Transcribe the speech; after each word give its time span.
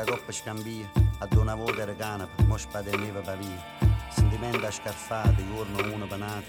Venga 0.00 0.16
coppa 0.16 0.32
scambia, 0.32 0.90
a 1.18 1.28
una 1.36 1.54
volta 1.54 1.82
era 1.82 1.94
canapa, 1.94 2.42
mo 2.44 2.56
spada 2.56 2.88
e 2.90 2.96
neve 2.96 3.20
pavia. 3.20 3.62
Sentimento 4.08 4.70
scarfate, 4.70 5.46
giorno 5.46 5.92
uno 5.92 6.06
panato, 6.06 6.46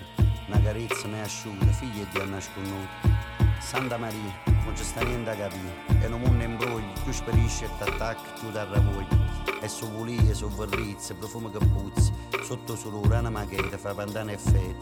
una 0.48 0.62
carezza 0.62 1.06
mai 1.10 1.20
asciutta, 1.20 1.66
figlia 1.66 2.06
di 2.14 2.30
nasconuta. 2.30 2.88
Santa 3.60 3.98
Maria, 3.98 4.40
non 4.46 4.74
ci 4.74 4.86
sta 4.86 5.02
niente 5.02 5.32
a 5.32 5.36
capire, 5.36 5.84
e 6.02 6.08
non 6.08 6.22
mondo 6.22 6.42
imbrogli, 6.46 6.94
più 7.04 7.12
sparisce 7.12 7.66
e 7.66 7.70
t'attacca, 7.78 8.40
più 8.40 8.54
t'arravogli. 8.54 9.20
E 9.60 9.68
su 9.68 9.86
volia, 9.92 10.34
su 10.34 10.48
verrizze, 10.48 11.14
profumo 11.16 11.52
che 11.52 11.58
puzzi, 11.58 12.14
sotto 12.44 12.78
sulura 12.78 13.20
una 13.20 13.32
maghetta, 13.32 13.78
fa 13.78 13.94
pantane 13.94 14.34
e 14.34 14.38
fede. 14.38 14.78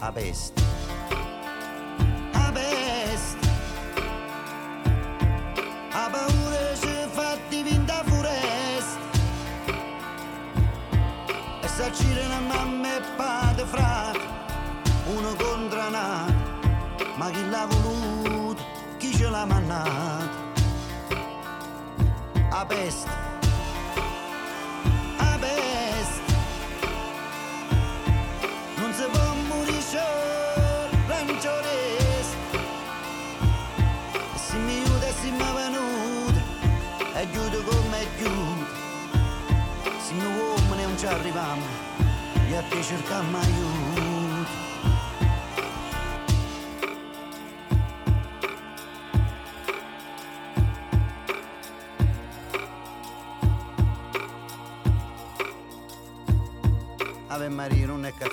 A 0.00 0.10
peste. 0.10 0.87
L'ha 19.38 19.44
mannato? 19.46 20.36
A 22.50 22.66
peste. 22.66 23.08
A 25.18 25.38
peste. 25.38 26.34
Non 28.80 28.92
si 28.92 29.04
può 29.12 29.34
morire. 29.48 29.76
E 34.34 34.38
se 34.46 34.56
mi 34.56 34.72
aiuta 34.72 35.10
se 35.20 35.30
mi 35.30 35.48
venuta, 35.60 36.40
aiuto 37.14 37.58
come 37.68 37.96
aiuto. 38.02 38.66
Se 40.04 40.14
noi 40.14 40.32
uomini 40.38 40.82
non 40.82 40.98
ci 40.98 41.06
arriviamo, 41.06 41.66
e 42.48 42.56
a 42.56 42.62
te 42.68 42.82
cerchiamo 42.82 43.38
aiuto. 43.38 44.07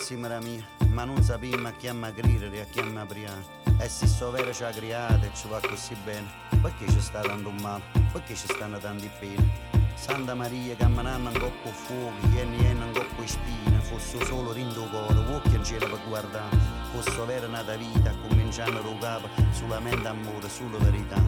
Cazzimera 0.05 0.39
mia, 0.39 0.63
ma 0.91 1.03
non 1.03 1.23
sappiamo 1.23 1.67
a 1.67 1.71
chi 1.71 1.87
ama 1.87 2.11
gridere 2.11 2.57
e 2.57 2.59
a 2.59 2.65
chi 2.65 2.77
ama 2.77 3.01
aprire. 3.01 3.43
E 3.79 3.89
se 3.89 4.05
so 4.05 4.29
vero 4.29 4.53
ci 4.53 4.63
ha 4.63 4.69
creato 4.69 5.25
e 5.25 5.31
ci 5.33 5.47
va 5.47 5.59
così 5.59 5.95
bene, 6.03 6.27
perché 6.61 6.87
ci 6.87 7.01
sta 7.01 7.21
un 7.25 7.55
male, 7.59 7.81
perché 8.11 8.35
ci 8.35 8.45
stanno 8.47 8.77
tanti 8.77 9.09
pene. 9.19 9.49
Santa 9.95 10.35
Maria, 10.35 10.75
camminando 10.75 11.29
un 11.29 11.39
coppo 11.39 11.69
fuoco, 11.69 12.27
ieni 12.35 12.55
ieni 12.61 12.83
un 12.83 12.91
coppo 12.91 13.19
di 13.19 13.27
spine, 13.27 13.79
fosse 13.79 14.23
solo 14.25 14.51
rindo 14.51 14.83
cuore, 14.89 15.17
occhi 15.33 15.55
in 15.55 15.63
cielo 15.63 15.87
per 15.89 15.99
guardare, 16.07 16.55
fosse 16.91 17.25
vera 17.25 17.47
nata 17.47 17.75
vita, 17.75 18.13
cominciando 18.27 18.77
a 18.77 18.81
rugare 18.83 19.27
solamente 19.53 20.07
amore, 20.07 20.47
solo 20.49 20.77
verità. 20.77 21.19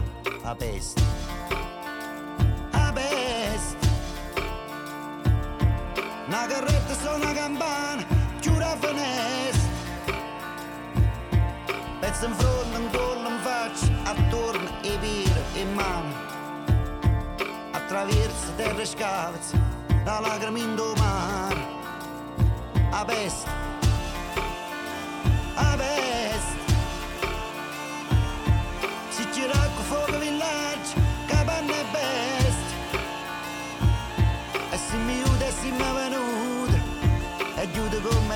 A 0.42 0.54
peste. 0.54 1.02
A 2.70 2.92
peste. 2.92 3.86
Una 6.28 6.46
carretta 6.46 6.94
suona 6.94 7.32
campana, 7.32 8.17
chiude 8.40 8.58
la 8.58 8.76
finestra. 8.80 10.16
Pezzo 12.00 12.26
in 12.26 12.34
fronte, 12.34 12.76
un 12.76 12.90
collo 12.90 13.28
in 13.28 13.38
faccia, 13.40 13.86
attorno 14.04 14.70
e 14.82 14.98
piede 14.98 15.42
e 15.54 15.64
mano. 15.64 16.26
Attraverso 17.72 18.52
terra 18.56 18.80
e 18.80 18.86
scavazzi, 18.86 19.60
la 20.04 20.20
lacrima 20.20 20.58
in 20.58 20.74
mare. 20.96 21.76
A 22.90 23.04
peste, 23.04 23.48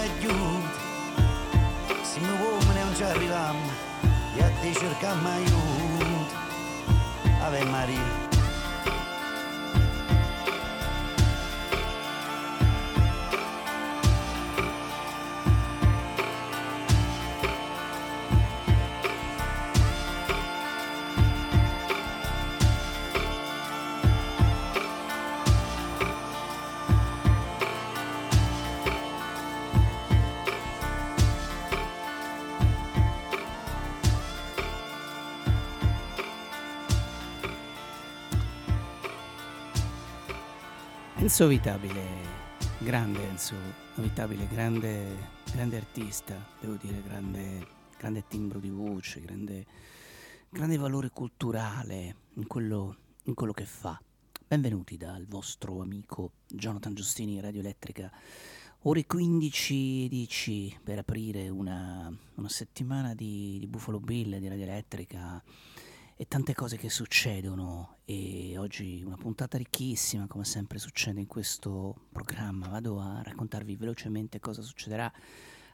aiuta 0.02 0.08
come 0.08 0.08
aiuta. 0.08 0.80
Se 2.02 2.20
mi 2.20 2.28
uomini 2.28 2.80
non 2.80 2.94
ci 2.94 3.02
arriviamo, 3.02 3.70
e 4.36 4.42
a 4.42 4.50
te 4.60 4.72
cerchiamo 4.72 5.28
aiuto. 5.28 6.40
Ave 7.40 7.64
Maria. 7.64 8.31
Enzo 41.32 41.46
Vitabile, 41.46 42.04
grande 42.80 43.26
Enzo 43.26 43.54
Vitabile, 43.94 44.46
grande, 44.48 45.16
grande 45.50 45.78
artista, 45.78 46.36
devo 46.60 46.74
dire, 46.74 47.02
grande, 47.02 47.66
grande 47.96 48.24
timbro 48.28 48.58
di 48.58 48.68
voce, 48.68 49.22
grande, 49.22 49.64
grande 50.50 50.76
valore 50.76 51.08
culturale 51.08 52.16
in 52.34 52.46
quello, 52.46 52.96
in 53.22 53.32
quello 53.32 53.54
che 53.54 53.64
fa. 53.64 53.98
Benvenuti 54.46 54.98
dal 54.98 55.24
vostro 55.26 55.80
amico 55.80 56.32
Jonathan 56.48 56.92
Giustini, 56.92 57.40
Radio 57.40 57.60
Elettrica, 57.60 58.12
ore 58.80 59.06
15 59.06 60.08
dici 60.10 60.78
per 60.84 60.98
aprire 60.98 61.48
una, 61.48 62.14
una 62.34 62.48
settimana 62.50 63.14
di, 63.14 63.56
di 63.58 63.66
Buffalo 63.66 64.00
Bill 64.00 64.36
di 64.36 64.48
Radio 64.48 64.64
Elettrica 64.64 65.42
e 66.16 66.26
tante 66.26 66.54
cose 66.54 66.76
che 66.76 66.90
succedono. 66.90 67.98
E 68.04 68.56
oggi 68.58 69.02
una 69.04 69.16
puntata 69.16 69.58
ricchissima 69.58 70.26
come 70.26 70.44
sempre 70.44 70.78
succede 70.78 71.20
in 71.20 71.26
questo 71.26 72.06
programma. 72.12 72.68
Vado 72.68 73.00
a 73.00 73.22
raccontarvi 73.22 73.76
velocemente 73.76 74.40
cosa 74.40 74.62
succederà 74.62 75.12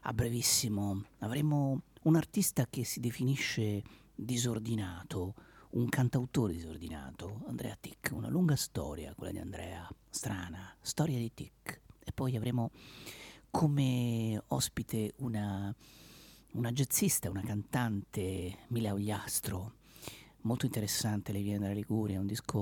a 0.03 0.13
brevissimo. 0.13 1.05
Avremo 1.19 1.83
un 2.03 2.17
artista 2.17 2.67
che 2.69 2.85
si 2.85 3.01
definisce 3.01 3.83
disordinato 4.15 5.35
un 5.71 5.89
cantautore 5.89 6.55
disordinato 6.55 7.43
Andrea 7.47 7.77
Tic. 7.79 8.11
Una 8.13 8.29
lunga 8.29 8.57
storia 8.57 9.15
quella 9.15 9.33
di 9.33 9.39
Andrea. 9.39 9.89
Strana 10.09 10.75
storia 10.81 11.19
di 11.19 11.33
Tic. 11.35 11.81
E 12.05 12.13
poi 12.13 12.37
avremo 12.37 12.71
come 13.51 14.43
ospite 14.49 15.15
una 15.19 15.75
una 16.53 16.73
jazzista, 16.73 17.29
una 17.29 17.43
cantante, 17.43 18.65
Mila 18.69 18.93
Ogliastro, 18.93 19.75
molto 20.49 20.65
interessante, 20.65 21.31
lei 21.31 21.43
viene 21.43 21.59
dalla 21.59 21.75
Liguria, 21.75 22.19
un 22.19 22.27
disco, 22.27 22.59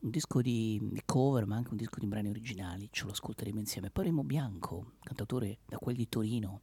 un 0.00 0.10
disco 0.10 0.40
di, 0.40 0.80
di, 0.82 1.02
cover 1.04 1.44
ma 1.44 1.56
anche 1.56 1.68
un 1.70 1.76
disco 1.76 2.00
di 2.00 2.06
brani 2.06 2.30
originali, 2.30 2.88
ce 2.90 3.04
lo 3.04 3.10
ascolteremo 3.10 3.58
insieme. 3.58 3.90
Poi 3.90 4.04
Remo 4.04 4.24
Bianco, 4.24 4.92
cantatore 5.02 5.58
da 5.66 5.76
quel 5.76 5.96
di 5.96 6.08
Torino, 6.08 6.62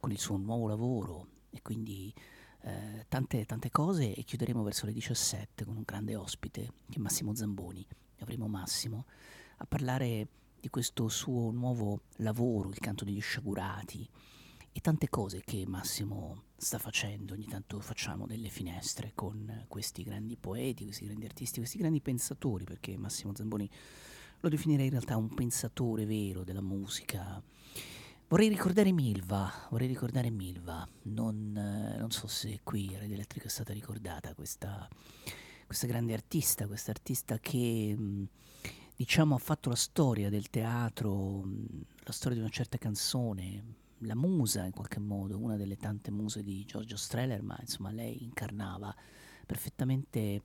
con 0.00 0.10
il 0.10 0.18
suo 0.18 0.36
nuovo 0.36 0.66
lavoro 0.66 1.28
e 1.50 1.62
quindi 1.62 2.12
eh, 2.62 3.06
tante, 3.08 3.44
tante 3.46 3.70
cose 3.70 4.12
e 4.14 4.24
chiuderemo 4.24 4.64
verso 4.64 4.86
le 4.86 4.92
17 4.92 5.64
con 5.64 5.76
un 5.76 5.84
grande 5.86 6.16
ospite 6.16 6.72
che 6.88 6.96
è 6.96 6.98
Massimo 6.98 7.32
Zamboni. 7.32 7.86
Avremo 8.18 8.48
Massimo 8.48 9.06
a 9.58 9.64
parlare 9.64 10.26
di 10.58 10.68
questo 10.70 11.08
suo 11.08 11.52
nuovo 11.52 12.00
lavoro, 12.16 12.70
il 12.70 12.80
canto 12.80 13.04
degli 13.04 13.20
sciagurati 13.20 14.08
e 14.72 14.80
tante 14.80 15.08
cose 15.08 15.42
che 15.44 15.64
Massimo 15.66 16.44
sta 16.56 16.78
facendo. 16.78 17.34
Ogni 17.34 17.46
tanto 17.46 17.80
facciamo 17.80 18.26
delle 18.26 18.48
finestre 18.48 19.12
con 19.14 19.64
questi 19.68 20.02
grandi 20.02 20.36
poeti, 20.36 20.84
questi 20.84 21.06
grandi 21.06 21.24
artisti, 21.24 21.58
questi 21.58 21.78
grandi 21.78 22.00
pensatori, 22.00 22.64
perché 22.64 22.96
Massimo 22.96 23.34
Zamboni 23.34 23.68
lo 24.40 24.48
definirei 24.48 24.86
in 24.86 24.92
realtà 24.92 25.16
un 25.16 25.34
pensatore 25.34 26.06
vero 26.06 26.44
della 26.44 26.62
musica. 26.62 27.42
Vorrei 28.28 28.48
ricordare 28.48 28.92
Milva, 28.92 29.52
vorrei 29.70 29.88
ricordare 29.88 30.30
Milva, 30.30 30.86
non, 31.02 31.56
eh, 31.56 31.98
non 31.98 32.12
so 32.12 32.28
se 32.28 32.60
qui 32.62 32.94
a 32.94 33.00
Radio 33.00 33.14
Elettrica 33.14 33.46
è 33.46 33.50
stata 33.50 33.72
ricordata 33.72 34.34
questa, 34.34 34.88
questa 35.66 35.88
grande 35.88 36.12
artista, 36.12 36.68
questa 36.68 36.92
artista 36.92 37.40
che 37.40 37.92
mh, 37.98 38.28
diciamo 38.94 39.34
ha 39.34 39.38
fatto 39.38 39.68
la 39.68 39.74
storia 39.74 40.30
del 40.30 40.48
teatro, 40.48 41.42
mh, 41.42 41.82
la 42.04 42.12
storia 42.12 42.36
di 42.36 42.44
una 42.44 42.52
certa 42.52 42.78
canzone, 42.78 43.64
la 44.00 44.14
musa 44.14 44.64
in 44.64 44.72
qualche 44.72 45.00
modo, 45.00 45.38
una 45.38 45.56
delle 45.56 45.76
tante 45.76 46.10
muse 46.10 46.42
di 46.42 46.64
Giorgio 46.64 46.96
Streller, 46.96 47.42
ma 47.42 47.56
insomma 47.60 47.90
lei 47.90 48.22
incarnava 48.22 48.94
perfettamente 49.46 50.42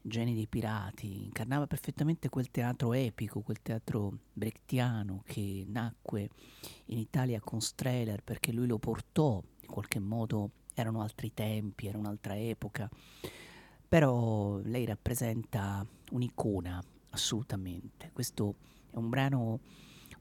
Geni 0.00 0.34
dei 0.34 0.46
pirati, 0.46 1.24
incarnava 1.24 1.66
perfettamente 1.66 2.28
quel 2.28 2.50
teatro 2.50 2.92
epico, 2.92 3.40
quel 3.40 3.60
teatro 3.62 4.18
brechtiano 4.32 5.22
che 5.24 5.64
nacque 5.66 6.30
in 6.86 6.98
Italia 6.98 7.40
con 7.40 7.60
Strehler 7.60 8.22
perché 8.22 8.52
lui 8.52 8.66
lo 8.66 8.78
portò, 8.78 9.42
in 9.60 9.68
qualche 9.68 9.98
modo 9.98 10.50
erano 10.74 11.02
altri 11.02 11.32
tempi, 11.34 11.86
era 11.86 11.98
un'altra 11.98 12.38
epoca, 12.38 12.88
però 13.88 14.58
lei 14.58 14.84
rappresenta 14.84 15.84
un'icona 16.10 16.82
assolutamente. 17.10 18.10
Questo 18.12 18.54
è 18.90 18.96
un 18.96 19.08
brano 19.08 19.60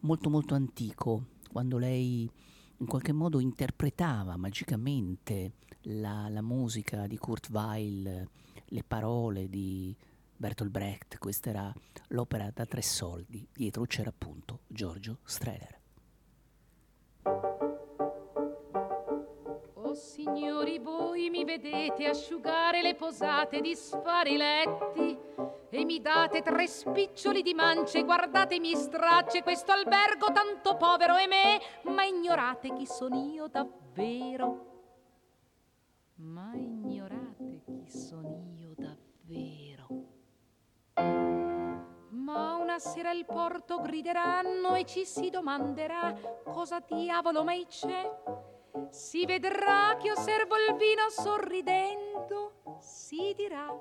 molto 0.02 0.30
molto 0.30 0.56
antico, 0.56 1.26
quando 1.52 1.78
lei 1.78 2.30
in 2.80 2.86
qualche 2.86 3.12
modo 3.12 3.40
interpretava 3.40 4.38
magicamente 4.38 5.54
la, 5.84 6.28
la 6.30 6.42
musica 6.42 7.08
di 7.08 7.18
Kurt 7.18 7.50
Weill, 7.50 8.28
le 8.66 8.84
parole 8.84 9.50
di 9.50 9.96
Bertolt 10.36 10.70
Brecht, 10.70 11.18
questa 11.18 11.50
era 11.50 11.74
l'opera 12.10 12.52
da 12.54 12.66
tre 12.66 12.82
soldi, 12.82 13.48
dietro 13.52 13.86
c'era 13.86 14.10
appunto 14.10 14.62
Giorgio 14.68 15.20
Strehler. 15.24 15.80
Signori, 19.98 20.78
voi 20.78 21.30
mi 21.30 21.44
vedete 21.44 22.08
asciugare 22.08 22.82
le 22.82 22.96
posate, 22.96 23.60
disfare 23.60 24.30
i 24.30 24.38
letti 24.38 25.18
e 25.70 25.84
mi 25.84 26.00
date 26.00 26.42
tre 26.42 26.68
spiccioli 26.68 27.42
di 27.42 27.54
mance, 27.54 28.04
guardatemi 28.04 28.76
stracce 28.76 29.44
questo 29.44 29.72
albergo 29.72 30.32
tanto 30.32 30.78
povero 30.78 31.18
e 31.18 31.28
me, 31.28 31.60
ma 31.92 32.04
ignorate 32.04 32.74
chi 32.74 32.86
sono 32.86 33.18
io 33.26 33.48
davvero. 33.48 34.66
Ma 36.16 36.52
ignorate 36.54 37.62
chi 37.66 37.90
sono 37.90 38.44
io 38.56 38.74
davvero. 38.76 39.88
Ma 42.10 42.56
una 42.56 42.80
sera 42.80 43.10
al 43.10 43.26
porto 43.26 43.82
grideranno 43.82 44.76
e 44.76 44.86
ci 44.86 45.06
si 45.06 45.30
domanderà 45.30 46.16
cosa 46.44 46.80
diavolo 46.80 47.44
mai 47.44 47.66
c'è. 47.68 48.56
Si 48.90 49.26
vedrà 49.26 49.98
che 50.00 50.12
osservo 50.12 50.56
il 50.56 50.76
vino 50.76 51.10
sorridendo, 51.10 52.78
si 52.80 53.34
dirà 53.36 53.74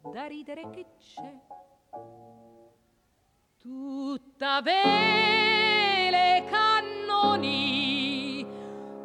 da 0.00 0.26
ridere 0.26 0.68
che 0.70 0.86
c'è. 0.98 1.34
Tutta 3.58 4.60
vele 4.60 6.44
cannoni, 6.50 8.46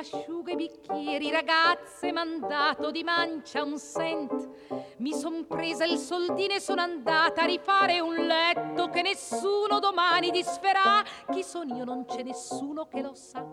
asciuga 0.00 0.52
i 0.52 0.56
bicchieri, 0.56 1.30
ragazze, 1.30 2.10
mandato 2.10 2.90
di 2.90 3.04
mancia 3.04 3.62
un 3.62 3.78
cent. 3.78 4.96
Mi 4.96 5.12
son 5.12 5.46
presa 5.46 5.84
il 5.84 5.98
soldino 5.98 6.54
e 6.54 6.60
sono 6.60 6.80
andata 6.80 7.42
a 7.42 7.46
rifare 7.46 8.00
un 8.00 8.14
letto 8.14 8.88
che 8.88 9.02
nessuno 9.02 9.78
domani 9.78 10.30
disferà. 10.30 11.02
Chi 11.30 11.42
son 11.42 11.68
io 11.68 11.84
non 11.84 12.06
c'è 12.06 12.22
nessuno 12.22 12.86
che 12.88 13.02
lo 13.02 13.14
sa. 13.14 13.46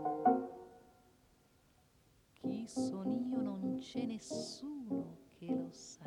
Chi 2.33 2.67
son 2.67 3.11
io 3.29 3.41
non 3.41 3.77
c'è 3.79 4.05
nessuno 4.05 5.17
che 5.38 5.47
lo 5.47 5.69
sa. 5.71 6.05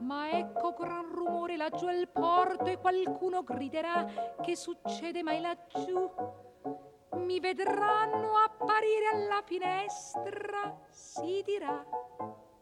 Ma 0.00 0.30
ecco 0.30 0.74
gran 0.78 1.08
rumore 1.08 1.56
laggiù 1.56 1.86
al 1.86 2.08
porto 2.08 2.66
e 2.66 2.78
qualcuno 2.78 3.42
griderà 3.42 4.36
che 4.42 4.56
succede 4.56 5.22
mai 5.22 5.40
laggiù 5.40 6.10
mi 7.16 7.40
vedranno 7.40 8.36
apparire 8.36 9.08
alla 9.12 9.42
finestra, 9.44 10.76
si 10.88 11.42
dirà 11.44 11.84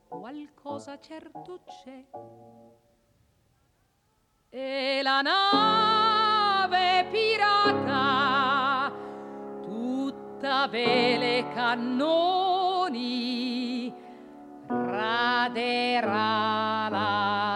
qualcosa 0.09 0.99
certo 0.99 1.61
c'è. 1.65 2.05
E 4.51 5.01
la 5.03 5.21
nave 5.23 7.07
pirata, 7.11 8.93
tutta 9.63 10.69
vele 10.69 11.49
cannoni, 11.55 13.03
raderà 14.67 16.11
la 16.91 17.52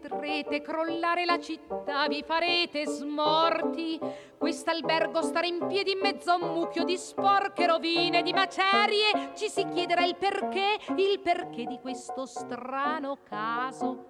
vedrete 0.00 0.62
crollare 0.62 1.24
la 1.24 1.38
città, 1.38 2.08
vi 2.08 2.22
farete 2.22 2.86
smorti. 2.86 4.00
Quest'albergo 4.38 5.20
stare 5.22 5.46
in 5.46 5.66
piedi 5.66 5.92
in 5.92 5.98
mezzo 6.00 6.30
a 6.30 6.36
un 6.36 6.54
mucchio 6.54 6.84
di 6.84 6.96
sporche 6.96 7.66
rovine, 7.66 8.22
di 8.22 8.32
macerie. 8.32 9.32
Ci 9.34 9.48
si 9.48 9.66
chiederà 9.68 10.04
il 10.04 10.16
perché, 10.16 10.78
il 10.96 11.20
perché 11.20 11.66
di 11.66 11.78
questo 11.78 12.24
strano 12.24 13.18
caso. 13.22 14.06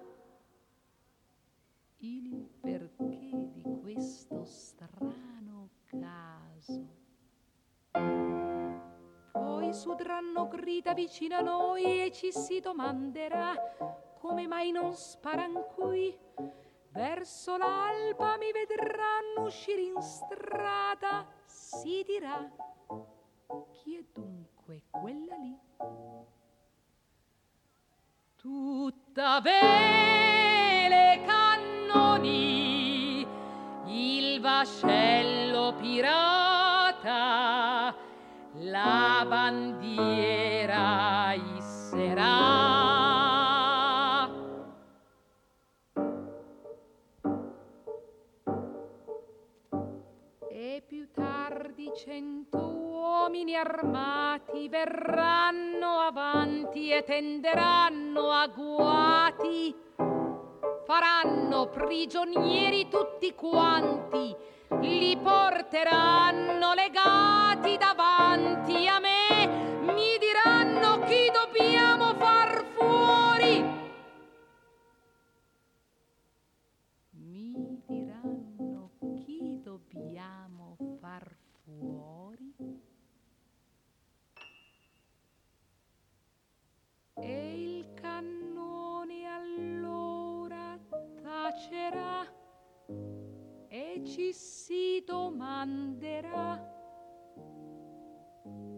Il 1.97 2.49
perché 2.61 3.29
di 3.53 3.63
questo 3.81 4.43
strano 4.45 5.69
caso. 5.85 6.99
Poi 9.31 9.73
sudranno 9.73 10.47
grida 10.47 10.93
vicino 10.93 11.35
a 11.35 11.41
noi 11.41 12.05
e 12.05 12.11
ci 12.11 12.31
si 12.31 12.59
domanderà 12.59 13.53
come 14.21 14.47
mai 14.47 14.71
non 14.71 14.93
sparan 14.93 15.65
qui? 15.73 16.15
Verso 16.89 17.57
l'alba 17.57 18.37
mi 18.37 18.51
vedranno 18.51 19.47
uscire 19.47 19.81
in 19.81 19.99
strada, 19.99 21.25
si 21.45 22.03
dirà 22.05 22.47
chi 23.71 23.97
è 23.97 24.03
dunque 24.13 24.83
quella 24.91 25.35
lì? 25.37 25.57
Tutta 28.35 29.41
vele 29.41 31.23
cannoni, 31.25 33.25
il 33.85 34.39
vascello 34.39 35.73
pirata, 35.79 37.95
la 38.53 39.25
bandiera 39.27 41.33
isserà. 41.33 42.90
Cento 52.21 52.57
uomini 52.59 53.55
armati 53.55 54.69
verranno 54.69 56.01
avanti 56.01 56.91
e 56.91 57.03
tenderanno 57.03 58.29
agguati, 58.29 59.75
faranno 60.85 61.67
prigionieri 61.69 62.87
tutti 62.89 63.33
quanti, 63.33 64.35
li 64.81 65.17
porteranno 65.17 66.75
legati 66.75 67.77
davanti 67.77 68.87
a 68.87 68.99
me, 68.99 69.79
mi 69.81 70.17
diranno 70.19 70.99
chi 71.05 71.31
dobbiamo 71.33 72.13
far 72.13 72.63
fuori. 72.75 73.79
Mi 77.13 77.81
diranno 77.87 78.91
chi 78.99 79.59
dobbiamo 79.63 80.77
far 80.99 81.35
fuori 81.63 82.10
e 87.21 87.77
il 87.77 87.93
cannone 87.93 89.25
allora 89.25 90.77
tacerà 91.21 92.25
e 93.67 94.01
ci 94.03 94.33
si 94.33 95.03
domanderà 95.05 96.69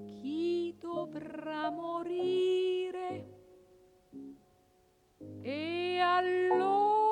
chi 0.04 0.76
dovrà 0.80 1.70
morire? 1.70 3.32
E 5.42 6.00
allora 6.00 7.03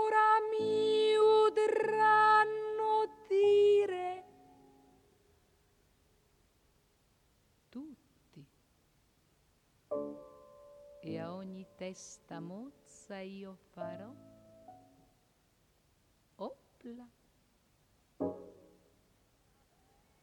e 11.11 11.19
a 11.19 11.33
ogni 11.33 11.65
testa 11.75 12.39
mozza 12.39 13.19
io 13.19 13.57
farò 13.73 14.09
opla. 16.37 17.05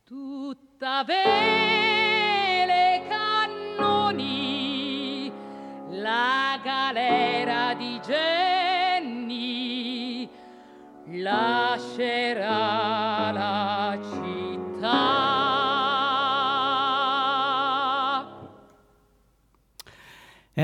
Tutta 0.02 1.04
vele 1.04 3.04
cannoni, 3.06 5.30
la 6.00 6.58
galera 6.62 7.74
di 7.74 8.00
Genni 8.00 10.26
lascerà 11.20 13.30
la 13.30 13.87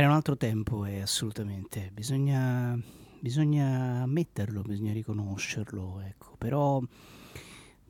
Era 0.05 0.13
un 0.13 0.19
altro 0.19 0.37
tempo, 0.37 0.85
e 0.85 1.01
assolutamente. 1.01 1.91
Bisogna, 1.91 2.79
bisogna 3.21 4.03
ammetterlo, 4.03 4.61
bisogna 4.61 4.93
riconoscerlo, 4.93 6.01
ecco. 6.01 6.35
Però, 6.37 6.79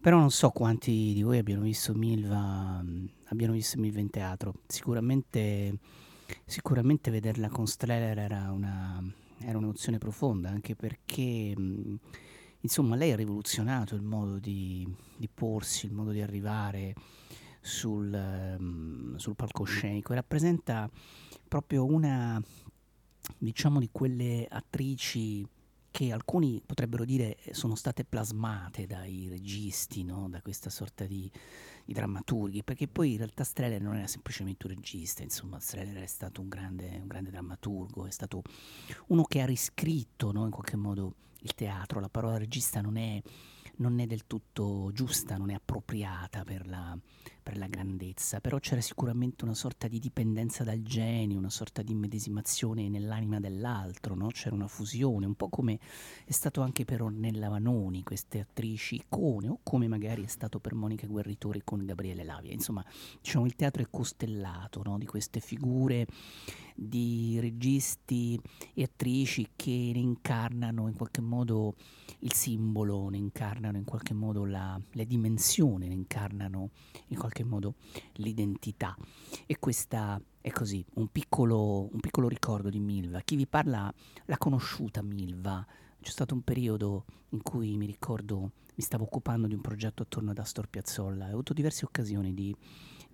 però 0.01 0.19
non 0.19 0.31
so 0.31 0.51
quanti 0.51 1.11
di 1.13 1.23
voi 1.23 1.39
abbiano 1.39 1.63
visto 1.63 1.93
Milva, 1.93 2.81
abbiano 3.25 3.53
visto 3.53 3.81
Milva 3.81 3.99
in 3.99 4.11
teatro. 4.11 4.55
Sicuramente, 4.69 5.77
sicuramente 6.45 7.11
vederla 7.11 7.49
con 7.49 7.67
Streller 7.67 8.17
era, 8.17 8.53
una, 8.53 9.03
era 9.41 9.59
un'emozione 9.59 9.99
profonda, 9.99 10.51
anche 10.51 10.77
perché... 10.77 11.53
Insomma, 12.61 12.95
lei 12.95 13.11
ha 13.11 13.17
rivoluzionato 13.17 13.97
il 13.97 14.03
modo 14.03 14.39
di, 14.39 14.87
di 15.17 15.29
porsi, 15.29 15.87
il 15.87 15.93
modo 15.93 16.13
di 16.13 16.21
arrivare 16.21 16.95
sul, 17.61 19.15
sul 19.17 19.35
palcoscenico 19.35 20.13
e 20.13 20.17
rappresenta 20.17 20.89
proprio 21.55 21.85
una, 21.85 22.43
diciamo, 23.39 23.79
di 23.79 23.89
quelle 23.93 24.45
attrici 24.51 25.47
che 25.89 26.11
alcuni 26.11 26.61
potrebbero 26.67 27.05
dire 27.05 27.37
sono 27.53 27.77
state 27.77 28.05
plasmate 28.05 28.87
dai 28.87 29.29
registi, 29.29 30.03
no? 30.03 30.29
da 30.29 30.43
questa 30.43 30.69
sorta 30.69 31.05
di, 31.05 31.31
di, 31.85 31.93
drammaturghi, 31.93 32.65
perché 32.65 32.89
poi 32.89 33.13
in 33.13 33.19
realtà 33.19 33.45
Streller 33.45 33.81
non 33.81 33.95
era 33.95 34.09
semplicemente 34.09 34.67
un 34.67 34.75
regista, 34.75 35.23
insomma 35.23 35.61
Streller 35.61 36.03
è 36.03 36.07
stato 36.07 36.41
un 36.41 36.49
grande, 36.49 36.89
un 37.01 37.07
grande 37.07 37.31
drammaturgo, 37.31 38.05
è 38.05 38.11
stato 38.11 38.43
uno 39.07 39.23
che 39.23 39.41
ha 39.41 39.47
riscritto 39.47 40.33
no? 40.33 40.47
in 40.47 40.51
qualche 40.51 40.75
modo 40.77 41.15
il 41.39 41.55
teatro, 41.55 42.01
la 42.01 42.09
parola 42.09 42.37
regista 42.37 42.81
non 42.81 42.97
è, 42.97 43.23
non 43.77 44.01
è 44.01 44.07
del 44.07 44.27
tutto 44.27 44.91
giusta, 44.93 45.37
non 45.37 45.51
è 45.51 45.55
appropriata 45.55 46.43
per 46.43 46.67
la, 46.67 46.99
per 47.45 47.59
la 47.59 47.67
grandezza, 47.67 48.41
però 48.41 48.59
c'era 48.59 48.81
sicuramente 48.81 49.45
una 49.45 49.55
sorta 49.55 49.87
di 49.87 50.01
dipendenza 50.01 50.65
dal 50.65 50.83
genio, 50.83 51.37
una 51.39 51.51
sorta 51.51 51.83
di 51.83 51.93
immedesimazione 51.93 52.89
nell'anima 52.89 53.39
dell'altro, 53.39 54.15
no? 54.15 54.29
c'era 54.29 54.55
una 54.55 54.67
fusione, 54.67 55.27
un 55.27 55.35
po' 55.35 55.51
come 55.51 55.79
è 56.25 56.33
stato 56.33 56.63
anche 56.63 56.87
per 56.87 57.03
Ornella 57.03 57.51
Vanoni, 57.51 58.03
queste 58.03 58.41
attrici 58.41 58.95
icone, 58.97 59.49
o 59.49 59.61
come 59.63 59.87
magari 59.87 60.25
è 60.25 60.27
stato 60.27 60.59
per 60.59 60.75
Monica 60.75 61.07
Guerritori 61.07 61.61
con 61.63 61.85
Gabriele 61.85 62.25
Lavia. 62.25 62.53
Insomma, 62.53 62.85
diciamo, 63.21 63.45
il 63.45 63.55
teatro 63.55 63.83
è 63.83 63.87
costellato 63.91 64.83
no? 64.83 64.97
di 64.97 65.05
queste 65.05 65.41
figure 65.41 66.07
di 66.75 67.39
registi 67.41 68.41
e 68.73 68.83
attrici 68.83 69.51
che 69.55 69.91
ne 69.93 70.01
incarnano 70.01 70.89
in 70.89 70.97
qualche 70.97 71.21
modo 71.21 71.75
il 72.21 72.33
simbolo, 72.33 73.09
ne 73.09 73.19
incarnano 73.19 73.77
in 73.77 73.85
qualche 73.85 74.15
modo 74.15 74.45
la, 74.45 74.81
la 74.93 75.05
dimensione, 75.05 75.87
ne 75.87 75.95
incarnano 75.95 76.71
in 77.09 77.19
qualche 77.19 77.34
modo 77.43 77.75
l'identità. 78.15 78.97
E 79.47 79.59
questa 79.59 80.21
è 80.41 80.51
così, 80.51 80.85
un 80.95 81.09
piccolo, 81.09 81.89
un 81.91 82.01
piccolo 82.01 82.29
ricordo 82.29 82.71
di 82.71 82.79
Milva. 82.79 83.21
Chi 83.21 83.35
vi 83.35 83.47
parla 83.47 83.93
l'ha 84.27 84.39
conosciuta 84.39 85.03
Milva. 85.03 85.67
C'è 86.01 86.11
stato 86.11 86.35
un 86.35 86.43
periodo 86.43 87.07
in 87.31 87.43
cui 87.43 87.77
mi 87.77 87.87
ricordo 87.87 88.53
mi 88.77 88.83
stavo 88.83 89.05
occupando 89.05 89.47
di 89.47 89.55
un 89.55 89.61
progetto 89.61 90.03
attorno 90.03 90.33
ad 90.33 90.39
Astor 90.39 90.69
Piazzolla 90.69 91.27
ho 91.27 91.31
avuto 91.31 91.53
diverse 91.53 91.85
occasioni 91.85 92.35
di 92.35 92.55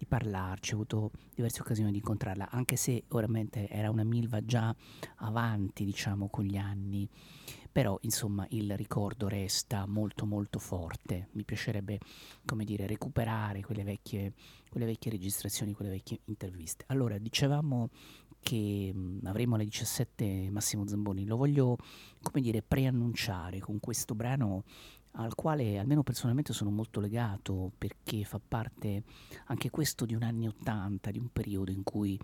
di 0.00 0.07
parlarci, 0.07 0.73
ho 0.73 0.77
avuto 0.77 1.11
diverse 1.35 1.61
occasioni 1.61 1.91
di 1.91 1.99
incontrarla, 1.99 2.49
anche 2.50 2.77
se 2.77 3.05
ormai 3.09 3.47
era 3.50 3.91
una 3.91 4.03
Milva 4.03 4.43
già 4.43 4.75
avanti, 5.17 5.85
diciamo, 5.85 6.31
con 6.31 6.45
gli 6.45 6.57
anni. 6.57 7.07
Però, 7.73 7.97
insomma, 8.03 8.47
il 8.50 8.77
ricordo 8.77 9.29
resta 9.29 9.87
molto 9.87 10.27
molto 10.27 10.59
forte. 10.59 11.29
Mi 11.33 11.45
piacerebbe, 11.45 11.99
come 12.45 12.65
dire, 12.65 12.87
recuperare 12.87 13.62
quelle 13.62 13.85
vecchie, 13.85 14.33
quelle 14.69 14.87
vecchie 14.87 15.12
registrazioni, 15.12 15.73
quelle 15.73 15.91
vecchie 15.91 16.21
interviste. 16.25 16.85
Allora, 16.89 17.17
dicevamo 17.19 17.91
che 18.41 18.93
mh, 18.93 19.27
avremo 19.27 19.55
alle 19.55 19.65
17 19.65 20.50
Massimo 20.50 20.87
Zamboni. 20.87 21.27
Lo 21.27 21.37
voglio, 21.37 21.77
come 22.23 22.43
dire, 22.43 22.62
preannunciare 22.62 23.61
con 23.61 23.79
questo 23.79 24.15
brano 24.15 24.65
al 25.15 25.35
quale 25.35 25.79
almeno 25.79 26.03
personalmente 26.03 26.53
sono 26.53 26.71
molto 26.71 27.00
legato 27.00 27.73
perché 27.77 28.23
fa 28.25 28.41
parte 28.47 29.03
anche 29.47 29.71
questo 29.71 30.05
di 30.05 30.15
un 30.15 30.23
anni 30.23 30.47
80, 30.47 31.11
di 31.11 31.19
un 31.19 31.29
periodo 31.33 31.73
in 31.73 31.83
cui 31.83 32.19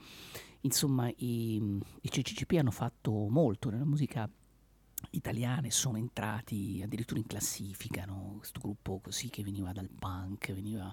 insomma 0.61 1.09
i, 1.17 1.57
i 1.57 2.09
CCCP 2.09 2.57
hanno 2.59 2.71
fatto 2.71 3.29
molto 3.29 3.71
nella 3.71 3.85
musica 3.85 4.31
italiana 5.11 5.67
e 5.67 5.71
sono 5.71 5.99
entrati 5.99 6.81
addirittura 6.83 7.21
in 7.21 7.27
classifica, 7.27 8.05
no? 8.05 8.35
questo 8.39 8.61
gruppo 8.61 9.01
così 9.01 9.29
che 9.29 9.43
veniva 9.43 9.73
dal 9.73 9.89
punk, 9.89 10.53
veniva 10.53 10.93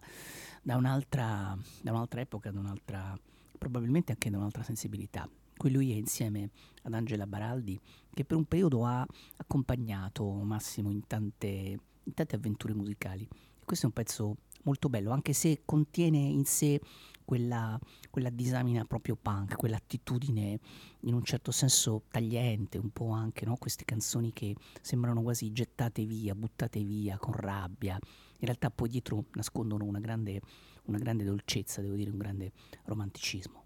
da 0.61 0.75
un'altra, 0.75 1.57
da 1.81 1.91
un'altra 1.91 2.21
epoca, 2.21 2.51
da 2.51 2.59
un'altra, 2.59 3.17
probabilmente 3.57 4.11
anche 4.11 4.29
da 4.29 4.37
un'altra 4.37 4.63
sensibilità. 4.63 5.29
Qui 5.55 5.71
lui 5.71 5.91
è 5.91 5.95
insieme 5.95 6.49
ad 6.83 6.93
Angela 6.93 7.27
Baraldi 7.27 7.79
che 8.13 8.25
per 8.25 8.37
un 8.37 8.45
periodo 8.45 8.85
ha 8.85 9.05
accompagnato 9.37 10.25
Massimo 10.25 10.89
in 10.89 11.05
tante, 11.07 11.47
in 11.47 12.13
tante 12.13 12.35
avventure 12.35 12.73
musicali. 12.73 13.23
E 13.23 13.65
questo 13.65 13.85
è 13.85 13.87
un 13.87 13.93
pezzo 13.93 14.37
molto 14.63 14.89
bello, 14.89 15.11
anche 15.11 15.33
se 15.33 15.61
contiene 15.65 16.17
in 16.17 16.45
sé 16.45 16.79
quella, 17.25 17.79
quella, 18.09 18.29
disamina 18.29 18.85
proprio 18.85 19.15
punk, 19.15 19.55
quell'attitudine 19.55 20.59
in 21.01 21.13
un 21.13 21.23
certo 21.23 21.51
senso 21.51 22.03
tagliente, 22.09 22.77
un 22.77 22.91
po' 22.91 23.09
anche 23.09 23.45
no? 23.45 23.55
queste 23.57 23.85
canzoni 23.85 24.31
che 24.33 24.55
sembrano 24.81 25.21
quasi 25.21 25.51
gettate 25.51 26.05
via, 26.05 26.35
buttate 26.35 26.83
via 26.83 27.17
con 27.17 27.33
rabbia. 27.33 27.93
In 27.93 28.45
realtà 28.49 28.69
poi 28.69 28.89
dietro 28.89 29.25
nascondono 29.33 29.85
una 29.85 29.99
grande, 29.99 30.41
una 30.85 30.97
grande 30.97 31.23
dolcezza, 31.23 31.81
devo 31.81 31.95
dire, 31.95 32.09
un 32.09 32.17
grande 32.17 32.51
romanticismo. 32.85 33.61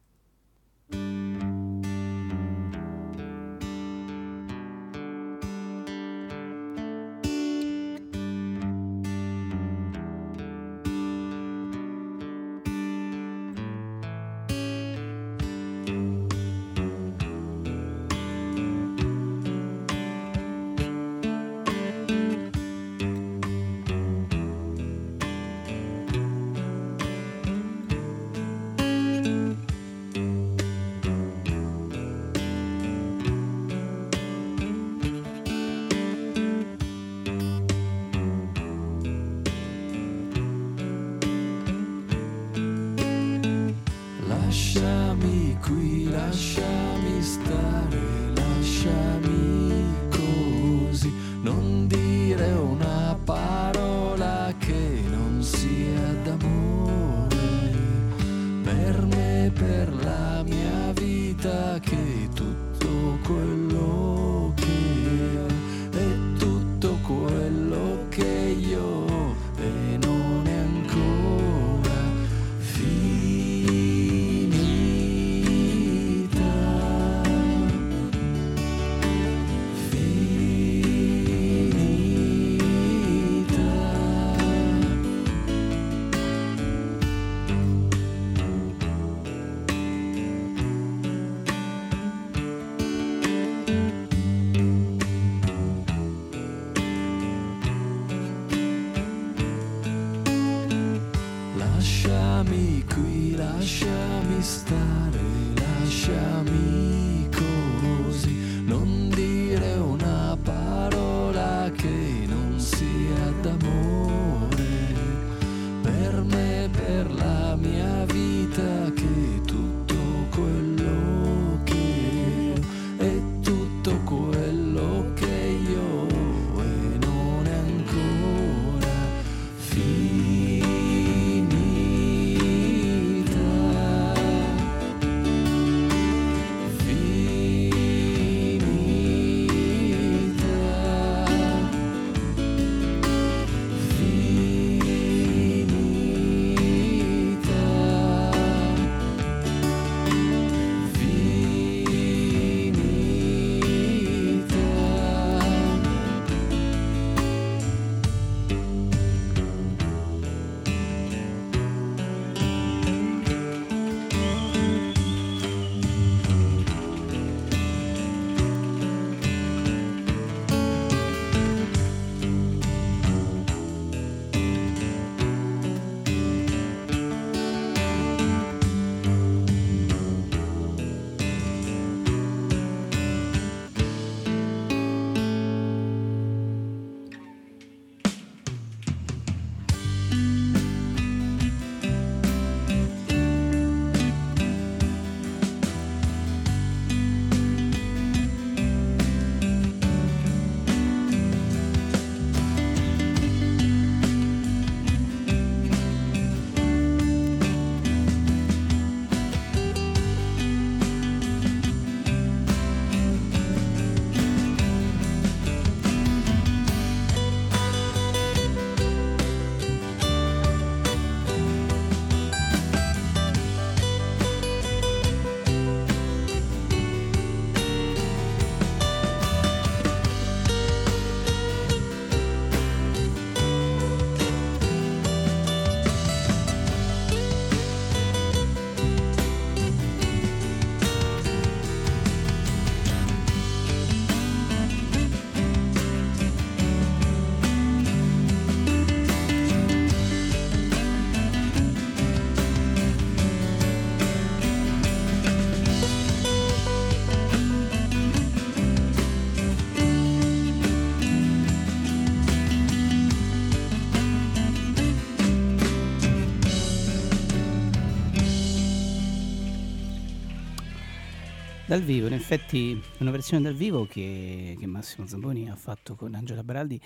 Dal 271.67 271.81
vivo, 271.81 272.07
in 272.07 272.13
effetti 272.13 272.81
una 272.99 273.11
versione 273.11 273.43
dal 273.43 273.53
vivo 273.53 273.85
che, 273.85 274.55
che 274.57 274.65
Massimo 274.65 275.05
Zamboni 275.05 275.49
ha 275.49 275.55
fatto 275.57 275.95
con 275.95 276.15
Angela 276.15 276.41
Baraldi 276.41 276.79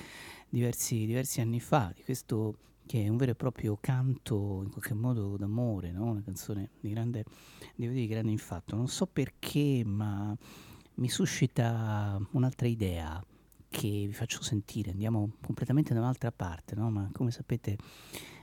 diversi, 0.50 1.06
diversi, 1.06 1.40
anni 1.40 1.60
fa, 1.60 1.92
di 1.96 2.02
questo 2.02 2.56
che 2.88 3.04
è 3.04 3.08
un 3.08 3.16
vero 3.16 3.32
e 3.32 3.36
proprio 3.36 3.78
canto 3.80 4.62
in 4.64 4.72
qualche 4.72 4.96
modo 4.96 5.38
d'amore, 5.38 5.92
no? 5.92 6.06
una 6.06 6.24
canzone 6.24 6.72
di 6.80 6.90
grande, 6.90 7.24
di 7.76 8.08
grande 8.08 8.32
infatto. 8.32 8.76
Non 8.76 8.88
so 8.88 9.06
perché, 9.06 9.84
ma 9.86 10.36
mi 10.96 11.10
suscita 11.10 12.20
un'altra 12.32 12.68
idea 12.68 13.24
che 13.70 13.88
vi 13.88 14.14
faccio 14.14 14.42
sentire. 14.42 14.90
Andiamo 14.90 15.34
completamente 15.44 15.94
da 15.94 16.00
un'altra 16.00 16.32
parte, 16.32 16.74
no? 16.74 16.90
ma 16.90 17.08
come 17.14 17.30
sapete 17.30 17.78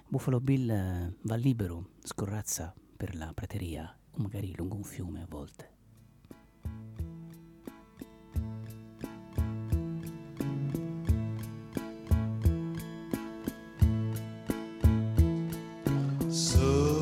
Buffalo 0.07 0.41
Bill 0.41 0.71
eh, 0.71 1.15
va 1.23 1.35
libero, 1.35 1.95
scorrazza 2.05 2.73
per 2.97 3.17
la 3.17 3.33
prateria 3.35 3.93
o 4.13 4.23
magari 4.23 4.55
lungo 4.55 4.77
un 4.77 4.85
fiume 4.85 5.23
a 5.23 5.27
volte. 5.29 5.78
So 16.59 16.98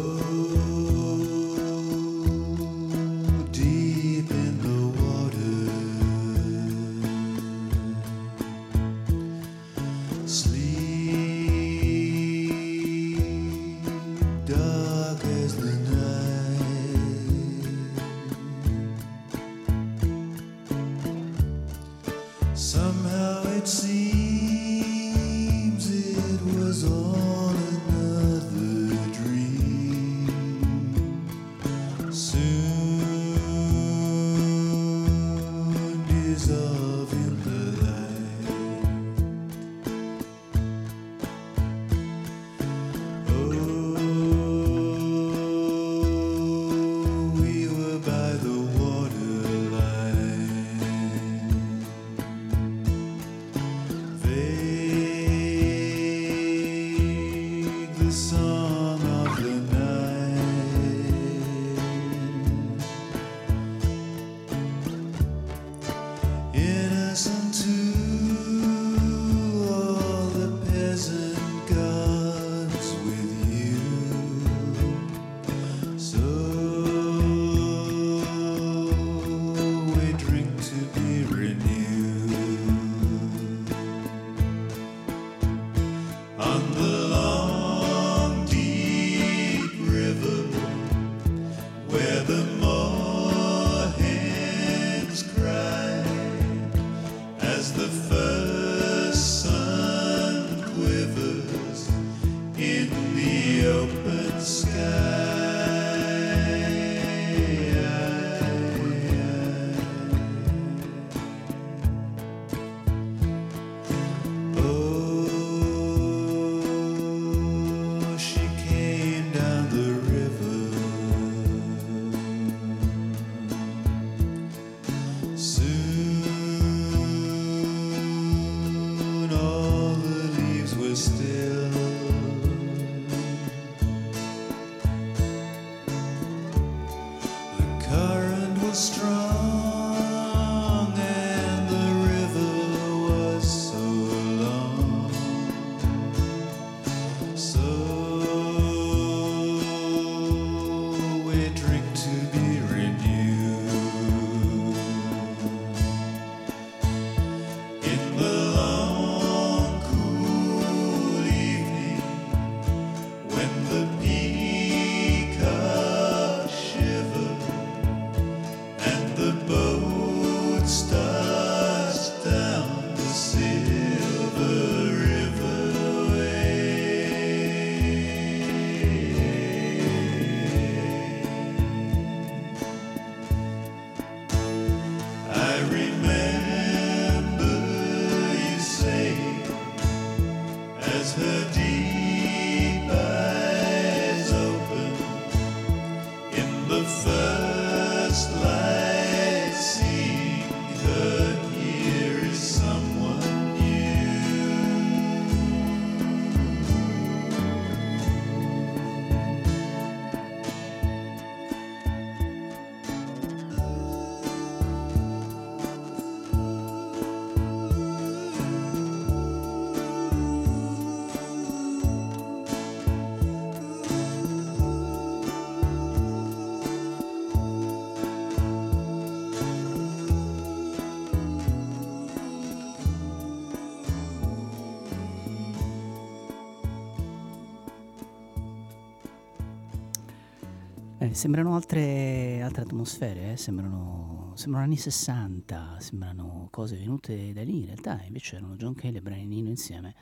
sembrano 241.17 241.55
altre, 241.55 242.43
altre 242.43 242.61
atmosfere, 242.61 243.33
eh? 243.33 243.37
sembrano, 243.39 244.33
sembrano, 244.37 244.67
anni 244.67 244.77
60, 244.77 245.81
sembrano 245.81 246.49
cose 246.51 246.77
venute 246.77 247.33
da 247.33 247.43
lì, 247.43 247.61
in 247.61 247.65
realtà 247.65 248.03
invece 248.05 248.37
erano 248.37 248.55
John 248.57 248.75
Cale 248.75 248.99
e 248.99 249.01
Brian 249.01 249.33
Eno 249.33 249.49
insieme 249.49 249.95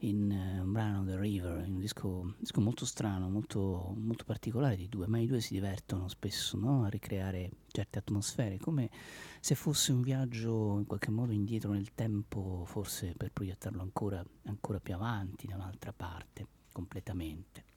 in 0.00 0.28
uh, 0.32 0.64
un 0.64 0.72
brano 0.72 1.04
The 1.04 1.16
River, 1.16 1.64
un 1.64 1.78
disco, 1.78 2.08
un 2.08 2.34
disco 2.38 2.60
molto 2.60 2.84
strano, 2.86 3.28
molto, 3.28 3.94
molto, 3.96 4.24
particolare 4.24 4.74
di 4.74 4.88
due, 4.88 5.06
ma 5.06 5.20
i 5.20 5.26
due 5.26 5.40
si 5.40 5.54
divertono 5.54 6.08
spesso 6.08 6.58
no? 6.58 6.82
a 6.82 6.88
ricreare 6.88 7.50
certe 7.68 8.00
atmosfere, 8.00 8.58
come 8.58 8.90
se 9.38 9.54
fosse 9.54 9.92
un 9.92 10.00
viaggio 10.00 10.76
in 10.78 10.86
qualche 10.86 11.12
modo 11.12 11.30
indietro 11.30 11.70
nel 11.70 11.94
tempo, 11.94 12.64
forse 12.66 13.14
per 13.16 13.30
proiettarlo 13.32 13.80
ancora, 13.80 14.24
ancora 14.46 14.80
più 14.80 14.94
avanti 14.94 15.46
da 15.46 15.54
un'altra 15.54 15.92
parte, 15.92 16.46
completamente. 16.72 17.67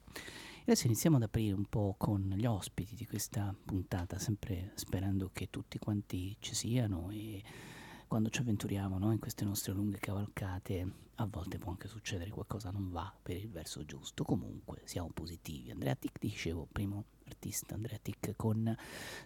Adesso 0.62 0.86
iniziamo 0.86 1.16
ad 1.16 1.22
aprire 1.24 1.56
un 1.56 1.64
po' 1.64 1.96
con 1.98 2.32
gli 2.36 2.46
ospiti 2.46 2.94
di 2.94 3.04
questa 3.04 3.52
puntata, 3.64 4.20
sempre 4.20 4.70
sperando 4.76 5.30
che 5.32 5.50
tutti 5.50 5.76
quanti 5.80 6.36
ci 6.38 6.54
siano 6.54 7.10
e 7.10 7.42
quando 8.06 8.30
ci 8.30 8.42
avventuriamo 8.42 8.96
no, 8.96 9.10
in 9.10 9.18
queste 9.18 9.44
nostre 9.44 9.72
lunghe 9.72 9.98
cavalcate, 9.98 10.92
a 11.16 11.26
volte 11.26 11.58
può 11.58 11.72
anche 11.72 11.88
succedere 11.88 12.30
qualcosa 12.30 12.70
non 12.70 12.92
va 12.92 13.12
per 13.20 13.38
il 13.38 13.50
verso 13.50 13.84
giusto. 13.84 14.22
Comunque 14.22 14.82
siamo 14.84 15.10
positivi. 15.12 15.72
Andrea 15.72 15.96
Tic, 15.96 16.20
dicevo, 16.20 16.68
primo 16.70 17.06
artista 17.24 17.74
Andrea 17.74 17.98
Tic 18.00 18.34
con 18.36 18.72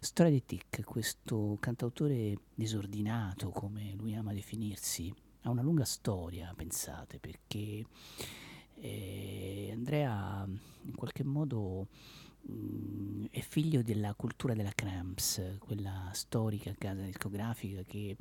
Storia 0.00 0.32
di 0.32 0.42
Tic, 0.42 0.84
questo 0.84 1.58
cantautore 1.60 2.34
disordinato, 2.54 3.50
come 3.50 3.92
lui 3.92 4.14
ama 4.14 4.32
definirsi, 4.32 5.12
ha 5.42 5.50
una 5.50 5.62
lunga 5.62 5.84
storia, 5.84 6.50
pensate, 6.56 7.18
perché 7.18 7.84
eh, 8.80 9.70
Andrea 9.72 10.46
in 10.82 10.94
qualche 10.94 11.24
modo 11.24 11.88
mh, 12.42 12.52
mm, 12.52 13.24
è 13.30 13.40
figlio 13.40 13.82
della 13.82 14.14
cultura 14.14 14.54
della 14.54 14.72
Cramps, 14.74 15.56
quella 15.58 16.10
storica 16.12 16.74
casa 16.78 17.02
discografica 17.02 17.82
che 17.82 18.16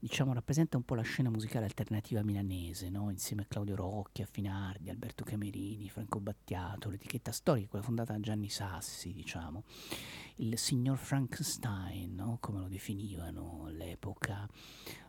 diciamo, 0.00 0.32
rappresenta 0.32 0.78
un 0.78 0.82
po' 0.82 0.94
la 0.94 1.02
scena 1.02 1.28
musicale 1.28 1.66
alternativa 1.66 2.22
milanese, 2.22 2.88
no? 2.88 3.10
insieme 3.10 3.42
a 3.42 3.46
Claudio 3.46 3.76
Rocchi, 3.76 4.22
a 4.22 4.26
Finardi, 4.26 4.88
Alberto 4.88 5.24
Camerini, 5.24 5.90
Franco 5.90 6.20
Battiato, 6.20 6.88
l'etichetta 6.88 7.32
storica, 7.32 7.68
quella 7.68 7.84
fondata 7.84 8.14
da 8.14 8.20
Gianni 8.20 8.48
Sassi, 8.48 9.12
diciamo. 9.12 9.64
il 10.36 10.56
signor 10.56 10.96
Frankenstein, 10.96 12.14
no? 12.14 12.38
come 12.40 12.60
lo 12.60 12.68
definivano 12.68 13.64
all'epoca. 13.66 14.48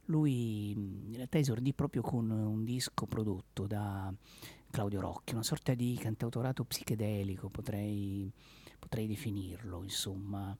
Lui 0.05 0.71
in 0.71 1.13
realtà 1.15 1.37
esordì 1.37 1.73
proprio 1.73 2.01
con 2.01 2.29
un 2.29 2.65
disco 2.65 3.05
prodotto 3.05 3.67
da 3.67 4.13
Claudio 4.71 5.01
Rocchi, 5.01 5.33
una 5.33 5.43
sorta 5.43 5.73
di 5.73 5.97
cantautorato 5.99 6.63
psichedelico, 6.63 7.49
potrei, 7.49 8.31
potrei 8.79 9.05
definirlo, 9.05 9.83
insomma. 9.83 10.57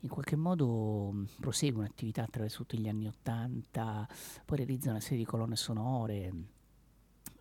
In 0.00 0.08
qualche 0.08 0.34
modo 0.34 1.26
prosegue 1.38 1.80
un'attività 1.80 2.22
attraverso 2.22 2.64
tutti 2.64 2.78
gli 2.78 2.88
anni 2.88 3.06
Ottanta, 3.06 4.08
poi 4.44 4.56
realizza 4.56 4.90
una 4.90 5.00
serie 5.00 5.18
di 5.18 5.24
colonne 5.24 5.56
sonore, 5.56 6.32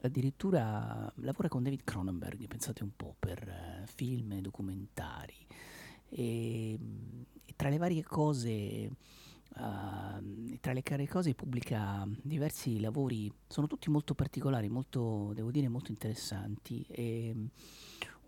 addirittura 0.01 1.11
lavora 1.15 1.47
con 1.47 1.63
David 1.63 1.83
Cronenberg, 1.83 2.47
pensate 2.47 2.83
un 2.83 2.91
po', 2.95 3.15
per 3.17 3.47
uh, 3.47 3.87
film 3.87 4.33
e 4.33 4.41
documentari. 4.41 5.35
E, 6.09 6.73
e, 6.73 7.53
tra 7.55 7.69
le 7.69 7.77
varie 7.77 8.03
cose 8.03 8.89
Uh, 9.55 10.57
tra 10.61 10.73
le 10.73 10.83
care 10.83 11.07
cose 11.07 11.33
pubblica 11.35 12.07
diversi 12.21 12.79
lavori, 12.79 13.31
sono 13.47 13.67
tutti 13.67 13.89
molto 13.89 14.13
particolari, 14.13 14.69
molto, 14.69 15.31
devo 15.33 15.51
dire, 15.51 15.67
molto 15.67 15.91
interessanti. 15.91 16.85
E, 16.89 17.35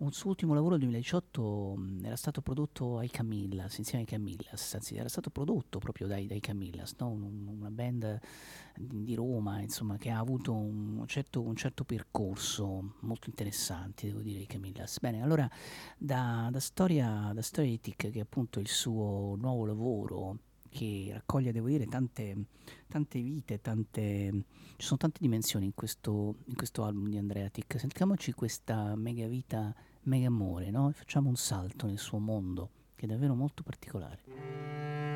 un 0.02 0.10
suo 0.10 0.30
ultimo 0.30 0.52
lavoro 0.52 0.72
del 0.72 0.80
2018 0.80 1.76
era 2.02 2.16
stato 2.16 2.40
prodotto 2.40 2.98
ai 2.98 3.08
Camillas, 3.08 3.78
insieme 3.78 4.00
ai 4.00 4.10
Camillas, 4.10 4.74
anzi 4.74 4.96
era 4.96 5.08
stato 5.08 5.30
prodotto 5.30 5.78
proprio 5.78 6.08
dai, 6.08 6.26
dai 6.26 6.40
Camillas, 6.40 6.96
no? 6.98 7.10
un, 7.10 7.46
una 7.46 7.70
band 7.70 8.18
di 8.74 9.14
Roma 9.14 9.60
insomma, 9.60 9.98
che 9.98 10.10
ha 10.10 10.18
avuto 10.18 10.54
un 10.54 11.04
certo, 11.06 11.42
un 11.42 11.54
certo, 11.54 11.84
percorso 11.84 12.96
molto 13.00 13.28
interessante, 13.28 14.08
devo 14.08 14.22
dire, 14.22 14.40
i 14.40 14.46
Camillas. 14.46 14.98
Bene, 14.98 15.22
allora 15.22 15.48
da, 15.96 16.48
da, 16.50 16.60
storia, 16.60 17.30
da 17.32 17.42
Storia 17.42 17.70
di 17.70 17.80
Tic, 17.80 18.10
che 18.10 18.18
è 18.18 18.20
appunto 18.20 18.58
il 18.58 18.68
suo 18.68 19.36
nuovo 19.36 19.64
lavoro, 19.66 20.38
che 20.72 21.10
raccoglie, 21.12 21.52
devo 21.52 21.68
dire, 21.68 21.86
tante, 21.86 22.46
tante 22.88 23.20
vite, 23.20 23.60
tante, 23.60 24.44
ci 24.76 24.86
sono 24.86 24.98
tante 24.98 25.18
dimensioni 25.20 25.66
in 25.66 25.74
questo, 25.74 26.36
in 26.46 26.56
questo 26.56 26.84
album 26.84 27.08
di 27.08 27.18
Andrea 27.18 27.48
Tic. 27.50 27.78
Sentiamoci 27.78 28.32
questa 28.32 28.96
mega 28.96 29.26
vita, 29.26 29.74
mega 30.04 30.28
amore, 30.28 30.70
no? 30.70 30.90
Facciamo 30.92 31.28
un 31.28 31.36
salto 31.36 31.86
nel 31.86 31.98
suo 31.98 32.18
mondo, 32.18 32.70
che 32.96 33.04
è 33.04 33.08
davvero 33.08 33.34
molto 33.34 33.62
particolare. 33.62 35.11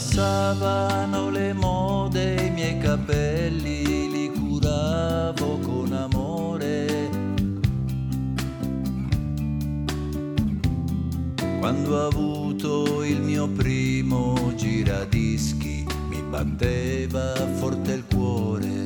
Passavano 0.00 1.28
le 1.28 1.52
mode, 1.52 2.46
i 2.46 2.50
miei 2.50 2.78
capelli 2.78 4.10
li 4.10 4.30
curavo 4.30 5.58
con 5.58 5.92
amore. 5.92 7.10
Quando 11.58 11.96
ho 11.96 12.06
avuto 12.06 13.04
il 13.04 13.20
mio 13.20 13.46
primo 13.46 14.54
giradischi 14.56 15.84
mi 16.08 16.22
batteva 16.22 17.34
forte 17.58 17.92
il 17.92 18.04
cuore. 18.10 18.84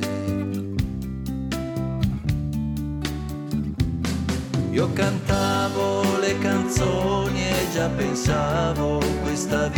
Io 4.71 4.91
cantavo 4.91 6.19
le 6.19 6.37
canzoni 6.39 7.47
e 7.47 7.67
già 7.71 7.87
pensavo 7.87 8.99
questa 9.23 9.69
vita 9.69 9.74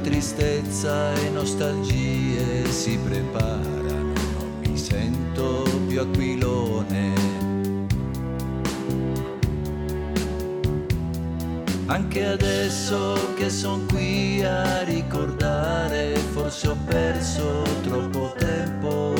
Tristezza 0.00 1.12
e 1.14 1.28
nostalgie 1.30 2.64
si 2.70 2.98
preparano, 2.98 4.12
non 4.14 4.58
mi 4.60 4.76
sento 4.76 5.64
più 5.86 6.00
aquilone. 6.00 7.12
Anche 11.86 12.26
adesso 12.26 13.34
che 13.36 13.50
son 13.50 13.86
qui 13.86 14.42
a 14.44 14.82
ricordare, 14.82 16.14
forse 16.32 16.68
ho 16.68 16.76
perso 16.86 17.62
troppo 17.82 18.34
tempo. 18.36 19.14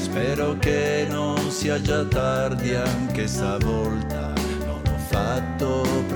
Spero 0.00 0.56
che 0.58 1.06
non 1.08 1.50
sia 1.50 1.80
già 1.80 2.04
tardi 2.04 2.74
anche 2.74 3.26
stavolta, 3.26 4.19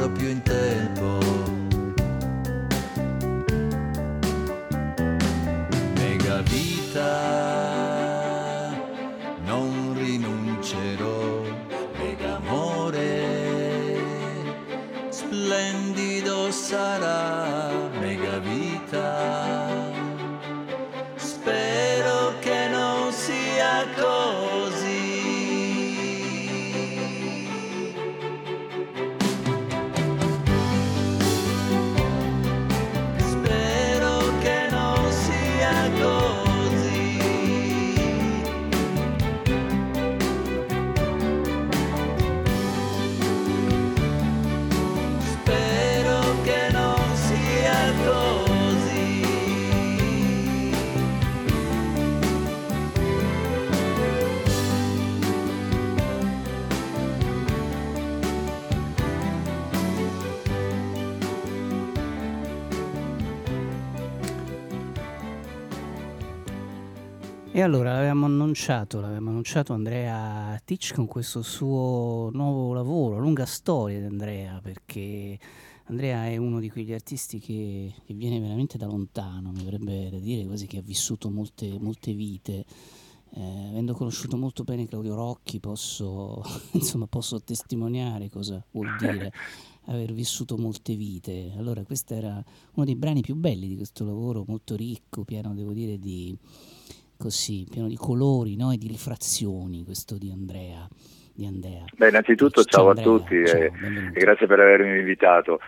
proprio 0.04 0.28
in 0.28 0.42
tempo. 0.42 1.23
Allora 67.64 67.94
l'avevamo 67.94 68.26
annunciato, 68.26 69.00
l'avevamo 69.00 69.30
annunciato 69.30 69.72
Andrea 69.72 70.60
Tic 70.64 70.92
con 70.94 71.06
questo 71.06 71.40
suo 71.40 72.28
nuovo 72.32 72.74
lavoro, 72.74 73.18
lunga 73.18 73.46
storia 73.46 74.00
di 74.00 74.04
Andrea, 74.04 74.60
perché 74.62 75.38
Andrea 75.84 76.26
è 76.26 76.36
uno 76.36 76.60
di 76.60 76.68
quegli 76.68 76.92
artisti 76.92 77.38
che, 77.38 77.94
che 78.04 78.12
viene 78.12 78.38
veramente 78.38 78.76
da 78.76 78.86
lontano, 78.86 79.50
mi 79.50 79.64
verrebbe 79.64 80.10
da 80.10 80.18
dire 80.18 80.44
quasi 80.44 80.66
che 80.66 80.78
ha 80.78 80.82
vissuto 80.82 81.30
molte, 81.30 81.78
molte 81.80 82.12
vite. 82.12 82.66
Eh, 83.36 83.68
avendo 83.70 83.94
conosciuto 83.94 84.36
molto 84.36 84.62
bene 84.62 84.86
Claudio 84.86 85.14
Rocchi 85.14 85.58
posso, 85.58 86.42
insomma, 86.72 87.06
posso 87.06 87.42
testimoniare 87.42 88.28
cosa 88.28 88.64
vuol 88.72 88.94
dire 88.98 89.32
aver 89.86 90.12
vissuto 90.12 90.58
molte 90.58 90.94
vite. 90.96 91.54
Allora 91.56 91.82
questo 91.82 92.14
era 92.14 92.44
uno 92.74 92.84
dei 92.84 92.94
brani 92.94 93.22
più 93.22 93.34
belli 93.34 93.68
di 93.68 93.76
questo 93.76 94.04
lavoro, 94.04 94.44
molto 94.46 94.76
ricco, 94.76 95.24
pieno 95.24 95.54
devo 95.54 95.72
dire 95.72 95.98
di 95.98 96.36
così, 97.16 97.66
pieno 97.70 97.88
di 97.88 97.96
colori 97.96 98.56
no? 98.56 98.72
e 98.72 98.76
di 98.76 98.88
rifrazioni, 98.88 99.84
questo 99.84 100.18
di 100.18 100.30
Andrea. 100.30 100.86
Di 101.36 101.46
Andrea. 101.46 101.84
Beh, 101.96 102.10
innanzitutto 102.10 102.62
ciao, 102.62 102.94
ciao 102.94 103.00
a 103.00 103.02
tutti 103.02 103.44
ciao, 103.44 103.58
e, 103.58 103.72
e, 104.14 104.20
grazie 104.20 104.46
per 104.46 104.60
avermi 104.60 104.98
invitato. 104.98 105.58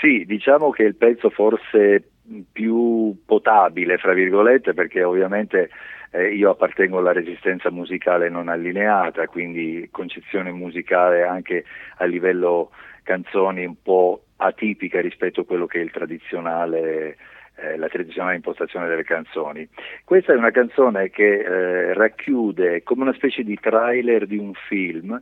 Sì, 0.00 0.24
diciamo 0.26 0.70
che 0.70 0.82
il 0.82 0.96
pezzo 0.96 1.30
forse 1.30 2.02
più 2.50 3.16
potabile, 3.24 3.98
fra 3.98 4.14
virgolette, 4.14 4.74
perché 4.74 5.04
ovviamente 5.04 5.70
eh, 6.10 6.34
io 6.34 6.50
appartengo 6.50 6.98
alla 6.98 7.12
resistenza 7.12 7.70
musicale 7.70 8.28
non 8.28 8.48
allineata, 8.48 9.26
quindi 9.26 9.88
concezione 9.90 10.50
musicale 10.50 11.22
anche 11.22 11.64
a 11.98 12.04
livello 12.04 12.70
canzoni 13.02 13.64
un 13.64 13.76
po' 13.82 14.24
atipica 14.36 15.00
rispetto 15.00 15.40
a 15.40 15.44
quello 15.44 15.66
che 15.66 15.80
è 15.80 15.82
il 15.82 15.90
tradizionale 15.90 17.16
eh, 17.56 17.76
la 17.76 17.88
tradizionale 17.88 18.36
impostazione 18.36 18.88
delle 18.88 19.04
canzoni. 19.04 19.68
Questa 20.04 20.32
è 20.32 20.36
una 20.36 20.50
canzone 20.50 21.10
che 21.10 21.40
eh, 21.40 21.94
racchiude 21.94 22.82
come 22.82 23.02
una 23.02 23.14
specie 23.14 23.42
di 23.42 23.58
trailer 23.60 24.26
di 24.26 24.36
un 24.36 24.52
film, 24.68 25.20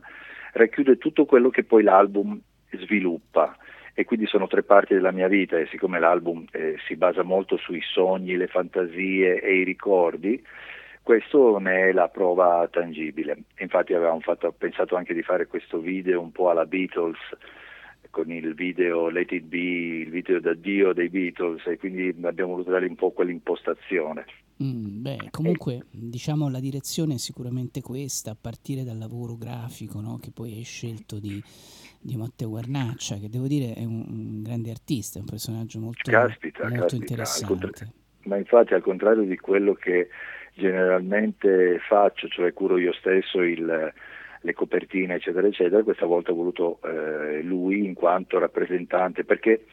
racchiude 0.53 0.97
tutto 0.97 1.25
quello 1.25 1.49
che 1.49 1.63
poi 1.63 1.83
l'album 1.83 2.39
sviluppa 2.71 3.55
e 3.93 4.05
quindi 4.05 4.25
sono 4.25 4.47
tre 4.47 4.63
parti 4.63 4.93
della 4.93 5.11
mia 5.11 5.27
vita 5.27 5.57
e 5.57 5.67
siccome 5.67 5.99
l'album 5.99 6.45
eh, 6.51 6.75
si 6.87 6.95
basa 6.95 7.23
molto 7.23 7.57
sui 7.57 7.81
sogni, 7.81 8.37
le 8.37 8.47
fantasie 8.47 9.41
e 9.41 9.55
i 9.57 9.63
ricordi, 9.63 10.41
questo 11.01 11.57
ne 11.57 11.89
è 11.89 11.91
la 11.91 12.07
prova 12.07 12.67
tangibile. 12.71 13.37
Infatti 13.59 13.93
avevamo 13.93 14.21
fatto, 14.21 14.53
pensato 14.57 14.95
anche 14.95 15.13
di 15.13 15.23
fare 15.23 15.47
questo 15.47 15.79
video 15.79 16.21
un 16.21 16.31
po' 16.31 16.49
alla 16.49 16.65
Beatles 16.65 17.19
con 18.11 18.31
il 18.31 18.53
video 18.53 19.09
Let 19.09 19.31
It 19.31 19.45
Be, 19.45 19.57
il 19.57 20.09
video 20.09 20.39
d'addio 20.39 20.93
dei 20.93 21.09
Beatles 21.09 21.65
e 21.65 21.77
quindi 21.77 22.13
abbiamo 22.21 22.51
voluto 22.51 22.69
dare 22.69 22.85
un 22.85 22.95
po' 22.95 23.11
quell'impostazione. 23.11 24.25
Mm, 24.61 25.01
beh, 25.01 25.17
comunque 25.31 25.85
diciamo 25.89 26.47
la 26.47 26.59
direzione 26.59 27.15
è 27.15 27.17
sicuramente 27.17 27.81
questa, 27.81 28.31
a 28.31 28.37
partire 28.39 28.83
dal 28.83 28.99
lavoro 28.99 29.35
grafico 29.35 29.99
no? 30.01 30.19
che 30.21 30.29
poi 30.31 30.53
hai 30.53 30.63
scelto 30.63 31.19
di, 31.19 31.41
di, 31.99 32.15
Matteo 32.15 32.49
Guarnaccia, 32.49 33.15
che 33.15 33.29
devo 33.29 33.47
dire 33.47 33.73
è 33.73 33.83
un, 33.83 34.05
un 34.07 34.43
grande 34.43 34.69
artista, 34.69 35.17
è 35.17 35.21
un 35.21 35.27
personaggio 35.27 35.79
molto, 35.79 36.11
caspita, 36.11 36.61
molto 36.63 36.79
caspita, 36.79 36.95
interessante. 36.95 37.47
Contra... 37.47 37.87
Ma 38.25 38.37
infatti 38.37 38.75
al 38.75 38.83
contrario 38.83 39.23
di 39.23 39.37
quello 39.37 39.73
che 39.73 40.09
generalmente 40.53 41.79
faccio, 41.87 42.27
cioè 42.27 42.53
curo 42.53 42.77
io 42.77 42.93
stesso 42.93 43.41
il 43.41 43.93
le 44.41 44.53
copertine 44.53 45.15
eccetera 45.15 45.47
eccetera, 45.47 45.83
questa 45.83 46.05
volta 46.05 46.31
ho 46.31 46.35
voluto 46.35 46.79
eh, 46.83 47.41
lui 47.41 47.85
in 47.85 47.93
quanto 47.93 48.39
rappresentante 48.39 49.23
perché 49.23 49.65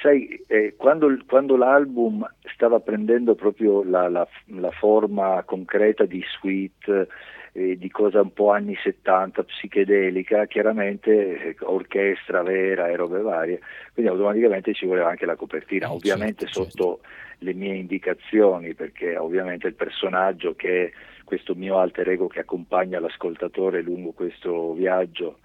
sai 0.00 0.42
eh, 0.46 0.74
quando, 0.76 1.16
quando, 1.26 1.56
l'album 1.56 2.26
stava 2.54 2.80
prendendo 2.80 3.34
proprio 3.34 3.82
la, 3.84 4.08
la, 4.08 4.26
la 4.46 4.70
forma 4.70 5.42
concreta 5.44 6.04
di 6.04 6.22
suite 6.26 7.08
eh, 7.52 7.76
di 7.76 7.90
cosa 7.90 8.20
un 8.20 8.32
po' 8.32 8.50
anni 8.50 8.76
70 8.82 9.44
psichedelica 9.44 10.46
chiaramente 10.46 11.10
eh, 11.10 11.56
orchestra 11.60 12.42
vera 12.42 12.88
e 12.88 12.96
robe 12.96 13.20
varie 13.20 13.60
quindi 13.92 14.10
automaticamente 14.10 14.72
ci 14.74 14.86
voleva 14.86 15.08
anche 15.08 15.26
la 15.26 15.36
copertina 15.36 15.86
eh, 15.86 15.90
ovviamente 15.90 16.46
certo, 16.46 16.62
sotto 16.62 17.00
certo. 17.02 17.44
le 17.44 17.54
mie 17.54 17.74
indicazioni 17.74 18.74
perché 18.74 19.16
ovviamente 19.16 19.68
il 19.68 19.74
personaggio 19.74 20.54
che 20.54 20.92
questo 21.24 21.54
mio 21.54 21.78
alter 21.78 22.08
ego 22.08 22.26
che 22.26 22.40
accompagna 22.40 23.00
l'ascoltatore 23.00 23.82
lungo 23.82 24.12
questo 24.12 24.72
viaggio 24.72 25.38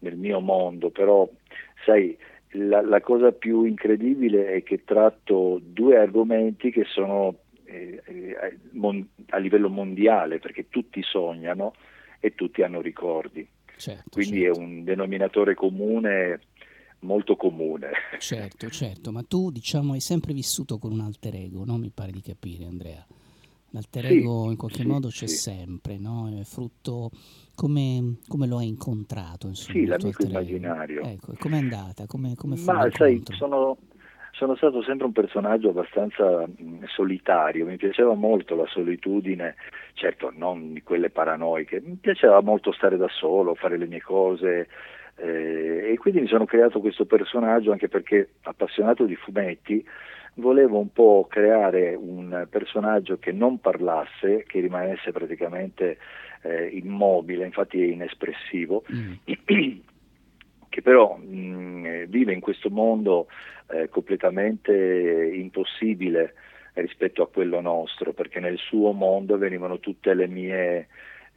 nel 0.00 0.16
mio 0.16 0.40
mondo, 0.40 0.90
però 0.90 1.28
sai, 1.84 2.16
la, 2.52 2.80
la 2.80 3.00
cosa 3.00 3.32
più 3.32 3.64
incredibile 3.64 4.52
è 4.52 4.62
che 4.62 4.84
tratto 4.84 5.60
due 5.62 5.98
argomenti 5.98 6.70
che 6.70 6.84
sono 6.84 7.40
eh, 7.64 8.02
eh, 8.04 8.58
mon, 8.72 9.06
a 9.28 9.38
livello 9.38 9.68
mondiale, 9.68 10.38
perché 10.38 10.68
tutti 10.68 11.02
sognano 11.02 11.74
e 12.20 12.34
tutti 12.34 12.62
hanno 12.62 12.80
ricordi. 12.80 13.46
Certo, 13.76 14.10
Quindi 14.10 14.40
certo. 14.40 14.58
è 14.58 14.62
un 14.62 14.84
denominatore 14.84 15.54
comune 15.54 16.40
molto 17.00 17.36
comune. 17.36 17.90
Certo, 18.18 18.68
certo, 18.70 19.12
ma 19.12 19.22
tu 19.22 19.50
diciamo 19.50 19.92
hai 19.92 20.00
sempre 20.00 20.32
vissuto 20.32 20.78
con 20.78 20.92
un 20.92 21.00
alter 21.00 21.34
ego, 21.36 21.64
no? 21.64 21.76
Mi 21.76 21.90
pare 21.90 22.10
di 22.10 22.20
capire 22.20 22.64
Andrea. 22.64 23.06
L'alter 23.70 24.06
ego 24.06 24.44
sì, 24.44 24.50
in 24.50 24.56
qualche 24.56 24.82
sì, 24.82 24.86
modo 24.86 25.08
c'è 25.08 25.26
sì. 25.26 25.36
sempre, 25.36 25.98
no? 25.98 26.28
È 26.28 26.44
frutto 26.44 27.10
come, 27.54 28.18
come, 28.28 28.46
lo 28.46 28.58
hai 28.58 28.68
incontrato? 28.68 29.48
Insomma, 29.48 29.78
sì, 29.78 29.84
l'amico 29.86 30.22
immaginario. 30.22 31.02
Ecco, 31.02 31.34
com'è 31.38 31.58
andata? 31.58 32.06
Come, 32.06 32.34
come 32.36 32.56
Ma 32.64 32.88
sai, 32.90 33.22
sono, 33.32 33.76
sono, 34.32 34.56
stato 34.56 34.82
sempre 34.82 35.06
un 35.06 35.12
personaggio 35.12 35.70
abbastanza 35.70 36.46
mh, 36.46 36.84
solitario, 36.86 37.66
mi 37.66 37.76
piaceva 37.76 38.14
molto 38.14 38.54
la 38.54 38.66
solitudine, 38.66 39.56
certo 39.94 40.32
non 40.34 40.72
di 40.72 40.82
quelle 40.82 41.10
paranoiche, 41.10 41.82
mi 41.84 41.96
piaceva 41.96 42.40
molto 42.40 42.72
stare 42.72 42.96
da 42.96 43.08
solo, 43.08 43.54
fare 43.54 43.76
le 43.76 43.86
mie 43.86 44.00
cose, 44.02 44.68
eh, 45.16 45.90
e 45.92 45.96
quindi 45.98 46.20
mi 46.20 46.28
sono 46.28 46.44
creato 46.44 46.80
questo 46.80 47.04
personaggio 47.04 47.72
anche 47.72 47.88
perché 47.88 48.34
appassionato 48.42 49.04
di 49.04 49.16
fumetti 49.16 49.84
volevo 50.38 50.78
un 50.78 50.92
po' 50.92 51.26
creare 51.28 51.94
un 51.94 52.46
personaggio 52.50 53.18
che 53.18 53.32
non 53.32 53.60
parlasse, 53.60 54.44
che 54.46 54.60
rimanesse 54.60 55.12
praticamente 55.12 55.98
eh, 56.42 56.66
immobile, 56.66 57.44
infatti 57.44 57.82
è 57.82 57.86
inespressivo, 57.86 58.84
mm. 58.92 59.12
che 60.68 60.82
però 60.82 61.16
mh, 61.16 61.36
mm, 61.36 62.04
vive 62.04 62.32
in 62.32 62.40
questo 62.40 62.70
mondo 62.70 63.28
eh, 63.70 63.88
completamente 63.88 64.72
impossibile 65.34 66.34
rispetto 66.74 67.22
a 67.22 67.28
quello 67.28 67.60
nostro, 67.60 68.12
perché 68.12 68.38
nel 68.38 68.58
suo 68.58 68.92
mondo 68.92 69.36
venivano 69.36 69.80
tutte 69.80 70.14
le 70.14 70.28
mie 70.28 70.88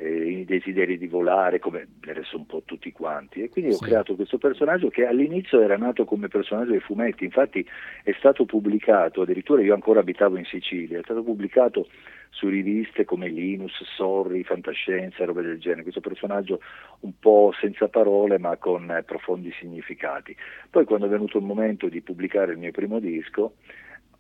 eh, 0.02 0.40
i 0.40 0.46
desideri 0.46 0.98
di 0.98 1.08
volare, 1.08 1.60
come 1.60 1.88
adesso 2.08 2.36
un 2.36 2.48
po' 2.48 2.64
tutti 2.66 2.92
quanti. 2.92 3.44
E 3.44 3.50
quindi 3.50 3.72
sì. 3.72 3.84
ho 3.84 3.88
creato 3.88 4.16
questo 4.16 4.38
personaggio 4.38 4.90
che 4.90 5.06
all'inizio 5.06 5.62
era 5.62 5.78
nato 5.78 6.06
come 6.06 6.28
personaggio 6.28 6.72
dei 6.72 6.80
fumetti, 6.80 7.24
infatti 7.24 7.66
è 8.04 8.14
stato 8.18 8.45
pubblicato, 8.45 9.22
addirittura 9.22 9.62
io 9.62 9.74
ancora 9.74 9.99
abitavo 9.99 10.38
in 10.38 10.45
Sicilia, 10.45 10.99
è 10.99 11.04
stato 11.04 11.24
pubblicato 11.24 11.88
su 12.30 12.47
riviste 12.47 13.06
come 13.06 13.28
Linus, 13.28 13.84
Sorry, 13.95 14.43
Fantascienza, 14.43 15.26
robe 15.26 15.43
del 15.43 15.60
genere, 15.60 15.84
questo 15.84 15.99
personaggio 15.99 16.62
un 17.02 17.14
po' 17.20 17.54
senza 17.60 17.88
parole 17.89 18.39
ma 18.39 18.56
con 18.58 18.89
eh, 18.89 19.04
profondi 19.04 19.52
significati. 19.60 20.36
Poi 20.70 20.86
quando 20.86 21.06
è 21.06 21.10
venuto 21.10 21.38
il 21.38 21.43
momento 21.43 21.89
di 21.89 22.02
pubblicare 22.02 22.54
il 22.54 22.58
mio 22.58 22.72
primo 22.72 22.99
disco, 22.99 23.56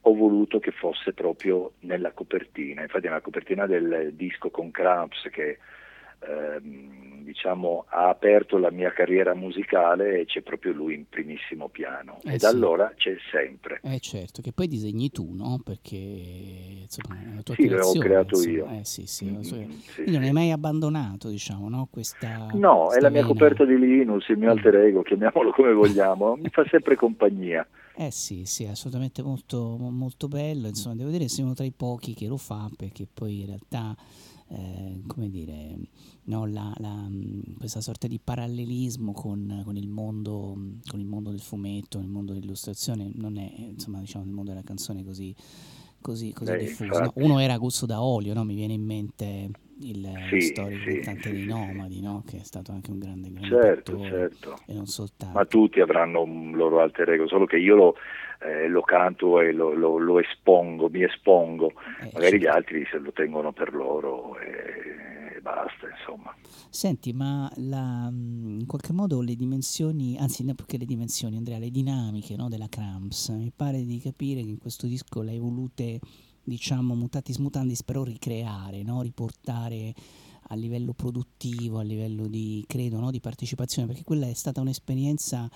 ho 0.01 0.15
voluto 0.15 0.59
che 0.59 0.71
fosse 0.71 1.13
proprio 1.13 1.73
nella 1.81 2.11
copertina, 2.11 2.81
infatti 2.81 3.05
nella 3.05 3.21
copertina 3.21 3.67
del 3.67 4.13
disco 4.13 4.49
con 4.49 4.71
Cramps 4.71 5.29
che 5.31 5.59
ehm, 6.27 7.23
diciamo, 7.23 7.85
ha 7.87 8.09
aperto 8.09 8.57
la 8.57 8.71
mia 8.71 8.91
carriera 8.91 9.33
musicale 9.33 10.19
e 10.19 10.25
c'è 10.25 10.41
proprio 10.41 10.73
lui 10.73 10.95
in 10.95 11.05
primissimo 11.07 11.69
piano 11.69 12.19
eh 12.23 12.33
e 12.33 12.37
da 12.37 12.49
allora 12.49 12.91
c'è 12.95 13.15
sempre. 13.31 13.79
Eh 13.83 13.99
certo, 13.99 14.41
che 14.41 14.51
poi 14.51 14.67
disegni 14.67 15.11
tu, 15.11 15.33
no? 15.33 15.61
Perché 15.63 15.95
insomma 15.95 17.19
è 17.21 17.35
la 17.35 17.41
tua 17.41 17.55
sì, 17.55 17.67
creazione. 17.67 17.93
l'ho 17.93 18.03
creato 18.03 18.35
insomma. 18.35 18.55
io. 18.55 18.79
Eh, 18.79 18.85
sì, 18.85 19.05
sì, 19.05 19.25
mm, 19.25 19.39
sì, 19.41 19.93
Quindi 19.95 20.11
non 20.13 20.23
hai 20.23 20.31
mai 20.31 20.51
abbandonato, 20.51 21.29
diciamo, 21.29 21.69
no? 21.69 21.87
Questa, 21.89 22.49
no, 22.53 22.85
questa 22.85 22.97
è 22.97 23.01
la 23.01 23.09
mia 23.09 23.25
coperta 23.25 23.65
di 23.65 23.77
Linus, 23.77 24.27
il 24.29 24.37
mio 24.37 24.47
mm. 24.47 24.57
alter 24.57 24.75
ego, 24.75 25.01
chiamiamolo 25.03 25.51
come 25.51 25.73
vogliamo, 25.73 26.35
mi 26.35 26.49
fa 26.49 26.65
sempre 26.69 26.95
compagnia. 26.95 27.65
Eh 28.01 28.09
sì, 28.09 28.45
sì, 28.45 28.65
assolutamente 28.65 29.21
molto, 29.21 29.77
molto 29.77 30.27
bello, 30.27 30.67
insomma, 30.67 30.95
devo 30.95 31.11
dire 31.11 31.25
che 31.25 31.29
sei 31.29 31.43
uno 31.43 31.53
tra 31.53 31.65
i 31.65 31.71
pochi 31.71 32.15
che 32.15 32.25
lo 32.25 32.37
fa 32.37 32.67
perché 32.75 33.05
poi 33.05 33.41
in 33.41 33.45
realtà, 33.45 33.95
eh, 34.47 35.03
come 35.05 35.29
dire, 35.29 35.77
no, 36.23 36.47
la, 36.47 36.73
la, 36.79 37.07
questa 37.59 37.79
sorta 37.79 38.07
di 38.07 38.19
parallelismo 38.19 39.11
con, 39.11 39.61
con, 39.63 39.77
il 39.77 39.87
mondo, 39.87 40.57
con, 40.87 40.99
il 40.99 41.05
mondo, 41.05 41.29
del 41.29 41.41
fumetto, 41.41 41.99
il 41.99 42.07
mondo 42.07 42.33
dell'illustrazione 42.33 43.11
non 43.13 43.37
è, 43.37 43.53
insomma, 43.55 43.99
diciamo, 43.99 44.25
il 44.25 44.31
mondo 44.31 44.49
della 44.49 44.63
canzone 44.63 45.03
così, 45.03 45.35
così, 46.01 46.33
così 46.33 46.57
diffuso. 46.57 47.01
No? 47.01 47.11
Uno 47.17 47.37
era 47.37 47.55
Gusto 47.59 47.85
da 47.85 48.01
Olio, 48.01 48.33
no? 48.33 48.43
mi 48.43 48.55
viene 48.55 48.73
in 48.73 48.83
mente 48.83 49.51
il 49.83 50.09
sì, 50.29 50.41
storico 50.41 50.89
sì, 50.89 50.99
cantante 50.99 51.29
sì, 51.29 51.35
dei 51.35 51.45
Nomadi, 51.45 52.01
no? 52.01 52.23
che 52.27 52.37
è 52.37 52.43
stato 52.43 52.71
anche 52.71 52.91
un 52.91 52.99
grande, 52.99 53.31
grande 53.31 53.47
certo, 53.47 53.99
certo. 53.99 54.59
e 54.67 54.73
non 54.73 54.85
soltanto. 54.85 55.37
Ma 55.37 55.45
tutti 55.45 55.79
avranno 55.79 56.21
un 56.21 56.51
loro 56.55 56.81
alter 56.81 57.09
ego, 57.09 57.27
solo 57.27 57.45
che 57.45 57.57
io 57.57 57.75
lo, 57.75 57.95
eh, 58.41 58.67
lo 58.67 58.81
canto 58.81 59.39
e 59.39 59.51
lo, 59.51 59.73
lo, 59.73 59.97
lo, 59.97 60.19
espongo, 60.19 60.89
mi 60.89 61.03
espongo, 61.03 61.73
eh, 62.01 62.09
magari 62.13 62.37
gli 62.37 62.43
certo. 62.43 62.57
altri 62.57 62.85
se 62.89 62.97
lo 62.97 63.11
tengono 63.11 63.51
per 63.51 63.73
loro 63.73 64.37
e, 64.39 65.35
e 65.35 65.41
basta, 65.41 65.87
insomma. 65.89 66.35
Senti, 66.69 67.13
ma 67.13 67.51
la, 67.55 68.09
in 68.11 68.65
qualche 68.65 68.93
modo 68.93 69.21
le 69.21 69.35
dimensioni, 69.35 70.17
anzi 70.17 70.43
non 70.43 70.55
perché 70.55 70.77
le 70.77 70.85
dimensioni, 70.85 71.37
Andrea, 71.37 71.59
le 71.59 71.69
dinamiche 71.69 72.35
no, 72.35 72.49
della 72.49 72.67
Cramps, 72.69 73.29
mi 73.29 73.51
pare 73.55 73.83
di 73.83 73.99
capire 73.99 74.41
che 74.41 74.49
in 74.49 74.57
questo 74.57 74.87
disco 74.87 75.21
le 75.21 75.31
hai 75.31 75.39
volute 75.39 75.99
diciamo 76.43 76.95
mutatis 76.95 77.37
mutandis 77.37 77.83
però 77.83 78.03
ricreare, 78.03 78.83
no? 78.83 79.01
riportare 79.01 79.93
a 80.51 80.55
livello 80.55 80.93
produttivo, 80.93 81.79
a 81.79 81.83
livello 81.83 82.27
di, 82.27 82.63
credo, 82.67 82.99
no? 82.99 83.09
di 83.09 83.21
partecipazione, 83.21 83.87
perché 83.87 84.03
quella 84.03 84.27
è 84.27 84.33
stata 84.33 84.59
un'esperienza 84.59 85.49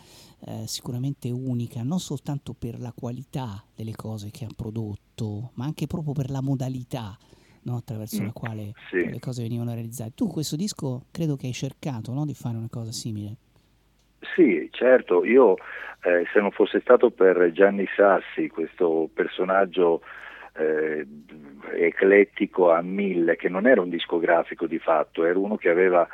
eh, 0.48 0.68
sicuramente 0.68 1.30
unica, 1.32 1.84
non 1.84 2.00
soltanto 2.00 2.54
per 2.58 2.80
la 2.80 2.94
qualità 2.94 3.64
delle 3.76 3.96
cose 3.96 4.32
che 4.32 4.46
ha 4.46 4.50
prodotto, 4.56 5.52
ma 5.56 5.66
anche 5.66 5.86
proprio 5.86 6.14
per 6.14 6.30
la 6.30 6.42
modalità 6.42 7.18
no? 7.64 7.76
attraverso 7.76 8.22
mm, 8.22 8.26
la 8.26 8.32
quale 8.32 8.72
sì. 8.90 9.10
le 9.10 9.20
cose 9.20 9.42
venivano 9.42 9.74
realizzate. 9.74 10.14
Tu 10.16 10.28
questo 10.28 10.56
disco 10.56 11.06
credo 11.12 11.36
che 11.36 11.48
hai 11.48 11.54
cercato 11.54 12.14
di 12.26 12.34
fare 12.34 12.56
una 12.56 12.70
cosa 12.70 12.92
simile. 12.92 13.36
Sì, 14.34 14.70
certo, 14.72 15.26
io 15.26 15.56
eh, 16.04 16.26
se 16.32 16.40
non 16.40 16.52
fosse 16.52 16.80
stato 16.80 17.12
per 17.12 17.52
Gianni 17.52 17.86
Sassi, 17.96 18.48
questo 18.48 19.10
personaggio 19.14 20.02
eh, 20.58 21.06
eclettico 21.78 22.72
a 22.72 22.82
mille, 22.82 23.36
che 23.36 23.50
non 23.50 23.68
era 23.68 23.82
un 23.82 23.90
discografico 23.90 24.68
di 24.68 24.80
fatto, 24.80 25.26
era 25.26 25.38
uno 25.38 25.58
che 25.58 25.70
aveva 25.70 26.08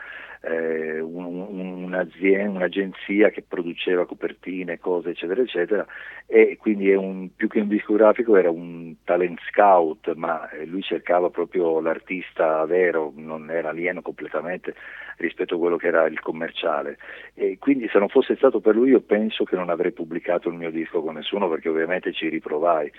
eh, 0.44 1.00
un, 1.00 1.84
un'agenzia 1.94 3.30
che 3.30 3.44
produceva 3.48 4.08
copertine, 4.08 4.80
cose 4.80 5.12
eccetera 5.12 5.42
eccetera 5.42 5.86
e 6.26 6.58
quindi 6.60 6.92
un, 6.94 7.30
più 7.36 7.48
che 7.48 7.60
un 7.60 7.68
discografico 7.68 8.36
era 8.36 8.50
un 8.50 8.96
talent 9.04 9.39
scout, 9.52 10.14
ma 10.14 10.50
eh, 10.50 10.66
lui 10.66 10.82
cercava 10.82 11.30
proprio 11.30 11.80
l'artista 11.80 12.66
vero, 12.66 13.12
non 13.16 13.52
era 13.52 13.70
alieno 13.70 14.02
completamente 14.02 14.74
rispetto 15.18 15.56
a 15.56 15.60
quello 15.60 15.78
che 15.78 15.88
era 15.88 16.06
il 16.08 16.20
commerciale. 16.20 16.98
E 17.36 17.58
quindi 17.60 17.88
se 17.92 18.00
non 18.00 18.10
fosse 18.10 18.36
stato 18.36 18.60
per 18.62 18.76
lui 18.76 18.89
io 18.89 19.02
penso 19.02 19.44
che 19.44 19.56
non 19.56 19.70
avrei 19.70 19.92
pubblicato 19.92 20.50
il 20.50 20.56
mio 20.56 20.72
disco 20.72 21.02
con 21.02 21.16
nessuno 21.16 21.48
perché 21.50 21.70
ovviamente 21.70 22.14
ci 22.14 22.30
riprovai 22.30 22.92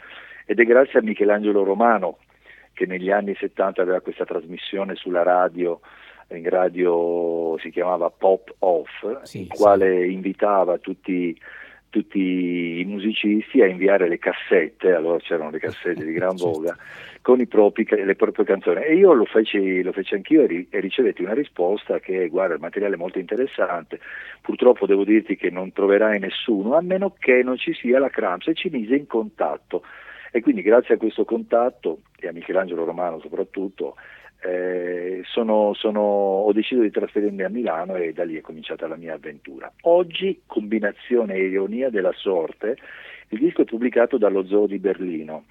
ed 0.47 0.61
è 0.61 0.65
grazie 0.65 0.99
a 0.99 1.03
Michelangelo 1.03 1.63
Romano 1.63 2.19
che 2.73 2.87
negli 2.87 3.11
anni 3.11 3.35
70 3.35 3.83
aveva 3.83 4.01
questa 4.01 4.25
trasmissione 4.25 4.95
sulla 4.95 5.23
radio, 5.23 5.81
in 6.29 6.49
radio 6.49 7.57
si 7.59 7.71
chiamava 7.71 8.11
Pop 8.11 8.55
Off, 8.61 9.23
sì, 9.23 9.41
in 9.41 9.49
quale 9.49 10.07
invitava 10.07 10.79
tutti, 10.79 11.39
tutti, 11.91 12.81
i 12.81 12.85
musicisti 12.87 13.61
a 13.61 13.67
inviare 13.67 14.09
le 14.09 14.19
cassette, 14.19 14.95
allora 14.95 15.19
c'erano 15.19 15.51
le 15.51 15.59
cassette 15.59 16.05
di 16.05 16.13
gran 16.15 16.37
certo. 16.37 16.53
voga, 16.53 16.77
con 17.21 17.47
propri, 17.47 17.87
le 17.89 18.15
proprie 18.17 18.47
canzoni. 18.47 18.83
E 18.83 18.95
io 18.95 19.13
lo 19.13 19.27
feci, 19.27 19.83
lo 19.83 19.93
feci 19.93 20.15
anch'io 20.15 20.43
e, 20.45 20.67
e 20.71 20.81
ricevetti 20.81 21.23
una 21.23 21.35
risposta 21.35 22.01
che, 22.01 22.29
guarda, 22.29 22.55
il 22.55 22.61
materiale 22.61 22.95
è 22.95 22.99
molto 22.99 23.19
interessante, 23.19 24.01
purtroppo 24.41 24.87
devo 24.87 25.05
dirti 25.05 25.37
che 25.37 25.51
non 25.51 25.73
troverai 25.73 26.19
nessuno, 26.19 26.75
a 26.75 26.81
meno 26.81 27.15
che 27.19 27.43
non 27.43 27.59
ci 27.59 27.75
sia 27.75 27.99
la 27.99 28.09
Cramps, 28.09 28.49
e 28.49 28.55
ci 28.55 28.71
mise 28.71 28.95
in 28.95 29.07
contatto 29.07 29.83
e 30.33 30.41
quindi 30.41 30.63
grazie 30.63 30.95
a 30.95 30.99
questo 30.99 31.25
contatto 31.25 32.01
e 32.19 32.27
a 32.27 32.33
Michelangelo 32.33 32.85
Romano 32.85 33.21
soprattutto 33.21 33.95
eh, 34.43 35.21
sono, 35.25 35.73
sono, 35.75 36.01
ho 36.01 36.53
deciso 36.53 36.81
di 36.81 36.91
trasferirmi 36.91 37.43
a 37.43 37.49
Milano 37.49 37.95
e 37.97 38.13
da 38.13 38.25
lì 38.25 38.37
è 38.37 38.41
cominciata 38.41 38.89
la 38.89 38.97
mia 38.97 39.15
avventura. 39.15 39.73
Oggi, 39.83 40.43
combinazione 40.47 41.35
e 41.35 41.47
ironia 41.47 41.91
della 41.91 42.13
sorte, 42.13 42.77
il 43.29 43.39
disco 43.39 43.63
è 43.63 43.65
pubblicato 43.65 44.19
dallo 44.19 44.45
Zoo 44.47 44.67
di 44.67 44.79
Berlino, 44.79 45.45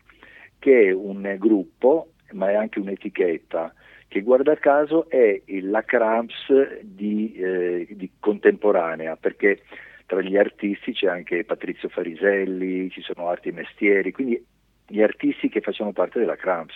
che 0.60 0.88
è 0.88 0.92
un 0.92 1.36
gruppo, 1.38 2.14
ma 2.32 2.50
è 2.50 2.56
anche 2.56 2.80
un'etichetta, 2.80 3.74
che 4.10 4.22
guarda 4.22 4.56
caso 4.56 5.10
è 5.10 5.42
la 5.62 5.84
Cramps 5.84 6.82
di, 6.82 7.32
eh, 7.34 7.88
di 7.92 8.12
contemporanea, 8.20 9.16
perché 9.16 9.62
tra 10.06 10.20
gli 10.20 10.36
artisti 10.36 10.92
c'è 10.92 11.08
anche 11.08 11.46
Patrizio 11.46 11.88
Fariselli, 11.88 12.90
ci 12.90 13.02
sono 13.02 13.34
e 13.34 13.52
mestieri, 13.54 14.12
quindi 14.12 14.46
gli 14.92 15.02
artisti 15.02 15.50
che 15.50 15.62
facevano 15.62 15.94
parte 15.94 16.20
della 16.20 16.36
Cramps. 16.36 16.76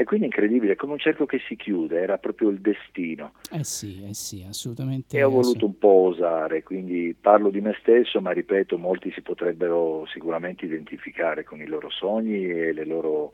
E 0.00 0.04
quindi 0.04 0.26
è 0.26 0.28
incredibile, 0.28 0.76
come 0.76 0.92
un 0.92 1.00
cerco 1.00 1.26
che 1.26 1.40
si 1.48 1.56
chiude, 1.56 2.00
era 2.00 2.18
proprio 2.18 2.50
il 2.50 2.60
destino. 2.60 3.32
Eh 3.50 3.64
sì, 3.64 4.04
eh 4.08 4.14
sì, 4.14 4.44
assolutamente. 4.48 5.16
E 5.18 5.24
ho 5.24 5.28
voluto 5.28 5.66
un 5.66 5.76
po' 5.76 6.12
osare, 6.12 6.62
quindi 6.62 7.16
parlo 7.20 7.50
di 7.50 7.60
me 7.60 7.76
stesso, 7.80 8.20
ma 8.20 8.30
ripeto, 8.30 8.78
molti 8.78 9.10
si 9.10 9.22
potrebbero 9.22 10.06
sicuramente 10.06 10.66
identificare 10.66 11.42
con 11.42 11.60
i 11.60 11.66
loro 11.66 11.90
sogni 11.90 12.48
e 12.48 12.72
le 12.72 12.84
loro, 12.84 13.32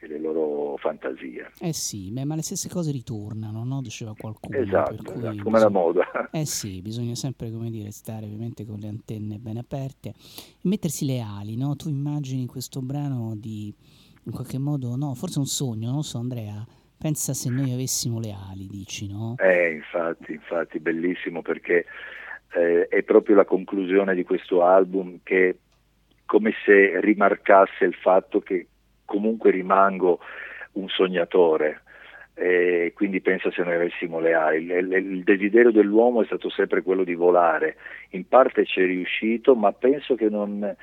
e 0.00 0.06
le 0.06 0.18
loro 0.18 0.76
fantasie. 0.76 1.50
Eh 1.60 1.72
sì, 1.72 2.10
beh, 2.10 2.24
ma 2.24 2.34
le 2.34 2.42
stesse 2.42 2.68
cose 2.68 2.90
ritornano, 2.92 3.64
no? 3.64 3.80
Diceva 3.82 4.14
qualcuno. 4.16 4.56
Esatto, 4.56 4.94
esatto 4.94 5.12
come 5.12 5.30
bisogna... 5.30 5.58
la 5.58 5.68
moda. 5.68 6.06
Eh 6.30 6.44
sì, 6.44 6.82
bisogna 6.82 7.14
sempre, 7.14 7.50
come 7.50 7.70
dire, 7.70 7.90
stare 7.90 8.26
ovviamente 8.26 8.66
con 8.66 8.78
le 8.78 8.88
antenne 8.88 9.38
ben 9.38 9.56
aperte 9.56 10.10
e 10.10 10.14
mettersi 10.62 11.06
le 11.06 11.20
ali, 11.20 11.56
no? 11.56 11.74
Tu 11.74 11.88
immagini 11.88 12.46
questo 12.46 12.80
brano 12.80 13.34
di 13.34 13.74
in 14.24 14.32
qualche 14.32 14.58
modo, 14.58 14.94
no, 14.94 15.14
forse 15.14 15.38
un 15.38 15.46
sogno, 15.46 15.90
non 15.90 16.02
so 16.02 16.18
Andrea, 16.18 16.64
pensa 16.98 17.32
se 17.32 17.50
noi 17.50 17.72
avessimo 17.72 18.20
le 18.20 18.32
ali, 18.32 18.66
dici, 18.66 19.08
no? 19.08 19.36
Eh, 19.38 19.72
infatti, 19.72 20.32
infatti, 20.32 20.78
bellissimo 20.80 21.40
perché 21.40 21.86
eh, 22.52 22.88
è 22.88 23.02
proprio 23.02 23.36
la 23.36 23.46
conclusione 23.46 24.14
di 24.14 24.24
questo 24.24 24.62
album 24.62 25.20
che 25.22 25.58
come 26.26 26.52
se 26.64 27.00
rimarcasse 27.00 27.84
il 27.84 27.94
fatto 27.94 28.40
che 28.40 28.66
comunque 29.08 29.50
rimango 29.50 30.20
un 30.72 30.88
sognatore, 30.88 31.80
e 32.34 32.92
quindi 32.94 33.20
pensa 33.22 33.50
se 33.50 33.64
noi 33.64 33.74
avessimo 33.74 34.20
le 34.20 34.34
ali. 34.34 34.64
Il, 34.66 34.92
il, 34.92 35.22
desiderio 35.24 35.72
dell'uomo 35.72 36.22
è 36.22 36.26
stato 36.26 36.50
sempre 36.50 36.82
quello 36.82 37.04
di 37.04 37.14
volare, 37.14 37.76
in 38.10 38.28
parte 38.28 38.66
ci 38.66 38.80
è 38.80 38.84
riuscito, 38.84 39.56
ma 39.56 39.72
penso 39.72 40.14
che 40.14 40.28
non, 40.28 40.76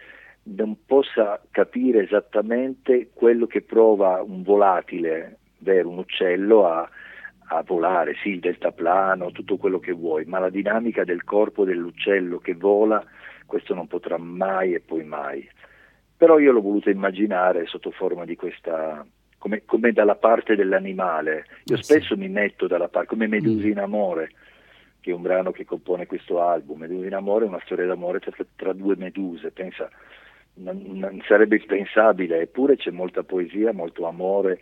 non 0.43 0.76
possa 0.86 1.39
capire 1.51 2.03
esattamente 2.03 3.11
quello 3.13 3.45
che 3.45 3.61
prova 3.61 4.21
un 4.21 4.41
volatile, 4.41 5.38
vero, 5.59 5.89
un 5.89 5.99
uccello 5.99 6.67
a, 6.67 6.89
a 7.49 7.61
volare, 7.61 8.15
sì, 8.21 8.30
il 8.30 8.39
deltaplano, 8.39 9.32
tutto 9.32 9.57
quello 9.57 9.80
che 9.80 9.91
vuoi, 9.91 10.26
ma 10.26 10.39
la 10.39 10.49
dinamica 10.49 11.03
del 11.03 11.23
corpo 11.23 11.63
dell'uccello 11.63 12.39
che 12.39 12.55
vola, 12.55 13.01
questo 13.45 13.76
non 13.76 13.88
potrà 13.88 14.17
mai 14.17 14.73
e 14.73 14.80
poi 14.82 15.03
mai. 15.03 15.47
Però 16.18 16.39
io 16.39 16.51
l'ho 16.51 16.61
voluto 16.61 16.89
immaginare 16.89 17.66
sotto 17.66 17.91
forma 17.91 18.26
di 18.26 18.36
questa 18.36 19.05
come, 19.45 19.63
come 19.66 19.91
dalla 19.91 20.16
parte 20.16 20.55
dell'animale. 20.55 21.45
Io 21.66 21.76
eh 21.76 21.84
spesso 21.84 22.16
sì. 22.16 22.20
mi 22.20 22.30
metto 22.30 22.66
dalla 22.68 22.88
parte, 22.88 23.09
come 23.09 23.28
Medusa 23.28 23.68
mm. 23.68 23.70
in 23.70 23.80
amore, 23.80 24.32
che 24.99 25.11
è 25.11 25.13
un 25.13 25.22
brano 25.22 25.51
che 25.51 25.66
compone 25.66 26.07
questo 26.07 26.41
album. 26.41 26.80
Medusa 26.80 27.05
in 27.05 27.13
amore 27.13 27.45
è 27.45 27.47
una 27.47 27.61
storia 27.63 27.86
d'amore 27.86 28.20
tra, 28.20 28.32
tra 28.55 28.74
due 28.74 28.95
meduse, 28.95 29.51
pensa, 29.51 29.88
non, 30.55 30.82
non 30.93 31.22
sarebbe 31.28 31.57
impensabile, 31.57 32.41
eppure 32.41 32.76
c'è 32.76 32.89
molta 32.89 33.22
poesia, 33.22 33.72
molto 33.72 34.07
amore 34.07 34.59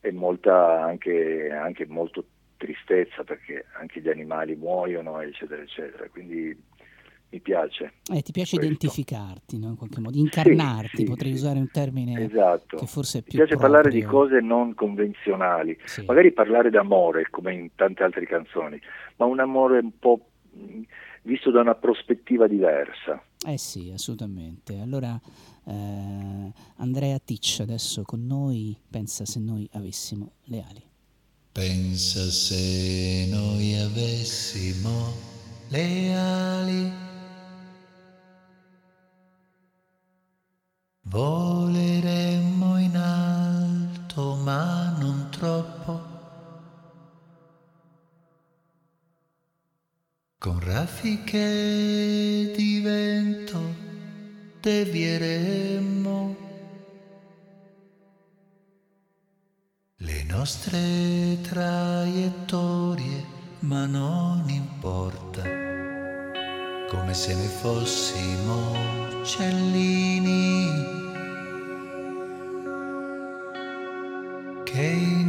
e 0.00 0.10
molta 0.10 0.82
anche, 0.82 1.50
anche 1.52 1.86
molto 1.86 2.24
tristezza 2.56 3.24
perché 3.24 3.64
anche 3.78 4.00
gli 4.00 4.08
animali 4.10 4.54
muoiono 4.54 5.18
eccetera 5.20 5.62
eccetera 5.62 6.06
quindi 6.10 6.54
mi 7.30 7.40
piace. 7.40 7.92
Eh, 8.12 8.22
ti 8.22 8.32
piace 8.32 8.56
questo. 8.56 8.72
identificarti, 8.72 9.58
no? 9.58 9.68
in 9.68 9.76
qualche 9.76 10.00
modo, 10.00 10.18
incarnarti, 10.18 10.98
sì, 10.98 11.04
potrei 11.04 11.32
sì, 11.32 11.38
usare 11.38 11.58
un 11.58 11.70
termine 11.70 12.24
esatto. 12.24 12.76
che 12.76 12.86
forse 12.86 13.18
è 13.18 13.22
più 13.22 13.38
Mi 13.38 13.44
piace 13.44 13.56
proprio. 13.56 13.70
parlare 13.70 13.90
di 13.90 14.02
cose 14.02 14.40
non 14.40 14.74
convenzionali, 14.74 15.78
magari 16.06 16.32
parlare 16.32 16.70
d'amore, 16.70 17.28
come 17.30 17.54
in 17.54 17.70
tante 17.76 18.02
altre 18.02 18.26
canzoni, 18.26 18.80
ma 19.16 19.26
un 19.26 19.38
amore 19.38 19.78
un 19.78 19.98
po' 19.98 20.20
visto 21.22 21.50
da 21.50 21.60
una 21.60 21.74
prospettiva 21.74 22.46
diversa. 22.46 23.22
Eh 23.46 23.58
sì, 23.58 23.90
assolutamente. 23.92 24.80
Allora, 24.80 25.18
eh, 25.66 26.52
Andrea 26.76 27.18
Ticcia 27.18 27.62
adesso 27.62 28.02
con 28.02 28.26
noi, 28.26 28.76
pensa 28.90 29.24
se 29.24 29.38
noi 29.38 29.68
avessimo 29.72 30.32
le 30.44 30.64
ali. 30.68 30.82
Pensa 31.52 32.20
se 32.30 33.26
noi 33.30 33.74
avessimo 33.76 35.12
le 35.68 36.14
ali 36.14 37.09
Voleremmo 41.02 42.78
in 42.78 42.96
alto 42.96 44.36
ma 44.36 44.96
non 44.98 45.28
troppo, 45.30 46.08
con 50.38 50.60
raffiche 50.60 52.52
di 52.56 52.80
vento 52.80 53.60
devieremmo 54.60 56.36
le 59.96 60.22
nostre 60.24 61.38
traiettorie, 61.42 63.24
ma 63.60 63.84
non 63.86 64.48
importa, 64.48 65.59
come 66.90 67.14
se 67.14 67.34
ne 67.34 67.46
fossimo 67.46 68.72
uccellini. 69.20 70.68
Che 74.64 75.19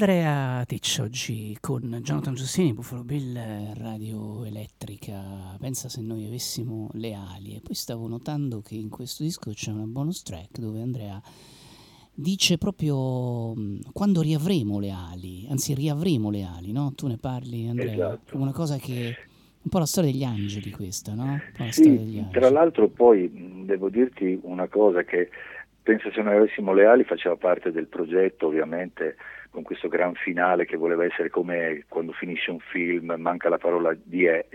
Andrea 0.00 0.64
Teccio 0.64 1.02
oggi 1.02 1.54
con 1.60 1.82
Jonathan 2.02 2.32
Giustini, 2.32 2.72
Buffalo 2.72 3.04
Bill, 3.04 3.38
Radio 3.76 4.46
Elettrica. 4.46 5.54
Pensa 5.60 5.90
se 5.90 6.00
noi 6.00 6.24
avessimo 6.24 6.88
le 6.94 7.12
ali. 7.12 7.56
E 7.56 7.60
poi 7.60 7.74
stavo 7.74 8.08
notando 8.08 8.62
che 8.62 8.76
in 8.76 8.88
questo 8.88 9.22
disco 9.22 9.50
c'è 9.50 9.70
una 9.70 9.84
bonus 9.84 10.22
track 10.22 10.58
dove 10.58 10.80
Andrea 10.80 11.20
dice 12.14 12.56
proprio 12.56 13.52
quando 13.92 14.22
riavremo 14.22 14.78
le 14.80 14.90
ali, 14.90 15.46
anzi 15.50 15.74
riavremo 15.74 16.30
le 16.30 16.44
ali, 16.44 16.72
no? 16.72 16.94
Tu 16.96 17.06
ne 17.06 17.18
parli 17.18 17.68
Andrea, 17.68 17.92
esatto. 17.92 18.38
una 18.38 18.52
cosa 18.52 18.78
che 18.78 19.14
un 19.60 19.70
po' 19.70 19.80
la 19.80 19.84
storia 19.84 20.10
degli 20.10 20.24
angeli 20.24 20.70
questa, 20.70 21.12
no? 21.12 21.38
Sì, 21.68 22.24
tra 22.30 22.48
l'altro 22.48 22.88
poi 22.88 23.64
devo 23.66 23.90
dirti 23.90 24.40
una 24.44 24.66
cosa 24.66 25.02
che 25.02 25.28
penso 25.82 26.10
se 26.10 26.22
noi 26.22 26.36
avessimo 26.36 26.72
le 26.72 26.86
ali 26.86 27.04
faceva 27.04 27.36
parte 27.36 27.70
del 27.70 27.86
progetto 27.86 28.46
ovviamente 28.46 29.16
con 29.50 29.62
questo 29.62 29.88
gran 29.88 30.14
finale 30.14 30.64
che 30.64 30.76
voleva 30.76 31.04
essere 31.04 31.28
come 31.28 31.84
quando 31.88 32.12
finisce 32.12 32.50
un 32.50 32.60
film, 32.60 33.14
manca 33.18 33.48
la 33.48 33.58
parola 33.58 33.94
di 34.00 34.24
è, 34.24 34.46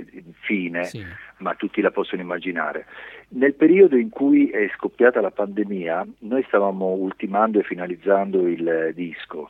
fine, 0.41 0.85
sì. 0.85 1.05
ma 1.37 1.53
tutti 1.55 1.81
la 1.81 1.91
possono 1.91 2.21
immaginare. 2.21 2.85
Nel 3.29 3.53
periodo 3.53 3.97
in 3.97 4.09
cui 4.09 4.49
è 4.49 4.69
scoppiata 4.75 5.19
la 5.19 5.31
pandemia, 5.31 6.05
noi 6.19 6.43
stavamo 6.47 6.85
ultimando 6.87 7.59
e 7.59 7.63
finalizzando 7.63 8.47
il 8.47 8.91
disco 8.93 9.49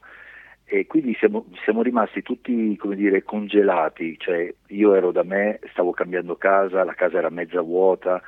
e 0.68 0.88
quindi 0.88 1.16
siamo, 1.20 1.46
siamo, 1.64 1.84
rimasti 1.84 2.24
tutti 2.24 2.76
come 2.78 2.96
dire 2.96 3.24
congelati, 3.24 4.18
cioè 4.18 4.52
io 4.70 4.96
ero 4.96 5.12
da 5.12 5.22
me, 5.24 5.60
stavo 5.72 5.92
cambiando 5.92 6.38
casa, 6.38 6.84
la 6.84 6.96
casa 6.96 7.20
era 7.20 7.30
mezza 7.30 7.62
vuota, 7.62 8.20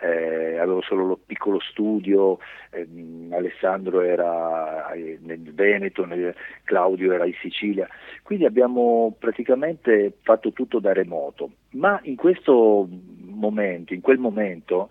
eh, 0.00 0.58
avevo 0.58 0.82
solo 0.82 1.06
lo 1.06 1.18
piccolo 1.24 1.60
studio, 1.60 2.38
ehm, 2.70 3.32
Alessandro 3.32 4.00
era 4.00 4.90
eh, 4.92 5.18
nel 5.22 5.52
Veneto, 5.54 6.04
nel, 6.04 6.34
Claudio 6.64 7.12
era 7.12 7.26
in 7.26 7.34
Sicilia, 7.40 7.88
quindi 8.22 8.44
abbiamo 8.44 9.14
praticamente 9.18 10.14
fatto 10.22 10.52
tutto 10.52 10.78
da 10.78 10.92
remoto, 10.92 11.50
ma 11.70 11.98
in 12.02 12.16
questo 12.16 12.88
momento, 13.24 13.94
in 13.94 14.00
quel 14.00 14.18
momento 14.18 14.90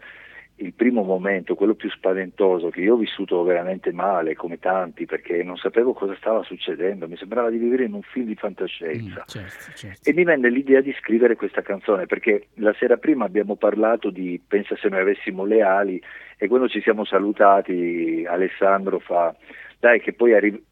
il 0.58 0.74
primo 0.74 1.03
momento, 1.03 1.56
quello 1.56 1.76
più 1.76 1.89
spaventoso, 1.89 2.70
che 2.70 2.80
io 2.80 2.93
ho 2.93 2.97
vissuto 2.97 3.43
veramente 3.43 3.91
male, 3.91 4.36
come 4.36 4.58
tanti, 4.58 5.06
perché 5.06 5.43
non 5.43 5.58
sapevo 5.58 5.93
cosa 5.93 6.16
stava 6.16 6.43
succedendo, 6.43 7.10
mi 7.10 7.18
sembrava 7.18 7.49
di 7.49 7.58
vivere 7.58 7.84
in 7.84 7.93
un 7.93 8.01
film 8.01 8.28
di 8.28 8.36
fantascienza. 8.36 9.22
Mm, 9.22 9.28
certo, 9.28 9.72
certo. 9.74 10.10
E 10.10 10.14
mi 10.14 10.24
venne 10.24 10.49
l'idea 10.49 10.80
di 10.80 10.93
scrivere 10.93 11.36
questa 11.36 11.62
canzone, 11.62 12.06
perché 12.06 12.47
la 12.56 12.74
sera 12.80 12.95
prima 12.95 13.26
abbiamo 13.26 13.58
parlato 13.58 14.10
di 14.10 14.41
Pensa 14.47 14.78
se 14.78 14.88
noi 14.88 15.01
avessimo 15.01 15.43
le 15.43 15.62
ali, 15.62 16.01
e 16.38 16.47
quando 16.47 16.70
ci 16.70 16.80
siamo 16.82 17.03
salutati 17.03 18.24
Alessandro 18.26 18.99
fa, 18.99 19.36
dai 19.80 19.99
che 19.99 20.14
poi 20.14 20.34
arri- 20.36 20.64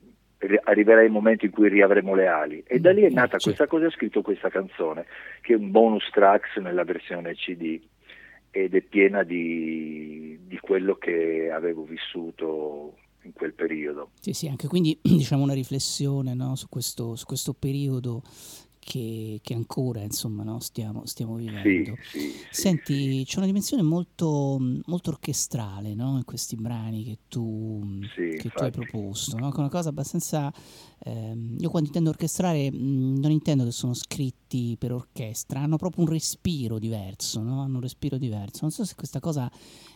arriverà 0.64 1.04
il 1.04 1.12
momento 1.12 1.44
in 1.44 1.52
cui 1.52 1.68
riavremo 1.68 2.16
le 2.16 2.28
ali. 2.28 2.64
E 2.66 2.80
da 2.80 2.94
lì 2.94 3.02
è 3.02 3.10
mm, 3.10 3.16
nata 3.16 3.38
certo. 3.38 3.44
questa 3.46 3.68
cosa 3.68 3.84
e 3.84 3.88
ho 3.88 3.92
scritto 3.92 4.22
questa 4.22 4.50
canzone, 4.50 5.06
che 5.42 5.54
è 5.54 5.58
un 5.58 5.72
bonus 5.72 6.10
tracks 6.10 6.56
nella 6.56 6.86
versione 6.86 7.34
CD 7.34 7.82
ed 8.56 8.76
è 8.76 8.82
piena 8.82 9.24
di, 9.24 10.38
di 10.46 10.60
quello 10.60 10.96
che 10.96 11.50
avevo 11.52 11.86
vissuto 11.86 12.96
in 13.24 13.34
quel 13.34 13.54
periodo. 13.54 14.12
Sì, 14.20 14.34
sì, 14.34 14.48
anche 14.48 14.68
quindi 14.68 14.98
diciamo 15.02 15.42
una 15.42 15.56
riflessione 15.56 16.36
no, 16.36 16.56
su, 16.56 16.70
questo, 16.70 17.16
su, 17.16 17.26
questo, 17.26 17.54
periodo 17.54 18.22
che, 18.84 19.40
che 19.42 19.54
ancora 19.54 20.02
insomma, 20.02 20.44
no, 20.44 20.60
stiamo, 20.60 21.06
stiamo, 21.06 21.36
vivendo. 21.36 21.98
Sì, 22.02 22.20
sì, 22.20 22.46
Senti, 22.50 23.20
sì, 23.20 23.26
c'è 23.26 23.38
una 23.38 23.46
dimensione 23.46 23.82
molto, 23.82 24.60
molto 24.86 25.10
orchestrale 25.10 25.96
no, 25.96 26.18
in 26.18 26.26
questi 26.26 26.56
brani 26.56 27.04
che 27.04 27.20
tu, 27.28 27.82
che 28.14 28.50
tu 28.52 28.64
hai 28.64 28.72
proposto, 28.72 29.38
una 29.38 29.70
cosa 29.70 29.90
abbastanza 29.90 30.54
ehm, 31.00 31.56
io 31.60 31.70
quando 31.70 31.88
intendo 31.88 32.10
orchestrare 32.10 32.72
mh, 32.72 32.78
mm, 32.78 33.18
non 33.18 33.32
intendo 33.32 33.64
che 33.64 33.72
sono 33.72 33.94
scritti 33.94 34.76
per 34.78 34.92
orchestra, 34.92 35.62
hanno 35.62 35.78
proprio 35.78 36.04
un 36.04 36.10
respiro 36.10 36.80
diverso, 36.80 37.42
no? 37.42 37.62
hanno 37.62 37.76
un 37.76 37.82
respiro 37.82 38.18
diverso. 38.18 38.60
Non 38.62 38.72
so 38.72 38.86
se 38.86 38.96
questa 38.96 39.20
cosa 39.20 39.50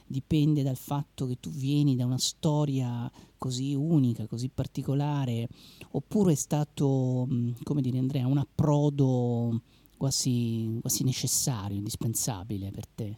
dipende 0.08 0.64
dal 0.64 0.78
fatto 0.78 1.28
che 1.28 1.38
tu 1.40 1.50
vieni 1.50 1.96
da 1.96 2.06
una 2.06 2.18
storia 2.18 3.10
così 3.38 3.76
unica, 3.76 4.26
così 4.28 4.50
particolare, 4.50 5.48
oppure 5.92 6.32
è 6.32 6.36
stato, 6.36 7.28
mm, 7.30 7.52
come 7.64 7.82
dire 7.82 7.98
Andrea, 7.98 8.26
un 8.26 8.38
approdo 8.38 9.62
quasi, 9.98 10.78
quasi 10.82 11.04
necessario, 11.04 11.78
indispensabile 11.78 12.72
per 12.72 12.88
te? 12.88 13.18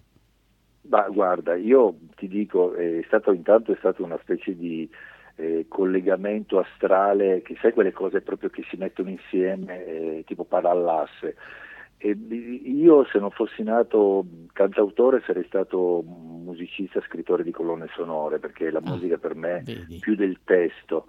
Bah, 0.82 1.08
guarda, 1.10 1.56
io 1.56 1.98
ti 2.16 2.28
dico, 2.28 2.74
è 2.74 3.04
stato 3.06 3.32
intanto 3.32 3.72
è 3.72 3.76
stata 3.78 4.02
una 4.02 4.18
specie 4.22 4.56
di 4.56 4.90
eh, 5.36 5.66
collegamento 5.68 6.58
astrale, 6.58 7.42
che 7.44 7.56
sai 7.62 7.74
quelle 7.74 7.92
cose 7.92 8.22
proprio 8.22 8.50
che 8.50 8.64
si 8.70 8.76
mettono 8.76 9.10
insieme, 9.10 9.86
eh, 9.86 10.24
tipo 10.26 10.46
parallasse. 10.46 11.36
E 12.02 12.12
io 12.12 13.06
se 13.12 13.20
non 13.20 13.30
fossi 13.30 13.62
nato 13.62 14.26
cantautore 14.54 15.22
sarei 15.26 15.44
stato 15.44 16.02
musicista, 16.06 17.02
scrittore 17.02 17.44
di 17.44 17.52
colonne 17.52 17.90
sonore, 17.94 18.40
perché 18.40 18.72
la 18.72 18.80
ah, 18.82 18.90
musica 18.90 19.18
per 19.18 19.36
me 19.36 19.64
è 19.66 19.98
più 20.00 20.16
del 20.16 20.40
testo. 20.46 21.08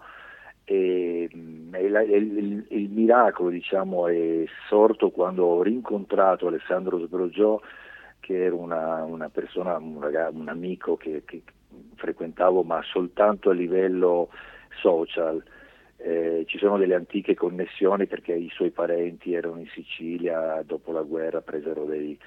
E, 0.65 1.31
e 1.73 1.89
la, 1.89 2.03
il, 2.03 2.37
il, 2.37 2.67
il, 2.71 2.91
miracolo 2.91 3.51
diciamo, 3.51 4.09
è 4.09 4.45
sorto 4.69 5.11
quando 5.11 5.45
ho 5.45 5.63
rincontrato 5.63 6.49
Alessandro 6.49 6.99
Sbrogiò, 6.99 7.61
che 8.19 8.45
era 8.45 8.57
una, 8.57 9.05
una 9.05 9.29
persona, 9.29 9.77
un, 9.77 10.01
ragazzo, 10.01 10.37
un 10.37 10.49
amico 10.49 10.97
che, 10.97 11.23
che 11.25 11.43
frequentavo 11.95 12.65
ma 12.65 12.83
soltanto 12.83 13.51
a 13.51 13.55
livello 13.55 14.29
social. 14.81 15.41
Eh, 16.03 16.45
ci 16.47 16.59
sono 16.59 16.79
delle 16.79 16.95
antiche 16.95 17.35
connessioni 17.35 18.07
perché 18.07 18.33
i 18.33 18.49
suoi 18.53 18.71
parenti 18.71 19.35
erano 19.35 19.59
in 19.59 19.69
Sicilia, 19.69 20.63
dopo 20.67 20.93
la 20.93 21.03
guerra 21.03 21.43
presero 21.43 21.85
dei, 21.85 22.19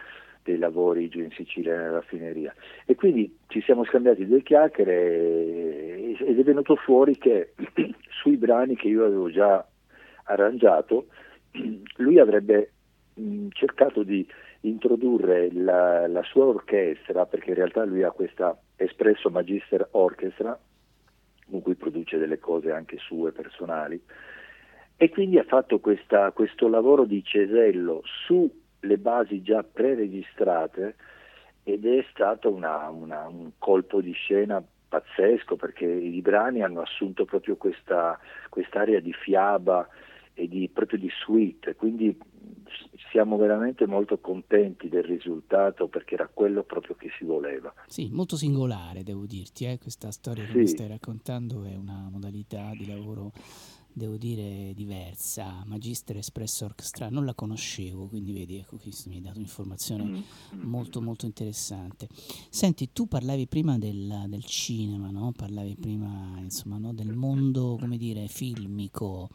dei 0.44 0.58
lavori 0.58 1.10
giù 1.10 1.20
in 1.20 1.32
Sicilia 1.32 1.76
nella 1.76 1.94
raffineria. 1.94 2.54
E 2.86 2.96
quindi 2.96 3.36
ci 3.48 3.62
siamo 3.62 3.84
scambiati 3.86 4.28
due 4.28 4.44
chiacchiere 4.44 6.16
ed 6.20 6.40
è 6.40 6.44
venuto 6.44 6.76
fuori 6.76 7.18
che 7.18 7.54
sui 8.22 8.38
brani 8.38 8.76
che 8.76 8.88
io 8.88 9.06
avevo 9.06 9.32
già 9.32 9.66
arrangiato 10.26 11.08
lui 11.98 12.20
avrebbe 12.20 12.72
mh, 13.16 13.48
cercato 13.52 14.04
di 14.04 14.26
introdurre 14.62 15.52
la, 15.52 16.08
la, 16.08 16.24
sua 16.24 16.46
orchestra, 16.46 17.26
perché 17.26 17.50
in 17.50 17.56
realtà 17.56 17.84
lui 17.84 18.04
ha 18.04 18.12
questa 18.12 18.58
Espresso 18.76 19.30
Magister 19.30 19.88
Orchestra, 19.92 20.58
con 21.54 21.62
cui 21.62 21.76
produce 21.76 22.18
delle 22.18 22.40
cose 22.40 22.72
anche 22.72 22.98
sue 22.98 23.32
personali, 23.32 24.02
e 24.98 25.10
quindi 25.10 25.38
ha 25.38 25.44
fatto 25.44 25.80
questa, 25.80 26.32
questo 26.32 26.68
lavoro 26.68 27.06
di 27.06 27.24
cesello 27.24 28.02
sulle 28.26 28.98
basi 28.98 29.44
già 29.44 29.64
preregistrate 29.64 30.96
ed 31.64 31.86
è 31.86 32.04
stato 32.10 32.52
una, 32.52 32.90
una, 32.90 33.28
un 33.28 33.52
colpo 33.60 34.02
di 34.02 34.14
scena 34.14 34.64
pazzesco 34.90 35.56
perché 35.56 35.86
i 35.86 36.22
brani 36.22 36.64
hanno 36.64 36.82
assunto 36.82 37.26
proprio 37.26 37.56
questa 37.56 38.20
quest'area 38.50 39.00
di 39.00 39.14
fiaba 39.14 39.88
e 40.34 40.48
di, 40.48 40.68
proprio 40.74 40.98
di 40.98 41.10
suite, 41.10 41.76
quindi 41.76 42.18
siamo 43.12 43.38
veramente 43.38 43.86
molto 43.86 44.18
contenti 44.20 44.90
del 44.90 45.04
risultato 45.04 45.88
perché 45.88 46.16
era 46.16 46.30
quello 46.34 46.64
proprio 46.64 46.96
che 46.96 47.10
si 47.18 47.26
voleva. 47.26 47.74
Sì, 47.88 48.10
molto 48.12 48.36
singolare 48.36 49.04
devo 49.04 49.26
dirti, 49.26 49.66
eh? 49.66 49.78
questa 49.78 50.12
storia 50.12 50.46
che 50.46 50.58
mi 50.58 50.68
stai 50.68 50.88
raccontando 50.88 51.64
è 51.64 51.76
una 51.76 52.08
modalità 52.12 52.72
di 52.72 52.88
lavoro 52.88 53.32
devo 53.94 54.18
dire 54.18 54.74
diversa, 54.74 55.64
Magister 55.68 56.18
Espresso 56.18 56.66
Orchestra, 56.66 57.10
non 57.10 57.26
la 57.26 57.36
conoscevo, 57.36 58.08
quindi 58.08 58.34
vedi, 58.34 58.58
ecco, 58.58 58.78
questo 58.78 59.10
mi 59.10 59.18
hai 59.18 59.22
dato 59.22 59.38
un'informazione 59.38 60.04
mm, 60.04 60.16
mm. 60.16 60.62
molto 60.64 61.00
molto 61.00 61.26
interessante. 61.26 62.08
Senti, 62.50 62.92
tu 62.92 63.08
parlavi 63.08 63.48
prima 63.48 63.78
del, 63.78 64.26
del 64.28 64.44
cinema, 64.46 65.12
no? 65.12 65.32
parlavi 65.36 65.76
prima 65.76 66.40
insomma, 66.40 66.78
no? 66.78 66.92
del 66.94 67.14
mondo, 67.14 67.78
come 67.80 67.98
dire, 67.98 68.28
filmico 68.28 69.30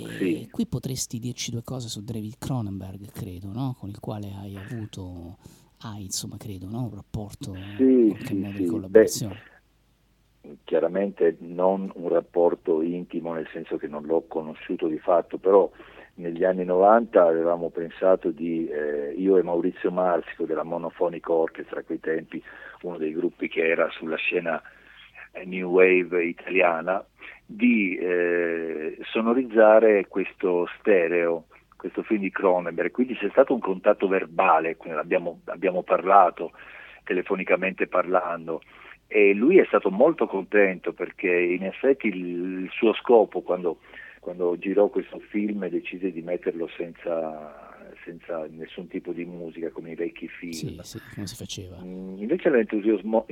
sì. 0.00 0.48
Qui 0.50 0.66
potresti 0.66 1.18
dirci 1.18 1.50
due 1.50 1.62
cose 1.62 1.88
su 1.88 2.02
David 2.02 2.38
Cronenberg, 2.38 3.10
credo, 3.12 3.52
no? 3.52 3.76
con 3.78 3.88
il 3.88 4.00
quale 4.00 4.32
hai 4.40 4.56
avuto, 4.56 5.36
hai 5.82 6.04
insomma, 6.04 6.36
credo, 6.36 6.68
no? 6.68 6.82
un 6.84 6.94
rapporto 6.94 7.54
sì, 7.76 8.16
sì, 8.24 8.34
modo 8.34 8.58
di 8.58 8.66
collaborazione. 8.66 9.34
Beh, 10.40 10.56
chiaramente 10.64 11.36
non 11.40 11.90
un 11.94 12.08
rapporto 12.08 12.82
intimo, 12.82 13.32
nel 13.32 13.48
senso 13.52 13.76
che 13.76 13.86
non 13.86 14.04
l'ho 14.04 14.24
conosciuto 14.26 14.86
di 14.86 14.98
fatto, 14.98 15.38
però 15.38 15.70
negli 16.16 16.44
anni 16.44 16.64
90 16.64 17.22
avevamo 17.22 17.70
pensato 17.70 18.30
di, 18.30 18.68
eh, 18.68 19.14
io 19.16 19.36
e 19.36 19.42
Maurizio 19.42 19.90
Marsico 19.90 20.44
della 20.44 20.62
Monophonic 20.62 21.28
Orchestra, 21.28 21.80
a 21.80 21.82
quei 21.82 22.00
tempi 22.00 22.42
uno 22.82 22.98
dei 22.98 23.12
gruppi 23.12 23.48
che 23.48 23.66
era 23.66 23.88
sulla 23.90 24.16
scena 24.16 24.62
New 25.44 25.70
Wave 25.70 26.24
italiana, 26.24 27.04
di 27.46 27.96
eh, 27.96 28.96
sonorizzare 29.02 30.06
questo 30.08 30.68
stereo, 30.78 31.46
questo 31.76 32.02
film 32.02 32.20
di 32.20 32.30
Cronenberg, 32.30 32.90
quindi 32.90 33.14
c'è 33.14 33.28
stato 33.30 33.52
un 33.52 33.60
contatto 33.60 34.08
verbale, 34.08 34.76
abbiamo, 34.96 35.40
abbiamo 35.46 35.82
parlato 35.82 36.52
telefonicamente 37.04 37.86
parlando. 37.86 38.62
E 39.06 39.34
lui 39.34 39.58
è 39.58 39.64
stato 39.66 39.90
molto 39.90 40.26
contento 40.26 40.92
perché 40.92 41.30
in 41.30 41.64
effetti 41.64 42.08
il, 42.08 42.68
suo 42.72 42.94
scopo 42.94 43.42
quando, 43.42 43.78
quando 44.18 44.56
girò 44.58 44.88
questo 44.88 45.18
film 45.28 45.68
decise 45.68 46.10
di 46.10 46.22
metterlo 46.22 46.68
senza, 46.76 47.73
senza 48.04 48.46
nessun 48.50 48.86
tipo 48.88 49.12
di 49.12 49.24
musica 49.24 49.70
come 49.70 49.92
i 49.92 49.94
vecchi 49.94 50.28
film. 50.28 50.52
Sì, 50.52 50.78
sì, 50.82 51.00
come 51.14 51.26
si 51.26 51.34
faceva. 51.36 51.76
Mm, 51.82 52.18
invece 52.18 52.48
la 52.50 52.58
entusiasmò, 52.58 53.24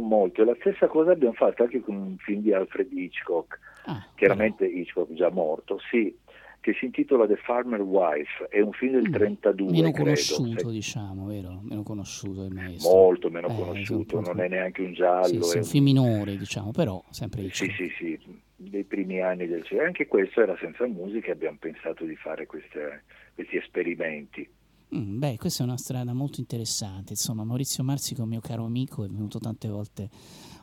molto 0.00 0.42
e 0.42 0.44
la 0.44 0.56
stessa 0.60 0.86
cosa 0.86 1.12
abbiamo 1.12 1.34
fatto 1.34 1.62
anche 1.64 1.80
con 1.80 1.96
un 1.96 2.16
film 2.18 2.42
di 2.42 2.52
Alfred 2.52 2.90
Hitchcock, 2.92 3.58
Ah, 3.86 4.06
chiaramente 4.14 4.64
Hitchcock 4.66 5.12
già 5.12 5.28
morto, 5.30 5.78
sì, 5.90 6.16
che 6.60 6.72
si 6.74 6.86
intitola 6.86 7.26
The 7.26 7.36
Farmer 7.36 7.82
Wife, 7.82 8.46
è 8.48 8.60
un 8.60 8.72
film 8.72 8.92
del 8.94 9.08
Mm, 9.08 9.12
32, 9.12 9.70
meno 9.72 9.90
credo, 9.90 10.04
conosciuto, 10.04 10.68
se- 10.68 10.72
diciamo, 10.72 11.26
vero? 11.26 11.60
Meno 11.62 11.82
conosciuto 11.82 12.40
del 12.42 12.52
maestro. 12.52 12.90
molto 12.90 13.28
meno 13.30 13.48
Eh, 13.48 13.54
conosciuto, 13.54 14.18
esatto. 14.18 14.34
non 14.36 14.44
è 14.44 14.48
neanche 14.48 14.80
un 14.80 14.94
giallo, 14.94 15.42
Sì, 15.42 15.50
sì, 15.50 15.56
è 15.56 15.60
un 15.60 15.64
film 15.66 15.84
minore, 15.84 16.36
diciamo, 16.38 16.70
però 16.70 17.02
sempre 17.10 17.42
Sì, 17.50 17.64
Hitchcock. 17.66 17.72
sì, 17.74 17.92
sì, 17.98 18.42
dei 18.56 18.84
primi 18.84 19.20
anni 19.20 19.46
del 19.46 19.62
cinema. 19.64 19.86
Anche 19.88 20.06
questo 20.06 20.40
era 20.40 20.56
senza 20.58 20.86
musica 20.86 21.28
e 21.28 21.32
abbiamo 21.32 21.58
pensato 21.60 22.04
di 22.06 22.16
fare 22.16 22.46
queste- 22.46 23.04
questi 23.34 23.56
esperimenti. 23.56 24.48
Mm, 24.94 25.18
beh, 25.18 25.36
questa 25.38 25.62
è 25.64 25.66
una 25.66 25.76
strada 25.76 26.12
molto 26.12 26.40
interessante. 26.40 27.12
Insomma, 27.12 27.44
Maurizio 27.44 27.82
Marsico, 27.82 28.24
mio 28.26 28.40
caro 28.40 28.64
amico, 28.64 29.04
è 29.04 29.08
venuto 29.08 29.38
tante 29.38 29.68
volte 29.68 30.08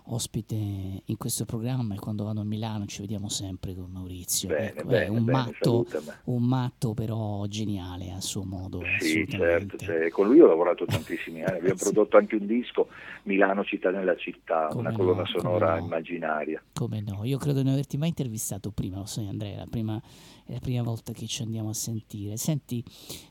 ospite 0.03 0.55
in 0.55 1.17
questo 1.17 1.45
programma 1.45 1.93
e 1.93 1.99
quando 1.99 2.23
vado 2.23 2.41
a 2.41 2.43
Milano 2.43 2.85
ci 2.85 3.01
vediamo 3.01 3.29
sempre 3.29 3.75
con 3.75 3.89
Maurizio. 3.91 4.49
Bene, 4.49 4.69
Ecco, 4.69 4.87
bene, 4.87 5.05
è 5.05 5.07
un 5.09 5.23
bene, 5.25 5.37
matto, 5.37 5.85
un 6.25 6.43
matto 6.43 6.93
però 6.93 7.45
geniale 7.45 8.11
a 8.11 8.19
suo 8.19 8.43
modo. 8.43 8.81
Sì, 8.99 9.25
certo, 9.29 9.77
cioè, 9.77 10.09
con 10.09 10.27
lui 10.27 10.39
ho 10.39 10.47
lavorato 10.47 10.85
tantissimi 10.85 11.43
anni, 11.43 11.57
abbiamo 11.59 11.77
Sì. 11.77 11.83
prodotto 11.83 12.17
anche 12.17 12.35
un 12.35 12.45
disco, 12.47 12.87
Milano 13.23 13.63
città 13.63 13.91
nella 13.91 14.15
città, 14.15 14.67
Come 14.69 14.87
una 14.87 14.91
colonna 14.91 15.21
no, 15.21 15.27
come 15.31 15.39
sonora 15.39 15.77
no. 15.77 15.85
immaginaria. 15.85 16.63
Come 16.73 17.01
no? 17.01 17.23
Io 17.23 17.37
credo 17.37 17.59
di 17.59 17.65
non 17.65 17.73
averti 17.73 17.97
mai 17.97 18.09
intervistato 18.09 18.71
prima, 18.71 18.97
lo 18.97 19.05
sai 19.05 19.27
Andrea, 19.27 19.57
la 19.59 19.67
prima, 19.69 20.01
è 20.51 20.55
la 20.55 20.59
prima 20.59 20.83
volta 20.83 21.13
che 21.13 21.27
ci 21.27 21.43
andiamo 21.43 21.69
a 21.69 21.73
sentire. 21.73 22.35
Senti, 22.35 22.83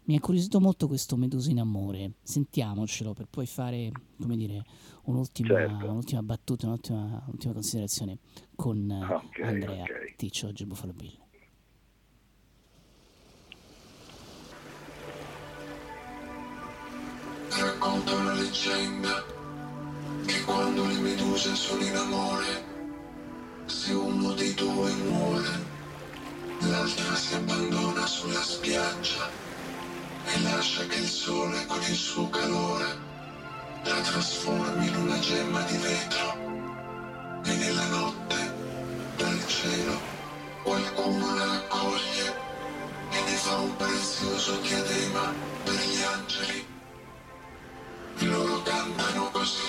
mi 0.05 0.15
ha 0.15 0.17
incuriosito 0.17 0.59
molto 0.59 0.87
questo 0.89 1.17
Medusa 1.17 1.51
in 1.51 1.61
amore, 1.61 2.15
sentiamocelo 2.23 3.13
per 3.13 3.27
poi 3.29 3.45
fare, 3.45 3.91
come 4.19 4.37
dire, 4.37 4.65
un'ultima, 5.05 5.49
Certo. 5.49 5.87
un'ultima 5.91 6.23
battuta, 6.23 6.67
un'ultima, 6.67 7.23
un'ultima 7.27 7.53
considerazione 7.53 8.19
con 8.57 8.91
eh, 8.91 9.05
Ok, 9.05 9.41
Andrea 9.43 9.83
ok. 9.83 10.15
Ticcio, 10.17 10.47
oggi 10.47 10.65
Buffalo 10.65 10.95
Bill. 10.95 11.19
Racconta 17.51 18.15
una 18.15 18.35
leggenda 18.35 19.25
che 20.25 20.43
quando 20.45 20.87
le 20.87 20.99
meduse 21.01 21.55
sono 21.55 21.83
in 21.83 21.95
amore, 21.95 22.65
se 23.67 23.93
uno 23.93 24.33
dei 24.33 24.55
due 24.55 24.93
muore, 25.09 25.49
l'altra 26.69 27.15
si 27.15 27.35
abbandona 27.35 28.07
sulla 28.07 28.43
spiaggia 28.43 29.31
e 30.27 30.43
lascia 30.43 30.87
che 30.87 30.99
il 30.99 31.09
sole 31.09 31.67
con 31.67 31.83
il 31.83 31.97
suo 31.97 32.29
calore 32.29 32.99
la 33.85 34.01
trasformi 34.01 34.87
in 34.87 34.97
una 34.97 35.19
gemma 35.19 35.63
di 35.63 35.77
vetro 35.79 36.37
e 37.45 37.55
nella 37.57 37.87
notte 37.87 38.55
dal 39.17 39.47
cielo 39.47 40.01
qualcuno 40.63 41.35
la 41.35 41.45
raccoglie 41.47 42.49
e 43.11 43.21
ne 43.23 43.37
fa 43.37 43.57
un 43.57 43.77
prezioso 43.77 44.57
diadema 44.61 45.35
per 45.65 45.75
gli 45.75 46.03
angeli. 46.03 46.67
Loro 48.19 48.63
cantano 48.63 49.31
così. 49.31 49.60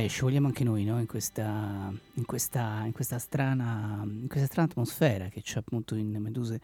Eh, 0.00 0.08
ci 0.08 0.22
vogliamo 0.22 0.46
anche 0.46 0.64
noi, 0.64 0.84
no? 0.84 0.98
In 0.98 1.04
questa, 1.04 1.92
in 2.14 2.24
questa, 2.24 2.84
in 2.86 2.92
questa, 2.92 3.18
strana, 3.18 4.00
in 4.02 4.28
questa 4.28 4.46
strana 4.46 4.66
atmosfera 4.70 5.28
che 5.28 5.42
c'è 5.42 5.58
appunto 5.58 5.94
in 5.94 6.16
Meduse 6.18 6.58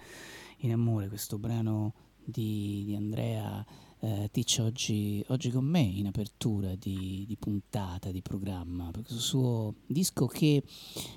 in 0.61 0.73
Amore, 0.73 1.09
questo 1.09 1.37
brano 1.37 1.93
di, 2.25 2.85
di 2.87 2.95
Andrea 2.95 3.63
eh, 4.01 4.31
Ticcia 4.33 4.63
oggi, 4.63 5.23
oggi, 5.29 5.51
con 5.51 5.67
me 5.67 5.81
in 5.81 6.07
apertura 6.07 6.75
di, 6.77 7.27
di, 7.29 7.37
puntata, 7.37 8.11
di 8.11 8.23
programma, 8.23 8.91
per 8.91 9.03
questo 9.03 9.21
suo 9.21 9.75
disco 9.85 10.27
che 10.27 10.63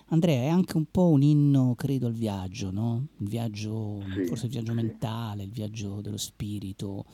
Andrea 0.08 0.42
è 0.42 0.48
anche 0.48 0.76
un 0.76 0.88
po' 0.92 1.08
un 1.08 1.22
inno, 1.22 1.74
credo, 1.76 2.08
al 2.08 2.14
viaggio, 2.14 2.70
no? 2.70 3.08
Il 3.20 3.30
viaggio, 3.30 4.04
sì, 4.14 4.26
forse 4.26 4.48
il 4.48 4.52
viaggio 4.52 4.74
sì. 4.74 4.76
mentale, 4.76 5.44
il 5.44 5.52
viaggio 5.52 6.02
dello 6.02 6.18
spirito. 6.18 7.06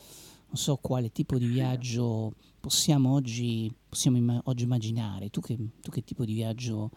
Non 0.48 0.56
so 0.56 0.76
quale 0.76 1.12
tipo 1.12 1.38
di 1.38 1.46
viaggio 1.46 2.34
possiamo 2.58 3.12
oggi, 3.12 3.72
possiamo 3.96 4.18
imma- 4.18 4.42
oggi 4.44 4.64
immaginare. 4.64 5.30
Tu 5.30 5.40
che, 5.40 5.56
tu 5.80 5.90
che, 5.90 6.02
tipo 6.02 6.26
di 6.26 6.34
viaggio 6.34 6.90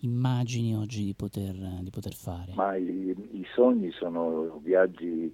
immagini 0.00 0.76
oggi 0.76 1.02
di 1.02 1.14
poter, 1.14 1.54
di 1.80 1.88
poter 1.88 2.12
fare? 2.12 2.52
Ma 2.54 2.76
i, 2.76 3.16
i 3.32 3.46
sogni 3.54 3.90
sono 3.92 4.60
viaggi 4.62 5.32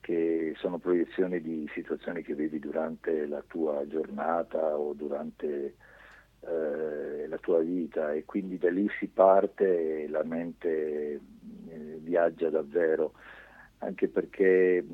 che 0.00 0.54
sono 0.58 0.78
proiezioni 0.78 1.40
di 1.40 1.68
situazioni 1.74 2.22
che 2.22 2.36
vedi 2.36 2.60
durante 2.60 3.26
la 3.26 3.42
tua 3.44 3.84
giornata 3.88 4.78
o 4.78 4.92
durante 4.92 5.74
eh, 6.40 7.26
la 7.26 7.38
tua 7.38 7.58
vita 7.60 8.12
e 8.12 8.24
quindi 8.24 8.56
da 8.56 8.70
lì 8.70 8.88
si 9.00 9.08
parte 9.08 10.04
e 10.04 10.08
la 10.08 10.22
mente 10.22 11.20
eh, 11.68 11.98
viaggia 12.00 12.50
davvero, 12.50 13.14
anche 13.82 14.08
perché 14.08 14.84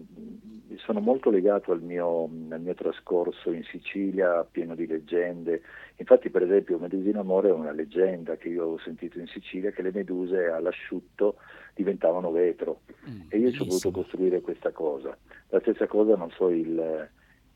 sono 0.77 1.01
molto 1.01 1.31
legato 1.31 1.73
al 1.73 1.83
mio, 1.83 2.25
al 2.51 2.61
mio, 2.61 2.75
trascorso 2.75 3.53
in 3.53 3.63
Sicilia 3.65 4.45
pieno 4.45 4.75
di 4.75 4.87
leggende. 4.87 5.63
Infatti, 5.97 6.31
per 6.31 6.43
esempio, 6.43 6.79
Medusino 6.79 7.21
Amore 7.21 7.49
è 7.49 7.53
una 7.53 7.73
leggenda 7.73 8.37
che 8.37 8.49
io 8.49 8.65
ho 8.65 8.79
sentito 8.79 9.19
in 9.19 9.27
Sicilia 9.27 9.71
che 9.71 9.83
le 9.83 9.93
meduse 9.93 10.47
all'asciutto 10.47 11.37
diventavano 11.75 12.31
vetro 12.31 12.81
mm, 13.09 13.21
e 13.29 13.39
io 13.39 13.53
ci 13.53 13.63
ho 13.63 13.65
voluto 13.65 13.91
costruire 13.91 14.41
questa 14.41 14.71
cosa. 14.71 15.17
La 15.49 15.61
stessa 15.61 15.87
cosa, 15.87 16.17
non 16.17 16.31
so, 16.31 16.49
il, 16.51 17.09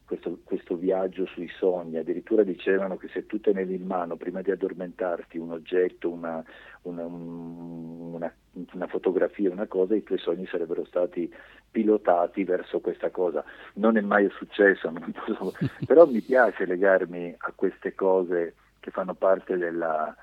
questo, 0.06 0.38
questo, 0.44 0.76
viaggio 0.76 1.26
sui 1.26 1.48
sogni, 1.48 1.96
addirittura 1.96 2.42
dicevano 2.42 2.96
che 2.96 3.08
se 3.08 3.26
tu 3.26 3.40
tenevi 3.40 3.74
in 3.74 3.86
mano 3.86 4.16
prima 4.16 4.42
di 4.42 4.50
addormentarti 4.50 5.38
un 5.38 5.52
oggetto, 5.52 6.10
una, 6.10 6.44
una, 6.82 7.04
una, 7.04 8.32
una 8.72 8.86
fotografia, 8.86 9.50
una 9.50 9.66
cosa, 9.66 9.94
i 9.94 10.02
tuoi 10.02 10.18
sogni 10.18 10.46
sarebbero 10.46 10.84
stati 10.84 11.32
pilotati 11.70 12.44
verso 12.44 12.80
questa 12.80 13.10
cosa. 13.10 13.44
Non 13.74 13.96
è 13.96 14.00
mai 14.00 14.28
successo, 14.30 14.92
posso, 15.26 15.54
però 15.86 16.06
mi 16.06 16.20
piace 16.20 16.66
legarmi 16.66 17.34
a 17.36 17.52
queste 17.54 17.94
cose 17.94 18.54
che 18.80 18.90
fanno 18.90 19.14
parte 19.14 19.56
della, 19.56 20.14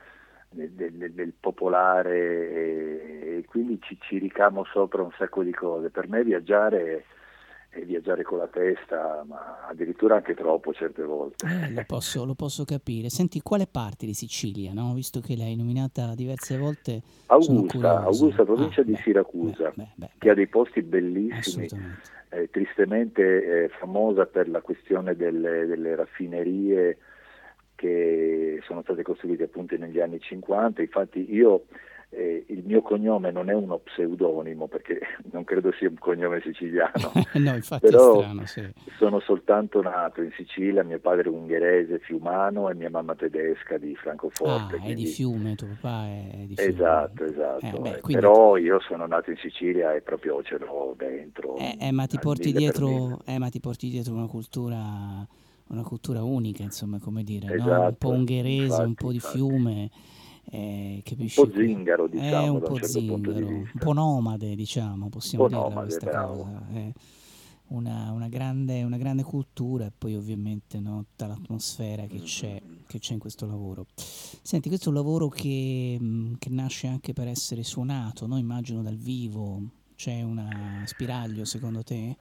del, 0.49 0.69
del, 0.71 1.11
del, 1.13 1.33
popolare 1.39 2.17
e, 2.17 3.37
e 3.37 3.45
quindi 3.45 3.79
ci, 3.81 3.97
ci, 4.01 4.17
ricamo 4.17 4.63
sopra 4.65 5.01
un 5.01 5.11
sacco 5.17 5.43
di 5.43 5.53
cose. 5.53 5.89
Per 5.89 6.07
me 6.07 6.23
viaggiare 6.23 6.97
è 6.97 7.03
viaggiare 7.85 8.23
con 8.23 8.37
la 8.37 8.47
testa, 8.47 9.23
ma 9.27 9.67
addirittura 9.67 10.15
anche 10.15 10.33
troppo 10.33 10.73
certe 10.73 11.03
volte. 11.03 11.45
Eh, 11.45 11.71
lo, 11.71 11.83
posso, 11.85 12.25
lo, 12.25 12.33
posso, 12.33 12.65
capire. 12.65 13.09
Senti, 13.09 13.41
quale 13.41 13.67
parte 13.67 14.05
di 14.05 14.13
Sicilia, 14.13 14.73
no? 14.73 14.93
visto 14.93 15.19
che 15.19 15.35
l'hai 15.35 15.55
nominata 15.55 16.13
diverse 16.15 16.57
volte? 16.57 17.01
Augusta, 17.27 18.03
Augusta 18.03 18.43
provincia 18.43 18.81
ah, 18.81 18.83
di 18.83 18.93
beh, 18.93 18.97
Siracusa, 18.97 19.71
beh, 19.75 19.89
beh, 19.95 20.09
che 20.17 20.29
ha 20.29 20.33
dei 20.33 20.47
posti 20.47 20.81
bellissimi, 20.81 21.67
eh, 22.29 22.49
tristemente 22.49 23.65
eh, 23.65 23.69
famosa 23.69 24.25
per 24.25 24.49
la 24.49 24.61
questione 24.61 25.15
delle, 25.15 25.65
delle 25.65 25.95
raffinerie 25.95 26.97
che 27.75 28.59
sono 28.65 28.81
state 28.81 29.03
costruite 29.03 29.43
appunto 29.43 29.77
negli 29.77 29.99
anni 29.99 30.19
50, 30.19 30.81
infatti 30.81 31.33
io 31.33 31.65
eh, 32.11 32.45
il 32.47 32.63
mio 32.65 32.81
cognome 32.81 33.29
non 33.31 33.49
è 33.49 33.53
uno 33.53 33.77
pseudonimo 33.77 34.67
perché 34.67 34.99
non 35.31 35.43
credo 35.43 35.71
sia 35.73 35.89
un 35.89 35.97
cognome 35.97 36.41
siciliano, 36.41 37.11
no, 37.35 37.53
infatti 37.53 37.85
però 37.89 38.19
strano, 38.19 38.45
sì. 38.45 38.67
sono 38.97 39.19
soltanto 39.19 39.81
nato 39.81 40.21
in 40.21 40.31
Sicilia, 40.35 40.83
mio 40.83 40.99
padre 40.99 41.29
ungherese, 41.29 41.99
fiumano 41.99 42.69
e 42.69 42.73
mia 42.73 42.89
mamma 42.89 43.15
tedesca 43.15 43.77
di 43.77 43.95
Francoforte. 43.95 44.75
Ah, 44.75 44.79
quindi... 44.79 44.91
è 44.91 44.95
di 44.95 45.05
Fiume, 45.05 45.55
tuo 45.55 45.67
papà 45.79 46.07
è 46.07 46.43
di 46.45 46.55
Fiume. 46.55 46.71
Esatto, 46.71 47.23
esatto. 47.25 47.65
Eh, 47.65 47.79
beh, 47.79 47.99
quindi... 47.99 48.21
Però 48.21 48.57
io 48.57 48.79
sono 48.79 49.05
nato 49.05 49.29
in 49.29 49.37
Sicilia 49.37 49.93
e 49.93 50.01
proprio 50.01 50.41
ce 50.43 50.57
l'ho 50.57 50.95
dentro. 50.97 51.57
Eh, 51.57 51.77
eh, 51.79 51.91
ma, 51.91 52.07
ti 52.07 52.17
porti 52.17 52.51
dietro, 52.51 53.19
eh, 53.25 53.37
ma 53.37 53.49
ti 53.49 53.59
porti 53.59 53.89
dietro 53.89 54.13
una 54.13 54.27
cultura 54.27 55.27
una 55.69 55.83
cultura 55.83 56.23
unica, 56.23 56.63
insomma, 56.63 56.97
come 56.97 57.23
dire, 57.23 57.53
esatto, 57.53 57.69
no? 57.69 57.73
un 57.73 57.95
po' 57.95 58.07
esatto, 58.07 58.09
ungherese, 58.09 58.63
infatti, 58.63 58.87
un 58.87 58.93
po' 58.95 59.09
di 59.09 59.15
infatti. 59.15 59.37
fiume. 59.37 59.89
Eh, 60.51 61.03
un 61.17 61.27
po' 61.35 61.51
zingaro, 61.51 62.07
diciamo, 62.07 62.45
eh, 62.45 62.49
un 62.49 62.59
po' 62.59 62.71
un 62.71 62.75
certo 62.75 62.87
zingaro, 62.87 63.47
un 63.47 63.69
po' 63.77 63.93
nomade, 63.93 64.55
diciamo, 64.55 65.09
possiamo 65.09 65.43
un 65.43 65.49
dirla 65.49 65.63
nomade, 65.63 65.87
questa 65.87 66.09
bravo. 66.09 66.35
cosa. 66.37 66.67
Eh. 66.73 66.93
Una, 67.67 68.11
una, 68.11 68.27
grande, 68.29 68.81
una, 68.81 68.97
grande, 68.97 69.21
cultura 69.21 69.85
e 69.85 69.91
poi 69.95 70.15
ovviamente 70.15 70.79
no, 70.79 71.05
tutta 71.07 71.27
l'atmosfera 71.27 72.07
che 72.07 72.21
c'è, 72.21 72.59
Mm-hmm. 72.65 72.77
che 72.87 72.97
c'è, 72.97 73.13
in 73.13 73.19
questo 73.19 73.45
lavoro. 73.45 73.85
Senti, 73.95 74.69
questo 74.69 74.85
è 74.85 74.89
un 74.89 74.97
lavoro 74.97 75.27
che, 75.27 75.95
mh, 75.99 76.37
che 76.39 76.49
nasce 76.49 76.87
anche 76.87 77.13
per 77.13 77.27
essere 77.27 77.61
suonato, 77.61 78.25
no? 78.25 78.37
immagino 78.39 78.81
dal 78.81 78.95
vivo. 78.95 79.61
C'è 79.95 80.23
una 80.23 80.81
spiraglio 80.85 81.45
secondo 81.45 81.83
te? 81.83 82.15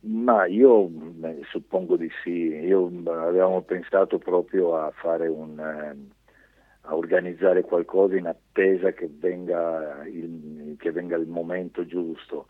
Ma 0.00 0.44
io 0.44 0.86
beh, 0.88 1.40
suppongo 1.50 1.96
di 1.96 2.10
sì, 2.22 2.30
io 2.30 2.90
avevamo 3.06 3.62
pensato 3.62 4.18
proprio 4.18 4.76
a 4.76 4.92
fare 4.94 5.28
un, 5.28 5.58
eh, 5.58 5.96
a 6.86 6.96
organizzare 6.96 7.62
qualcosa 7.62 8.16
in 8.16 8.26
attesa 8.26 8.92
che 8.92 9.08
venga 9.10 10.04
il, 10.06 10.76
che 10.78 10.90
venga 10.90 11.16
il 11.16 11.26
momento 11.26 11.86
giusto. 11.86 12.46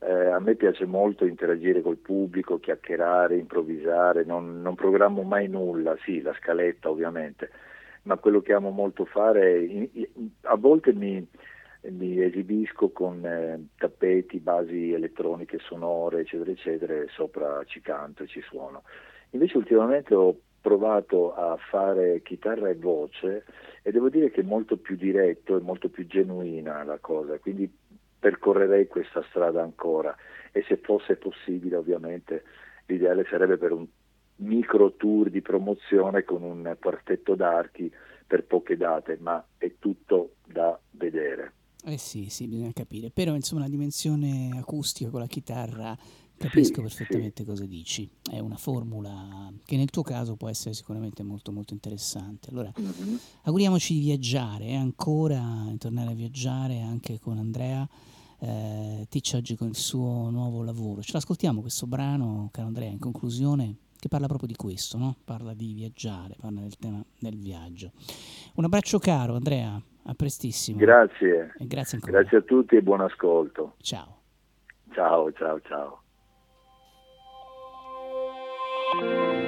Eh, 0.00 0.26
a 0.26 0.38
me 0.38 0.54
piace 0.54 0.84
molto 0.84 1.24
interagire 1.24 1.80
col 1.80 1.96
pubblico, 1.96 2.60
chiacchierare, 2.60 3.36
improvvisare, 3.36 4.24
non, 4.24 4.60
non, 4.60 4.74
programmo 4.74 5.22
mai 5.22 5.48
nulla, 5.48 5.96
sì, 6.04 6.20
la 6.20 6.34
scaletta 6.34 6.88
ovviamente, 6.88 7.50
ma 8.02 8.16
quello 8.16 8.40
che 8.40 8.52
amo 8.52 8.70
molto 8.70 9.04
fare, 9.06 9.64
in, 9.64 9.88
a 10.42 10.56
volte 10.56 10.92
mi, 10.92 11.26
mi 11.90 12.22
esibisco 12.22 12.90
con 12.90 13.24
eh, 13.24 13.68
tappeti, 13.76 14.38
basi 14.38 14.92
elettroniche 14.92 15.58
sonore, 15.58 16.20
eccetera, 16.20 16.50
eccetera, 16.50 16.94
e 16.94 17.08
sopra 17.08 17.64
ci 17.64 17.80
canto 17.80 18.22
e 18.22 18.26
ci 18.28 18.40
suono. 18.42 18.82
Invece 19.30 19.56
ultimamente 19.56 20.14
ho 20.14 20.36
provato 20.68 21.34
a 21.34 21.56
fare 21.70 22.20
chitarra 22.22 22.68
e 22.68 22.74
voce 22.74 23.44
e 23.82 23.90
devo 23.90 24.10
dire 24.10 24.30
che 24.30 24.42
è 24.42 24.44
molto 24.44 24.76
più 24.76 24.96
diretto 24.96 25.56
e 25.56 25.62
molto 25.62 25.88
più 25.88 26.06
genuina 26.06 26.84
la 26.84 26.98
cosa, 27.00 27.38
quindi 27.38 27.72
percorrerei 28.18 28.86
questa 28.86 29.24
strada 29.30 29.62
ancora 29.62 30.14
e 30.52 30.62
se 30.68 30.76
fosse 30.76 31.16
possibile 31.16 31.76
ovviamente 31.76 32.42
l'ideale 32.84 33.24
sarebbe 33.30 33.56
per 33.56 33.72
un 33.72 33.86
micro 34.36 34.92
tour 34.92 35.30
di 35.30 35.40
promozione 35.40 36.22
con 36.22 36.42
un 36.42 36.76
quartetto 36.78 37.34
d'archi 37.34 37.90
per 38.26 38.44
poche 38.44 38.76
date, 38.76 39.16
ma 39.20 39.42
è 39.56 39.72
tutto 39.78 40.34
da 40.44 40.78
vedere. 40.90 41.52
Eh 41.82 41.96
sì, 41.96 42.28
sì, 42.28 42.46
bisogna 42.46 42.72
capire, 42.74 43.10
però 43.10 43.34
insomma 43.34 43.62
la 43.62 43.68
dimensione 43.68 44.50
acustica 44.58 45.08
con 45.08 45.20
la 45.20 45.26
chitarra 45.26 45.96
capisco 46.38 46.74
Sì, 46.76 46.80
perfettamente 46.80 47.44
cosa 47.44 47.66
dici, 47.66 48.08
è 48.30 48.38
una 48.38 48.56
formula 48.56 49.52
che 49.64 49.76
nel 49.76 49.90
tuo 49.90 50.02
caso 50.02 50.36
può 50.36 50.48
essere 50.48 50.72
sicuramente 50.74 51.22
molto 51.22 51.52
molto 51.52 51.74
interessante. 51.74 52.50
Allora, 52.50 52.72
Mhm. 52.76 53.18
auguriamoci 53.42 53.94
di 53.94 54.00
viaggiare 54.00 54.66
eh, 54.66 54.74
ancora, 54.76 55.64
di 55.68 55.76
tornare 55.78 56.12
a 56.12 56.14
viaggiare 56.14 56.80
anche 56.80 57.18
con 57.18 57.38
Andrea 57.38 57.86
eh, 58.40 59.04
Ticcia 59.08 59.36
oggi 59.38 59.56
con 59.56 59.66
il 59.68 59.74
suo 59.76 60.30
nuovo 60.30 60.62
lavoro. 60.62 61.02
Ce 61.02 61.10
l'ascoltiamo 61.12 61.60
questo 61.60 61.86
brano, 61.88 62.48
caro 62.52 62.68
Andrea, 62.68 62.88
in 62.88 63.00
conclusione, 63.00 63.76
che 63.98 64.06
parla 64.06 64.28
proprio 64.28 64.46
di 64.48 64.54
questo, 64.54 64.96
no? 64.96 65.16
Parla 65.24 65.54
di 65.54 65.72
viaggiare, 65.72 66.36
parla 66.38 66.60
del 66.60 66.76
tema 66.78 67.04
del 67.18 67.36
viaggio. 67.36 67.90
Un 68.54 68.64
abbraccio 68.64 69.00
caro 69.00 69.34
Andrea, 69.34 69.82
a 70.04 70.14
prestissimo. 70.14 70.78
Grazie, 70.78 71.52
E 71.58 71.66
grazie 71.66 71.96
ancora. 71.98 72.20
grazie 72.20 72.38
a 72.38 72.42
tutti 72.42 72.76
e 72.76 72.82
buon 72.82 73.00
ascolto. 73.00 73.74
Ciao. 73.80 74.20
Ciao, 74.92 75.32
ciao, 75.32 75.60
ciao. 75.62 76.02
Viaggio 78.94 79.47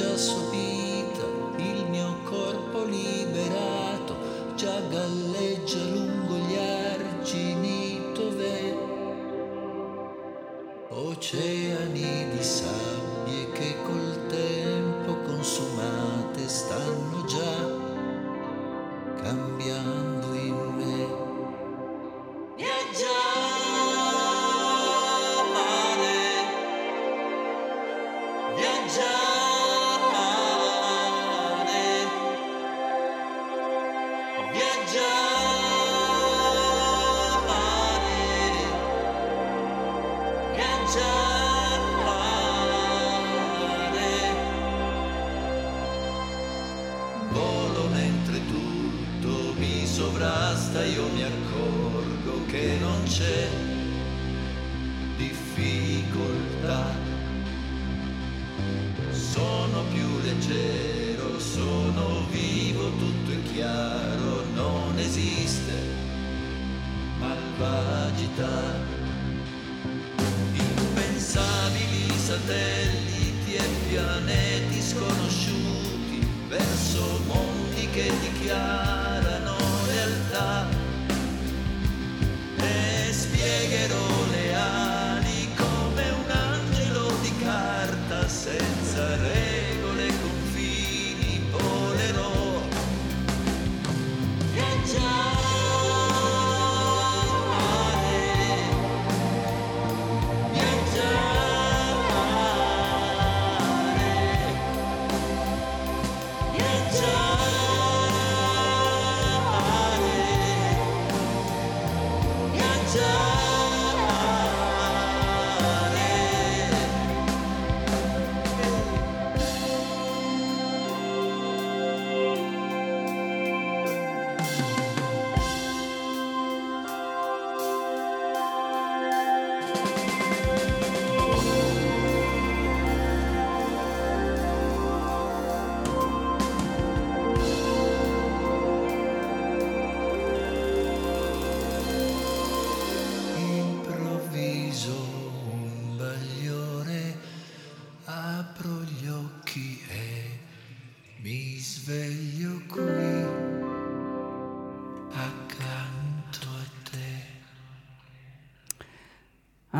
just 0.00 0.32
for 0.34 0.50
being. 0.50 0.69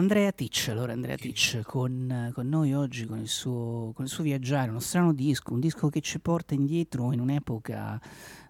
Andrea 0.01 0.33
Ticci, 0.33 0.71
allora 0.71 0.95
Andrea 0.95 1.15
Ticci 1.15 1.61
con, 1.63 2.31
con 2.33 2.49
noi 2.49 2.73
oggi 2.73 3.05
con 3.05 3.19
il, 3.19 3.29
suo, 3.29 3.93
con 3.95 4.07
il 4.07 4.11
suo 4.11 4.25
viaggiare, 4.25 4.71
uno 4.71 4.81
strano 4.81 5.13
disco, 5.13 5.53
un 5.53 5.61
disco 5.61 5.91
che 5.91 6.01
ci 6.01 6.19
porta 6.21 6.55
indietro 6.55 7.13
in 7.13 7.21
un'epoca, 7.21 8.01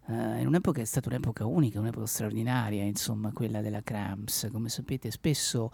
eh, 0.07 0.41
in 0.41 0.47
un'epoca 0.47 0.77
che 0.77 0.83
è 0.83 0.87
stata 0.87 1.09
un'epoca 1.09 1.47
unica, 1.47 1.81
un'epoca 1.81 2.07
straordinaria, 2.07 2.85
insomma 2.85 3.33
quella 3.33 3.61
della 3.63 3.83
Cramps. 3.83 4.49
Come 4.53 4.69
sapete 4.69 5.11
spesso 5.11 5.73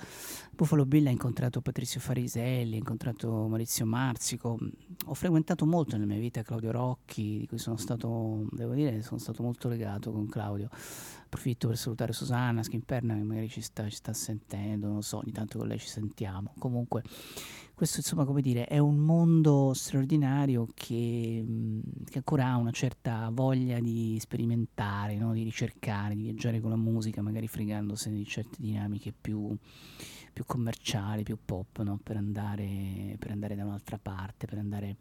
Buffalo 0.51 0.87
Bill 0.87 1.09
ha 1.09 1.11
incontrato 1.11 1.61
Patrizio 1.61 2.01
Fariselli, 2.01 2.77
ha 2.77 2.79
incontrato 2.79 3.47
Maurizio 3.47 3.85
Marzico, 3.85 4.59
ho 5.05 5.15
frequentato 5.15 5.67
molto 5.67 5.97
nella 5.97 6.11
mia 6.11 6.19
vita 6.19 6.41
Claudio 6.41 6.71
Rocchi, 6.71 7.41
di 7.41 7.47
cui 7.47 7.59
sono 7.59 7.77
stato, 7.77 8.47
devo 8.51 8.73
dire, 8.73 9.03
sono 9.03 9.19
stato 9.21 9.43
molto 9.43 9.69
legato 9.69 10.11
con 10.11 10.27
Claudio. 10.27 10.71
Approfitto 11.27 11.67
per 11.67 11.77
salutare 11.77 12.13
Susanna 12.13 12.63
Schimperna 12.63 13.15
che 13.15 13.23
magari 13.23 13.49
ci 13.49 13.61
sta, 13.61 13.89
ci 13.89 13.97
sta 13.97 14.13
sentendo, 14.13 14.87
non 14.87 15.03
so, 15.03 15.19
ogni 15.19 15.33
tanto 15.33 15.59
con 15.59 15.67
lei 15.67 15.79
ci 15.79 15.89
sentiamo. 15.89 16.55
Comunque, 16.59 17.03
questo 17.75 17.99
insomma, 17.99 18.25
come 18.25 18.41
dire, 18.41 18.67
è 18.67 18.79
un 18.79 18.97
mondo 18.97 19.73
straordinario 19.75 20.69
che, 20.73 21.45
che 22.09 22.19
ancora 22.19 22.47
ha 22.47 22.57
una 22.57 22.71
certa 22.71 23.29
voglia 23.33 23.81
di 23.81 24.17
sperimentare, 24.21 25.17
no? 25.17 25.33
di 25.33 25.43
ricercare, 25.43 26.15
di 26.15 26.23
viaggiare 26.23 26.61
con 26.61 26.71
la 26.71 26.77
musica, 26.77 27.21
magari 27.23 27.49
fregandosene 27.49 28.17
di 28.17 28.25
certe 28.25 28.57
dinamiche 28.61 29.13
più, 29.13 29.55
più 30.37 30.45
commerciali, 30.45 31.23
più 31.23 31.39
pop, 31.43 31.81
no? 31.81 31.99
per, 32.03 32.19
andare, 32.19 33.17
per 33.19 33.31
andare 33.31 33.55
da 33.55 33.65
un'altra 33.65 33.97
parte, 33.97 34.45
per 34.45 34.59
andare 34.59 34.97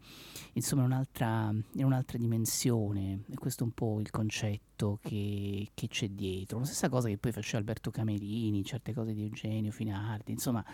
insomma 0.54 0.80
in 0.80 0.92
un'altra, 0.92 1.54
in 1.72 1.84
un'altra 1.84 2.16
dimensione. 2.16 3.24
E 3.30 3.34
questo 3.34 3.62
è 3.62 3.66
un 3.66 3.72
po' 3.72 4.00
il 4.00 4.08
concetto 4.08 4.98
che, 5.02 5.68
che 5.74 5.88
c'è 5.88 6.08
dietro. 6.08 6.60
La 6.60 6.64
stessa 6.64 6.88
cosa 6.88 7.08
che 7.08 7.18
poi 7.18 7.32
faceva 7.32 7.58
Alberto 7.58 7.90
Camerini, 7.90 8.64
certe 8.64 8.94
cose 8.94 9.12
di 9.12 9.24
Eugenio 9.24 9.72
Finardi, 9.72 10.32
insomma, 10.32 10.64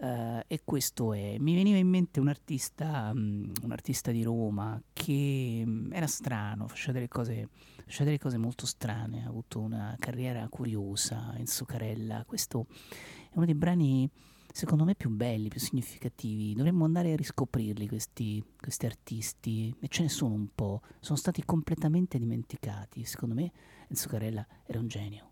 eh, 0.00 0.44
e 0.46 0.60
questo 0.62 1.12
è. 1.12 1.36
Mi 1.38 1.56
veniva 1.56 1.78
in 1.78 1.88
mente 1.88 2.20
un 2.20 2.28
artista, 2.28 3.12
mm, 3.12 3.50
un 3.64 3.72
artista 3.72 4.12
di 4.12 4.22
Roma 4.22 4.80
che 4.92 5.64
mm, 5.66 5.92
era 5.92 6.06
strano, 6.06 6.68
faceva 6.68 6.92
delle 6.92 7.08
cose, 7.08 7.48
faceva 7.84 8.04
delle 8.04 8.18
cose 8.20 8.36
molto 8.36 8.64
strane, 8.64 9.24
ha 9.24 9.28
avuto 9.28 9.58
una 9.58 9.96
carriera 9.98 10.46
curiosa, 10.48 11.34
Enzo 11.36 11.64
Carella. 11.64 12.22
Questo 12.24 12.66
uno 13.38 13.46
dei 13.46 13.54
brani 13.54 14.10
secondo 14.52 14.84
me 14.84 14.94
più 14.94 15.10
belli, 15.10 15.48
più 15.48 15.60
significativi. 15.60 16.54
Dovremmo 16.54 16.84
andare 16.84 17.12
a 17.12 17.16
riscoprirli 17.16 17.88
questi, 17.88 18.42
questi 18.60 18.86
artisti 18.86 19.74
e 19.80 19.88
ce 19.88 20.02
ne 20.02 20.08
sono 20.08 20.34
un 20.34 20.48
po'. 20.54 20.80
Sono 21.00 21.16
stati 21.18 21.44
completamente 21.44 22.18
dimenticati. 22.18 23.04
Secondo 23.04 23.34
me 23.34 23.52
Enzo 23.88 24.08
Carella 24.08 24.46
era 24.66 24.80
un 24.80 24.88
genio. 24.88 25.27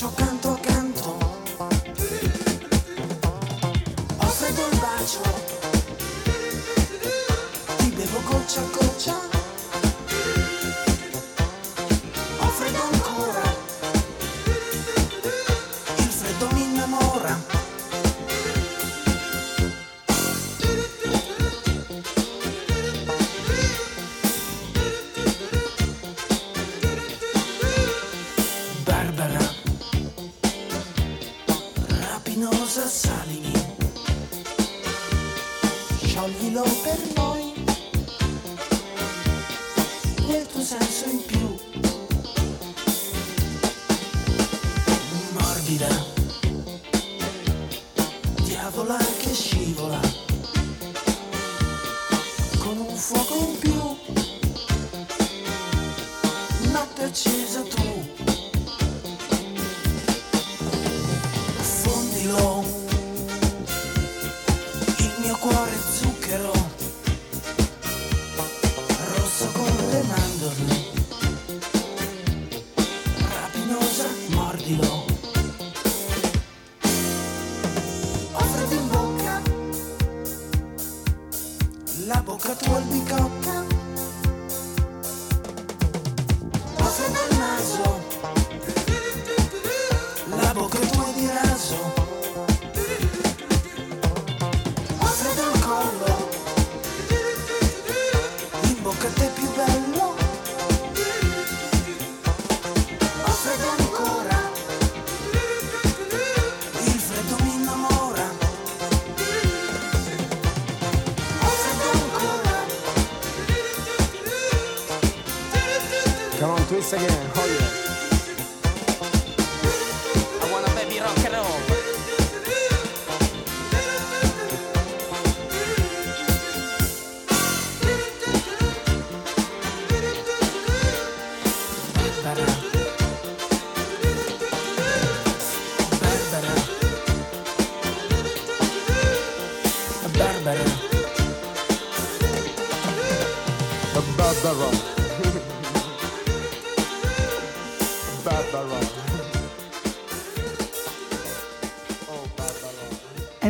Bacio 0.00 0.29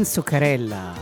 Enzo 0.01 0.23
Carella, 0.23 0.95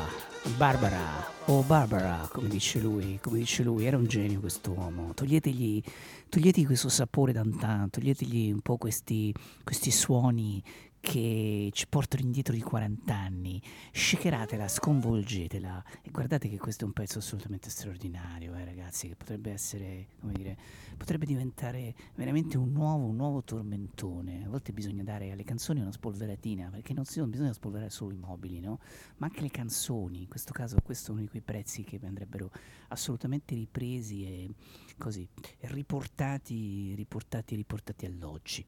Barbara 0.57 1.24
o 1.44 1.62
Barbara, 1.62 2.28
come 2.32 2.49
dice 2.49 2.80
lui, 2.80 3.20
come 3.22 3.38
dice 3.38 3.62
lui, 3.62 3.86
era 3.86 3.96
un 3.96 4.09
genio 4.09 4.40
quest'uomo. 4.40 5.14
Toglietegli, 5.14 5.80
toglietegli 6.28 6.66
questo 6.66 6.88
sapore 6.88 7.30
d'antan, 7.32 7.90
toglietegli 7.90 8.51
un 8.51 8.59
po' 8.59 8.76
questi, 8.76 9.32
questi 9.62 9.92
suoni 9.92 10.61
che 11.01 11.70
ci 11.72 11.86
portano 11.88 12.22
indietro 12.22 12.55
di 12.55 12.61
40 12.61 13.14
anni, 13.14 13.62
shakeratela, 13.92 14.68
sconvolgetela 14.68 15.84
e 16.03 16.11
guardate 16.11 16.49
che 16.49 16.59
questo 16.59 16.84
è 16.84 16.86
un 16.86 16.92
pezzo 16.92 17.18
assolutamente 17.18 17.70
straordinario, 17.70 18.55
eh, 18.55 18.64
ragazzi, 18.64 19.09
che 19.09 19.16
potrebbe 19.16 19.53
essere, 19.53 20.09
come 20.20 20.32
dire, 20.32 20.57
potrebbe 20.96 21.26
diventare 21.26 21.94
veramente 22.14 22.57
un 22.57 22.72
nuovo, 22.72 23.07
un 23.07 23.16
nuovo 23.16 23.42
tormentone. 23.42 24.44
A 24.44 24.49
volte 24.49 24.72
bisogna 24.72 25.03
dare 25.03 25.30
alle 25.30 25.44
canzoni 25.44 25.80
una 25.80 25.92
spolveratina, 25.92 26.70
perché 26.70 26.92
non, 26.92 27.05
si, 27.05 27.20
non 27.20 27.30
bisogna 27.30 27.53
spolverare 27.53 27.90
solo 27.90 28.12
i 28.12 28.18
mobili, 28.18 28.61
no? 28.61 28.80
Ma 29.18 29.26
anche 29.26 29.40
le 29.40 29.51
canzoni, 29.51 30.22
in 30.22 30.28
questo 30.28 30.53
caso 30.53 30.76
questo 30.82 31.11
è 31.11 31.12
uno 31.12 31.22
di 31.22 31.28
quei 31.28 31.42
prezzi 31.42 31.84
che 31.84 31.99
andrebbero 32.03 32.51
assolutamente 32.88 33.55
ripresi 33.55 34.24
e 34.24 34.51
così, 34.99 35.26
riportati, 35.61 36.94
riportati, 36.94 37.55
riportati 37.55 38.06
all'oggi. 38.06 38.66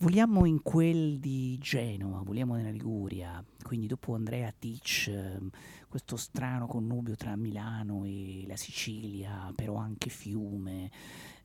Vogliamo 0.00 0.44
in 0.44 0.62
quel 0.62 1.18
di 1.18 1.58
Genova, 1.58 2.20
vogliamo 2.22 2.54
nella 2.54 2.70
Liguria, 2.70 3.44
quindi 3.64 3.88
dopo 3.88 4.14
Andrea 4.14 4.54
Tic, 4.56 5.08
ehm, 5.08 5.50
questo 5.88 6.16
strano 6.16 6.68
connubio 6.68 7.16
tra 7.16 7.34
Milano 7.34 8.04
e 8.04 8.44
la 8.46 8.54
Sicilia, 8.54 9.52
però 9.56 9.74
anche 9.74 10.08
Fiume. 10.08 10.88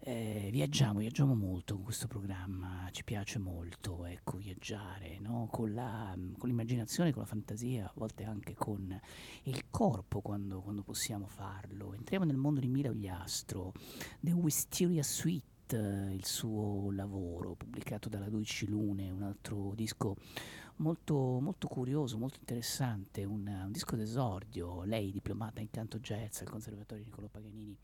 Eh, 0.01 0.49
viaggiamo, 0.51 0.99
viaggiamo 0.99 1.33
molto 1.33 1.73
con 1.73 1.83
questo 1.83 2.05
programma, 2.05 2.87
ci 2.91 3.03
piace 3.03 3.39
molto 3.39 4.05
ecco, 4.05 4.37
viaggiare, 4.37 5.17
no? 5.19 5.47
con, 5.49 5.73
la, 5.73 6.15
con 6.37 6.47
l'immaginazione, 6.47 7.11
con 7.11 7.23
la 7.23 7.27
fantasia, 7.27 7.85
a 7.85 7.93
volte 7.95 8.23
anche 8.23 8.53
con 8.53 8.95
il 9.43 9.63
corpo 9.71 10.21
quando, 10.21 10.61
quando 10.61 10.83
possiamo 10.83 11.25
farlo. 11.25 11.95
Entriamo 11.95 12.23
nel 12.23 12.37
mondo 12.37 12.59
di 12.59 12.67
Mila 12.67 12.89
Ogliastro, 12.89 13.73
The 14.19 14.31
Wisteria 14.31 15.01
Suite 15.01 15.52
eh, 15.73 16.13
il 16.13 16.25
suo 16.25 16.91
lavoro 16.91 17.55
pubblicato 17.55 18.09
dalla 18.09 18.29
12 18.29 18.67
Lune, 18.67 19.09
un 19.09 19.23
altro 19.23 19.73
disco 19.75 20.15
molto, 20.77 21.39
molto 21.39 21.67
curioso, 21.67 22.17
molto 22.17 22.37
interessante, 22.39 23.23
un, 23.23 23.47
un 23.47 23.71
disco 23.71 23.95
d'esordio, 23.95 24.83
lei 24.83 25.11
diplomata 25.11 25.61
in 25.61 25.69
canto 25.69 25.99
jazz 25.99 26.41
al 26.41 26.49
Conservatorio 26.49 27.03
Niccolò 27.03 27.27
Paganini 27.27 27.77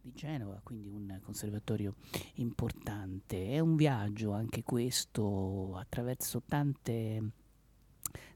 di 0.00 0.12
Genova, 0.12 0.60
quindi 0.62 0.88
un 0.88 1.18
conservatorio 1.22 1.94
importante. 2.34 3.48
È 3.48 3.58
un 3.58 3.74
viaggio 3.76 4.32
anche 4.32 4.62
questo 4.62 5.76
attraverso 5.76 6.42
tante 6.46 7.30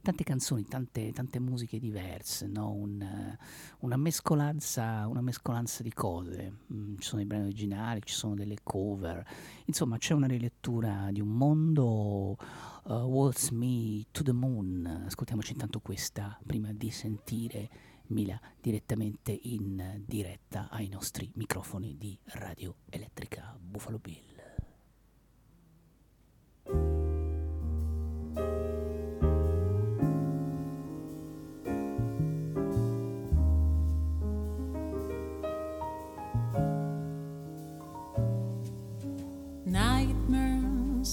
tante 0.02 0.24
canzoni, 0.24 0.64
tante, 0.64 1.12
tante 1.12 1.38
musiche 1.38 1.78
diverse, 1.78 2.46
no? 2.46 2.72
Un, 2.72 3.00
eh, 3.00 3.38
una, 3.80 3.96
mescolanza, 3.96 5.06
una 5.06 5.20
mescolanza 5.20 5.82
di 5.82 5.92
cose. 5.92 6.52
Mm, 6.72 6.96
ci 6.98 7.08
sono 7.08 7.20
i 7.22 7.24
brani 7.24 7.44
originali, 7.44 8.00
ci 8.04 8.14
sono 8.14 8.34
delle 8.34 8.58
cover, 8.62 9.24
insomma 9.66 9.98
c'è 9.98 10.14
una 10.14 10.26
rilettura 10.26 11.08
di 11.10 11.20
un 11.20 11.28
mondo. 11.28 12.36
Uh, 12.84 12.92
Waltz 13.02 13.50
Me 13.50 14.06
to 14.12 14.22
the 14.22 14.32
Moon. 14.32 15.04
Ascoltiamoci 15.06 15.52
intanto 15.52 15.80
questa 15.80 16.38
prima 16.46 16.72
di 16.72 16.90
sentire 16.90 17.68
Mila 18.08 18.40
direttamente 18.60 19.38
in 19.42 20.02
diretta 20.06 20.68
ai 20.70 20.88
nostri 20.88 21.30
microfoni 21.34 21.98
di 21.98 22.18
Radio 22.24 22.76
Elettrica 22.88 23.54
Buffalo 23.60 23.98
Bill. 23.98 24.36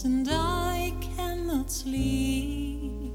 and 0.03 0.27
I 0.29 0.93
cannot 0.99 1.71
sleep. 1.71 3.13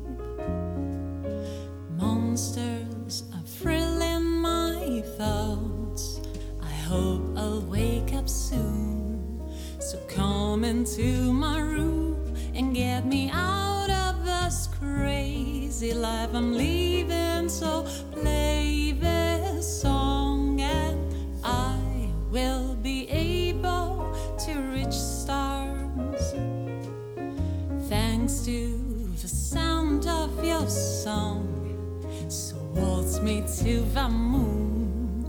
Monsters 1.97 3.25
are 3.35 3.43
thrilling 3.45 4.25
my 4.25 5.03
thoughts. 5.19 6.21
I 6.63 6.73
hope 6.89 7.37
I'll 7.37 7.61
wake 7.61 8.15
up 8.15 8.29
soon. 8.29 9.43
So 9.79 9.99
come 10.09 10.65
into 10.65 11.33
my 11.33 11.59
room 11.61 12.17
and 12.55 12.75
get 12.75 13.05
me 13.05 13.31
out 13.31 13.91
of 13.91 14.25
this 14.25 14.69
crazy 14.79 15.93
life 15.93 16.31
I'm 16.33 16.55
leaving. 16.55 17.49
So 17.49 17.83
please. 18.13 18.40
song. 31.05 31.47
So 32.29 32.57
waltz 32.75 33.21
me 33.21 33.43
to 33.63 33.81
the 33.95 34.09
moon, 34.09 35.25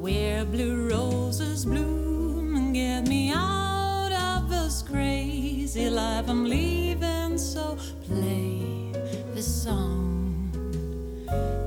where 0.00 0.42
blue 0.46 0.88
roses 0.88 1.66
bloom, 1.66 2.56
and 2.56 2.74
get 2.74 3.06
me 3.08 3.30
out 3.30 4.10
of 4.10 4.48
this 4.48 4.80
crazy 4.80 5.90
life 5.90 6.30
I'm 6.30 6.44
leaving. 6.44 7.36
So 7.36 7.76
play 8.06 8.92
the 9.34 9.42
song, 9.42 10.50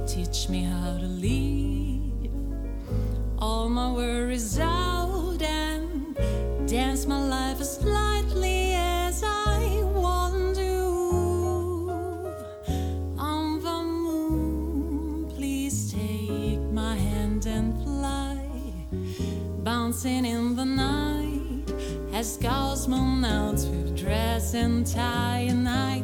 teach 0.08 0.50
me 0.50 0.64
how 0.64 0.98
to 0.98 1.06
lead. 1.06 2.32
All 3.38 3.70
my 3.70 3.92
worries 3.92 4.58
out. 4.60 4.85
and 24.56 24.88
tie 24.88 25.48
a 25.50 25.54
knife. 25.54 25.95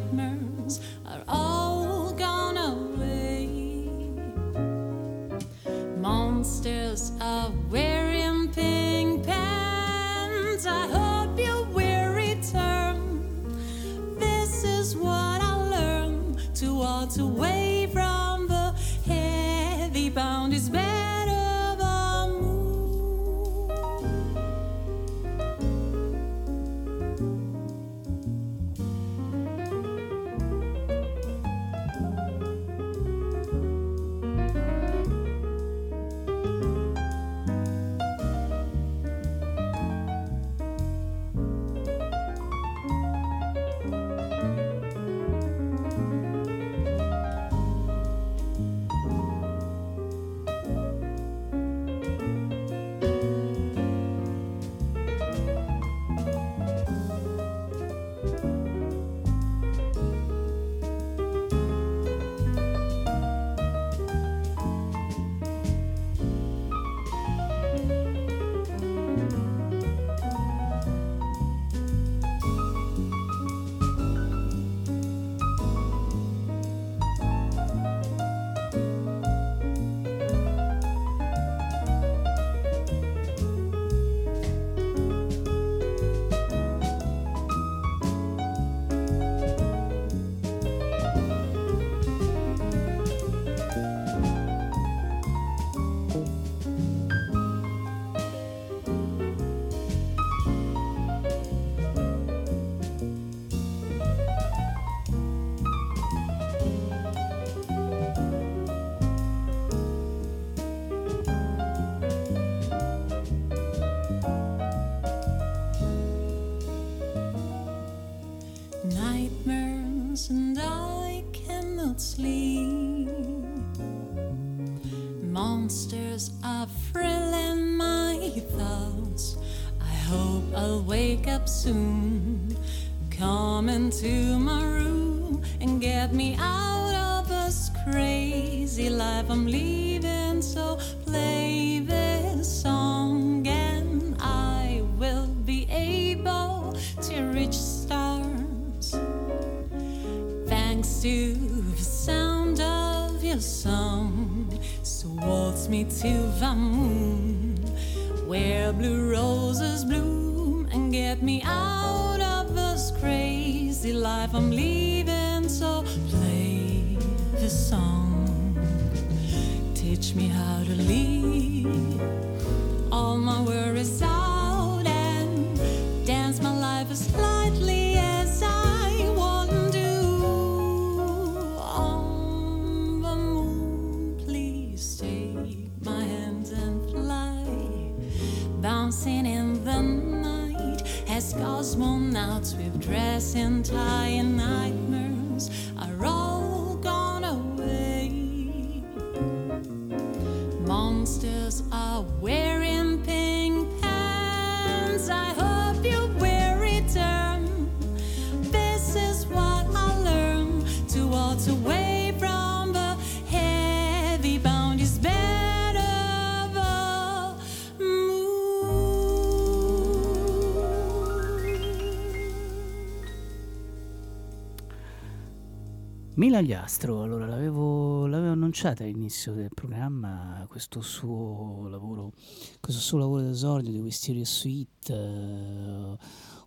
Camilla 226.31 226.37
Agliastro, 226.37 227.03
allora 227.03 227.25
l'avevo, 227.25 228.07
l'avevo 228.07 228.31
annunciata 228.31 228.83
all'inizio 228.83 229.33
del 229.33 229.49
programma, 229.53 230.45
questo 230.47 230.79
suo 230.79 231.67
lavoro, 231.67 232.13
questo 232.61 232.79
suo 232.79 232.99
lavoro 232.99 233.23
d'esordio 233.23 233.69
di 233.69 233.79
Wisteria 233.79 234.23
Suite, 234.23 234.93
uh, 234.93 235.97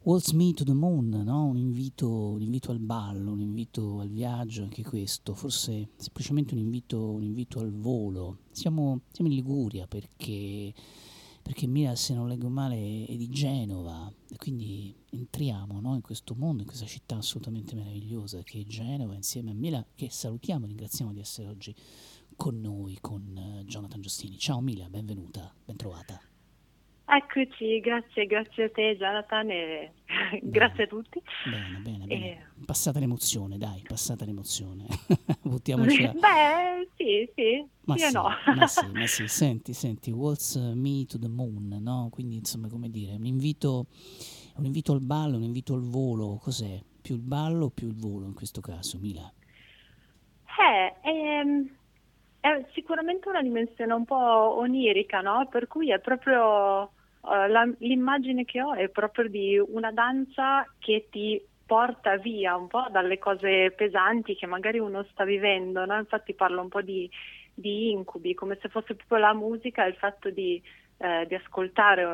Waltz 0.05 0.31
Me 0.31 0.55
to 0.55 0.65
the 0.65 0.73
Moon, 0.73 1.11
no? 1.11 1.45
un, 1.45 1.59
invito, 1.59 2.09
un, 2.09 2.41
invito, 2.41 2.71
al 2.71 2.79
ballo, 2.79 3.33
un 3.33 3.41
invito 3.41 4.01
al 4.01 4.09
viaggio, 4.09 4.63
anche 4.63 4.83
questo, 4.83 5.35
forse 5.35 5.91
semplicemente 5.97 6.55
un 6.55 6.61
invito, 6.61 7.11
un 7.11 7.23
invito 7.23 7.61
al 7.61 7.71
volo. 7.71 8.39
Siamo, 8.53 9.03
siamo 9.11 9.29
in 9.29 9.37
Liguria 9.37 9.87
perché 9.87 10.73
perché 11.45 11.67
Mila, 11.67 11.95
se 11.95 12.15
non 12.15 12.27
leggo 12.27 12.49
male, 12.49 13.05
è 13.05 13.15
di 13.17 13.29
Genova 13.29 14.11
e 14.31 14.37
quindi 14.39 14.97
entriamo 15.11 15.79
no? 15.79 15.95
in 15.95 16.01
questo 16.01 16.35
mondo, 16.35 16.63
in 16.63 16.67
questa 16.67 16.87
città 16.87 17.17
assolutamente 17.17 17.75
meravigliosa 17.75 18.43
che 18.43 18.61
è 18.61 18.65
Genova, 18.65 19.15
insieme 19.15 19.51
a 19.51 19.55
Mila, 19.55 19.87
che 19.95 20.09
salutiamo 20.09 20.65
e 20.65 20.69
ringraziamo 20.69 21.13
di 21.13 21.21
essere 21.21 21.49
oggi 21.49 21.77
con 22.35 22.59
noi, 22.63 22.97
con 22.99 23.59
uh, 23.61 23.63
Jonathan 23.65 24.01
Giustini. 24.01 24.39
Ciao 24.39 24.63
Mila, 24.63 24.89
benvenuta, 24.89 25.55
bentrovata. 25.63 26.34
Eccoci, 27.07 27.81
grazie, 27.81 28.25
grazie 28.25 28.65
a 28.65 28.71
te 28.71 28.97
Jonathan 28.97 29.51
e 29.51 29.93
grazie 30.43 30.85
a 30.85 30.87
tutti. 30.87 31.23
Bene, 31.45 31.79
bene, 31.81 32.07
bene. 32.07 32.31
E... 32.31 32.39
Passata 32.65 32.99
l'emozione, 32.99 33.59
dai, 33.59 33.83
passata 33.87 34.25
l'emozione. 34.25 34.87
Buttiamoci 35.43 36.03
Beh, 36.17 36.89
sì, 36.97 37.31
sì, 37.35 37.67
ma 37.85 37.97
sì, 37.97 38.07
sì, 38.07 38.13
no. 38.13 38.29
ma 38.57 38.67
sì, 38.67 38.87
ma 38.91 39.07
sì, 39.07 39.29
senti, 39.29 39.75
senti, 39.75 40.11
Waltz 40.11 40.57
Me 40.75 41.05
to 41.07 41.19
the 41.19 41.29
Moon, 41.29 41.79
no? 41.81 42.09
Quindi, 42.11 42.37
insomma, 42.37 42.69
come 42.69 42.89
dire, 42.89 43.15
un 43.15 43.27
invito, 43.27 43.87
un 44.57 44.65
invito 44.65 44.93
al 44.93 45.03
ballo, 45.03 45.37
un 45.37 45.43
invito 45.43 45.75
al 45.75 45.83
volo, 45.83 46.39
cos'è? 46.43 46.81
Più 47.03 47.17
il 47.17 47.23
ballo 47.23 47.67
o 47.67 47.71
più 47.71 47.87
il 47.87 47.97
volo 47.97 48.25
in 48.25 48.35
questo 48.35 48.63
caso, 48.63 48.99
Mila? 48.99 49.31
Eh, 50.59 50.95
ehm, 51.03 51.69
è 52.41 52.65
sicuramente 52.73 53.29
una 53.29 53.43
dimensione 53.43 53.93
un 53.93 54.07
po' 54.07 54.57
onirica, 54.57 55.21
no? 55.21 55.47
Per 55.51 55.67
cui 55.67 55.93
è 55.93 56.01
proprio 56.01 56.93
uh, 57.25 57.49
la, 57.49 57.69
l'immagine 57.79 58.45
che 58.45 58.63
ho 58.63 58.75
è 58.75 58.89
proprio 58.89 59.29
di 59.29 59.59
una 59.59 59.93
danza 59.93 60.67
che 60.79 61.09
ti 61.11 61.43
porta 61.67 62.17
via 62.17 62.57
un 62.57 62.69
po' 62.69 62.87
dalle 62.91 63.19
cose 63.19 63.73
pesanti 63.73 64.35
che 64.37 64.47
magari 64.47 64.79
uno 64.79 65.03
sta 65.11 65.25
vivendo, 65.25 65.85
no? 65.85 65.99
Infatti 65.99 66.35
parlo 66.35 66.61
un 66.61 66.69
po' 66.69 66.83
di, 66.83 67.11
di 67.55 67.91
incubi, 67.91 68.35
come 68.35 68.59
se 68.61 68.69
fosse 68.69 68.95
proprio 68.95 69.19
la 69.19 69.33
musica, 69.33 69.85
il 69.85 69.95
fatto 69.95 70.31
di 70.31 70.63
eh, 70.97 71.27
di 71.27 71.35
ascoltare 71.35 72.05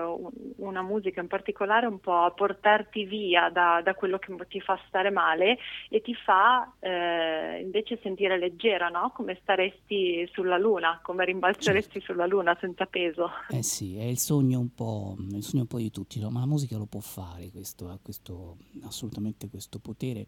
una 0.57 0.83
musica 0.83 1.21
in 1.21 1.27
particolare 1.27 1.87
un 1.87 2.01
po' 2.01 2.23
a 2.23 2.31
portarti 2.31 3.05
via 3.05 3.51
da, 3.51 3.81
da, 3.83 3.95
quello 3.95 4.19
che 4.19 4.35
ti 4.49 4.61
fa 4.61 4.81
stare 4.89 5.11
male 5.11 5.59
e 5.89 6.01
ti 6.01 6.15
fa 6.15 6.73
eh, 6.79 7.61
invece 7.61 7.99
sentire 8.03 8.39
leggera, 8.39 8.89
no? 8.89 9.13
come 9.15 9.39
staresti 9.43 10.29
sulla 10.33 10.57
luna, 10.57 11.01
come 11.03 11.25
rimbalzeresti 11.25 12.01
certo. 12.01 12.13
sulla 12.13 12.27
luna 12.27 12.57
senza 12.61 12.87
peso. 12.87 13.31
Eh 13.51 13.63
sì, 13.63 13.99
è 13.99 14.05
il 14.05 14.19
sogno 14.19 14.59
un 14.59 14.75
po', 14.75 15.15
il 15.19 15.43
sogno 15.43 15.63
un 15.63 15.69
po 15.69 15.79
di 15.79 15.91
tutti, 15.91 16.19
no? 16.19 16.31
ma 16.31 16.41
la 16.41 16.47
musica 16.47 16.77
lo 16.77 16.87
può 16.87 17.01
fare, 17.01 17.51
questo, 17.51 17.89
ha 17.89 17.99
questo, 18.01 18.57
assolutamente 18.85 19.49
questo 19.49 19.79
potere 19.79 20.27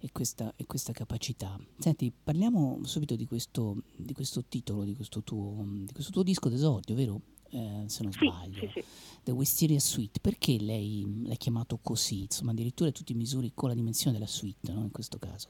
e 0.00 0.10
questa, 0.12 0.52
e 0.56 0.66
questa, 0.66 0.92
capacità. 0.92 1.58
Senti, 1.78 2.12
parliamo 2.12 2.80
subito 2.82 3.16
di 3.16 3.26
questo, 3.26 3.76
di 3.96 4.12
questo 4.12 4.44
titolo, 4.44 4.84
di 4.84 4.94
questo, 4.94 5.22
tuo, 5.22 5.64
di 5.66 5.92
questo 5.92 6.10
tuo 6.10 6.22
disco 6.22 6.48
d'esordio, 6.48 6.94
vero? 6.94 7.20
Eh, 7.50 7.88
se 7.88 8.02
non 8.02 8.12
sì, 8.12 8.26
sbaglio, 8.26 8.60
sì, 8.60 8.70
sì. 8.74 8.84
The 9.24 9.32
Wisteria 9.32 9.80
Suite. 9.80 10.20
Perché 10.20 10.56
lei 10.58 11.24
l'ha 11.26 11.34
chiamato 11.34 11.78
così? 11.82 12.22
Insomma, 12.22 12.52
addirittura 12.52 12.90
tutti 12.90 13.12
i 13.12 13.16
misuri 13.16 13.52
con 13.54 13.68
la 13.68 13.74
dimensione 13.74 14.16
della 14.16 14.28
suite, 14.28 14.72
no? 14.72 14.80
in 14.80 14.90
questo 14.90 15.18
caso. 15.18 15.48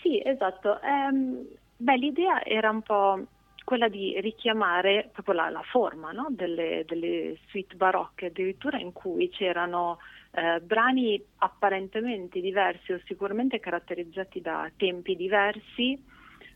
Sì, 0.00 0.20
esatto. 0.24 0.78
Um, 0.82 1.46
beh, 1.76 1.96
l'idea 1.96 2.44
era 2.44 2.70
un 2.70 2.82
po' 2.82 3.26
quella 3.64 3.88
di 3.88 4.20
richiamare 4.20 5.10
proprio 5.12 5.34
la, 5.34 5.50
la 5.50 5.62
forma 5.62 6.10
no? 6.12 6.26
delle, 6.30 6.84
delle, 6.86 7.38
suite 7.48 7.76
barocche, 7.76 8.26
addirittura 8.26 8.78
in 8.78 8.92
cui 8.92 9.28
c'erano 9.30 9.98
eh, 10.32 10.60
brani 10.60 11.22
apparentemente 11.38 12.40
diversi 12.40 12.92
o 12.92 13.00
sicuramente 13.04 13.60
caratterizzati 13.60 14.40
da 14.40 14.70
tempi 14.76 15.16
diversi. 15.16 16.02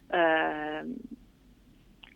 Eh, 0.08 0.84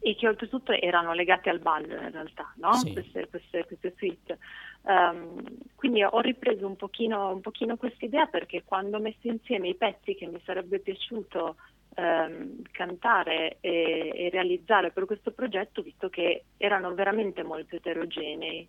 e 0.03 0.15
che 0.17 0.27
oltretutto 0.27 0.73
erano 0.73 1.13
legate 1.13 1.51
al 1.51 1.59
ballo 1.59 1.93
in 1.93 2.11
realtà, 2.11 2.53
no? 2.57 2.73
sì. 2.73 2.93
queste, 2.93 3.29
queste, 3.29 3.67
queste, 3.67 3.95
suite. 3.99 4.39
Um, 4.83 5.45
quindi 5.75 6.03
ho 6.03 6.21
ripreso 6.21 6.67
un 6.67 6.77
pochino, 6.77 7.33
un 7.33 7.43
pochino 7.43 7.77
questa 7.77 8.07
idea 8.07 8.27
perché 8.27 8.63
quando 8.65 8.97
ho 8.97 9.01
messo 9.01 9.29
insieme 9.29 9.69
i 9.69 9.75
pezzi 9.75 10.15
che 10.15 10.27
mi 10.27 10.41
sarebbe 10.43 10.79
piaciuto 10.79 11.57
um, 11.97 12.63
cantare 12.71 13.59
e, 13.61 14.11
e, 14.15 14.31
realizzare 14.31 14.91
per 14.91 15.05
questo 15.05 15.33
progetto, 15.33 15.83
visto 15.83 16.09
che 16.09 16.45
erano 16.57 16.95
veramente 16.95 17.43
molto 17.43 17.77
eterogenei. 17.77 18.67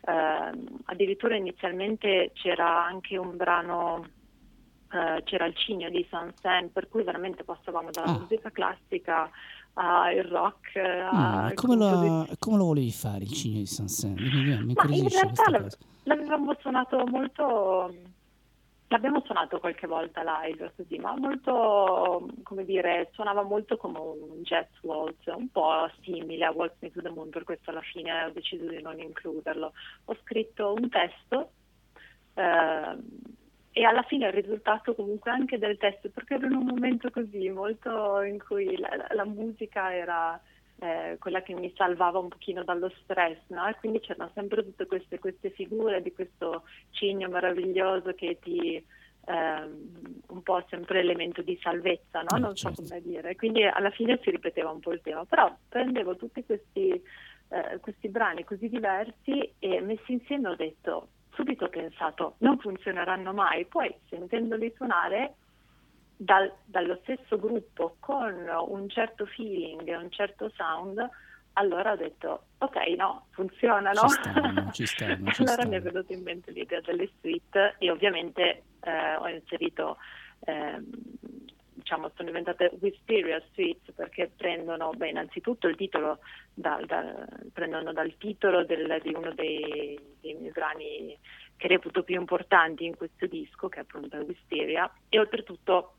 Uh, 0.00 0.80
addirittura 0.84 1.36
inizialmente 1.36 2.30
c'era 2.34 2.84
anche 2.84 3.16
un 3.16 3.36
brano 3.36 4.14
Uh, 4.88 5.20
c'era 5.24 5.46
il 5.46 5.56
cigno 5.56 5.90
di 5.90 6.06
Saint-Saëns, 6.08 6.70
per 6.70 6.88
cui 6.88 7.02
veramente 7.02 7.42
passavamo 7.42 7.90
dalla 7.90 8.06
ah. 8.06 8.18
musica 8.20 8.52
classica 8.52 9.28
il 10.12 10.24
rock. 10.24 10.78
Mm, 10.78 11.54
come, 11.54 11.76
lo, 11.76 12.26
come, 12.38 12.56
lo, 12.56 12.64
volevi 12.64 12.90
fare 12.90 13.24
il 13.24 13.32
cigno 13.32 13.58
di 13.58 13.66
Sansen? 13.66 14.14
Mi, 14.14 14.64
mi 14.64 14.72
Ma 14.74 14.84
in 14.88 15.08
realtà 15.08 15.68
l'avevamo 16.04 16.56
suonato 16.60 17.04
molto, 17.06 17.94
l'abbiamo 18.88 19.20
suonato 19.24 19.58
qualche 19.58 19.86
volta 19.86 20.22
live 20.42 20.72
così, 20.76 20.96
ma 20.98 21.14
molto, 21.16 22.26
come 22.42 22.64
dire, 22.64 23.10
suonava 23.12 23.42
molto 23.42 23.76
come 23.76 23.98
un 23.98 24.42
jazz 24.42 24.68
waltz, 24.80 25.26
un 25.26 25.50
po' 25.50 25.90
simile 26.02 26.46
a 26.46 26.52
Waltz 26.52 26.76
Me 26.80 26.90
to 26.90 27.02
the 27.02 27.10
Moon, 27.10 27.28
per 27.28 27.44
questo 27.44 27.70
alla 27.70 27.82
fine 27.82 28.24
ho 28.24 28.30
deciso 28.30 28.66
di 28.66 28.80
non 28.80 28.98
includerlo. 28.98 29.72
Ho 30.06 30.16
scritto 30.22 30.72
un 30.72 30.88
testo. 30.88 31.50
Eh, 32.34 32.96
e 33.78 33.84
alla 33.84 34.04
fine 34.04 34.28
il 34.28 34.32
risultato 34.32 34.94
comunque 34.94 35.30
anche 35.30 35.58
del 35.58 35.76
testo, 35.76 36.08
perché 36.08 36.36
era 36.36 36.46
in 36.46 36.54
un 36.54 36.64
momento 36.64 37.10
così, 37.10 37.50
molto 37.50 38.22
in 38.22 38.42
cui 38.42 38.74
la, 38.78 38.88
la 39.10 39.26
musica 39.26 39.94
era 39.94 40.40
eh, 40.78 41.18
quella 41.20 41.42
che 41.42 41.52
mi 41.52 41.70
salvava 41.76 42.18
un 42.18 42.28
pochino 42.28 42.64
dallo 42.64 42.90
stress, 43.02 43.36
no? 43.48 43.66
E 43.66 43.74
quindi 43.74 44.00
c'erano 44.00 44.30
sempre 44.32 44.64
tutte 44.64 44.86
queste, 44.86 45.18
queste 45.18 45.50
figure 45.50 46.00
di 46.00 46.10
questo 46.14 46.62
cigno 46.92 47.28
meraviglioso 47.28 48.14
che 48.14 48.38
ti 48.40 48.82
ehm, 49.26 50.20
un 50.28 50.42
po' 50.42 50.64
sempre 50.70 51.00
elemento 51.00 51.42
di 51.42 51.58
salvezza, 51.60 52.22
no? 52.22 52.36
Eh, 52.36 52.40
Non 52.40 52.54
certo. 52.54 52.80
so 52.82 52.88
come 52.88 53.02
dire. 53.02 53.36
Quindi 53.36 53.62
alla 53.62 53.90
fine 53.90 54.18
si 54.22 54.30
ripeteva 54.30 54.70
un 54.70 54.80
po' 54.80 54.92
il 54.92 55.02
tema, 55.02 55.26
però 55.26 55.54
prendevo 55.68 56.16
tutti 56.16 56.42
questi, 56.46 56.92
eh, 57.48 57.78
questi 57.80 58.08
brani 58.08 58.42
così 58.42 58.70
diversi 58.70 59.52
e 59.58 59.82
messi 59.82 60.12
insieme 60.12 60.48
ho 60.48 60.56
detto 60.56 61.08
subito 61.36 61.66
ho 61.66 61.68
pensato 61.68 62.34
non 62.38 62.58
funzioneranno 62.58 63.32
mai, 63.32 63.66
poi 63.66 63.94
sentendoli 64.08 64.72
suonare 64.74 65.34
dal, 66.16 66.50
dallo 66.64 66.98
stesso 67.02 67.38
gruppo 67.38 67.96
con 68.00 68.34
un 68.68 68.88
certo 68.88 69.26
feeling, 69.26 69.86
un 69.86 70.10
certo 70.10 70.50
sound, 70.56 70.98
allora 71.52 71.92
ho 71.92 71.96
detto 71.96 72.46
ok 72.58 72.76
no, 72.96 73.26
funzionano. 73.30 74.00
Ci 74.00 74.08
stanno, 74.08 74.70
ci 74.72 74.86
stanno, 74.86 75.30
ci 75.30 75.42
allora 75.42 75.56
stanno. 75.56 75.68
mi 75.70 75.76
è 75.76 75.80
venuta 75.80 76.12
in 76.12 76.22
mente 76.22 76.50
l'idea 76.50 76.80
delle 76.80 77.08
suite 77.20 77.76
e 77.78 77.90
ovviamente 77.90 78.62
eh, 78.80 79.16
ho 79.16 79.28
inserito 79.28 79.98
eh, 80.40 80.82
diciamo, 81.86 82.10
sono 82.16 82.26
diventate 82.26 82.72
Wisteria 82.80 83.40
Suites 83.52 83.94
perché 83.94 84.28
prendono, 84.36 84.90
beh, 84.90 85.10
innanzitutto 85.10 85.68
il 85.68 85.76
titolo 85.76 86.18
da, 86.52 86.80
da, 86.84 87.24
prendono 87.52 87.92
dal 87.92 88.16
titolo 88.18 88.64
del, 88.64 88.98
di 89.00 89.14
uno 89.14 89.32
dei, 89.32 89.96
dei, 90.20 90.34
miei 90.34 90.50
brani 90.50 91.16
che 91.56 91.68
reputo 91.68 92.02
più 92.02 92.18
importanti 92.18 92.84
in 92.84 92.96
questo 92.96 93.26
disco, 93.26 93.68
che 93.68 93.78
è 93.78 93.82
appunto 93.82 94.16
Wisteria, 94.16 94.92
e 95.08 95.20
oltretutto 95.20 95.92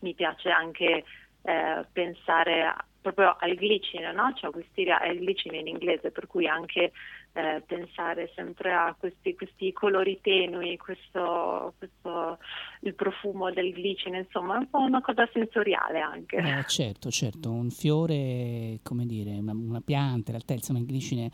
mi 0.00 0.12
piace 0.12 0.50
anche 0.50 1.04
eh, 1.42 1.86
pensare 1.90 2.74
proprio 3.00 3.34
al 3.38 3.54
glicine, 3.54 4.12
no? 4.12 4.30
Cioè 4.34 4.54
Wisteria 4.54 5.00
è 5.00 5.08
il 5.08 5.20
glicine 5.20 5.56
in 5.56 5.68
inglese, 5.68 6.10
per 6.10 6.26
cui 6.26 6.46
anche 6.46 6.92
eh, 7.34 7.62
pensare 7.66 8.30
sempre 8.34 8.72
a 8.72 8.94
questi, 8.96 9.34
questi 9.34 9.72
colori 9.72 10.20
tenui, 10.22 10.76
questo, 10.76 11.74
questo, 11.78 12.38
il 12.80 12.94
profumo 12.94 13.50
del 13.50 13.72
glicine, 13.72 14.18
insomma, 14.18 14.54
è 14.54 14.58
un 14.58 14.70
po' 14.70 14.78
una 14.78 15.00
cosa 15.00 15.28
sensoriale 15.32 16.00
anche. 16.00 16.36
Eh, 16.36 16.64
certo, 16.68 17.10
certo, 17.10 17.50
un 17.50 17.70
fiore, 17.70 18.78
come 18.84 19.04
dire, 19.04 19.32
una, 19.36 19.52
una 19.52 19.80
pianta, 19.80 20.30
in 20.30 20.36
realtà 20.36 20.52
insomma 20.54 20.78
il 20.78 20.86
glicine 20.86 21.30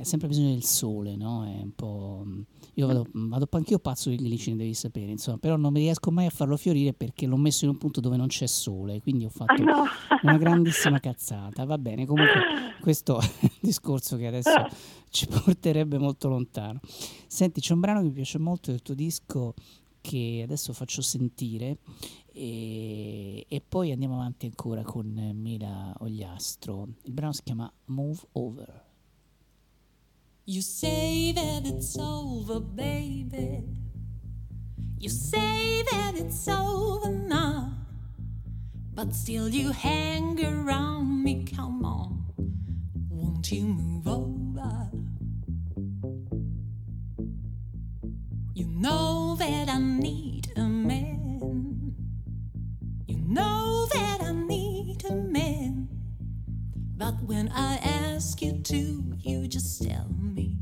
ha 0.00 0.02
sempre 0.02 0.26
bisogno 0.26 0.50
del 0.50 0.64
sole, 0.64 1.14
no? 1.14 1.44
È 1.44 1.62
un 1.62 1.74
po'... 1.76 2.26
Io 2.74 2.86
vado, 2.88 3.06
vado 3.12 3.48
anch'io 3.52 3.78
pazzo 3.78 4.10
di 4.10 4.16
glicine, 4.16 4.56
devi 4.56 4.74
sapere, 4.74 5.12
insomma, 5.12 5.38
però 5.38 5.56
non 5.56 5.72
mi 5.72 5.78
riesco 5.80 6.10
mai 6.10 6.26
a 6.26 6.30
farlo 6.30 6.56
fiorire 6.56 6.92
perché 6.92 7.26
l'ho 7.26 7.36
messo 7.36 7.64
in 7.64 7.70
un 7.70 7.78
punto 7.78 8.00
dove 8.00 8.16
non 8.16 8.26
c'è 8.26 8.46
sole, 8.46 9.00
quindi 9.00 9.24
ho 9.24 9.30
fatto 9.30 9.62
Ah, 9.62 9.64
no. 9.64 9.84
una 10.22 10.36
grandissima 10.36 10.98
cazzata. 10.98 11.64
Va 11.64 11.78
bene, 11.78 12.04
comunque 12.04 12.40
questo 12.80 13.20
discorso 13.60 14.16
che 14.16 14.26
adesso 14.26 14.50
ci 15.10 15.26
porterebbe 15.26 15.98
molto 15.98 16.28
lontano. 16.28 16.80
Senti, 17.26 17.60
c'è 17.60 17.72
un 17.72 17.80
brano 17.80 18.00
che 18.00 18.06
mi 18.06 18.12
piace 18.12 18.38
molto 18.38 18.70
del 18.70 18.82
tuo 18.82 18.94
disco 18.94 19.54
che 20.00 20.42
adesso 20.44 20.72
faccio 20.72 21.02
sentire 21.02 21.78
e, 22.32 23.44
e 23.48 23.60
poi 23.60 23.90
andiamo 23.90 24.14
avanti 24.14 24.46
ancora 24.46 24.82
con 24.82 25.06
Mila 25.34 25.92
Ogliastro. 25.98 26.86
Il 27.02 27.12
brano 27.12 27.32
si 27.32 27.42
chiama 27.42 27.70
Move 27.86 28.20
Over. 28.32 28.84
You 30.44 30.62
say 30.62 31.32
that 31.32 31.66
it's 31.66 31.96
over, 31.98 32.60
baby. 32.60 33.64
You 34.98 35.08
say 35.08 35.82
that 35.90 36.14
it's 36.14 36.46
over 36.46 37.10
now. 37.10 37.72
But 38.94 39.12
still 39.12 39.48
you 39.48 39.72
hang 39.72 40.38
around 40.44 41.24
me, 41.24 41.44
come 41.44 41.84
on. 41.84 42.26
Won't 43.10 43.50
you 43.50 43.64
move 43.64 44.06
over? 44.06 44.45
know 48.76 49.36
that 49.38 49.70
I 49.70 49.78
need 49.78 50.52
a 50.54 50.60
man. 50.60 51.94
You 53.06 53.16
know 53.26 53.86
that 53.92 54.20
I 54.20 54.32
need 54.32 55.02
a 55.08 55.14
man. 55.14 55.88
But 56.98 57.22
when 57.22 57.48
I 57.48 57.76
ask 57.76 58.42
you 58.42 58.60
to, 58.64 59.14
you 59.18 59.48
just 59.48 59.82
tell 59.82 60.08
me 60.10 60.58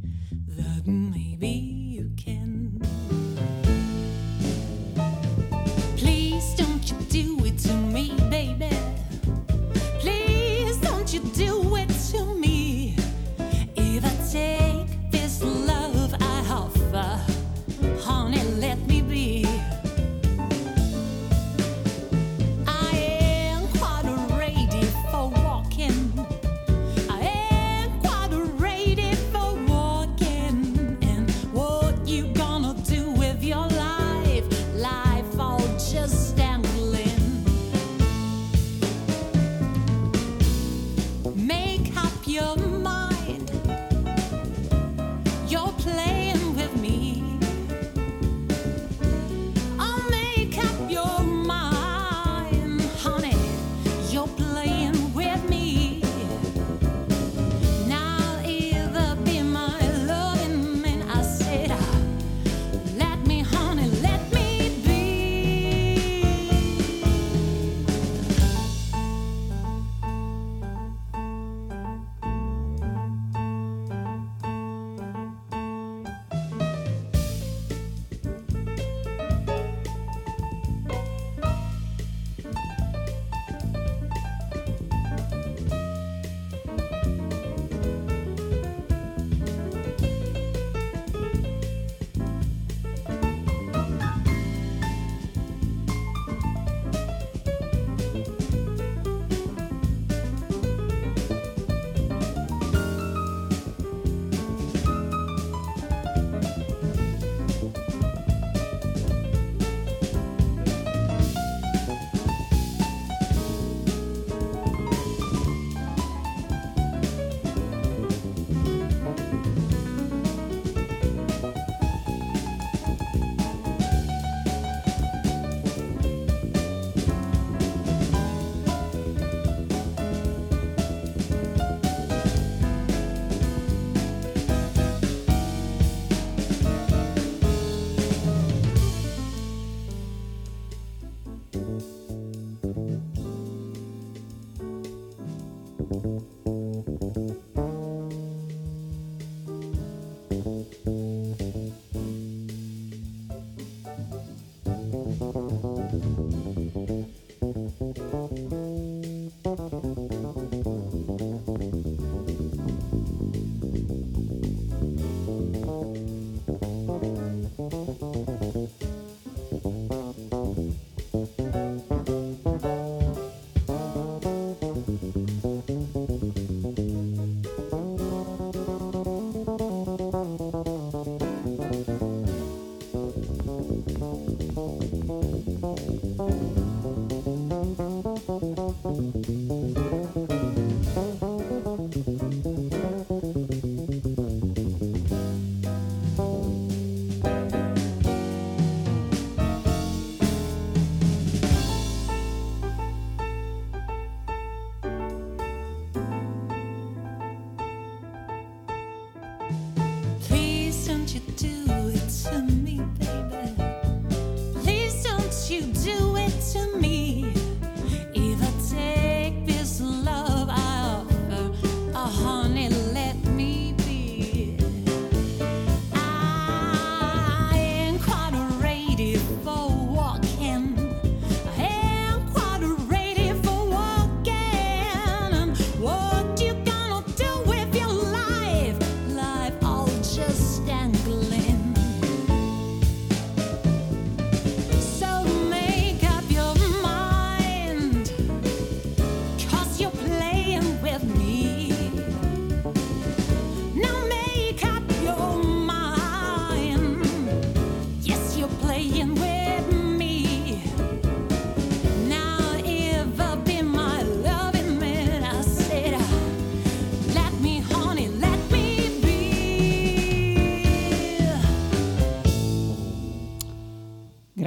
that 0.46 0.86
maybe 0.86 1.48
you 1.48 2.12
can. 2.16 2.63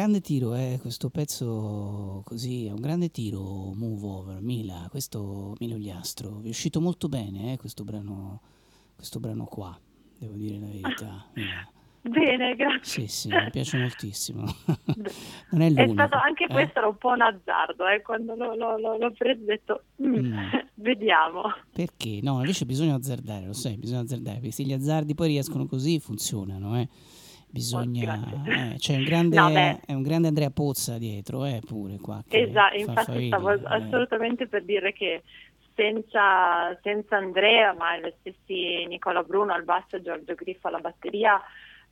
Grande 0.07 0.21
tiro, 0.21 0.55
eh, 0.55 0.77
questo 0.79 1.09
pezzo 1.09 2.21
così, 2.23 2.67
è 2.67 2.71
un 2.71 2.79
grande 2.79 3.11
tiro, 3.11 3.73
Move 3.73 4.05
Over, 4.05 4.41
Mila, 4.41 4.87
questo 4.89 5.53
Milo 5.59 5.75
Gliastro, 5.75 6.39
è 6.45 6.47
uscito 6.47 6.79
molto 6.79 7.09
bene 7.09 7.51
eh, 7.51 7.57
questo, 7.57 7.83
brano, 7.83 8.39
questo 8.95 9.19
brano 9.19 9.43
qua, 9.43 9.77
devo 10.17 10.35
dire 10.35 10.59
la 10.59 10.67
verità. 10.67 11.25
Mila. 11.35 11.69
Bene, 12.03 12.55
grazie. 12.55 13.05
Sì, 13.05 13.07
sì, 13.07 13.27
mi 13.27 13.49
piace 13.51 13.77
moltissimo. 13.77 14.43
non 15.51 15.61
è 15.61 15.69
l'unico. 15.69 15.81
È 15.81 15.93
stato 15.93 16.15
anche 16.15 16.45
eh? 16.45 16.53
questo 16.53 16.77
era 16.77 16.87
un 16.87 16.97
po' 16.97 17.09
un 17.09 17.21
azzardo, 17.21 17.85
eh, 17.85 18.01
quando 18.01 18.33
l'ho, 18.35 18.55
l'ho, 18.55 18.77
l'ho, 18.77 18.97
l'ho 18.97 19.11
preso 19.11 19.41
ho 19.41 19.45
detto 19.45 19.83
"Mm, 20.01 20.15
Mm. 20.15 20.37
vediamo. 20.75 21.41
Perché? 21.73 22.19
No, 22.21 22.39
invece 22.39 22.65
bisogna 22.65 22.95
azzardare, 22.95 23.45
lo 23.45 23.51
sai, 23.51 23.75
bisogna 23.75 24.01
azzardare, 24.01 24.37
perché 24.37 24.51
se 24.51 24.63
gli 24.63 24.71
azzardi 24.71 25.13
poi 25.15 25.27
riescono 25.27 25.65
così, 25.65 25.99
funzionano, 25.99 26.79
eh. 26.79 26.87
Bisogna... 27.49 28.19
eh, 28.45 28.75
c'è 28.77 28.95
un 28.95 29.03
grande, 29.03 29.35
No, 29.35 29.49
è 29.49 29.93
un 29.93 30.03
grande 30.03 30.27
Andrea 30.27 30.49
Pozza 30.49 30.97
dietro, 30.97 31.45
eh, 31.45 31.61
pure 31.65 31.97
qua. 31.97 32.21
Esatto, 32.27 32.73
fa 32.73 32.75
infatti 32.75 33.05
faville, 33.05 33.27
stavo 33.27 33.51
eh. 33.51 33.59
assolutamente 33.63 34.47
per 34.47 34.63
dire 34.63 34.93
che 34.93 35.23
senza, 35.75 36.77
senza 36.81 37.17
Andrea, 37.17 37.73
ma 37.73 37.97
gli 37.97 38.11
stessi 38.19 38.85
Nicola 38.87 39.23
Bruno 39.23 39.53
al 39.53 39.63
basso 39.63 39.95
e 39.95 40.01
Giorgio 40.01 40.33
Griffa 40.35 40.67
alla 40.67 40.79
batteria, 40.79 41.39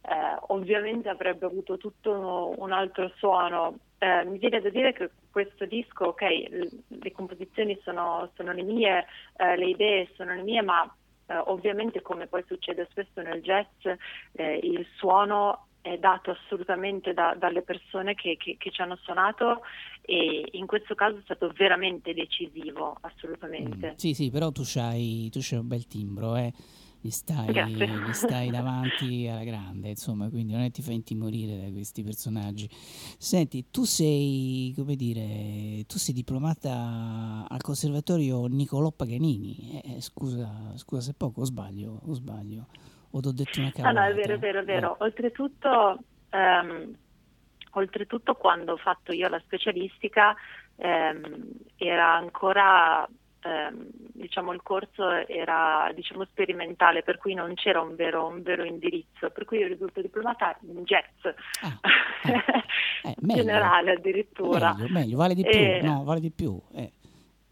eh, 0.01 0.37
ovviamente 0.47 1.07
avrebbe 1.09 1.45
avuto 1.45 1.77
tutto 1.77 2.53
un 2.57 2.71
altro 2.71 3.11
suono. 3.17 3.77
Eh, 3.97 4.25
mi 4.25 4.37
viene 4.37 4.59
da 4.59 4.69
dire 4.69 4.91
che 4.91 5.09
questo 5.31 5.65
disco, 5.65 6.05
ok, 6.07 6.21
l- 6.21 6.67
le 6.99 7.11
composizioni 7.11 7.79
sono, 7.83 8.29
sono 8.35 8.51
le 8.51 8.63
mie, 8.63 9.05
eh, 9.37 9.55
le 9.55 9.65
idee 9.67 10.09
sono 10.15 10.33
le 10.35 10.43
mie, 10.43 10.61
ma 10.61 10.95
eh, 11.27 11.35
ovviamente 11.47 12.01
come 12.01 12.27
poi 12.27 12.43
succede 12.47 12.87
spesso 12.91 13.21
nel 13.21 13.41
jazz, 13.41 13.67
eh, 14.33 14.59
il 14.63 14.85
suono 14.97 15.67
è 15.81 15.97
dato 15.99 16.31
assolutamente 16.31 17.13
da- 17.13 17.35
dalle 17.37 17.61
persone 17.61 18.15
che, 18.15 18.37
che- 18.37 18.55
che 18.57 18.71
ci 18.71 18.81
hanno 18.81 18.95
suonato 18.95 19.61
e 20.01 20.47
in 20.53 20.65
questo 20.65 20.95
caso 20.95 21.17
è 21.17 21.21
stato 21.21 21.51
veramente 21.55 22.11
decisivo, 22.15 22.97
assolutamente. 23.01 23.93
Sì, 23.95 24.15
sì, 24.15 24.31
però 24.31 24.51
tu 24.51 24.63
c'hai 24.65 25.29
un 25.51 25.67
bel 25.67 25.85
timbro, 25.85 26.35
eh. 26.37 26.51
Gli 27.05 27.11
stai, 27.11 27.53
gli 28.01 28.13
stai 28.13 28.49
davanti 28.49 29.27
alla 29.27 29.43
grande, 29.43 29.89
insomma, 29.89 30.27
quindi 30.27 30.53
non 30.53 30.63
è 30.63 30.71
ti 30.71 30.81
fai 30.81 30.95
intimorire 30.95 31.55
da 31.65 31.71
questi 31.71 32.01
personaggi. 32.01 32.67
Senti, 32.71 33.69
tu 33.69 33.83
sei, 33.83 34.73
come 34.75 34.95
dire, 34.95 35.83
tu 35.85 35.99
sei 35.99 36.15
diplomata 36.15 37.45
al 37.47 37.61
conservatorio 37.61 38.47
Niccolò 38.47 38.91
Paganini. 38.91 39.79
Eh, 39.83 39.97
eh, 39.97 40.01
scusa, 40.01 40.75
scusa 40.77 41.01
se 41.01 41.13
poco, 41.13 41.41
o 41.41 41.45
sbaglio, 41.45 42.01
o 42.07 42.13
sbaglio, 42.13 42.65
o 43.11 43.19
ti 43.19 43.27
ho 43.27 43.31
detto 43.31 43.59
una 43.59 43.69
No, 43.69 43.91
cavolata. 43.91 43.99
no, 44.01 44.11
è 44.11 44.13
vero, 44.15 44.33
è 44.33 44.39
vero, 44.39 44.59
è 44.61 44.63
vero. 44.63 44.95
Oltretutto, 45.01 45.99
ehm, 46.29 46.97
oltretutto 47.73 48.33
quando 48.33 48.73
ho 48.73 48.77
fatto 48.77 49.11
io 49.11 49.27
la 49.29 49.39
specialistica 49.45 50.35
ehm, 50.77 51.51
era 51.75 52.15
ancora, 52.15 53.07
ehm, 53.45 53.87
diciamo, 54.13 54.51
il 54.53 54.61
corso 54.63 55.09
era 55.27 55.91
diciamo, 55.93 56.25
sperimentale, 56.25 57.03
per 57.03 57.17
cui 57.17 57.33
non 57.33 57.53
c'era 57.53 57.79
un 57.81 57.95
vero, 57.95 58.25
un 58.27 58.41
vero 58.41 58.63
indirizzo, 58.63 59.29
per 59.29 59.45
cui 59.45 59.59
io 59.59 59.67
risulto 59.67 60.01
diplomata 60.01 60.57
in 60.61 60.83
jazz, 60.83 61.05
Eh, 63.05 63.13
meglio. 63.19 63.43
generale 63.43 63.91
addirittura. 63.91 64.73
Meglio, 64.73 64.91
meglio, 64.91 65.17
vale 65.17 65.35
di 65.35 65.43
più, 65.43 65.51
Eh, 65.59 65.81
no, 65.83 66.03
vale 66.03 66.19
di 66.19 66.31
più. 66.31 66.59
eh. 66.73 66.91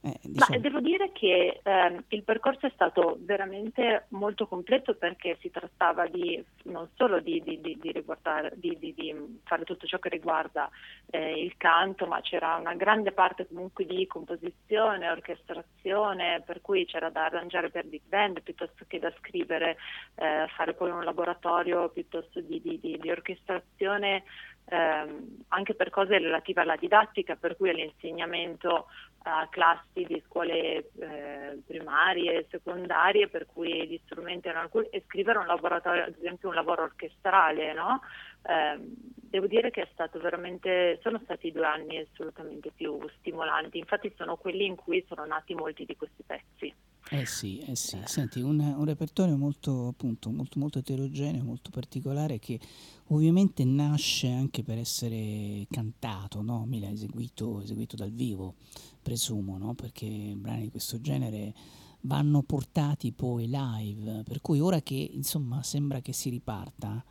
Eh, 0.05 0.19
Ma 0.23 0.29
diciamo- 0.31 0.59
devo 0.59 0.79
dire 0.81 1.11
che 1.13 1.61
ehm, 1.63 2.03
il 2.09 2.23
percorso 2.23 2.65
è 2.67 2.71
stato 2.73 3.15
veramente 3.21 4.07
molto 4.09 4.47
completo 4.47 4.95
perché 4.95 5.37
si 5.39 5.49
trattava 5.49 6.07
di 6.07 6.43
non 6.63 6.89
solo 6.95 7.21
di, 7.21 7.41
di- 7.41 7.61
di- 7.61 7.77
di 7.79 7.91
riguardare- 7.93 8.51
di- 8.57 8.77
di- 8.77 8.93
di 8.93 9.39
fare 9.45 9.63
tutto 9.63 9.87
ciò 9.87 9.99
che 9.99 10.09
riguarda 10.09 10.69
eh, 11.09 11.41
il 11.41 11.55
canto, 11.55 12.05
ma 12.05 12.19
c'era 12.19 12.55
una 12.57 12.73
grande 12.75 13.13
parte 13.13 13.47
comunque 13.47 13.85
di 13.85 14.05
composizione, 14.05 15.09
orchestrazione, 15.09 16.41
per 16.45 16.59
cui 16.59 16.85
c'era 16.85 17.09
da 17.09 17.23
arrangiare 17.25 17.69
per 17.69 17.85
big 17.85 18.01
band 18.05 18.41
piuttosto 18.41 18.83
che 18.87 18.99
da 18.99 19.13
scrivere, 19.19 19.77
eh, 20.15 20.47
fare 20.57 20.73
poi 20.73 20.89
un 20.91 21.05
laboratorio 21.05 21.87
piuttosto 21.87 22.41
di, 22.41 22.59
di- 22.61 22.77
di- 22.77 22.97
di 22.99 23.09
orchestrazione 23.09 24.23
ehm, 24.65 25.43
anche 25.49 25.73
per 25.75 25.89
cose 25.89 26.17
relative 26.17 26.61
alla 26.61 26.77
didattica, 26.77 27.35
per 27.35 27.57
cui 27.57 27.69
all'insegnamento 27.69 28.85
a 29.23 29.47
classi 29.49 30.03
di 30.05 30.21
scuole 30.25 30.89
eh, 30.99 31.59
primarie, 31.65 32.47
secondarie, 32.49 33.27
per 33.29 33.45
cui 33.45 33.87
gli 33.87 33.99
strumenti 34.05 34.47
erano 34.47 34.65
alcuni, 34.65 34.87
e 34.87 35.03
scrivere 35.07 35.39
un 35.39 35.45
laboratorio, 35.47 36.03
ad 36.03 36.15
esempio 36.17 36.49
un 36.49 36.55
lavoro 36.55 36.83
orchestrale, 36.83 37.73
no? 37.73 38.01
Ehm, 38.45 38.93
devo 39.15 39.47
dire 39.47 39.71
che 39.71 39.81
è 39.81 39.89
stato 39.93 40.19
veramente, 40.19 40.99
sono 41.01 41.19
stati 41.23 41.51
due 41.51 41.65
anni 41.65 41.97
assolutamente 41.97 42.71
più 42.75 42.99
stimolanti, 43.19 43.77
infatti 43.77 44.13
sono 44.15 44.35
quelli 44.35 44.65
in 44.65 44.75
cui 44.75 45.03
sono 45.07 45.25
nati 45.25 45.53
molti 45.53 45.85
di 45.85 45.95
questi 45.95 46.23
pezzi. 46.23 46.73
Eh 47.09 47.25
sì, 47.25 47.59
eh 47.59 47.75
sì. 47.75 47.99
Senti, 48.05 48.41
un, 48.41 48.59
un 48.59 48.85
repertorio 48.85 49.35
molto, 49.35 49.87
appunto, 49.87 50.31
molto, 50.31 50.57
molto 50.57 50.79
eterogeneo, 50.79 51.43
molto 51.43 51.69
particolare 51.69 52.39
che 52.39 52.59
ovviamente 53.07 53.63
nasce 53.65 54.29
anche 54.29 54.63
per 54.63 54.77
essere 54.77 55.65
cantato, 55.69 56.41
no? 56.41 56.65
Mila 56.65 56.89
eseguito, 56.89 57.61
eseguito 57.61 57.95
dal 57.95 58.11
vivo, 58.11 58.55
presumo, 59.01 59.57
no? 59.57 59.73
Perché 59.73 60.33
brani 60.35 60.63
di 60.63 60.69
questo 60.69 61.01
genere 61.01 61.53
vanno 62.01 62.41
portati 62.41 63.11
poi 63.11 63.47
live, 63.47 64.23
per 64.23 64.41
cui 64.41 64.59
ora 64.59 64.81
che 64.81 64.95
insomma 64.95 65.61
sembra 65.61 65.99
che 66.01 66.13
si 66.13 66.29
riparta, 66.29 67.03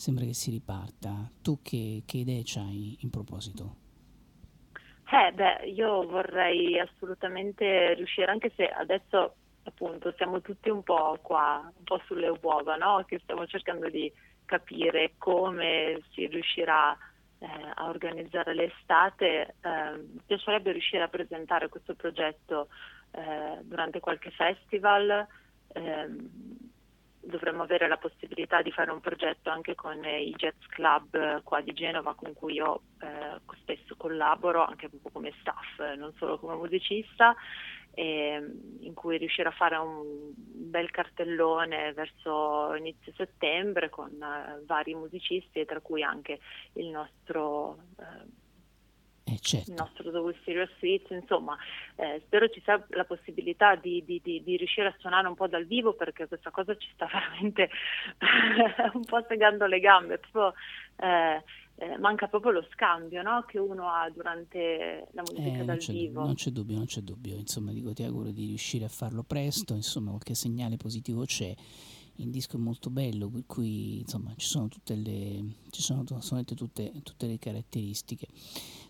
sembra 0.00 0.24
che 0.24 0.32
si 0.32 0.50
riparta, 0.50 1.30
tu 1.42 1.60
che, 1.60 2.04
che 2.06 2.16
idee 2.16 2.40
c'hai 2.42 2.96
in 3.00 3.10
proposito? 3.10 3.76
Eh, 5.12 5.32
beh, 5.32 5.66
io 5.66 6.06
vorrei 6.06 6.78
assolutamente 6.78 7.92
riuscire, 7.94 8.30
anche 8.30 8.50
se 8.56 8.66
adesso 8.66 9.34
appunto 9.64 10.14
siamo 10.16 10.40
tutti 10.40 10.70
un 10.70 10.82
po' 10.82 11.18
qua, 11.20 11.70
un 11.76 11.84
po' 11.84 12.00
sulle 12.06 12.32
uova, 12.40 12.76
no? 12.76 13.04
Che 13.06 13.18
stiamo 13.18 13.46
cercando 13.46 13.90
di 13.90 14.10
capire 14.46 15.12
come 15.18 16.00
si 16.12 16.26
riuscirà 16.26 16.96
eh, 17.38 17.46
a 17.74 17.88
organizzare 17.88 18.54
l'estate. 18.54 19.56
Eh, 19.60 19.96
mi 19.98 20.20
piacerebbe 20.24 20.72
riuscire 20.72 21.02
a 21.02 21.08
presentare 21.08 21.68
questo 21.68 21.94
progetto 21.94 22.68
eh, 23.10 23.58
durante 23.64 24.00
qualche 24.00 24.30
festival. 24.30 25.26
ehm, 25.72 26.69
dovremmo 27.20 27.62
avere 27.62 27.86
la 27.86 27.98
possibilità 27.98 28.62
di 28.62 28.72
fare 28.72 28.90
un 28.90 29.00
progetto 29.00 29.50
anche 29.50 29.74
con 29.74 30.02
i 30.04 30.32
Jazz 30.36 30.64
Club 30.68 31.14
eh, 31.14 31.40
qua 31.44 31.60
di 31.60 31.72
Genova 31.72 32.14
con 32.14 32.32
cui 32.32 32.54
io 32.54 32.82
eh, 33.00 33.40
spesso 33.60 33.94
collaboro 33.96 34.64
anche 34.64 34.88
proprio 34.88 35.10
come 35.12 35.32
staff, 35.40 35.78
eh, 35.80 35.96
non 35.96 36.12
solo 36.16 36.38
come 36.38 36.54
musicista, 36.54 37.34
e, 37.92 38.42
in 38.80 38.94
cui 38.94 39.18
riuscire 39.18 39.48
a 39.48 39.52
fare 39.52 39.76
un 39.76 40.32
bel 40.34 40.90
cartellone 40.90 41.92
verso 41.92 42.74
inizio 42.74 43.12
settembre 43.16 43.90
con 43.90 44.10
eh, 44.10 44.62
vari 44.64 44.94
musicisti 44.94 45.64
tra 45.64 45.80
cui 45.80 46.02
anche 46.02 46.40
il 46.74 46.86
nostro 46.86 47.78
eh, 47.98 48.38
Eh 49.32 49.38
certo. 49.40 49.70
il 49.70 49.76
nostro 49.76 50.10
Double 50.10 50.36
Serious 50.44 50.70
Suites, 50.78 51.10
insomma, 51.10 51.56
eh, 51.96 52.20
spero 52.26 52.48
ci 52.48 52.60
sia 52.64 52.84
la 52.90 53.04
possibilità 53.04 53.74
di, 53.76 54.02
di- 54.04 54.20
di- 54.22 54.42
di 54.42 54.56
riuscire 54.56 54.88
a 54.88 54.94
suonare 54.98 55.28
un 55.28 55.34
po' 55.34 55.46
dal 55.46 55.66
vivo 55.66 55.94
perché 55.94 56.26
questa 56.26 56.50
cosa 56.50 56.76
ci 56.76 56.88
sta 56.94 57.06
veramente 57.12 57.70
un 58.94 59.04
po' 59.04 59.24
segando 59.28 59.66
le 59.66 59.80
gambe, 59.80 60.18
proprio, 60.18 60.54
eh, 60.96 61.42
eh, 61.76 61.96
manca 61.98 62.26
proprio 62.28 62.52
lo 62.52 62.66
scambio 62.72 63.22
no? 63.22 63.44
che 63.46 63.58
uno 63.58 63.88
ha 63.88 64.10
durante 64.10 65.06
la 65.12 65.22
musica 65.22 65.60
Eh, 65.60 65.64
dal 65.64 65.78
vivo. 65.78 66.24
non 66.24 66.34
c'è 66.34 66.50
dubbio, 66.50 66.76
non 66.76 66.86
c'è 66.86 67.00
dubbio. 67.00 67.36
Insomma, 67.36 67.72
dico, 67.72 67.92
ti 67.92 68.02
auguro 68.02 68.30
di 68.30 68.46
riuscire 68.46 68.84
a 68.84 68.88
farlo 68.88 69.22
presto. 69.22 69.74
Insomma, 69.74 70.10
qualche 70.10 70.34
segnale 70.34 70.76
positivo 70.76 71.24
c'è. 71.24 71.54
Il 72.20 72.30
disco 72.30 72.56
è 72.56 72.60
molto 72.60 72.90
bello, 72.90 73.28
per 73.30 73.44
cui 73.46 74.00
insomma 74.00 74.32
ci 74.36 74.46
sono 74.46 74.68
tutte 74.68 74.94
le, 74.94 75.54
ci 75.70 75.80
sono 75.80 76.04
tutte, 76.04 76.92
tutte 77.02 77.26
le 77.26 77.38
caratteristiche. 77.38 78.28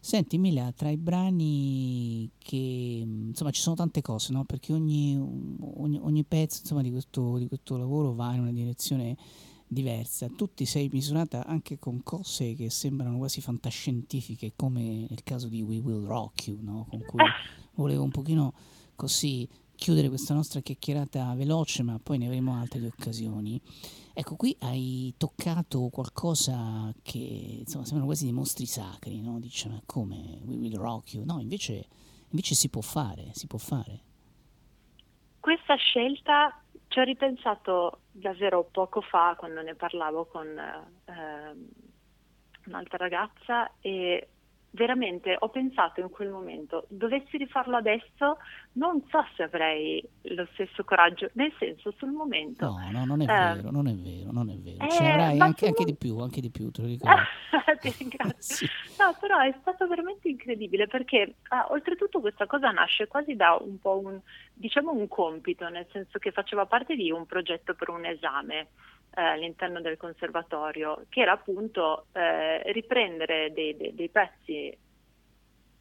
Senti, 0.01 0.37
Mila, 0.39 0.73
tra 0.73 0.91
i 0.91 0.97
brani 0.97 2.29
che 2.39 2.57
insomma 2.57 3.51
ci 3.51 3.61
sono 3.61 3.77
tante 3.77 4.03
cose, 4.03 4.33
no? 4.33 4.45
Perché 4.45 4.73
ogni, 4.73 5.17
ogni, 5.17 5.99
ogni 6.01 6.25
pezzo 6.25 6.61
insomma, 6.63 6.83
di, 6.83 6.91
questo, 6.91 7.39
di 7.39 7.47
questo 7.47 7.77
lavoro 7.77 8.15
va 8.15 8.35
in 8.35 8.41
una 8.41 8.53
direzione 8.53 9.17
diversa. 9.71 10.29
Tu 10.29 10.53
ti 10.53 10.65
sei 10.65 10.89
misurata 10.93 11.47
anche 11.47 11.79
con 11.79 12.03
cose 12.03 12.55
che 12.55 12.69
sembrano 12.71 13.19
quasi 13.19 13.41
fantascientifiche, 13.41 14.55
come 14.57 15.07
nel 15.09 15.23
caso 15.23 15.49
di 15.49 15.63
We 15.63 15.79
Will 15.79 16.05
Rock 16.05 16.49
You, 16.49 16.59
no? 16.61 16.87
Con 16.91 17.05
cui 17.07 17.23
volevo 17.77 18.03
un 18.03 18.11
pochino 18.11 18.53
così 18.97 19.49
chiudere 19.81 20.11
questa 20.11 20.35
nostra 20.35 20.61
chiacchierata 20.61 21.35
veloce, 21.35 21.83
ma 21.83 21.99
poi 21.99 22.19
ne 22.19 22.27
avremo 22.27 22.55
altre 22.55 22.85
occasioni. 22.85 23.59
Ecco, 24.13 24.37
qui 24.37 24.55
hai 24.61 25.15
toccato 25.17 25.89
qualcosa 25.89 26.93
che 27.03 27.19
insomma 27.61 27.85
sembrano 27.85 28.05
quasi 28.05 28.25
dei 28.25 28.35
mostri 28.35 28.67
sacri, 28.67 29.23
no? 29.23 29.41
Dice, 29.41 29.71
ma 29.71 29.81
come 29.87 30.39
We 30.45 30.57
Will 30.57 30.77
Rock 30.77 31.15
You? 31.15 31.25
No, 31.25 31.41
invece, 31.41 31.89
invece 32.29 32.55
si 32.55 32.69
può 32.69 32.83
fare, 32.83 33.31
si 33.33 33.47
può 33.47 33.59
fare. 33.59 34.01
Questa 35.41 35.75
scelta 35.77 36.63
ci 36.89 36.99
ho 36.99 37.03
ripensato 37.03 38.01
davvero 38.13 38.69
poco 38.71 39.01
fa 39.01 39.35
quando 39.39 39.63
ne 39.63 39.75
parlavo 39.75 40.27
con, 40.27 40.47
ehm, 41.07 41.69
un'altra 42.67 42.99
ragazza 42.99 43.73
e 43.81 44.29
veramente 44.73 45.37
ho 45.39 45.49
pensato 45.49 46.01
in 46.01 46.11
quel 46.11 46.29
momento, 46.29 46.87
dovessi 46.89 47.37
rifarlo 47.37 47.77
adesso, 47.77 48.39
non 48.73 49.03
so 49.11 49.25
se 49.37 49.43
avrei 49.43 50.03
lo 50.23 50.47
stesso 50.53 50.85
coraggio, 50.85 51.31
nel 51.35 51.53
senso 51.59 51.93
sul 51.97 52.11
momento. 52.11 52.67
No, 52.67 52.91
no, 52.91 53.05
non 53.05 53.21
è 53.23 53.25
eh, 53.25 53.55
vero, 53.55 53.71
non 53.71 53.89
è 53.89 53.95
vero, 53.95 54.31
non 54.33 54.51
è 54.51 54.57
vero. 54.57 54.85
eh, 54.85 54.91
Ce 54.91 55.03
n'avrai 55.03 55.37
ma 55.37 55.45
anche, 55.47 55.67
anche 55.67 55.85
di 55.85 55.95
più, 55.97 56.19
anche 56.19 56.41
di 56.41 56.51
più, 56.51 56.71
te 56.71 56.83
lo 56.83 56.87
ricordo. 56.89 57.23
Ti 57.81 57.95
ringrazio. 57.99 58.29
Sì. 58.61 58.67
No, 58.99 59.17
però 59.21 59.39
è 59.39 59.55
stato 59.61 59.87
veramente 59.87 60.29
incredibile 60.29 60.87
perché 60.87 61.37
ah, 61.49 61.67
oltretutto 61.71 62.21
questa 62.21 62.47
cosa 62.47 62.71
nasce 62.71 63.07
quasi 63.07 63.37
da 63.37 63.57
un 63.61 63.79
po' 63.79 63.99
un, 63.99 64.19
diciamo 64.53 64.93
un 64.93 65.09
compito, 65.09 65.69
nel 65.69 65.87
senso 65.93 66.19
che 66.19 66.33
faceva 66.33 66.67
parte 66.67 66.97
di 66.97 67.11
un 67.11 67.27
progetto 67.27 67.75
per 67.75 67.91
un 67.91 68.05
esame 68.05 68.69
eh, 69.15 69.21
all'interno 69.23 69.81
del 69.81 69.97
conservatorio, 69.97 71.05
che 71.09 71.21
era 71.21 71.33
appunto 71.33 72.07
eh, 72.13 72.73
riprendere 72.73 73.53
dei, 73.53 73.77
dei- 73.77 73.95
dei 73.95 74.09
pezzi 74.09 74.79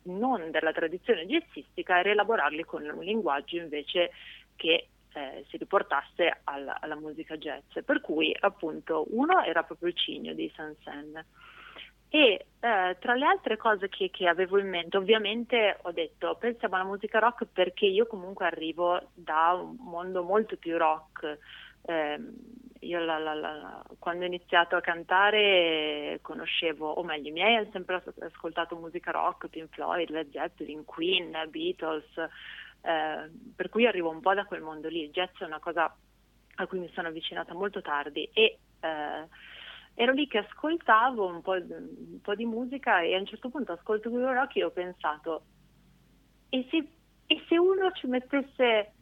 non 0.04 0.50
della 0.52 0.72
tradizione 0.72 1.26
jazzistica 1.26 2.00
e 2.00 2.04
rielaborarli 2.04 2.64
con 2.64 2.84
un 2.84 3.04
linguaggio 3.04 3.58
invece 3.58 4.12
che 4.56 4.88
eh, 5.14 5.46
si 5.50 5.58
riportasse 5.58 6.42
alla, 6.46 6.78
alla 6.80 6.96
musica 6.96 7.38
jazz. 7.38 7.80
Per 7.84 8.02
cui 8.02 8.36
appunto 8.40 9.06
uno 9.10 9.44
era 9.44 9.64
proprio 9.64 9.90
il 9.90 9.96
cigno 9.96 10.34
di 10.34 10.52
Sansen. 10.56 11.26
E 12.12 12.46
eh, 12.60 12.98
tra 13.00 13.14
le 13.14 13.26
altre 13.26 13.56
cose 13.56 13.88
che, 13.88 14.10
che 14.10 14.28
avevo 14.28 14.58
in 14.58 14.68
mente, 14.68 14.98
ovviamente 14.98 15.78
ho 15.84 15.92
detto 15.92 16.36
pensiamo 16.40 16.76
alla 16.76 16.84
musica 16.84 17.20
rock 17.20 17.46
perché 17.46 17.86
io 17.86 18.08
comunque 18.08 18.48
arrivo 18.48 19.10
da 19.14 19.54
un 19.54 19.76
mondo 19.80 20.24
molto 20.24 20.58
più 20.58 20.76
rock. 20.78 21.38
Ehm, 21.84 22.34
io 22.82 23.00
la- 23.00 23.18
la- 23.20 23.34
la- 23.34 23.84
quando 24.00 24.24
ho 24.24 24.28
iniziato 24.28 24.76
a 24.76 24.82
cantare 24.82 25.40
eh, 26.14 26.20
conoscevo, 26.22 26.90
o 26.90 27.04
meglio, 27.04 27.30
i 27.30 27.32
miei 27.32 27.56
hanno 27.56 27.70
sempre 27.72 27.96
as- 27.96 28.22
ascoltato 28.22 28.76
musica 28.78 29.12
rock, 29.12 29.48
Pink 29.50 29.74
Floyd, 29.74 30.10
Led 30.10 30.32
Zeppelin, 30.32 30.86
Queen, 30.86 31.36
Beatles, 31.50 32.06
eh, 32.82 33.30
per 33.56 33.70
cui 33.70 33.86
arrivo 33.86 34.10
un 34.10 34.22
po' 34.22 34.34
da 34.34 34.46
quel 34.46 34.62
mondo 34.62 34.88
lì. 34.88 35.04
Il 35.04 35.12
jazz 35.12 35.32
è 35.40 35.44
una 35.46 35.60
cosa 35.60 35.94
a 36.56 36.68
cui 36.68 36.80
mi 36.80 36.90
sono 36.94 37.08
avvicinata 37.10 37.54
molto 37.54 37.82
tardi 37.82 38.30
e 38.34 38.60
eh, 38.82 39.28
ero 39.94 40.14
lì 40.14 40.28
che 40.28 40.40
ascoltavo 40.40 41.26
un 41.26 41.42
po', 41.42 41.54
un 41.54 42.20
po' 42.22 42.36
di 42.36 42.46
musica 42.46 43.02
e 43.02 43.16
a 43.16 43.20
un 43.20 43.26
certo 43.26 43.50
punto 43.50 43.74
ascolto 43.74 44.10
quello 44.10 44.32
rock 44.32 44.56
e 44.58 44.64
ho 44.64 44.72
pensato 44.72 45.44
e 46.50 46.68
se, 46.70 46.78
e 47.26 47.44
se 47.48 47.58
uno 47.58 47.92
ci 47.92 48.08
mettesse 48.08 48.94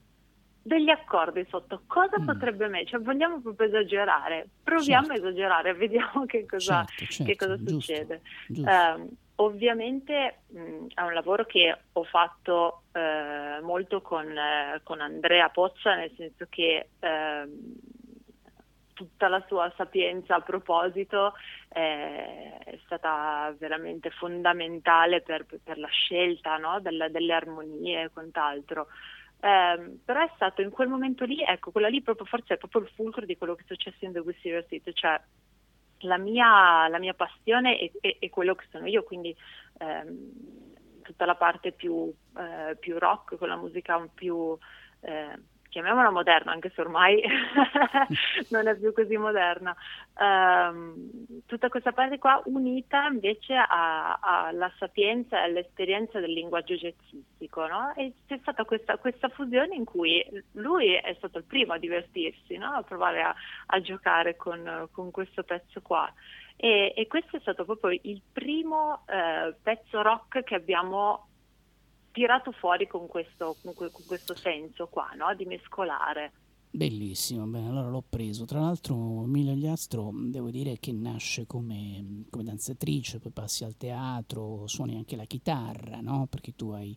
degli 0.68 0.89
accordi 0.89 1.45
sotto, 1.49 1.84
cosa 1.88 2.19
Mm. 2.19 2.26
potrebbe 2.26 2.68
me? 2.68 2.85
Cioè 2.85 2.99
vogliamo 2.99 3.39
proprio 3.41 3.68
esagerare, 3.68 4.49
proviamo 4.61 5.07
Certo. 5.07 5.23
a 5.23 5.27
esagerare, 5.27 5.73
vediamo 5.76 6.26
che 6.26 6.45
cosa, 6.45 6.84
Certo, 6.85 7.06
certo, 7.14 7.23
che 7.23 7.35
cosa 7.38 7.56
giusto, 7.56 7.72
succede. 7.80 8.22
giusto. 8.48 8.69
Ehm, 8.69 9.10
ovviamente 9.35 10.41
mh, 10.48 10.88
è 10.94 11.02
un 11.02 11.14
lavoro 11.14 11.45
che 11.45 11.84
ho 11.94 12.03
fatto 12.03 12.84
eh, 12.91 13.60
molto 13.61 14.02
con, 14.02 14.27
eh, 14.38 14.81
con 14.84 14.99
Andrea 14.99 15.48
Pozza, 15.49 15.95
nel 15.95 16.11
senso 16.18 16.45
che 16.49 16.89
ehm, 16.99 17.73
tutta 18.94 19.27
la 19.27 19.44
sua 19.48 19.72
sapienza 19.77 20.35
a 20.35 20.41
proposito 20.41 21.34
eh, 21.69 22.57
è 22.57 22.80
stata 22.84 23.56
veramente 23.57 24.10
fondamentale 24.10 25.22
per, 25.22 25.45
per 25.64 25.77
la 25.77 25.88
scelta 25.88 26.57
no, 26.57 26.80
della- 26.81 27.07
delle 27.07 27.34
armonie 27.34 28.03
e 28.03 28.10
quant'altro. 28.10 28.88
Ehm, 29.40 30.00
però 30.04 30.22
è 30.24 30.32
stato 30.36 30.62
in 30.62 30.70
quel 30.72 30.88
momento 30.88 31.24
lì, 31.26 31.42
ecco, 31.44 31.72
quella 31.72 31.90
lì 31.90 32.02
proprio 32.02 32.26
forse 32.26 32.56
è 32.56 32.58
proprio 32.58 32.82
il 32.82 32.90
fulcro 32.90 33.26
di 33.26 33.38
quello 33.38 33.56
che 33.56 33.62
è 33.64 33.66
successo 33.68 34.06
in 34.06 34.12
The 34.14 34.20
Wisteria 34.20 34.66
City, 34.68 34.92
cioè 34.94 35.20
la 36.02 36.18
mia, 36.18 36.88
la 36.88 37.00
mia 37.00 37.14
passione 37.14 37.78
è, 37.78 37.92
è- 38.02 38.18
è 38.20 38.30
quello 38.30 38.56
che 38.56 38.66
sono 38.72 38.86
io, 38.88 39.04
quindi 39.04 39.36
ehm, 39.80 41.02
tutta 41.04 41.26
la 41.26 41.36
parte 41.36 41.72
più, 41.72 42.14
eh, 42.38 42.76
più 42.78 42.98
rock, 42.98 43.38
con 43.38 43.48
la 43.48 43.56
musica 43.58 44.06
più, 44.14 44.58
eh, 45.02 45.40
chiamiamola 45.69 46.10
moderna, 46.10 46.52
anche 46.52 46.72
se 46.73 46.81
ormai 46.81 47.22
non 48.49 48.68
è 48.68 48.76
più 48.76 48.94
così 48.94 49.18
moderna, 49.18 49.76
Ehm, 50.19 51.44
tutta 51.45 51.69
questa 51.69 51.91
parte 51.91 52.18
qua 52.18 52.41
unita 52.45 53.06
invece 53.06 53.53
alla 53.53 54.72
sapienza 54.80 55.39
e 55.39 55.44
all'esperienza 55.44 56.19
del 56.19 56.34
linguaggio 56.34 56.73
jazzistico, 56.73 57.68
no? 57.68 57.94
E 57.95 58.14
c'è 58.27 58.38
stata 58.41 58.64
questa, 58.65 58.98
questa 58.98 59.30
fusione 59.30 59.76
in 59.76 59.85
cui 59.85 60.26
lui 60.53 60.94
è 60.94 61.14
stato 61.18 61.38
il 61.38 61.44
primo 61.44 61.73
a 61.73 61.77
divertirsi, 61.77 62.57
no? 62.57 62.72
A 62.72 62.81
provare 62.81 63.22
a, 63.22 63.35
a 63.68 63.81
giocare 63.81 64.35
con, 64.35 64.88
con 64.91 65.11
questo 65.11 65.44
pezzo 65.44 65.81
qua. 65.81 66.11
E, 66.56 66.94
e 66.95 67.06
questo 67.06 67.38
è 67.38 67.39
stato 67.39 67.65
proprio 67.65 67.99
il 68.02 68.19
primo 68.34 69.03
eh, 69.07 69.53
pezzo 69.61 70.02
rock 70.02 70.44
che 70.44 70.56
abbiamo 70.56 71.27
tirato 72.18 72.52
fuori 72.52 72.88
con 72.88 73.06
questo, 73.06 73.56
con 73.61 73.76
que- 73.76 73.91
con 73.91 74.03
questo 74.07 74.35
senso 74.35 74.88
qua, 74.88 75.11
no? 75.15 75.35
Di 75.35 75.45
mescolare. 75.45 76.31
Bellissimo, 76.72 77.45
bene, 77.45 77.69
allora 77.69 77.89
l'ho 77.89 78.03
preso. 78.07 78.45
Tra 78.45 78.60
l'altro 78.60 79.23
Emilia 79.23 79.53
Gliastro 79.53 80.10
devo 80.14 80.49
dire 80.49 80.77
che 80.80 80.91
nasce 80.91 81.45
come, 81.45 82.26
come 82.31 82.44
danzatrice, 82.44 83.19
poi 83.19 83.31
passi 83.31 83.64
al 83.64 83.77
teatro, 83.77 84.65
suoni 84.65 84.95
anche 84.95 85.15
la 85.15 85.26
chitarra, 85.26 86.02
no? 86.02 86.26
Perché 86.27 86.56
tu 86.56 86.72
hai, 86.72 86.95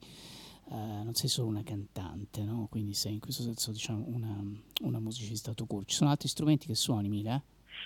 eh, 0.70 0.74
non 0.74 1.12
sei 1.12 1.28
solo 1.28 1.48
una 1.48 1.62
cantante, 1.62 2.42
no? 2.42 2.66
Quindi 2.70 2.94
sei 2.94 3.12
in 3.12 3.20
questo 3.20 3.42
senso 3.42 3.72
diciamo 3.72 4.04
una, 4.06 4.42
una 4.82 5.00
musicista 5.00 5.52
tout 5.52 5.68
court. 5.68 5.86
Ci 5.86 5.96
sono 5.96 6.10
altri 6.10 6.28
strumenti 6.28 6.66
che 6.66 6.74
suoni, 6.74 7.08
Emilia? 7.08 7.40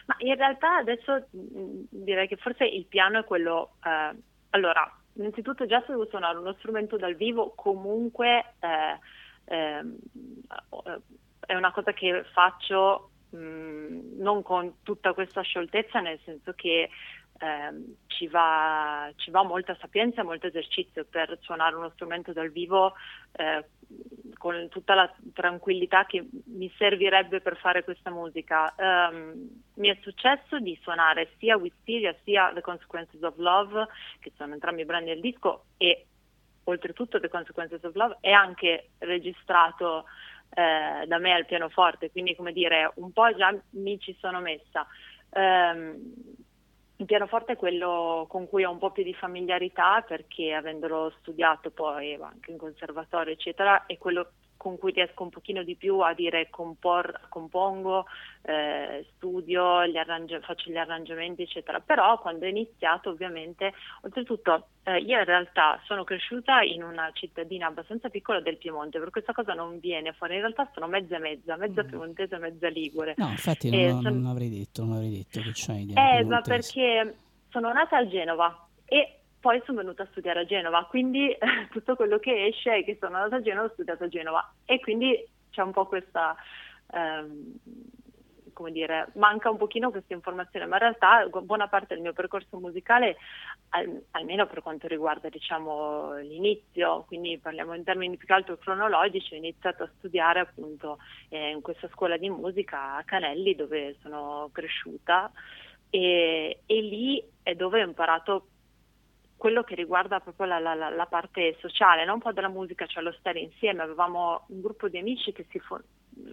Ma 0.07 0.17
in 0.19 0.37
realtà 0.37 0.77
adesso 0.77 1.27
mh, 1.31 1.87
direi 1.91 2.29
che 2.29 2.37
forse 2.37 2.65
il 2.65 2.87
piano 2.87 3.19
è 3.19 3.25
quello. 3.25 3.75
eh, 3.85 4.17
allora, 4.51 4.89
innanzitutto 5.15 5.67
già 5.67 5.81
se 5.81 5.93
devo 5.93 6.07
suonare 6.07 6.39
uno 6.39 6.55
strumento 6.55 6.97
dal 6.97 7.15
vivo, 7.15 7.53
comunque 7.55 8.55
eh, 8.61 8.99
ehm, 9.45 9.97
eh, 10.87 11.01
è 11.47 11.55
una 11.55 11.73
cosa 11.73 11.93
che 11.93 12.25
faccio 12.33 13.11
mh, 13.31 14.21
non 14.21 14.43
con 14.43 14.83
tutta 14.83 15.13
questa 15.13 15.43
scioltezza, 15.43 16.01
nel 16.01 16.19
senso 16.25 16.53
che 16.55 16.89
ehm, 17.39 17.97
ci, 18.07 18.27
va, 18.29 19.11
ci 19.17 19.31
va 19.31 19.43
molta 19.43 19.77
sapienza 19.81 20.21
e 20.21 20.25
molto 20.25 20.47
esercizio 20.47 21.05
per 21.09 21.39
suonare 21.41 21.75
uno 21.75 21.91
strumento 21.91 22.33
dal 22.33 22.51
vivo 22.51 22.95
eh, 23.33 23.65
con 24.39 24.69
tutta 24.69 24.95
la 24.95 25.13
tranquillità 25.33 26.05
che 26.07 26.27
mi 26.47 26.73
servirebbe 26.77 27.41
per 27.41 27.57
fare 27.57 27.85
questa 27.85 28.11
musica. 28.11 28.75
Ehm, 28.77 29.63
mi 29.75 29.89
è 29.89 29.99
successo 30.03 30.59
di 30.59 30.79
suonare 30.83 31.33
sia 31.39 31.57
Wisteria 31.57 32.15
sia 32.25 32.53
The 32.53 32.61
Consequences 32.61 33.23
of 33.23 33.37
Love, 33.37 33.87
che 34.21 34.33
sono 34.37 34.53
entrambi 34.53 34.83
i 34.83 34.87
brani 34.87 35.07
del 35.07 35.21
disco, 35.21 35.65
e 35.77 36.07
oltretutto 36.65 37.21
The 37.21 37.29
Consequences 37.29 37.83
of 37.83 37.95
Love 37.95 38.19
è 38.21 38.31
anche 38.31 38.91
registrato 38.99 40.05
eh, 40.55 41.07
da 41.07 41.19
me 41.19 41.33
al 41.33 41.47
pianoforte, 41.47 42.11
quindi 42.11 42.35
come 42.37 42.53
dire, 42.53 42.91
un 42.97 43.13
po' 43.13 43.35
già 43.35 43.55
mi 43.71 43.99
ci 43.99 44.17
sono 44.19 44.41
messa. 44.41 44.87
Ehm, 45.31 46.15
il 46.97 47.07
pianoforte 47.07 47.53
è 47.53 47.57
quello 47.57 48.27
con 48.29 48.49
cui 48.49 48.65
ho 48.65 48.71
un 48.71 48.79
po' 48.79 48.93
più 48.93 49.03
di 49.03 49.15
familiarità 49.15 50.05
perché 50.07 50.53
avendolo 50.53 51.13
studiato 51.21 51.71
poi 51.71 52.15
anche 52.15 52.53
in 52.53 52.59
conservatorio 52.59 53.33
eccetera 53.33 53.87
è 53.87 53.99
quello 53.99 54.31
con 54.65 54.79
cui 54.79 54.93
riesco 54.93 55.23
un 55.23 55.29
pochino 55.29 55.63
di 55.63 55.75
più 55.77 55.99
a 55.99 56.15
dire 56.15 56.49
compor- 56.49 57.29
compongo, 57.29 58.07
eh, 58.41 59.05
studio, 59.15 59.85
gli 59.87 59.99
arrangi- 59.99 60.39
faccio 60.41 60.71
gli 60.71 60.77
arrangiamenti 60.79 61.43
eccetera, 61.43 61.81
però 61.81 62.19
quando 62.19 62.47
ho 62.47 62.49
iniziato 62.49 63.11
ovviamente, 63.11 63.75
oltretutto 64.05 64.69
eh, 64.85 65.01
io 65.01 65.19
in 65.19 65.25
realtà 65.27 65.79
sono 65.85 66.03
cresciuta 66.05 66.63
in 66.63 66.83
una 66.83 67.11
cittadina 67.13 67.67
abbastanza 67.67 68.09
piccola 68.09 68.41
del 68.41 68.57
Piemonte, 68.57 68.99
per 68.99 69.11
questa 69.11 69.35
cosa 69.35 69.53
non 69.53 69.79
viene 69.81 70.15
fuori, 70.15 70.37
in 70.37 70.41
realtà 70.41 70.71
sono 70.73 70.87
mezza 70.87 71.17
e 71.17 71.19
mezza, 71.19 71.57
mezza 71.57 71.85
piemontese 71.85 72.35
e 72.37 72.39
mezza 72.39 72.69
ligure. 72.69 73.15
No, 73.19 73.29
infatti 73.29 73.69
Eh, 73.69 73.91
non, 73.93 74.01
son- 74.01 74.17
non 74.23 74.31
avrei 74.31 74.49
detto, 74.49 74.83
non 74.83 74.95
avrei 74.95 75.11
detto 75.11 75.41
che 75.43 75.51
c'hai 75.53 75.83
idea. 75.83 76.19
eh, 76.19 76.25
ma 76.25 76.41
perché 76.41 77.17
sono 77.51 77.71
nata 77.71 77.99
a 77.99 78.09
Genova 78.09 78.67
e 78.87 79.19
poi 79.45 79.61
sono 79.67 79.81
venuta 79.81 80.05
a 80.05 80.09
studiare 80.11 80.41
a 80.41 80.45
Genova, 80.47 80.87
quindi 80.87 81.37
tutto 81.71 81.97
quello 81.97 82.19
che 82.19 82.47
esce 82.47 82.77
è 82.77 82.83
che 82.83 82.97
sono 82.99 83.19
nata 83.19 83.37
a 83.37 83.43
Genova 83.43 83.67
e 83.67 83.69
ho 83.69 83.73
studiato 83.75 84.05
a 84.05 84.09
Genova. 84.09 84.55
E 84.65 84.81
quindi 84.81 85.23
c'è 85.51 85.61
un 85.61 85.71
po' 85.71 85.85
questa, 85.85 86.35
ehm, 86.91 87.53
come 88.55 88.73
dire, 88.73 89.09
manca 89.17 89.51
un 89.51 89.59
pochino 89.59 89.91
questa 89.91 90.15
informazione, 90.15 90.65
ma 90.65 90.77
in 90.77 90.81
realtà 90.81 91.29
buona 91.43 91.69
parte 91.69 91.93
del 91.93 92.03
mio 92.03 92.15
percorso 92.15 92.59
musicale, 92.59 93.19
al- 93.69 94.05
almeno 94.13 94.47
per 94.47 94.63
quanto 94.63 94.87
riguarda 94.89 95.29
diciamo 95.29 96.15
l'inizio, 96.21 97.05
quindi 97.07 97.37
parliamo 97.37 97.75
in 97.75 97.85
termini 97.85 98.17
più 98.17 98.27
che 98.27 98.33
altro 98.33 98.57
cronologici, 98.57 99.35
ho 99.35 99.37
iniziato 99.37 99.83
a 99.83 99.91
studiare 99.99 100.41
appunto 100.41 100.97
eh, 101.29 101.51
in 101.51 101.61
questa 101.61 101.91
scuola 101.93 102.17
di 102.17 102.31
musica 102.31 102.97
a 102.97 103.05
Canelli 103.05 103.55
dove 103.55 103.97
sono 104.01 104.49
cresciuta 104.53 105.31
e, 105.91 106.61
e 106.65 106.81
lì 106.81 107.23
è 107.43 107.55
dove 107.55 107.83
ho 107.83 107.87
imparato 107.87 108.47
quello 109.37 109.63
che 109.63 109.75
riguarda 109.75 110.21
proprio 110.21 110.47
la, 110.47 110.59
la- 110.59 110.75
la- 110.75 111.07
parte 111.07 111.57
sociale, 111.61 112.05
no? 112.05 112.15
un 112.15 112.21
po' 112.21 112.33
della 112.33 112.49
musica, 112.49 112.87
cioè 112.87 113.03
lo 113.03 113.13
stare 113.13 113.41
insieme. 113.41 113.83
Avevamo 113.83 114.45
un 114.49 114.61
gruppo 114.61 114.89
di 114.89 114.99
amici 114.99 115.33
che 115.33 115.47
si 115.51 115.59
fo- 115.59 115.83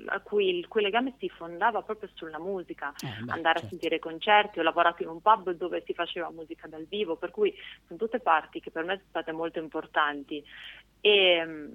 a 0.05 0.19
cui 0.21 0.57
il 0.59 0.67
cui 0.67 0.81
legame 0.81 1.15
si 1.17 1.27
fondava 1.29 1.81
proprio 1.81 2.09
sulla 2.13 2.39
musica, 2.39 2.93
Eh, 3.01 3.23
beh, 3.23 3.31
andare 3.31 3.59
certo. 3.59 3.65
a 3.65 3.69
sentire 3.69 3.99
concerti, 3.99 4.59
ho 4.59 4.63
lavorato 4.63 5.01
in 5.03 5.09
un 5.09 5.21
pub 5.21 5.51
dove 5.51 5.83
si 5.85 5.93
faceva 5.93 6.29
musica 6.31 6.67
dal 6.67 6.85
vivo, 6.87 7.15
per 7.17 7.31
cui 7.31 7.53
sono 7.87 7.97
tutte 7.99 8.19
parti 8.19 8.59
che 8.59 8.71
per 8.71 8.83
me 8.83 8.95
sono 8.95 9.07
state 9.09 9.31
molto 9.31 9.59
importanti. 9.59 10.43
E, 11.01 11.43
mm, 11.45 11.67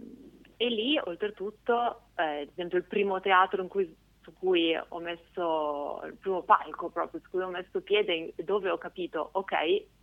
e 0.56 0.68
lì, 0.70 0.98
oltretutto, 1.02 2.10
eh, 2.14 2.40
ad 2.42 2.48
esempio 2.48 2.78
il 2.78 2.84
primo 2.84 3.20
teatro 3.20 3.60
in 3.60 3.68
cui, 3.68 3.94
su 4.22 4.32
cui 4.32 4.74
ho 4.76 4.98
messo, 5.00 6.00
il 6.06 6.16
primo 6.16 6.42
palco 6.42 6.88
proprio 6.90 7.20
su 7.22 7.28
cui 7.30 7.42
ho 7.42 7.48
messo 7.50 7.80
piede, 7.82 8.32
dove 8.36 8.70
ho 8.70 8.78
capito, 8.78 9.28
ok, 9.32 9.54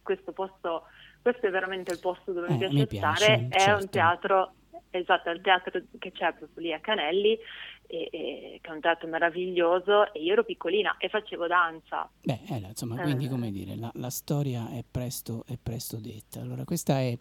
questo 0.03 0.31
posto, 0.33 0.83
questo 1.23 1.47
è 1.47 1.49
veramente 1.49 1.91
il 1.91 1.99
posto 1.99 2.31
dove 2.31 2.49
mi 2.49 2.55
Eh, 2.55 2.57
piace 2.59 2.73
mi 2.75 2.85
piace, 2.87 3.23
stare, 3.23 3.47
è 3.49 3.59
certo. 3.59 3.81
un 3.81 3.89
teatro, 3.89 4.53
esatto, 4.91 5.29
è 5.29 5.33
il 5.33 5.41
teatro 5.41 5.81
che 5.97 6.11
c'è 6.11 6.33
proprio 6.33 6.61
lì 6.61 6.71
a 6.73 6.79
Canelli, 6.79 7.35
e- 7.87 8.09
e- 8.11 8.59
che 8.61 8.69
è 8.69 8.73
un 8.73 8.79
teatro 8.79 9.07
meraviglioso, 9.07 10.13
e 10.13 10.21
io 10.21 10.33
ero 10.33 10.43
piccolina 10.43 10.97
e 10.97 11.09
facevo 11.09 11.47
danza. 11.47 12.09
Beh, 12.23 12.39
eh, 12.49 12.57
insomma, 12.67 12.99
Eh. 12.99 13.03
quindi 13.03 13.27
come 13.27 13.51
dire, 13.51 13.75
la, 13.75 13.91
la 13.95 14.09
storia 14.09 14.69
è 14.69 14.83
presto, 14.89 15.43
è 15.47 15.57
presto 15.61 15.97
detta. 15.97 16.39
Allora, 16.41 16.63
questa 16.65 16.99
è 16.99 17.17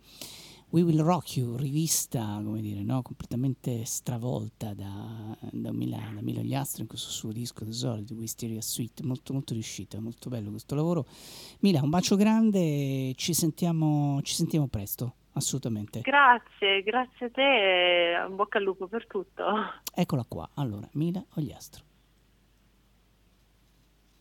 We 0.73 0.81
Will 0.81 1.03
Rock 1.03 1.37
You, 1.37 1.55
rivista, 1.57 2.41
come 2.43 2.63
dire, 2.63 2.83
no? 2.83 3.03
completamente 3.03 3.85
stravolta 3.85 4.73
da, 4.73 5.37
da 5.51 5.71
Mila, 5.71 5.99
da 6.15 6.23
Milo 6.23 6.41
Gliastro 6.41 6.81
in 6.81 6.89
questo 6.89 7.11
suo 7.11 7.31
disco 7.31 7.63
d'esordio, 7.63 8.15
di 8.15 8.21
Wisteria 8.21 8.63
Suite, 8.63 9.03
molto, 9.05 9.35
molto 9.35 9.53
riuscita, 9.53 10.01
molto 10.01 10.31
bello 10.31 10.49
questo 10.49 10.75
lavoro. 10.75 11.05
Mila, 11.61 11.83
un 11.83 11.91
bacio 11.91 12.17
grande, 12.17 13.13
ci 13.17 13.35
sentiamo, 13.35 14.23
ci 14.23 14.33
sentiamo 14.33 14.67
presto, 14.67 15.13
assolutamente. 15.35 16.01
Grazie, 16.01 16.83
grazie 16.83 17.27
a 17.27 17.31
te, 17.31 18.15
e 18.15 18.25
un 18.25 18.37
bocca 18.37 18.57
al 18.57 18.65
lupo 18.65 18.87
per 18.87 19.07
tutto. 19.07 19.45
Eccola 19.95 20.25
qua, 20.27 20.49
allora, 20.55 20.89
Mila 20.93 21.23
Ogliastro. 21.35 21.85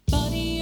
Buddy, 0.08 0.62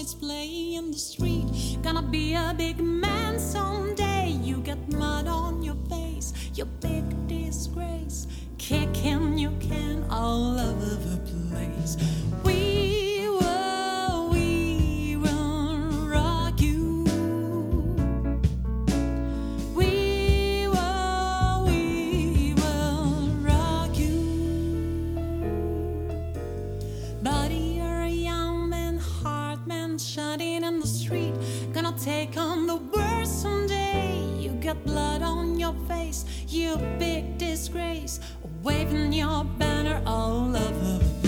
you're 0.00 0.06
a 0.06 0.20
boy, 0.20 0.26
make 0.26 0.46
a 0.46 0.50
big 0.50 0.50
noise, 0.50 0.50
play 0.50 0.74
in 0.74 0.90
the 0.90 0.98
street. 0.98 1.78
Gonna 1.82 2.02
be 2.02 2.34
a 2.34 2.54
big 2.56 2.80
man 2.80 3.38
someday. 3.38 4.28
You 4.42 4.56
got 4.58 4.88
mud 4.88 5.26
on 5.26 5.62
your 5.62 5.76
face, 5.88 6.32
your 6.54 6.66
big 6.80 7.26
disgrace. 7.26 8.26
Kicking 8.58 9.38
your 9.38 9.52
can 9.60 10.04
all 10.10 10.58
over 10.58 10.96
the 10.96 11.18
place. 11.48 11.96
We 12.44 12.89
take 32.04 32.38
on 32.38 32.66
the 32.66 32.76
world 32.76 33.26
someday. 33.26 34.24
You 34.38 34.52
got 34.52 34.82
blood 34.84 35.20
on 35.22 35.58
your 35.58 35.74
face, 35.86 36.24
you 36.48 36.76
big 36.98 37.36
disgrace. 37.36 38.20
Waving 38.62 39.12
your 39.12 39.44
banner 39.44 40.02
all 40.06 40.56
over 40.56 41.19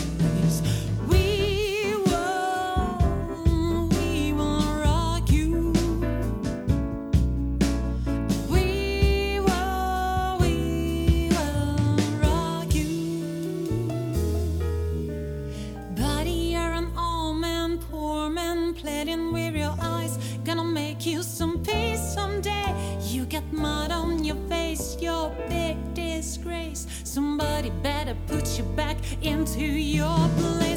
mud 23.53 23.91
on 23.91 24.24
your 24.24 24.37
face, 24.49 24.97
your 25.01 25.31
big 25.49 25.77
disgrace. 25.95 26.87
Somebody 27.05 27.70
better 27.83 28.16
put 28.27 28.59
you 28.59 28.65
back 28.74 28.97
into 29.23 29.65
your 29.65 30.29
place. 30.39 30.72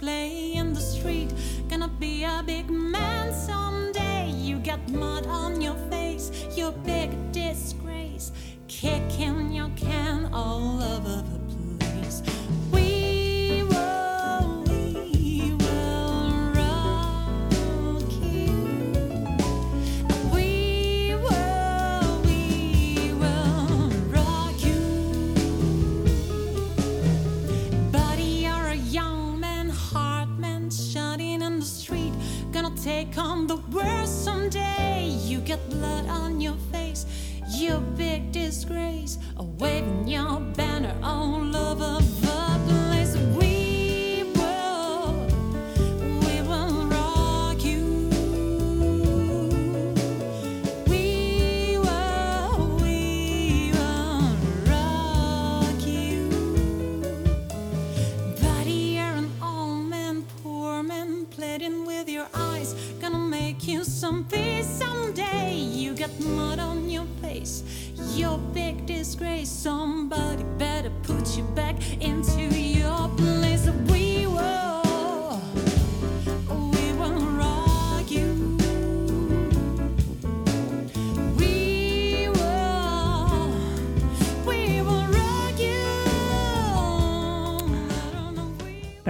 Play. 0.00 0.39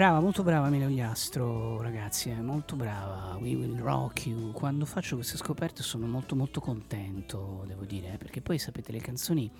Brava, 0.00 0.20
molto 0.20 0.42
brava 0.42 0.70
Milo 0.70 0.88
Gliastro, 0.88 1.82
ragazzi, 1.82 2.30
è 2.30 2.40
molto 2.40 2.74
brava. 2.74 3.36
We 3.38 3.54
will 3.54 3.76
rock 3.80 4.28
you. 4.28 4.50
Quando 4.50 4.86
faccio 4.86 5.16
queste 5.16 5.36
scoperte 5.36 5.82
sono 5.82 6.06
molto 6.06 6.34
molto 6.34 6.58
contento, 6.62 7.64
devo 7.66 7.84
dire, 7.84 8.14
eh, 8.14 8.16
perché 8.16 8.40
poi 8.40 8.58
sapete 8.58 8.92
le 8.92 9.00
canzoni 9.00 9.52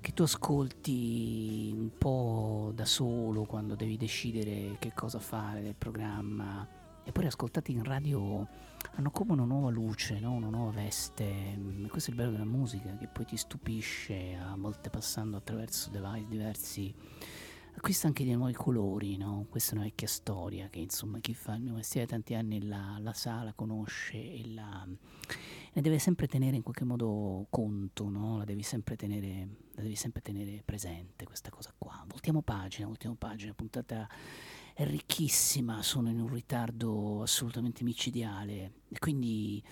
che 0.00 0.12
tu 0.12 0.22
ascolti 0.22 1.74
un 1.76 1.90
po' 1.98 2.70
da 2.76 2.84
solo 2.84 3.42
quando 3.42 3.74
devi 3.74 3.96
decidere 3.96 4.76
che 4.78 4.92
cosa 4.94 5.18
fare 5.18 5.62
del 5.62 5.74
programma 5.76 6.64
e 7.02 7.10
poi 7.10 7.26
ascoltati 7.26 7.72
in 7.72 7.82
radio 7.82 8.46
hanno 8.94 9.10
come 9.10 9.32
una 9.32 9.46
nuova 9.46 9.70
luce, 9.70 10.20
no? 10.20 10.30
una 10.30 10.48
nuova 10.48 10.70
veste. 10.70 11.56
Mm, 11.56 11.86
Questo 11.86 12.10
è 12.10 12.12
il 12.12 12.20
bello 12.20 12.30
della 12.30 12.44
musica 12.44 12.96
che 12.96 13.08
poi 13.08 13.24
ti 13.24 13.36
stupisce, 13.36 14.36
a 14.40 14.54
volte 14.56 14.90
passando 14.90 15.36
attraverso 15.36 15.90
device 15.90 16.28
diversi 16.28 16.94
acquista 17.76 18.06
anche 18.06 18.24
dei 18.24 18.34
nuovi 18.34 18.54
colori, 18.54 19.16
no? 19.16 19.46
Questa 19.50 19.72
è 19.72 19.74
una 19.76 19.84
vecchia 19.84 20.08
storia 20.08 20.68
che 20.68 20.78
insomma 20.78 21.20
chi 21.20 21.34
fa 21.34 21.54
il 21.54 21.62
mio 21.62 21.74
mestiere 21.74 22.06
tanti 22.06 22.34
anni 22.34 22.62
la, 22.62 22.96
la 23.00 23.12
sa, 23.12 23.42
la 23.42 23.52
conosce 23.52 24.16
e 24.16 24.42
la, 24.48 24.86
ne 24.86 25.82
deve 25.82 25.98
sempre 25.98 26.26
tenere 26.26 26.56
in 26.56 26.62
qualche 26.62 26.84
modo 26.84 27.46
conto, 27.50 28.08
no? 28.08 28.38
La 28.38 28.44
devi 28.44 28.62
sempre 28.62 28.96
tenere, 28.96 29.48
la 29.72 29.82
devi 29.82 29.94
sempre 29.94 30.22
tenere 30.22 30.62
presente 30.64 31.26
questa 31.26 31.50
cosa 31.50 31.72
qua. 31.76 32.02
Voltiamo 32.08 32.40
pagina, 32.40 32.86
voltiamo 32.86 33.14
pagina, 33.14 33.52
puntata 33.52 34.08
è 34.72 34.84
ricchissima, 34.84 35.82
sono 35.82 36.08
in 36.10 36.20
un 36.20 36.28
ritardo 36.28 37.22
assolutamente 37.22 37.84
micidiale 37.84 38.72
e 38.88 38.98
quindi 38.98 39.62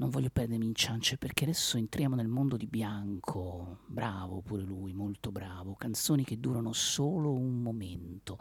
non 0.00 0.08
voglio 0.08 0.30
perdermi 0.32 0.64
in 0.64 0.74
ciance 0.74 1.18
perché 1.18 1.44
adesso 1.44 1.76
entriamo 1.76 2.16
nel 2.16 2.26
mondo 2.26 2.56
di 2.56 2.66
Bianco, 2.66 3.80
bravo 3.86 4.40
pure 4.40 4.62
lui, 4.62 4.94
molto 4.94 5.30
bravo, 5.30 5.74
canzoni 5.74 6.24
che 6.24 6.40
durano 6.40 6.72
solo 6.72 7.34
un 7.34 7.60
momento. 7.60 8.38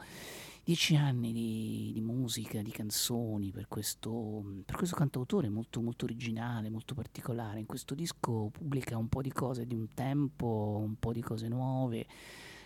Dieci 0.64 0.95
anni 0.95 1.34
di, 1.34 1.91
di 1.94 1.99
musica, 1.99 2.61
di 2.61 2.72
canzoni 2.72 3.52
per 3.52 3.68
questo, 3.68 4.61
per 4.64 4.77
questo 4.77 4.95
cantautore 4.95 5.49
molto, 5.49 5.81
molto 5.81 6.06
originale, 6.06 6.69
molto 6.69 6.95
particolare. 6.95 7.60
In 7.60 7.65
questo 7.65 7.94
disco 7.94 8.49
pubblica 8.53 8.95
un 8.95 9.10
po' 9.10 9.22
di 9.22 9.31
cose 9.31 9.65
di 9.65 9.73
un 9.73 9.90
tempo, 9.94 10.80
un 10.81 10.95
po' 10.98 11.11
di 11.11 11.22
cose 11.22 11.49
nuove. 11.49 12.07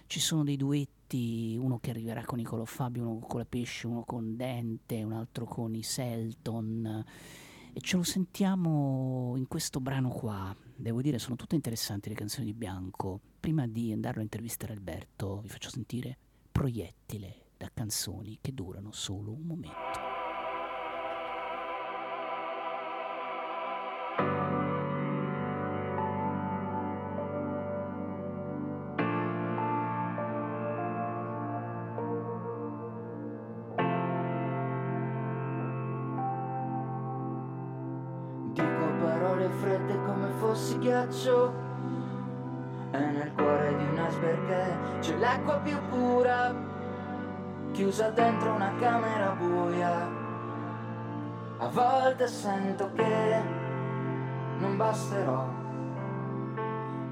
Ci 0.05 0.19
sono 0.19 0.43
dei 0.43 0.57
duetti, 0.57 1.57
uno 1.59 1.79
che 1.79 1.89
arriverà 1.89 2.23
con 2.25 2.37
Nicolo 2.37 2.65
Fabio, 2.65 3.01
uno 3.01 3.19
con 3.19 3.39
la 3.39 3.45
Pesce, 3.45 3.87
uno 3.87 4.03
con 4.03 4.35
Dente, 4.35 5.01
un 5.01 5.13
altro 5.13 5.45
con 5.45 5.73
i 5.73 5.81
Selton 5.81 7.03
e 7.73 7.81
ce 7.81 7.97
lo 7.97 8.03
sentiamo 8.03 9.33
in 9.35 9.47
questo 9.47 9.79
brano 9.79 10.09
qua. 10.09 10.55
Devo 10.75 11.01
dire, 11.01 11.17
sono 11.17 11.35
tutte 11.35 11.55
interessanti 11.55 12.09
le 12.09 12.15
canzoni 12.15 12.45
di 12.45 12.53
Bianco. 12.53 13.19
Prima 13.39 13.67
di 13.67 13.91
andarlo 13.91 14.19
a 14.19 14.23
intervistare 14.23 14.73
Alberto, 14.73 15.41
vi 15.41 15.49
faccio 15.49 15.69
sentire 15.69 16.17
Proiettile 16.51 17.47
da 17.57 17.69
canzoni 17.73 18.37
che 18.39 18.53
durano 18.53 18.91
solo 18.91 19.33
un 19.33 19.41
momento. 19.41 20.12
Parole 39.43 39.49
fredde 39.49 40.05
come 40.05 40.29
fossi 40.39 40.77
ghiaccio 40.79 41.53
E 42.91 42.97
nel 42.97 43.31
cuore 43.35 43.75
di 43.75 43.83
un 43.83 44.05
iceberg 44.07 44.99
c'è 44.99 45.17
l'acqua 45.17 45.57
più 45.57 45.77
pura 45.89 46.53
Chiusa 47.71 48.09
dentro 48.09 48.53
una 48.53 48.73
camera 48.79 49.31
buia 49.31 50.09
A 51.57 51.67
volte 51.67 52.27
sento 52.27 52.91
che 52.93 53.41
non 54.59 54.77
basterò 54.77 55.47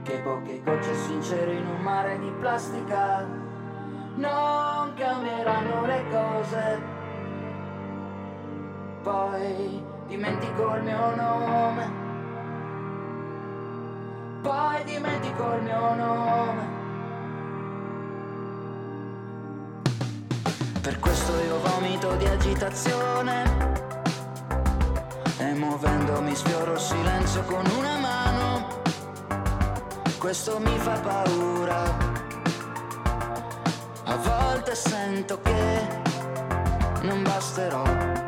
Che 0.04 0.20
poche 0.20 0.62
gocce 0.64 0.94
sincere 0.96 1.54
in 1.54 1.68
un 1.68 1.82
mare 1.82 2.20
di 2.20 2.32
plastica 2.40 3.26
Non 4.16 4.94
cambieranno 4.96 5.86
le 5.86 6.04
cose 6.10 7.00
poi 9.04 9.84
dimentico 10.06 10.76
il 10.76 10.84
mio 10.84 11.16
nome. 11.16 12.01
Poi 14.42 14.84
dimentico 14.86 15.54
il 15.54 15.62
mio 15.62 15.94
nome. 15.94 16.80
Per 20.82 21.00
questo 21.00 21.32
io 21.44 21.60
vomito 21.60 22.16
di 22.16 22.26
agitazione. 22.26 23.44
E 25.38 25.54
muovendomi 25.54 26.34
sfioro 26.36 26.74
il 26.74 26.80
silenzio 26.80 27.44
con 27.44 27.64
una 27.78 27.98
mano. 27.98 28.68
Questo 30.18 30.60
mi 30.60 30.78
fa 30.80 31.00
paura. 31.00 31.84
A 34.06 34.16
volte 34.16 34.74
sento 34.74 35.40
che 35.42 35.88
non 37.04 37.22
basterò 37.22 38.21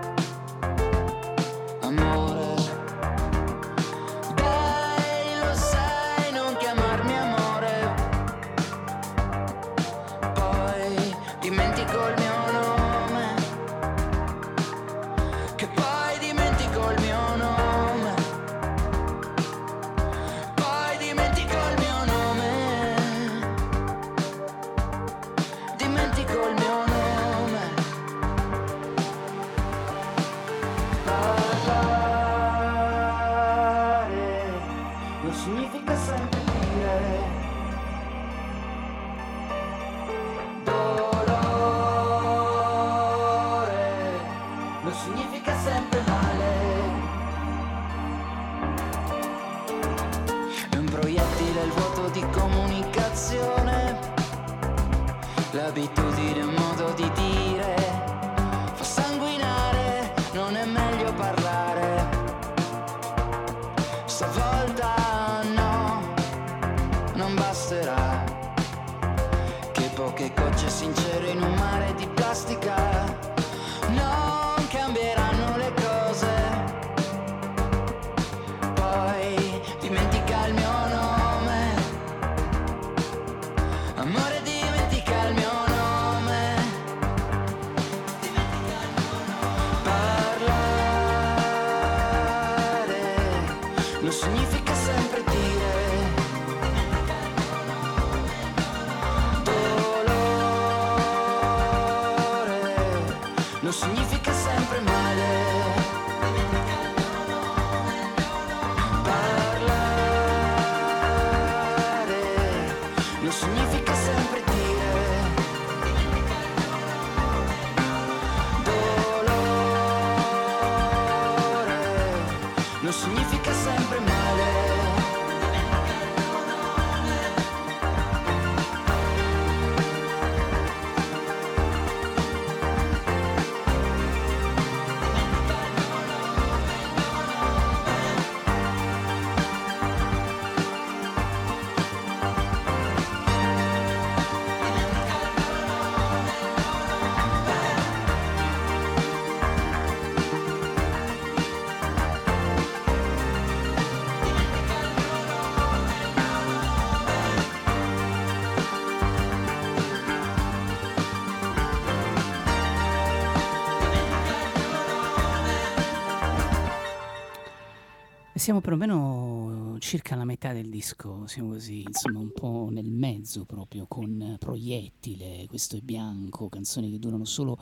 siamo 168.43 168.59
perlomeno 168.59 169.77
circa 169.79 170.17
la 170.17 170.25
metà 170.25 170.51
del 170.51 170.67
disco, 170.67 171.25
siamo 171.27 171.53
così, 171.53 171.83
insomma 171.83 172.19
un 172.19 172.33
po' 172.33 172.67
nel 172.69 172.91
mezzo 172.91 173.45
proprio, 173.45 173.85
con 173.87 174.35
Proiettile, 174.37 175.45
questo 175.47 175.77
è 175.77 175.79
bianco, 175.79 176.49
canzoni 176.49 176.91
che 176.91 176.99
durano 176.99 177.23
solo 177.23 177.57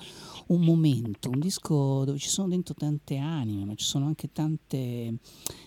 un 0.47 0.61
momento, 0.61 1.29
un 1.29 1.37
disco 1.37 2.03
dove 2.03 2.17
ci 2.17 2.29
sono 2.29 2.47
dentro 2.47 2.73
tante 2.73 3.17
anime, 3.17 3.63
ma 3.63 3.75
ci 3.75 3.85
sono 3.85 4.07
anche 4.07 4.31
tante, 4.31 5.19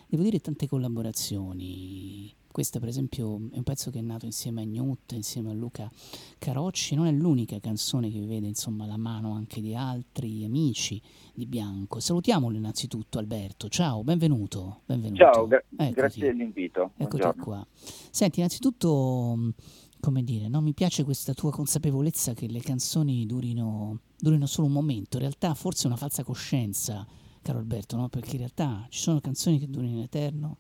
devo 0.08 0.22
dire, 0.24 0.40
tante 0.40 0.66
collaborazioni 0.66 2.34
questa 2.54 2.78
per 2.78 2.86
esempio 2.88 3.48
è 3.50 3.56
un 3.56 3.64
pezzo 3.64 3.90
che 3.90 3.98
è 3.98 4.00
nato 4.00 4.26
insieme 4.26 4.62
a 4.62 4.64
Newt, 4.64 5.10
insieme 5.10 5.50
a 5.50 5.54
Luca 5.54 5.90
Carocci, 6.38 6.94
non 6.94 7.06
è 7.06 7.10
l'unica 7.10 7.58
canzone 7.58 8.12
che 8.12 8.20
vede 8.20 8.46
insomma 8.46 8.86
la 8.86 8.96
mano 8.96 9.32
anche 9.32 9.60
di 9.60 9.74
altri 9.74 10.44
amici 10.44 11.02
di 11.34 11.46
Bianco. 11.46 11.98
Salutiamolo 11.98 12.56
innanzitutto 12.56 13.18
Alberto, 13.18 13.68
ciao, 13.68 14.04
benvenuto. 14.04 14.82
benvenuto. 14.86 15.20
Ciao, 15.20 15.48
gra- 15.48 15.64
grazie 15.90 16.28
dell'invito. 16.28 16.92
Eccoti 16.96 17.16
Buongiorno. 17.16 17.42
qua. 17.42 17.66
Senti, 17.72 18.38
innanzitutto, 18.38 19.52
come 19.98 20.22
dire, 20.22 20.46
no? 20.46 20.60
mi 20.60 20.74
piace 20.74 21.02
questa 21.02 21.34
tua 21.34 21.50
consapevolezza 21.50 22.34
che 22.34 22.46
le 22.46 22.60
canzoni 22.60 23.26
durino, 23.26 23.98
durino 24.16 24.46
solo 24.46 24.68
un 24.68 24.74
momento, 24.74 25.16
in 25.16 25.22
realtà 25.22 25.54
forse 25.54 25.84
è 25.84 25.86
una 25.88 25.96
falsa 25.96 26.22
coscienza, 26.22 27.04
caro 27.42 27.58
Alberto, 27.58 27.96
no? 27.96 28.08
perché 28.08 28.34
in 28.34 28.38
realtà 28.38 28.86
ci 28.90 29.00
sono 29.00 29.20
canzoni 29.20 29.58
che 29.58 29.68
durano 29.68 29.90
in 29.90 29.98
eterno 30.02 30.56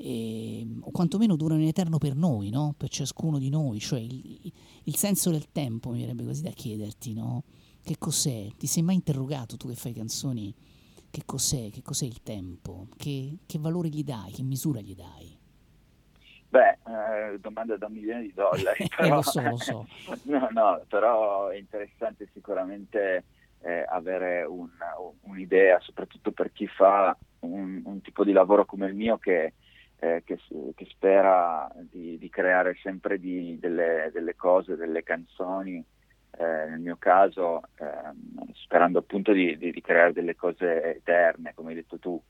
e, 0.00 0.66
o 0.80 0.90
quantomeno 0.90 1.36
durano 1.36 1.60
in 1.60 1.68
eterno 1.68 1.98
per 1.98 2.14
noi, 2.14 2.48
no? 2.48 2.74
per 2.76 2.88
ciascuno 2.88 3.38
di 3.38 3.50
noi, 3.50 3.78
cioè 3.78 4.00
il, 4.00 4.52
il 4.84 4.96
senso 4.96 5.30
del 5.30 5.52
tempo 5.52 5.90
mi 5.90 6.00
verrebbe 6.00 6.24
così 6.24 6.42
da 6.42 6.50
chiederti, 6.50 7.12
no? 7.12 7.44
che 7.82 7.96
cos'è? 7.98 8.48
Ti 8.56 8.66
sei 8.66 8.82
mai 8.82 8.94
interrogato 8.94 9.56
tu 9.56 9.68
che 9.68 9.74
fai 9.74 9.92
canzoni, 9.92 10.54
che 11.10 11.22
cos'è? 11.26 11.70
Che 11.70 11.82
cos'è 11.82 12.06
il 12.06 12.22
tempo? 12.22 12.88
Che, 12.96 13.38
che 13.44 13.58
valore 13.58 13.88
gli 13.88 14.02
dai? 14.02 14.32
Che 14.32 14.42
misura 14.42 14.80
gli 14.80 14.94
dai? 14.94 15.38
Beh, 16.48 16.78
eh, 16.86 17.38
domanda 17.38 17.76
da 17.76 17.86
un 17.86 17.92
milione 17.92 18.22
di 18.22 18.32
dollari. 18.32 18.84
Eh, 18.90 18.96
Però... 18.96 19.16
lo 19.16 19.22
so, 19.22 19.40
lo 19.42 19.56
so. 19.56 19.86
no, 20.24 20.48
no, 20.50 20.82
però 20.88 21.48
è 21.48 21.56
interessante 21.56 22.28
sicuramente 22.32 23.24
eh, 23.60 23.84
avere 23.88 24.44
un, 24.44 24.68
un'idea, 25.22 25.78
soprattutto 25.80 26.32
per 26.32 26.52
chi 26.52 26.66
fa 26.66 27.16
un, 27.40 27.82
un, 27.84 28.00
tipo 28.00 28.24
di 28.24 28.32
lavoro 28.32 28.64
come 28.64 28.86
il 28.86 28.94
mio 28.94 29.18
che, 29.18 29.54
eh, 30.00 30.22
che, 30.24 30.38
che 30.74 30.86
spera 30.86 31.70
di, 31.78 32.16
di, 32.18 32.28
creare 32.30 32.76
sempre 32.82 33.18
di, 33.18 33.58
delle, 33.58 34.10
delle, 34.12 34.34
cose, 34.34 34.76
delle 34.76 35.02
canzoni, 35.02 35.84
eh, 36.38 36.44
nel 36.68 36.80
mio 36.80 36.96
caso 36.98 37.60
ehm, 37.76 38.50
sperando 38.54 38.98
appunto 38.98 39.32
di, 39.32 39.56
di, 39.58 39.80
creare 39.80 40.12
delle 40.12 40.34
cose 40.34 40.96
eterne, 40.96 41.52
come 41.54 41.70
hai 41.70 41.76
detto 41.76 41.98
tu 41.98 42.20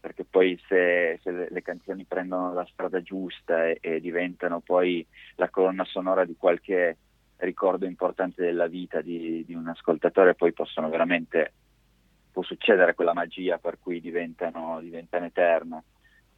perché 0.00 0.24
poi 0.24 0.58
se, 0.66 1.20
se, 1.22 1.48
le 1.50 1.62
canzoni 1.62 2.06
prendono 2.06 2.54
la 2.54 2.66
strada 2.72 3.02
giusta 3.02 3.66
e, 3.66 3.76
e, 3.82 4.00
diventano 4.00 4.60
poi 4.60 5.06
la 5.34 5.50
colonna 5.50 5.84
sonora 5.84 6.24
di 6.24 6.36
qualche 6.38 6.96
ricordo 7.36 7.84
importante 7.84 8.42
della 8.42 8.66
vita 8.66 9.02
di, 9.02 9.44
di, 9.44 9.54
un 9.54 9.68
ascoltatore, 9.68 10.34
poi 10.34 10.54
possono 10.54 10.88
veramente, 10.88 11.52
può 12.32 12.42
succedere 12.42 12.94
quella 12.94 13.12
magia 13.12 13.58
per 13.58 13.78
cui 13.78 14.00
diventano, 14.00 14.80
diventano 14.80 15.26
eterne. 15.26 15.84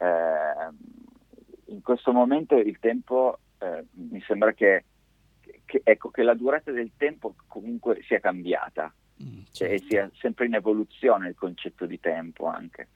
Eh, 0.03 1.71
in 1.71 1.81
questo 1.81 2.11
momento 2.11 2.57
il 2.57 2.77
tempo 2.79 3.39
eh, 3.59 3.85
mi 3.93 4.21
sembra 4.27 4.51
che, 4.51 4.83
che, 5.65 5.81
ecco, 5.83 6.09
che 6.09 6.23
la 6.23 6.33
durata 6.33 6.71
del 6.71 6.91
tempo 6.97 7.35
comunque 7.47 8.01
sia 8.03 8.19
cambiata. 8.19 8.93
Mm, 9.21 9.43
certo. 9.51 9.73
e 9.73 9.87
sia 9.87 10.11
sempre 10.15 10.47
in 10.47 10.55
evoluzione 10.55 11.29
il 11.29 11.35
concetto 11.35 11.85
di 11.85 11.99
tempo 11.99 12.47
anche. 12.47 12.89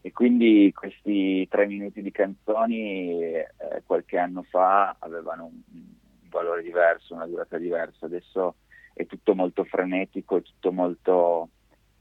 E 0.00 0.10
quindi 0.10 0.72
questi 0.74 1.46
tre 1.48 1.66
minuti 1.66 2.02
di 2.02 2.10
canzoni 2.10 3.20
eh, 3.20 3.46
qualche 3.86 4.18
anno 4.18 4.42
fa 4.42 4.96
avevano 4.98 5.44
un, 5.44 5.60
un, 5.72 5.84
valore 6.28 6.62
diverso, 6.62 7.14
una 7.14 7.26
durata 7.26 7.56
diversa, 7.56 8.06
adesso 8.06 8.56
è 8.94 9.06
tutto 9.06 9.34
molto 9.34 9.64
frenetico, 9.64 10.38
è 10.38 10.42
tutto 10.42 10.72
molto 10.72 11.50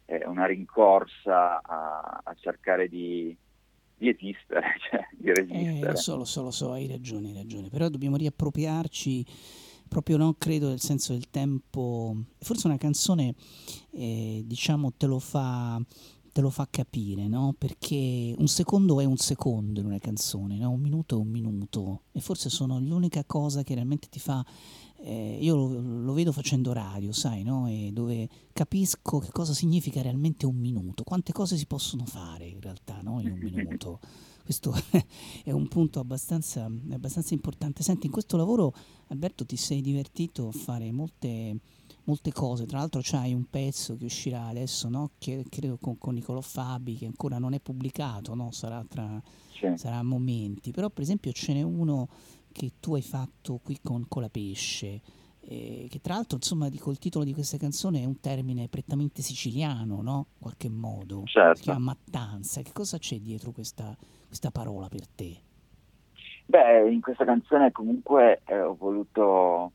eh, 0.06 0.26
una 0.26 0.45
rincorsa 0.45 1.61
a, 1.61 2.22
a 2.23 2.34
cercare 2.34 2.88
di, 2.88 3.38
di, 4.02 4.10
esistere, 4.10 4.78
cioè 4.90 5.07
di 5.15 5.32
resistere. 5.32 5.80
Eh, 5.80 6.15
lo 6.15 6.26
so, 6.26 6.41
lo 6.41 6.52
so, 6.52 6.72
hai 6.72 6.88
ragione, 6.88 7.30
hai 7.30 7.36
ragione, 7.36 7.69
però 7.69 7.88
dobbiamo 7.88 8.18
riappropriarci 8.18 9.26
proprio 9.88 10.15
non 10.15 10.38
credo 10.38 10.69
del 10.69 10.80
senso 10.80 11.11
del 11.14 11.30
tempo, 11.30 12.15
forse 12.40 12.68
una 12.68 12.78
canzone 12.78 13.36
eh, 13.91 14.41
diciamo 14.45 14.94
te 14.94 15.06
lo 15.06 15.19
fa 15.19 15.82
te 16.32 16.40
lo 16.40 16.49
fa 16.49 16.65
capire, 16.72 17.28
no? 17.28 17.53
Perché 17.57 18.34
un 18.38 18.48
secondo 18.48 19.02
è 19.02 19.03
un 19.03 19.18
secondo 19.18 19.82
in 19.82 19.86
una 19.86 19.99
canzone, 19.99 20.57
no? 20.57 20.69
un 20.69 20.80
minuto 20.80 21.18
è 21.18 21.19
un 21.19 21.28
minuto 21.28 22.03
e 22.14 22.22
forse 22.22 22.49
sono 22.49 22.80
l'unica 22.80 23.26
cosa 23.26 23.64
che 23.64 23.73
realmente 23.73 24.07
ti 24.10 24.19
fa... 24.19 24.44
Eh, 25.03 25.38
io 25.41 25.56
lo, 25.56 25.80
lo, 25.80 26.14
vedo 26.14 26.32
facendo 26.32 26.73
radio, 26.73 27.11
sai, 27.11 27.44
no? 27.44 27.68
E 27.68 27.90
dove 27.91 28.30
capisco 28.53 29.19
che 29.19 29.32
cosa 29.32 29.53
significa 29.53 30.02
realmente 30.02 30.45
un 30.45 30.57
minuto, 30.57 31.03
quante 31.03 31.32
cose 31.32 31.57
si 31.57 31.65
possono 31.65 32.06
fare 32.06 32.45
in 32.45 32.61
realtà 32.61 32.99
no? 33.02 33.19
in 33.19 33.32
un 33.32 33.40
minuto. 33.41 33.99
Questo 34.44 34.73
è 35.44 35.52
un 35.52 35.68
punto 35.68 35.99
abbastanza, 35.99 36.69
abbastanza 36.91 37.34
importante. 37.34 37.84
Senti, 37.84 38.07
in 38.07 38.11
questo 38.11 38.38
lavoro, 38.38 38.73
Alberto, 39.07 39.45
ti 39.45 39.56
sei 39.56 39.82
divertito 39.82 40.48
a 40.48 40.52
fare 40.52 40.91
molte 40.91 41.60
molte 42.06 42.32
cose. 42.32 42.65
Tra 42.65 42.80
l'altro 42.80 43.02
c'hai 43.03 43.34
un 43.34 43.45
pezzo 43.49 43.95
che 43.95 44.06
uscirà 44.06 44.48
adesso, 44.48 44.90
no? 44.90 45.11
che, 45.18 45.45
credo 45.49 45.78
con, 45.78 45.98
con 45.98 46.14
Niccolò 46.14 46.41
Fabi, 46.41 46.95
che 46.95 47.06
ancora 47.06 47.38
non 47.38 47.53
è 47.53 47.60
pubblicato, 47.60 48.34
no? 48.34 48.52
sarà, 48.52 48.84
tra, 48.88 49.22
sì. 49.52 49.68
sarà 49.76 49.98
a 49.98 50.03
momenti. 50.03 50.72
Però 50.72 50.90
per 50.90 51.03
esempio 51.03 51.32
ce 51.32 51.53
n'è 51.53 51.61
uno 51.61 52.10
che 52.52 52.73
tu 52.80 52.95
hai 52.95 53.02
fatto 53.02 53.60
qui 53.64 53.80
con 53.82 54.07
Colapesce, 54.07 55.02
eh, 55.41 55.88
che 55.90 55.99
tra 56.02 56.15
l'altro 56.15 56.38
insomma 56.38 56.69
dico 56.69 56.91
il 56.91 56.99
titolo 56.99 57.26
di 57.26 57.34
questa 57.34 57.57
canzone 57.57 58.02
è 58.02 58.06
un 58.06 58.19
termine 58.19 58.68
prettamente 58.68 59.22
siciliano, 59.22 60.02
no? 60.02 60.28
In 60.34 60.40
qualche 60.40 60.69
modo. 60.69 61.23
Certo. 61.26 61.56
Si 61.56 61.64
chiama 61.64 61.80
mattanza. 61.80 62.61
Che 62.61 62.72
cosa 62.73 62.98
c'è 62.98 63.18
dietro 63.19 63.52
questa, 63.52 63.95
questa 64.28 64.52
parola 64.52 64.88
per 64.88 65.07
te? 65.07 65.36
Beh, 66.45 66.91
in 66.91 67.02
questa 67.02 67.26
canzone 67.26 67.72
comunque 67.72 68.41
eh, 68.45 68.61
ho 68.61 68.76
voluto 68.76 69.72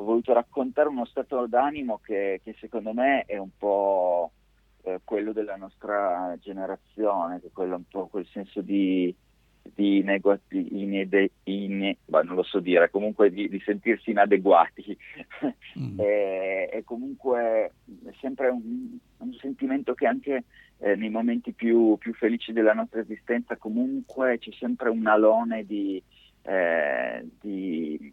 ho 0.00 0.04
voluto 0.04 0.32
raccontare 0.32 0.88
uno 0.88 1.04
stato 1.06 1.46
d'animo 1.48 1.98
che, 1.98 2.40
che 2.44 2.54
secondo 2.60 2.92
me 2.92 3.24
è 3.26 3.36
un 3.36 3.50
po' 3.56 4.30
eh, 4.82 5.00
quello 5.02 5.32
della 5.32 5.56
nostra 5.56 6.36
generazione, 6.38 7.40
che 7.40 7.48
è 7.48 7.52
quello 7.52 7.74
un 7.74 7.84
po' 7.88 8.06
quel 8.06 8.26
senso 8.26 8.60
di, 8.60 9.14
di 9.74 10.02
negati, 10.02 10.80
inede, 10.80 11.30
in, 11.44 11.94
bah, 12.04 12.22
non 12.22 12.34
lo 12.34 12.42
so 12.42 12.60
dire, 12.60 12.90
comunque 12.90 13.30
di, 13.30 13.48
di 13.48 13.60
sentirsi 13.64 14.10
inadeguati. 14.10 14.96
Mm. 15.78 16.00
e, 16.00 16.70
e, 16.72 16.82
comunque 16.82 17.72
è 18.04 18.10
sempre 18.20 18.48
un, 18.48 18.96
un 19.18 19.32
sentimento 19.34 19.94
che 19.94 20.06
anche 20.06 20.44
eh, 20.78 20.96
nei 20.96 21.10
momenti 21.10 21.52
più, 21.52 21.96
più, 21.98 22.14
felici 22.14 22.52
della 22.52 22.72
nostra 22.72 23.00
esistenza 23.00 23.56
comunque 23.56 24.38
c'è 24.38 24.50
sempre 24.52 24.88
un 24.88 25.06
alone 25.06 25.64
di, 25.64 26.02
eh, 26.42 27.28
di 27.40 28.12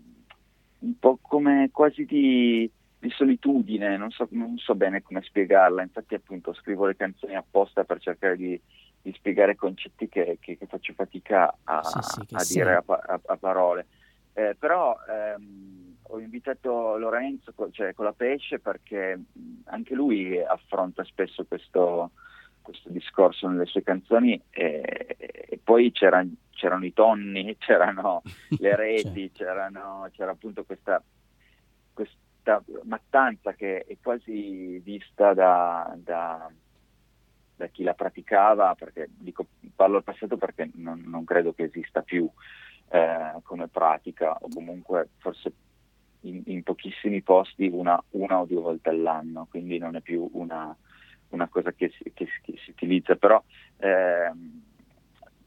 un 0.79 0.99
po' 0.99 1.17
come 1.21 1.69
quasi 1.71 2.05
di, 2.05 2.69
di 2.99 3.09
solitudine, 3.09 3.97
non 3.97 4.11
so, 4.11 4.27
non 4.31 4.57
so, 4.57 4.75
bene 4.75 5.01
come 5.01 5.21
spiegarla, 5.21 5.81
infatti 5.81 6.15
appunto 6.15 6.53
scrivo 6.53 6.85
le 6.85 6.95
canzoni 6.95 7.35
apposta 7.35 7.83
per 7.83 7.99
cercare 7.99 8.35
di, 8.35 8.59
di 9.05 9.13
spiegare 9.13 9.55
concetti 9.55 10.09
che, 10.09 10.39
che, 10.41 10.57
che, 10.57 10.65
faccio 10.65 10.93
fatica 10.93 11.55
a, 11.63 11.83
sì, 11.83 11.99
sì, 12.01 12.33
a 12.33 12.43
dire 12.63 12.73
a, 12.73 12.83
a, 12.87 13.19
a, 13.23 13.37
parole. 13.37 13.85
Eh, 14.33 14.55
però 14.57 14.97
ehm, 15.07 15.97
ho 16.01 16.19
invitato 16.19 16.97
Lorenzo, 16.97 17.53
cioè 17.69 17.93
con 17.93 18.05
la 18.05 18.13
pesce, 18.13 18.57
perché 18.57 19.21
anche 19.65 19.93
lui 19.93 20.41
affronta 20.41 21.03
spesso 21.03 21.45
questo, 21.45 22.13
questo 22.63 22.89
discorso 22.89 23.47
nelle 23.47 23.67
sue 23.67 23.83
canzoni 23.83 24.41
e, 24.49 25.15
e 25.19 25.59
poi 25.63 25.91
c'era, 25.91 26.25
c'erano 26.49 26.85
i 26.85 26.93
tonni, 26.93 27.55
c'erano 27.61 28.23
le 28.57 28.73
reti, 28.75 29.29
c'erano, 29.31 30.09
c'era 30.13 30.31
appunto 30.31 30.63
questa, 30.63 30.99
questa, 31.93 32.63
mattanza 32.85 33.53
che 33.53 33.83
è 33.85 33.97
quasi 34.01 34.79
vista 34.79 35.35
da, 35.35 35.93
da, 35.95 36.51
da, 37.55 37.67
chi 37.67 37.83
la 37.83 37.93
praticava, 37.93 38.75
perché 38.75 39.09
dico, 39.09 39.45
parlo 39.75 39.97
al 39.97 40.03
passato 40.03 40.37
perché 40.37 40.69
non, 40.75 41.03
non 41.05 41.23
credo 41.23 41.53
che 41.53 41.63
esista 41.63 42.01
più 42.01 42.29
eh, 42.89 43.39
come 43.43 43.67
pratica 43.67 44.37
o 44.39 44.47
comunque 44.53 45.09
forse 45.17 45.51
in, 46.21 46.41
in 46.45 46.63
pochissimi 46.63 47.21
posti 47.21 47.69
una, 47.71 48.01
una 48.11 48.39
o 48.39 48.45
due 48.45 48.61
volte 48.61 48.89
all'anno, 48.89 49.47
quindi 49.49 49.77
non 49.77 49.95
è 49.95 50.01
più 50.01 50.29
una 50.33 50.75
una 51.29 51.47
cosa 51.47 51.71
che 51.73 51.91
si, 51.97 52.11
che, 52.13 52.27
che 52.41 52.55
si 52.63 52.71
utilizza, 52.71 53.15
però 53.15 53.41
eh, 53.77 54.31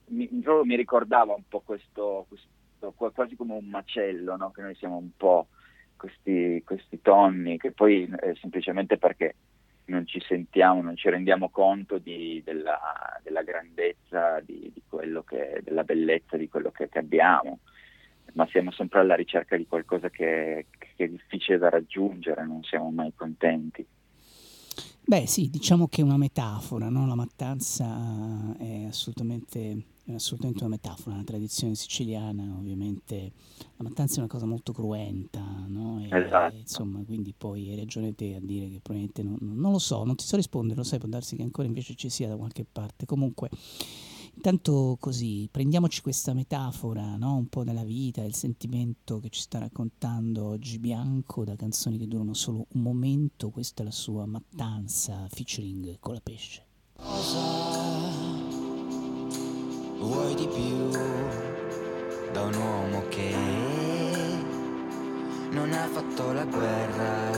mi, 0.06 0.28
mi, 0.30 0.76
ricordava 0.76 1.34
un 1.34 1.42
po' 1.48 1.60
questo, 1.60 2.26
questo, 2.28 2.92
quasi 3.12 3.36
come 3.36 3.54
un 3.54 3.66
macello, 3.66 4.36
no? 4.36 4.50
che 4.50 4.62
noi 4.62 4.74
siamo 4.74 4.96
un 4.96 5.10
po' 5.16 5.48
questi, 5.96 6.62
questi 6.64 7.00
tonni, 7.02 7.58
che 7.58 7.72
poi 7.72 8.08
eh, 8.20 8.34
semplicemente 8.40 8.98
perché 8.98 9.34
non 9.88 10.06
ci 10.06 10.20
sentiamo, 10.26 10.82
non 10.82 10.96
ci 10.96 11.08
rendiamo 11.10 11.50
conto 11.50 11.98
di, 11.98 12.42
della, 12.44 12.78
della, 13.22 13.42
grandezza, 13.42 14.40
di, 14.40 14.70
di 14.72 14.82
che, 15.26 15.60
della 15.62 15.84
bellezza 15.84 16.36
di 16.36 16.48
quello 16.48 16.70
che, 16.70 16.88
che, 16.88 16.98
abbiamo, 16.98 17.60
ma 18.34 18.46
siamo 18.48 18.70
sempre 18.70 19.00
alla 19.00 19.14
ricerca 19.14 19.56
di 19.56 19.66
qualcosa 19.66 20.10
che, 20.10 20.66
che 20.78 21.04
è 21.04 21.08
difficile 21.08 21.58
da 21.58 21.68
raggiungere, 21.68 22.46
non 22.46 22.62
siamo 22.62 22.90
mai 22.90 23.12
contenti. 23.14 23.86
Beh 25.08 25.26
sì, 25.26 25.48
diciamo 25.48 25.88
che 25.88 26.02
è 26.02 26.04
una 26.04 26.18
metafora, 26.18 26.90
no? 26.90 27.06
la 27.06 27.14
mattanza 27.14 28.54
è 28.58 28.84
assolutamente, 28.84 29.82
è 30.12 30.14
assolutamente, 30.14 30.64
una 30.64 30.74
metafora, 30.74 31.14
una 31.14 31.24
tradizione 31.24 31.74
siciliana 31.74 32.54
ovviamente, 32.56 33.32
la 33.76 33.84
mattanza 33.84 34.16
è 34.16 34.18
una 34.18 34.28
cosa 34.28 34.46
molto 34.46 34.72
cruenta, 34.72 35.42
no? 35.66 36.00
e, 36.00 36.08
esatto. 36.16 36.54
e, 36.54 36.58
insomma, 36.58 37.02
quindi 37.04 37.34
poi 37.36 37.68
hai 37.70 37.76
ragione 37.76 38.14
te 38.14 38.34
a 38.34 38.40
dire 38.40 38.68
che 38.68 38.80
probabilmente 38.80 39.22
non, 39.22 39.38
non 39.40 39.72
lo 39.72 39.78
so, 39.78 40.04
non 40.04 40.16
ti 40.16 40.24
so 40.24 40.36
rispondere, 40.36 40.78
lo 40.78 40.84
sai, 40.84 40.98
può 40.98 41.08
darsi 41.08 41.36
che 41.36 41.42
ancora 41.42 41.68
invece 41.68 41.94
ci 41.94 42.08
sia 42.08 42.28
da 42.28 42.36
qualche 42.36 42.64
parte, 42.64 43.06
comunque 43.06 43.50
Intanto 44.38 44.96
così, 45.00 45.48
prendiamoci 45.50 46.00
questa 46.00 46.32
metafora, 46.32 47.16
no? 47.16 47.34
un 47.34 47.48
po' 47.48 47.64
della 47.64 47.82
vita, 47.82 48.22
il 48.22 48.36
sentimento 48.36 49.18
che 49.18 49.30
ci 49.30 49.40
sta 49.40 49.58
raccontando 49.58 50.44
oggi 50.44 50.78
Bianco 50.78 51.44
da 51.44 51.56
canzoni 51.56 51.98
che 51.98 52.06
durano 52.06 52.34
solo 52.34 52.66
un 52.74 52.82
momento, 52.82 53.50
questa 53.50 53.82
è 53.82 53.84
la 53.84 53.90
sua 53.90 54.26
mattanza 54.26 55.26
featuring 55.28 55.96
con 55.98 56.14
la 56.14 56.20
pesce. 56.22 56.64
Cosa 56.92 57.67
vuoi 59.98 60.34
di 60.34 60.46
più 60.46 60.90
da 62.32 62.42
un 62.42 62.54
uomo 62.54 63.02
che 63.08 63.34
non 65.50 65.72
ha 65.72 65.86
fatto 65.86 66.32
la 66.32 66.44
guerra, 66.44 67.30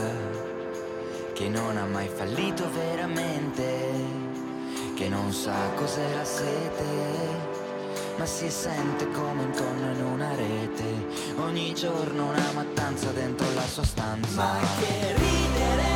che 1.33 1.49
non 1.49 1.77
ha 1.77 1.85
mai 1.85 2.07
fallito 2.07 2.69
veramente? 2.71 4.29
che 5.01 5.09
non 5.09 5.31
sa 5.33 5.55
cos'è 5.75 6.13
la 6.13 6.23
sete, 6.23 6.85
ma 8.17 8.25
si 8.27 8.51
sente 8.51 9.09
come 9.09 9.45
un 9.45 9.51
tonno 9.51 9.91
in 9.93 10.05
una 10.05 10.35
rete, 10.35 11.07
ogni 11.37 11.73
giorno 11.73 12.29
una 12.29 12.51
mattanza 12.53 13.09
dentro 13.09 13.51
la 13.55 13.65
sua 13.65 13.83
stanza. 13.83 14.35
Ma 14.35 14.59
che 14.79 15.15
ridere! 15.15 15.90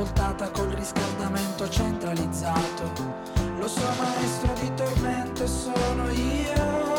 Svoltata 0.00 0.50
col 0.50 0.70
riscaldamento 0.70 1.68
centralizzato. 1.68 2.90
Lo 3.58 3.68
so 3.68 3.86
maestro 3.98 4.52
di 4.54 4.72
tormento 4.74 5.46
sono 5.46 6.08
io 6.08 6.89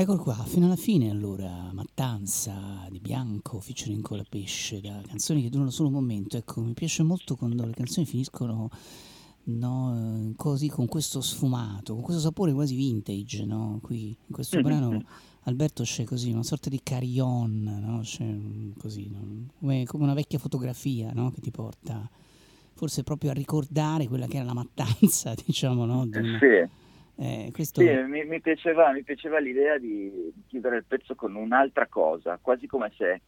Eccolo 0.00 0.22
qua, 0.22 0.34
fino 0.34 0.66
alla 0.66 0.76
fine 0.76 1.10
allora, 1.10 1.72
Mattanza 1.72 2.86
di 2.88 3.00
Bianco, 3.00 3.58
featuring 3.58 4.00
con 4.00 4.16
la 4.16 4.24
pesce, 4.28 4.80
da 4.80 5.02
canzoni 5.04 5.42
che 5.42 5.48
durano 5.50 5.70
solo 5.70 5.88
un 5.88 5.94
momento. 5.94 6.36
Ecco, 6.36 6.60
mi 6.60 6.72
piace 6.72 7.02
molto 7.02 7.34
quando 7.34 7.66
le 7.66 7.72
canzoni 7.72 8.06
finiscono 8.06 8.70
no, 9.42 10.32
così 10.36 10.68
con 10.68 10.86
questo 10.86 11.20
sfumato, 11.20 11.94
con 11.94 12.02
questo 12.04 12.22
sapore 12.22 12.52
quasi 12.52 12.76
vintage, 12.76 13.44
no? 13.44 13.80
Qui 13.82 14.16
in 14.24 14.32
questo 14.32 14.60
brano 14.60 15.02
Alberto 15.42 15.82
c'è 15.82 16.04
così 16.04 16.30
una 16.30 16.44
sorta 16.44 16.68
di 16.70 16.78
carillon, 16.80 17.80
no? 17.84 17.98
C'è 18.02 18.38
così, 18.78 19.10
no? 19.10 19.48
come, 19.58 19.84
come 19.84 20.04
una 20.04 20.14
vecchia 20.14 20.38
fotografia, 20.38 21.10
no? 21.12 21.32
Che 21.32 21.40
ti 21.40 21.50
porta 21.50 22.08
forse 22.72 23.02
proprio 23.02 23.32
a 23.32 23.34
ricordare 23.34 24.06
quella 24.06 24.28
che 24.28 24.36
era 24.36 24.44
la 24.44 24.54
mattanza, 24.54 25.34
diciamo, 25.44 25.84
no? 25.86 26.06
di 26.06 26.18
una- 26.18 26.38
Sì. 26.38 26.86
Eh, 27.18 27.50
questo... 27.52 27.80
Sì, 27.80 27.88
mi, 27.88 28.24
mi 28.24 28.40
piaceva, 28.40 28.92
mi 28.92 29.02
piaceva 29.02 29.38
l'idea 29.38 29.78
di 29.78 30.32
chiudere 30.46 30.76
il 30.76 30.84
pezzo 30.84 31.14
con 31.14 31.34
un'altra 31.34 31.86
cosa, 31.86 32.38
quasi 32.40 32.66
come 32.66 32.92
se, 32.96 33.20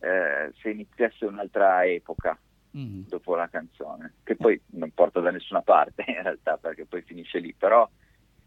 eh, 0.00 0.52
se 0.60 0.70
iniziasse 0.70 1.24
un'altra 1.24 1.84
epoca 1.84 2.38
Mm. 2.76 3.04
dopo 3.08 3.34
la 3.34 3.48
canzone, 3.48 4.16
che 4.22 4.36
poi 4.36 4.60
non 4.72 4.92
porta 4.92 5.20
da 5.20 5.30
nessuna 5.30 5.62
parte 5.62 6.04
in 6.06 6.22
realtà 6.22 6.58
perché 6.58 6.84
poi 6.84 7.00
finisce 7.02 7.38
lì, 7.38 7.54
però 7.54 7.88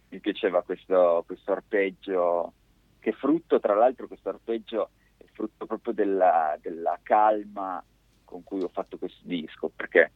mi 0.10 0.20
piaceva 0.20 0.62
questo, 0.62 1.24
questo 1.26 1.52
arpeggio, 1.52 2.54
che 3.00 3.14
frutto, 3.14 3.60
tra 3.60 3.74
l'altro 3.74 4.08
questo 4.08 4.30
arpeggio 4.30 4.92
è 5.18 5.26
frutto 5.34 5.66
proprio 5.66 5.94
della, 5.94 6.56
della 6.62 7.00
calma 7.02 7.84
con 8.24 8.44
cui 8.44 8.62
ho 8.62 8.70
fatto 8.72 8.98
questo 8.98 9.22
disco, 9.24 9.72
perché 9.76 10.12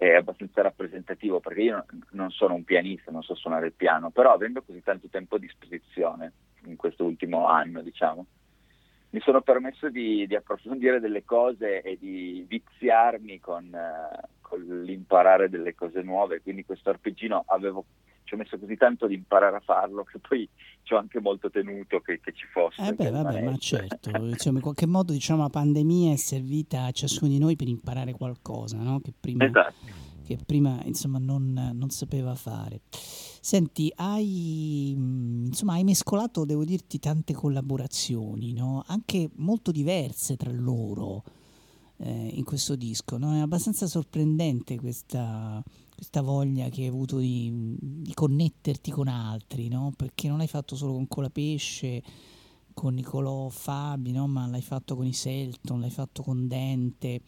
è 0.00 0.14
abbastanza 0.14 0.62
rappresentativo, 0.62 1.40
perché 1.40 1.60
io 1.60 1.84
non- 2.12 2.30
sono 2.30 2.54
un 2.54 2.64
pianista, 2.64 3.10
non 3.10 3.22
so 3.22 3.34
suonare 3.34 3.66
il 3.66 3.74
piano, 3.74 4.08
però 4.08 4.32
avendo 4.32 4.62
così 4.62 4.82
tanto 4.82 5.08
tempo 5.08 5.36
a 5.36 5.38
disposizione 5.38 6.32
in 6.64 6.76
questo 6.76 7.04
ultimo 7.04 7.46
anno, 7.46 7.82
diciamo, 7.82 8.24
mi 9.10 9.20
sono 9.20 9.42
permesso 9.42 9.90
di, 9.90 10.26
di 10.26 10.34
approfondire 10.34 11.00
delle 11.00 11.22
cose 11.22 11.82
e 11.82 11.98
di 12.00 12.46
viziarmi 12.48 13.40
con, 13.40 13.66
eh, 13.74 14.28
con 14.40 14.60
l'imparare 14.84 15.50
delle 15.50 15.74
cose 15.74 16.00
nuove, 16.00 16.40
quindi 16.40 16.64
questo 16.64 16.88
arpeggino 16.88 17.44
avevo, 17.48 17.84
ci 18.30 18.34
ho 18.34 18.38
messo 18.38 18.56
così 18.60 18.76
tanto 18.76 19.08
di 19.08 19.14
imparare 19.14 19.56
a 19.56 19.60
farlo 19.60 20.04
che 20.04 20.20
poi 20.20 20.48
ci 20.84 20.94
ho 20.94 20.98
anche 20.98 21.18
molto 21.18 21.50
tenuto 21.50 21.98
che, 21.98 22.20
che 22.20 22.32
ci 22.32 22.46
fosse. 22.46 22.80
Eh 22.80 22.92
beh, 22.92 23.10
vabbè, 23.10 23.42
ma 23.42 23.56
certo, 23.56 24.10
insomma, 24.10 24.58
in 24.58 24.62
qualche 24.62 24.86
modo 24.86 25.12
diciamo 25.12 25.42
la 25.42 25.48
pandemia 25.48 26.12
è 26.12 26.16
servita 26.16 26.84
a 26.84 26.92
ciascuno 26.92 27.28
di 27.28 27.38
noi 27.38 27.56
per 27.56 27.66
imparare 27.66 28.12
qualcosa, 28.12 28.76
no? 28.76 29.00
Che 29.00 29.12
prima, 29.18 29.46
Esatto. 29.46 29.74
che 29.84 30.08
che 30.30 30.38
prima 30.46 30.80
insomma 30.84 31.18
non, 31.18 31.72
non 31.74 31.90
sapeva 31.90 32.36
fare. 32.36 32.82
Senti, 32.92 33.92
hai, 33.96 34.94
mm, 34.96 35.46
insomma, 35.46 35.72
hai 35.72 35.82
mescolato, 35.82 36.44
devo 36.44 36.64
dirti, 36.64 37.00
tante 37.00 37.32
collaborazioni, 37.32 38.52
no? 38.52 38.84
anche 38.86 39.28
molto 39.38 39.72
diverse 39.72 40.36
tra 40.36 40.52
loro 40.52 41.24
eh, 41.96 42.30
in 42.32 42.44
questo 42.44 42.76
disco. 42.76 43.18
No? 43.18 43.34
È 43.34 43.40
abbastanza 43.40 43.88
sorprendente 43.88 44.78
questa, 44.78 45.60
questa 46.00 46.22
voglia 46.22 46.70
che 46.70 46.80
hai 46.80 46.86
avuto 46.86 47.18
di, 47.18 47.76
di 47.78 48.14
connetterti 48.14 48.90
con 48.90 49.06
altri, 49.06 49.68
no? 49.68 49.92
perché 49.94 50.28
non 50.28 50.38
l'hai 50.38 50.48
fatto 50.48 50.74
solo 50.74 50.94
con 50.94 51.06
Colapesce, 51.06 52.02
con 52.72 52.94
Nicolò 52.94 53.50
Fabi, 53.50 54.10
no? 54.10 54.26
ma 54.26 54.46
l'hai 54.46 54.62
fatto 54.62 54.96
con 54.96 55.04
i 55.04 55.12
Selton, 55.12 55.78
l'hai 55.78 55.90
fatto 55.90 56.22
con 56.22 56.48
Dente. 56.48 57.20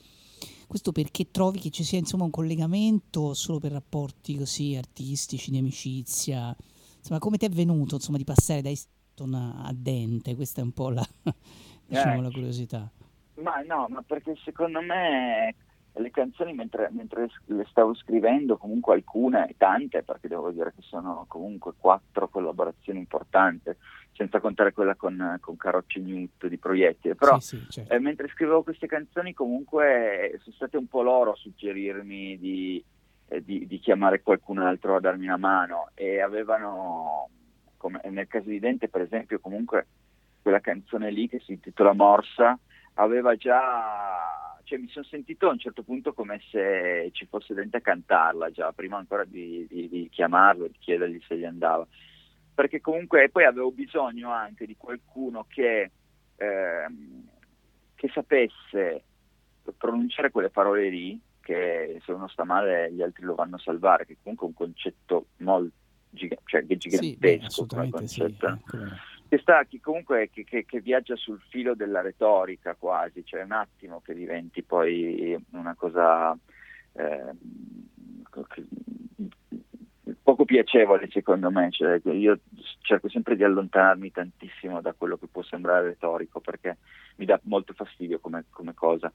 Questo 0.66 0.90
perché 0.90 1.30
trovi 1.30 1.58
che 1.58 1.68
ci 1.68 1.84
sia 1.84 1.98
insomma 1.98 2.24
un 2.24 2.30
collegamento 2.30 3.34
solo 3.34 3.58
per 3.58 3.72
rapporti 3.72 4.38
così 4.38 4.74
artistici, 4.74 5.50
di 5.50 5.58
amicizia? 5.58 6.56
Insomma, 6.96 7.18
come 7.18 7.36
ti 7.36 7.44
è 7.44 7.50
venuto 7.50 7.96
insomma, 7.96 8.16
di 8.16 8.24
passare 8.24 8.62
da 8.62 8.74
Selton 8.74 9.34
a 9.34 9.64
a 9.64 9.74
Dente? 9.74 10.34
Questa 10.34 10.62
è 10.62 10.64
un 10.64 10.72
po' 10.72 10.88
la, 10.88 11.06
diciamo, 11.86 12.20
Eh. 12.20 12.22
la 12.22 12.30
curiosità. 12.30 12.90
Ma 13.34 13.60
no, 13.60 13.86
ma 13.90 14.00
perché 14.00 14.34
secondo 14.42 14.80
me 14.80 15.54
le 15.94 16.10
canzoni 16.10 16.54
mentre, 16.54 16.88
mentre 16.90 17.28
le 17.46 17.66
stavo 17.68 17.94
scrivendo, 17.94 18.56
comunque 18.56 18.94
alcune, 18.94 19.54
tante, 19.58 20.02
perché 20.02 20.28
devo 20.28 20.50
dire 20.50 20.72
che 20.74 20.82
sono 20.82 21.26
comunque 21.28 21.72
quattro 21.76 22.28
collaborazioni 22.28 22.98
importanti, 22.98 23.70
senza 24.12 24.40
contare 24.40 24.72
quella 24.72 24.94
con, 24.94 25.38
con 25.40 25.56
Carocci 25.56 26.00
Newt 26.00 26.46
di 26.46 26.58
Proiettile, 26.58 27.14
però 27.14 27.38
Sì, 27.40 27.58
sì, 27.58 27.70
certo. 27.70 27.92
eh, 27.92 27.98
mentre 27.98 28.28
scrivevo 28.28 28.62
queste 28.62 28.86
canzoni 28.86 29.32
comunque 29.34 30.38
sono 30.42 30.54
state 30.54 30.76
un 30.76 30.86
po' 30.86 31.02
loro 31.02 31.32
a 31.32 31.36
suggerirmi 31.36 32.38
di, 32.38 32.82
eh, 33.28 33.42
di- 33.42 33.66
di 33.66 33.78
chiamare 33.78 34.22
qualcun 34.22 34.58
altro 34.58 34.96
a 34.96 35.00
darmi 35.00 35.26
una 35.26 35.36
mano 35.38 35.90
e 35.94 36.20
avevano, 36.20 37.28
come 37.76 38.00
nel 38.04 38.28
caso 38.28 38.48
di 38.48 38.58
Dente 38.58 38.88
per 38.88 39.02
esempio, 39.02 39.40
comunque 39.40 39.86
quella 40.42 40.60
canzone 40.60 41.10
lì 41.10 41.28
che 41.28 41.40
si 41.40 41.52
intitola 41.52 41.92
Morsa 41.92 42.58
aveva 42.94 43.34
già, 43.36 44.51
cioè 44.72 44.78
mi 44.78 44.88
sono 44.88 45.04
sentito 45.04 45.48
a 45.48 45.52
un 45.52 45.58
certo 45.58 45.82
punto 45.82 46.14
come 46.14 46.40
se 46.50 47.10
ci 47.12 47.26
fosse 47.26 47.52
Dente 47.52 47.76
a 47.76 47.80
cantarla 47.82 48.50
già, 48.50 48.72
prima 48.72 48.96
ancora 48.96 49.24
di, 49.24 49.66
di- 49.68 49.86
di 49.86 50.08
chiamarlo 50.08 50.64
e 50.64 50.70
di 50.70 50.78
chiedergli 50.78 51.20
se 51.28 51.36
gli 51.36 51.44
andava. 51.44 51.86
Perché 52.54 52.80
comunque 52.80 53.28
poi 53.28 53.44
avevo 53.44 53.70
bisogno 53.70 54.30
anche 54.30 54.64
di 54.64 54.74
qualcuno 54.76 55.44
che, 55.46 55.90
ehm, 56.36 57.28
che 57.94 58.10
sapesse 58.14 59.04
pronunciare 59.76 60.30
quelle 60.30 60.48
parole 60.48 60.88
lì, 60.88 61.20
che 61.40 62.00
se 62.02 62.12
uno 62.12 62.28
sta 62.28 62.44
male 62.44 62.90
gli 62.92 63.02
altri 63.02 63.24
lo 63.24 63.34
vanno 63.34 63.56
a 63.56 63.60
salvare, 63.60 64.06
che 64.06 64.16
comunque 64.22 64.46
è 64.46 64.48
un 64.48 64.54
concetto 64.56 65.26
molto 65.38 65.74
cioè, 66.44 66.64
che 66.66 66.74
è 66.74 66.76
Sì, 66.78 67.16
beh, 67.16 67.38
gigantesco 67.38 67.66
come 67.66 67.88
assolutamente 67.90 68.06
sì. 68.06 68.20
concetto. 68.20 68.60
Eh, 69.32 69.36
che 69.36 69.38
sta 69.38 69.64
che 69.64 69.80
comunque 69.80 70.28
che, 70.30 70.44
che- 70.44 70.64
che 70.64 70.80
viaggia 70.80 71.16
sul 71.16 71.40
filo 71.48 71.74
della 71.74 72.00
retorica 72.00 72.74
quasi, 72.74 73.24
cioè 73.24 73.42
un 73.42 73.52
attimo 73.52 74.00
che 74.00 74.14
diventi 74.14 74.62
poi 74.62 75.36
una 75.52 75.74
cosa 75.76 76.36
che- 78.48 78.64
poco 80.22 80.44
piacevole 80.44 81.08
secondo 81.10 81.50
me, 81.50 81.70
cioè, 81.70 82.00
io 82.04 82.38
cerco 82.80 83.08
sempre 83.08 83.36
di 83.36 83.44
allontanarmi 83.44 84.10
tantissimo 84.10 84.80
da 84.80 84.92
quello 84.92 85.16
che 85.16 85.26
può 85.28 85.42
sembrare 85.42 85.86
retorico 85.88 86.40
perché 86.40 86.78
mi 87.16 87.24
dà 87.24 87.40
molto 87.44 87.72
fastidio 87.74 88.18
come, 88.20 88.44
come 88.50 88.74
cosa. 88.74 89.12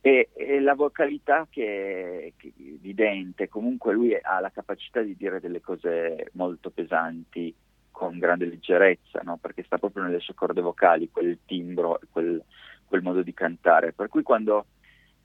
E, 0.00 0.28
e 0.34 0.60
la 0.60 0.74
vocalità 0.74 1.46
che, 1.50 2.34
che- 2.36 2.52
di 2.56 2.94
Dente, 2.94 3.48
comunque 3.48 3.92
lui 3.92 4.14
ha 4.14 4.40
la 4.40 4.50
capacità 4.50 5.00
di 5.02 5.16
dire 5.16 5.40
delle 5.40 5.60
cose 5.60 6.28
molto 6.34 6.70
pesanti 6.70 7.54
con 7.98 8.16
grande 8.16 8.46
leggerezza, 8.46 9.22
no? 9.24 9.38
perché 9.38 9.64
sta 9.64 9.76
proprio 9.76 10.04
nelle 10.04 10.20
sue 10.20 10.32
corde 10.32 10.60
vocali, 10.60 11.10
quel 11.10 11.40
timbro, 11.44 11.98
quel, 12.12 12.40
quel 12.84 13.02
modo 13.02 13.22
di 13.22 13.34
cantare. 13.34 13.92
Per 13.92 14.06
cui 14.06 14.22
quando, 14.22 14.66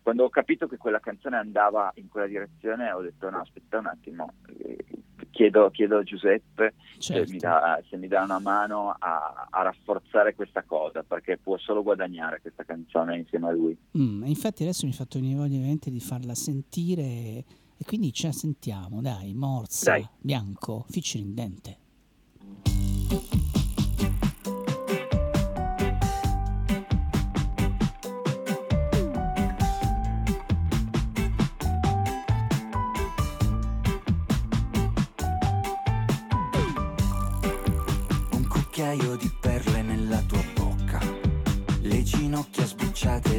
quando 0.01 0.23
ho 0.23 0.29
capito 0.29 0.67
che 0.67 0.77
quella 0.77 0.99
canzone 0.99 1.37
andava 1.37 1.91
in 1.97 2.09
quella 2.09 2.25
direzione 2.25 2.91
ho 2.91 3.01
detto 3.01 3.29
no, 3.29 3.41
aspetta 3.41 3.77
un 3.77 3.85
attimo, 3.85 4.33
eh, 4.57 4.83
chiedo, 5.29 5.69
chiedo 5.69 5.99
a 5.99 6.03
Giuseppe 6.03 6.73
Certo. 6.97 7.27
se, 7.27 7.31
mi 7.31 7.37
dà, 7.37 7.79
se 7.87 7.95
mi 7.97 8.07
dà 8.07 8.23
una 8.23 8.39
mano 8.39 8.95
a, 8.97 9.47
a 9.51 9.61
rafforzare 9.61 10.33
questa 10.33 10.63
cosa, 10.63 11.03
perché 11.03 11.37
può 11.37 11.59
solo 11.59 11.83
guadagnare 11.83 12.41
questa 12.41 12.63
canzone 12.63 13.17
insieme 13.17 13.49
a 13.49 13.51
lui. 13.51 13.77
Mm, 13.95 14.23
infatti 14.25 14.63
adesso 14.63 14.87
mi 14.87 14.93
ha 14.93 14.95
fatto 14.95 15.19
venire 15.19 15.37
voglia 15.37 15.59
di 15.79 15.99
farla 15.99 16.33
sentire 16.33 17.03
e 17.03 17.85
quindi 17.85 18.11
ce 18.11 18.27
la 18.27 18.33
sentiamo, 18.33 18.99
dai, 18.99 19.35
Morsa, 19.35 19.91
Dai. 19.91 20.09
Bianco, 20.19 20.87
featuring 20.89 21.35
Dente. 21.35 21.81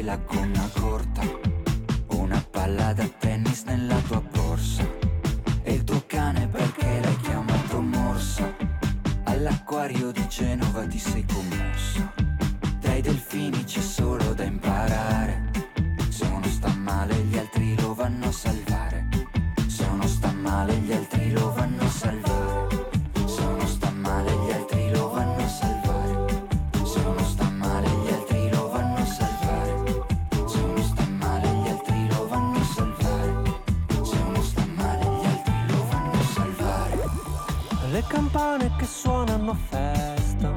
La 0.05 0.17
gonna 0.17 0.69
corta, 0.79 1.21
una 2.09 2.39
palla 2.51 2.93
da 2.93 3.07
tennis 3.17 3.63
nella 3.63 3.97
tua 4.07 4.21
borsa, 4.21 4.87
e 5.63 5.73
il 5.73 5.83
tuo 5.83 6.03
cane 6.05 6.47
perché 6.47 6.99
l'hai 7.01 7.17
chiamato 7.21 7.81
morsa, 7.81 8.55
all'acquario 9.23 10.11
di 10.11 10.23
Genova 10.27 10.85
ti 10.85 10.99
sei 10.99 11.25
commossa, 11.25 12.13
dai 12.79 13.01
delfini 13.01 13.63
c'è 13.63 13.81
solo 13.81 14.35
da 14.35 14.43
imparare, 14.43 15.49
se 16.09 16.25
uno 16.25 16.45
sta 16.49 16.71
male 16.75 17.15
gli 17.23 17.37
altri 17.39 17.75
lo 17.81 17.95
vanno 17.95 18.27
a 18.27 18.31
salvare, 18.31 19.07
se 19.65 19.85
uno 19.85 20.05
sta 20.05 20.31
male 20.31 20.79
campane 38.55 38.71
che 38.77 38.85
suonano 38.85 39.51
a 39.51 39.55
festa. 39.55 40.53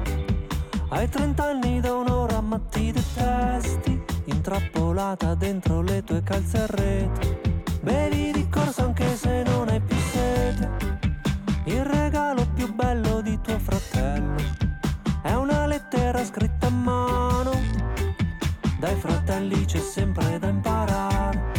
Hai 0.89 1.07
30 1.07 1.43
anni 1.43 1.79
da 1.79 1.93
un'ora 1.93 2.41
ma 2.41 2.59
ti 2.69 2.91
detesti. 2.91 4.01
Intrappolata 4.25 5.35
dentro 5.35 5.81
le 5.81 6.03
tue 6.03 6.21
calze 6.23 6.57
a 6.57 6.65
rete. 6.67 7.61
Bevi 7.81 8.31
di 8.31 8.49
corso 8.49 8.83
anche 8.83 9.15
se 9.15 9.43
non 9.43 9.69
hai 9.69 9.81
più 9.81 9.97
sete. 9.97 10.69
Il 11.65 11.83
regalo 11.83 12.47
più 12.53 12.73
bello 12.73 13.21
di 13.21 13.39
tuo 13.41 13.59
fratello 13.59 14.35
è 15.21 15.33
una 15.33 15.65
lettera 15.65 16.23
scritta 16.23 16.67
a 16.67 16.71
mano. 16.71 17.51
Dai 18.79 18.95
fratelli 18.95 19.65
c'è 19.65 19.79
sempre 19.79 20.39
da 20.39 20.47
imparare. 20.47 21.51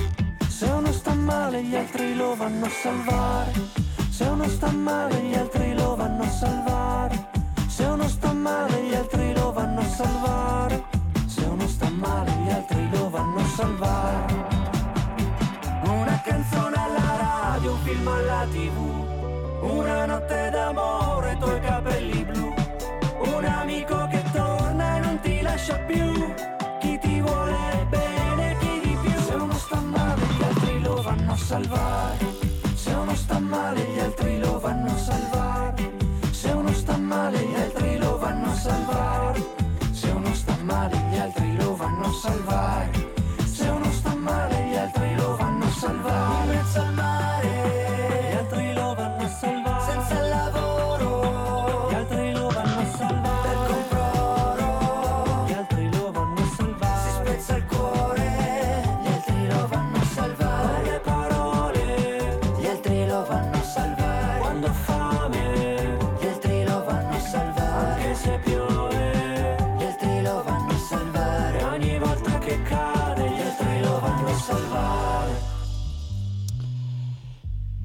Se 0.49 0.67
uno 0.67 0.91
sta 0.91 1.12
male 1.12 1.62
gli 1.62 1.77
altri 1.77 2.15
lo 2.15 2.35
vanno 2.35 2.65
a 2.65 2.71
salvare. 2.71 3.80
Se 4.21 4.27
uno 4.27 4.47
sta 4.49 4.71
male 4.71 5.19
gli 5.23 5.35
altri 5.35 5.73
lo 5.73 5.97
vanno 5.97 6.25
a 6.25 6.29
salvare. 6.29 7.29
Se 7.69 7.85
uno 7.85 8.07
sta 8.07 8.35
male 8.35 8.83
gli 8.83 8.95
altri 8.95 9.33
lo 9.33 9.51
vanno 9.51 9.81
a 9.81 9.89
salvare. 9.89 10.85
Se 11.25 11.43
uno 11.45 11.67
sta 11.67 11.89
male 11.89 12.31
gli 12.45 12.51
altri 12.51 12.91
lo 12.91 13.09
vanno 13.09 13.41
a 13.41 13.45
salvare. 13.47 14.35
Una 15.85 16.21
canzone 16.23 16.77
alla 16.77 17.17
radio, 17.17 17.73
un 17.73 17.79
film 17.79 18.09
alla 18.09 18.47
tv. 18.51 19.63
Una 19.63 20.05
notte 20.05 20.51
d'amore, 20.53 21.33
i 21.33 21.39
tuoi 21.39 21.61
capelli 21.61 22.23
blu. 22.23 22.53
Un 23.37 23.45
amico 23.47 24.07
che 24.09 24.23
torna 24.33 24.97
e 24.97 25.01
non 25.01 25.21
ti 25.21 25.41
lascia 25.41 25.79
più. 25.87 26.35
Chi 26.79 26.99
ti 26.99 27.23
vuole 27.23 27.87
bene, 27.89 28.55
chi 28.59 28.81
di 28.85 28.99
più. 29.01 29.19
Se 29.19 29.33
uno 29.33 29.55
sta 29.55 29.81
male, 29.81 30.21
gli 30.37 30.43
altri 30.43 30.83
lo 30.83 31.01
vanno 31.01 31.33
a 31.33 31.37
salvare. 31.37 32.49
Se 33.21 33.27
uno 33.33 33.39
sta 33.39 33.39
male, 33.39 33.85
gli 33.85 33.99
altri 33.99 34.39
lo 34.39 34.59
vanno 34.59 34.91
a 34.91 34.97
salvare. 34.97 35.40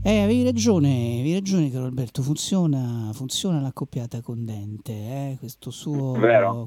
Eh, 0.08 0.20
avevi 0.20 0.44
ragione, 0.44 1.14
avevi 1.14 1.34
ragione 1.34 1.72
caro 1.72 1.86
Alberto, 1.86 2.22
funziona, 2.22 3.10
funziona 3.12 3.60
l'accoppiata 3.60 4.22
con 4.22 4.46
Dente, 4.46 4.92
eh? 4.94 5.36
questo, 5.40 5.72
suo, 5.72 6.12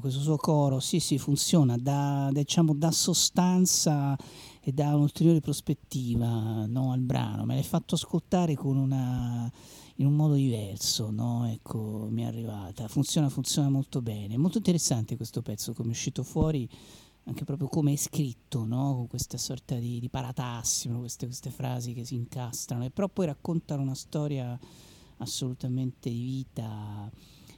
questo 0.01 0.19
suo 0.19 0.35
coro, 0.35 0.81
sì 0.81 0.99
sì 0.99 1.17
funziona, 1.17 1.77
dà, 1.77 2.27
diciamo, 2.33 2.73
dà 2.73 2.91
sostanza 2.91 4.13
e 4.59 4.73
dà 4.73 4.93
un'ulteriore 4.93 5.39
prospettiva 5.39 6.65
no, 6.65 6.91
al 6.91 6.99
brano, 6.99 7.45
me 7.45 7.53
l'hai 7.53 7.63
fatto 7.63 7.95
ascoltare 7.95 8.55
con 8.55 8.75
una, 8.75 9.49
in 9.95 10.05
un 10.05 10.15
modo 10.17 10.33
diverso, 10.33 11.09
no? 11.09 11.47
ecco, 11.49 12.09
mi 12.11 12.23
è 12.23 12.25
arrivata, 12.25 12.89
funziona, 12.89 13.29
funziona 13.29 13.69
molto 13.69 14.01
bene, 14.01 14.35
molto 14.35 14.57
interessante 14.57 15.15
questo 15.15 15.41
pezzo 15.41 15.71
come 15.71 15.87
è 15.87 15.91
uscito 15.91 16.23
fuori 16.23 16.67
anche 17.29 17.45
proprio 17.45 17.67
come 17.67 17.93
è 17.93 17.95
scritto, 17.95 18.65
no? 18.65 18.95
con 18.95 19.07
questa 19.07 19.37
sorta 19.37 19.75
di, 19.75 19.99
di 19.99 20.09
paratassimo, 20.09 20.99
queste, 20.99 21.27
queste 21.27 21.51
frasi 21.51 21.93
che 21.93 22.03
si 22.03 22.15
incastrano, 22.15 22.85
e 22.85 22.89
però 22.89 23.07
poi 23.07 23.27
raccontano 23.27 23.83
una 23.83 23.95
storia 23.95 24.57
assolutamente 25.17 26.09
di 26.09 26.21
vita 26.21 27.09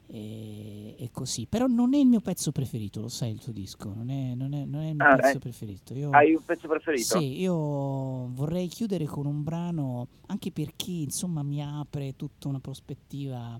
e, 0.07 0.95
e 0.97 1.09
così. 1.11 1.47
Però 1.47 1.67
non 1.67 1.93
è 1.93 1.97
il 1.99 2.07
mio 2.07 2.19
pezzo 2.19 2.51
preferito, 2.51 2.99
lo 2.99 3.07
sai 3.07 3.31
il 3.31 3.39
tuo 3.39 3.53
disco, 3.53 3.93
non 3.93 4.09
è, 4.09 4.35
non 4.35 4.53
è- 4.53 4.65
non 4.65 4.81
è 4.81 4.89
il 4.89 4.95
mio 4.95 5.05
Ah, 5.05 5.15
pezzo 5.15 5.37
eh. 5.37 5.39
preferito. 5.39 5.93
Io, 5.93 6.09
Hai 6.11 6.33
un 6.33 6.43
pezzo 6.43 6.67
preferito? 6.67 7.15
Sì, 7.17 7.39
io 7.39 8.27
vorrei 8.33 8.67
chiudere 8.67 9.05
con 9.05 9.25
un 9.25 9.41
brano, 9.43 10.07
anche 10.27 10.51
perché 10.51 10.91
insomma 10.91 11.43
mi 11.43 11.63
apre 11.63 12.15
tutta 12.17 12.49
una 12.49 12.59
prospettiva 12.59 13.57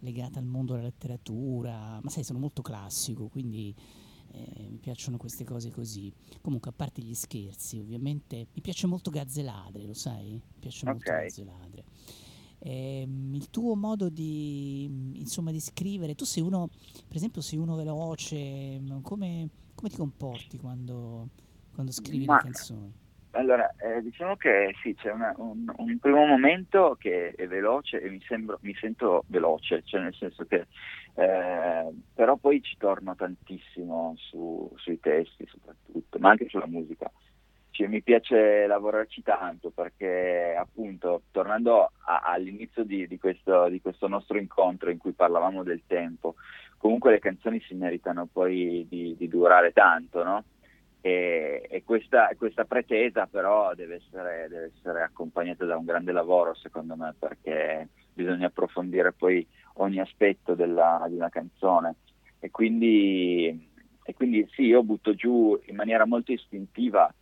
legata 0.00 0.38
al 0.38 0.44
mondo 0.44 0.74
della 0.74 0.84
letteratura, 0.84 1.98
ma 2.02 2.10
sai, 2.10 2.24
sono 2.24 2.38
molto 2.38 2.60
classico, 2.60 3.28
quindi 3.28 3.74
eh, 4.36 4.68
mi 4.68 4.78
piacciono 4.78 5.16
queste 5.16 5.44
cose 5.44 5.70
così. 5.70 6.12
Comunque, 6.42 6.70
a 6.70 6.74
parte 6.76 7.00
gli 7.02 7.14
scherzi, 7.14 7.78
ovviamente, 7.78 8.46
mi 8.52 8.60
piace 8.60 8.86
molto 8.86 9.10
Gazzeladre, 9.10 9.84
lo 9.84 9.94
sai? 9.94 10.32
Mi 10.32 10.60
piace 10.60 10.86
molto 10.86 11.10
Ok. 11.10 11.16
Gazzeladre. 11.18 11.84
Ehm, 12.58 13.34
il 13.34 13.50
tuo 13.50 13.76
modo 13.76 14.08
di, 14.08 14.84
insomma, 15.18 15.50
di 15.50 15.60
scrivere, 15.60 16.14
tu 16.14 16.24
sei 16.24 16.42
uno, 16.42 16.68
per 17.06 17.16
esempio, 17.16 17.40
sei 17.40 17.58
uno 17.58 17.76
veloce, 17.76 18.78
m- 18.80 19.00
come, 19.02 19.48
come 19.74 19.88
ti 19.88 19.96
comporti 19.96 20.58
quando, 20.58 21.28
quando 21.74 21.92
scrivi 21.92 22.24
Ma- 22.24 22.36
le 22.36 22.42
canzoni? 22.42 22.92
Allora, 23.32 23.70
eh, 23.76 24.00
diciamo 24.00 24.34
che 24.36 24.74
sì, 24.82 24.94
c'è 24.94 25.12
una- 25.12 25.34
un, 25.36 25.70
un 25.76 25.98
primo 25.98 26.24
momento 26.24 26.96
che 26.98 27.32
è 27.32 27.46
veloce 27.46 28.00
e 28.00 28.08
mi, 28.08 28.20
sembro, 28.26 28.58
mi 28.62 28.74
sento 28.80 29.24
veloce, 29.26 29.82
cioè 29.84 30.00
nel 30.00 30.14
senso 30.14 30.46
che 30.46 30.66
eh, 31.16 31.90
però 32.14 32.36
poi 32.36 32.62
ci 32.62 32.76
torno 32.76 33.14
tantissimo 33.14 34.14
su- 34.16 34.70
sui 34.76 35.00
testi 35.00 35.46
soprattutto, 35.46 36.18
ma 36.18 36.30
anche 36.30 36.48
sulla 36.48 36.66
musica. 36.66 37.10
Cioè, 37.70 37.88
mi 37.88 38.02
piace 38.02 38.66
lavorarci 38.66 39.22
tanto 39.22 39.70
perché 39.70 40.54
appunto 40.58 41.22
tornando 41.30 41.90
a- 42.04 42.20
all'inizio 42.24 42.84
di, 42.84 43.06
di 43.06 43.18
questo, 43.18 43.68
di 43.68 43.80
questo 43.80 44.08
nostro 44.08 44.38
incontro 44.38 44.90
in 44.90 44.98
cui 44.98 45.12
parlavamo 45.12 45.62
del 45.62 45.82
tempo, 45.86 46.36
comunque 46.78 47.12
le 47.12 47.18
canzoni 47.18 47.60
si 47.60 47.74
meritano 47.74 48.26
poi 48.30 48.86
di, 48.88 49.14
di 49.16 49.28
durare 49.28 49.72
tanto, 49.72 50.22
no? 50.22 50.44
E, 51.00 51.66
e 51.70 51.84
questa, 51.84 52.30
questa 52.36 52.64
pretesa 52.64 53.26
però 53.26 53.74
deve 53.74 53.96
essere, 53.96 54.48
deve 54.48 54.72
essere 54.76 55.02
accompagnata 55.02 55.64
da 55.64 55.76
un 55.76 55.84
grande 55.84 56.10
lavoro 56.12 56.54
secondo 56.54 56.96
me 56.96 57.14
perché 57.18 57.90
bisogna 58.12 58.46
approfondire 58.48 59.12
poi 59.12 59.46
ogni 59.78 60.00
aspetto 60.00 60.54
della- 60.54 61.04
di 61.08 61.16
una 61.16 61.28
canzone. 61.28 61.96
E 62.38 62.50
quindi, 62.50 63.68
e 64.04 64.14
quindi 64.14 64.46
sì, 64.50 64.62
io 64.62 64.82
butto 64.82 65.14
giù 65.14 65.58
in 65.66 65.74
maniera 65.74 66.06
molto 66.06 66.32
istintiva, 66.32 67.12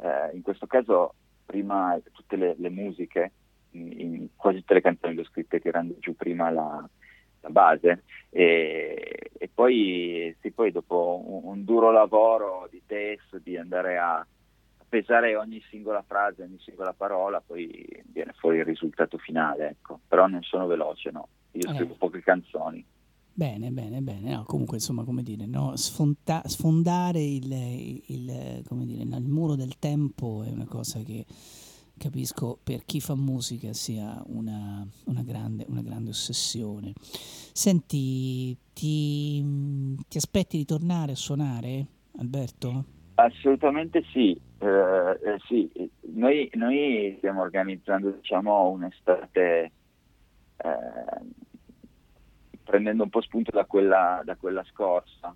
eh, 0.00 0.34
in 0.34 0.42
questo 0.42 0.66
caso 0.66 1.14
prima 1.44 1.98
tutte 2.12 2.36
le, 2.36 2.54
le 2.58 2.70
musiche, 2.70 3.32
in, 3.70 4.00
in 4.00 4.28
quasi 4.36 4.58
tutte 4.58 4.74
le 4.74 4.80
canzoni 4.80 5.14
le 5.14 5.20
ho 5.20 5.24
scritte 5.24 5.60
tirando 5.60 5.96
giù 5.98 6.14
prima 6.14 6.50
la, 6.50 6.88
la 7.40 7.50
base. 7.50 8.04
E, 8.30 9.30
e 9.36 9.50
poi, 9.52 10.34
sì, 10.40 10.50
poi 10.50 10.72
dopo 10.72 11.22
un, 11.24 11.40
un 11.44 11.64
duro 11.64 11.90
lavoro 11.90 12.66
di 12.70 12.82
testo, 12.86 13.38
di 13.38 13.56
andare 13.56 13.98
a 13.98 14.26
pesare 14.88 15.36
ogni 15.36 15.60
singola 15.70 16.02
frase, 16.02 16.42
ogni 16.42 16.58
singola 16.60 16.92
parola, 16.92 17.42
poi 17.44 17.84
viene 18.06 18.32
fuori 18.36 18.58
il 18.58 18.64
risultato 18.64 19.18
finale, 19.18 19.70
ecco. 19.70 20.00
però 20.06 20.26
non 20.26 20.42
sono 20.42 20.66
veloce, 20.66 21.10
no, 21.10 21.28
io 21.54 21.70
Eh. 21.70 21.74
scrivo 21.74 21.94
poche 21.94 22.20
canzoni. 22.22 22.84
Bene, 23.36 23.70
bene, 23.72 24.00
bene. 24.00 24.32
No, 24.32 24.44
comunque, 24.44 24.76
insomma, 24.76 25.02
come 25.02 25.22
dire, 25.24 25.44
no, 25.46 25.74
sfonta- 25.76 26.42
sfondare 26.46 27.20
il, 27.20 27.50
il- 28.06 28.62
come 28.68 28.86
dire, 28.86 29.02
il 29.02 29.28
muro 29.28 29.56
del 29.56 29.78
tempo 29.80 30.44
è 30.44 30.50
una 30.50 30.66
cosa 30.66 31.00
che 31.00 31.24
capisco 31.96 32.58
per 32.62 32.84
chi 32.84 33.00
fa 33.00 33.16
musica 33.16 33.72
sia 33.72 34.22
una, 34.26 34.86
una 35.06 35.22
grande, 35.22 35.64
una 35.68 35.82
grande 35.82 36.10
ossessione. 36.10 36.92
Senti, 37.52 38.56
ti, 38.72 39.42
ti 40.08 40.16
aspetti 40.16 40.56
di 40.56 40.64
tornare 40.64 41.12
a 41.12 41.16
suonare, 41.16 41.86
Alberto? 42.18 42.84
Assolutamente 43.16 44.02
sì, 44.12 44.38
eh, 44.58 44.66
eh, 44.66 45.38
sì. 45.48 45.70
Noi, 46.12 46.50
noi 46.54 47.14
stiamo 47.18 47.42
organizzando 47.42 48.10
diciamo, 48.10 48.68
un'estate 48.70 49.72
eh, 50.56 51.44
prendendo 52.62 53.02
un 53.04 53.10
po' 53.10 53.20
spunto 53.20 53.50
da 53.50 53.64
quella, 53.66 54.22
da 54.24 54.36
quella 54.36 54.64
scorsa, 54.64 55.34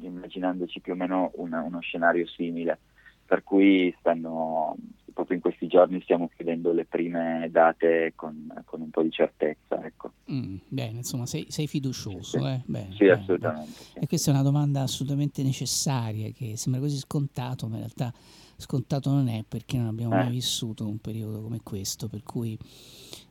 immaginandoci 0.00 0.80
più 0.80 0.92
o 0.92 0.96
meno 0.96 1.30
una- 1.34 1.62
uno 1.62 1.80
scenario 1.80 2.26
simile, 2.26 2.80
per 3.24 3.42
cui 3.42 3.94
stanno, 3.98 4.76
proprio 5.12 5.36
in 5.36 5.42
questi 5.42 5.66
giorni 5.66 6.00
stiamo 6.02 6.28
chiudendo 6.28 6.72
le 6.72 6.84
prime 6.86 7.48
date 7.50 8.12
con, 8.14 8.46
con 8.64 8.80
un 8.80 8.90
po' 8.90 9.02
di 9.02 9.10
certezza. 9.10 9.82
Ecco. 9.84 10.12
Mm, 10.30 10.56
bene, 10.68 10.98
insomma, 10.98 11.26
sei, 11.26 11.46
sei 11.48 11.66
fiducioso, 11.66 12.38
Sì. 12.38 12.44
eh? 12.44 12.62
Bene, 12.66 12.92
Sì, 12.94 13.04
bene, 13.04 13.12
assolutamente, 13.20 13.72
bene. 13.72 13.90
sì. 13.92 13.98
E 13.98 14.06
questa 14.06 14.30
è 14.30 14.34
una 14.34 14.42
domanda 14.42 14.82
assolutamente 14.82 15.42
necessaria, 15.42 16.30
che 16.30 16.56
sembra 16.56 16.80
così 16.80 16.96
scontato, 16.96 17.66
ma 17.66 17.74
in 17.74 17.80
realtà 17.80 18.12
scontato 18.56 19.10
non 19.10 19.28
è 19.28 19.44
perché 19.46 19.76
non 19.78 19.86
abbiamo 19.88 20.14
mai 20.14 20.28
Eh. 20.28 20.30
vissuto 20.32 20.86
un 20.86 20.98
periodo 20.98 21.42
come 21.42 21.60
questo, 21.62 22.08
per 22.08 22.22
cui 22.22 22.56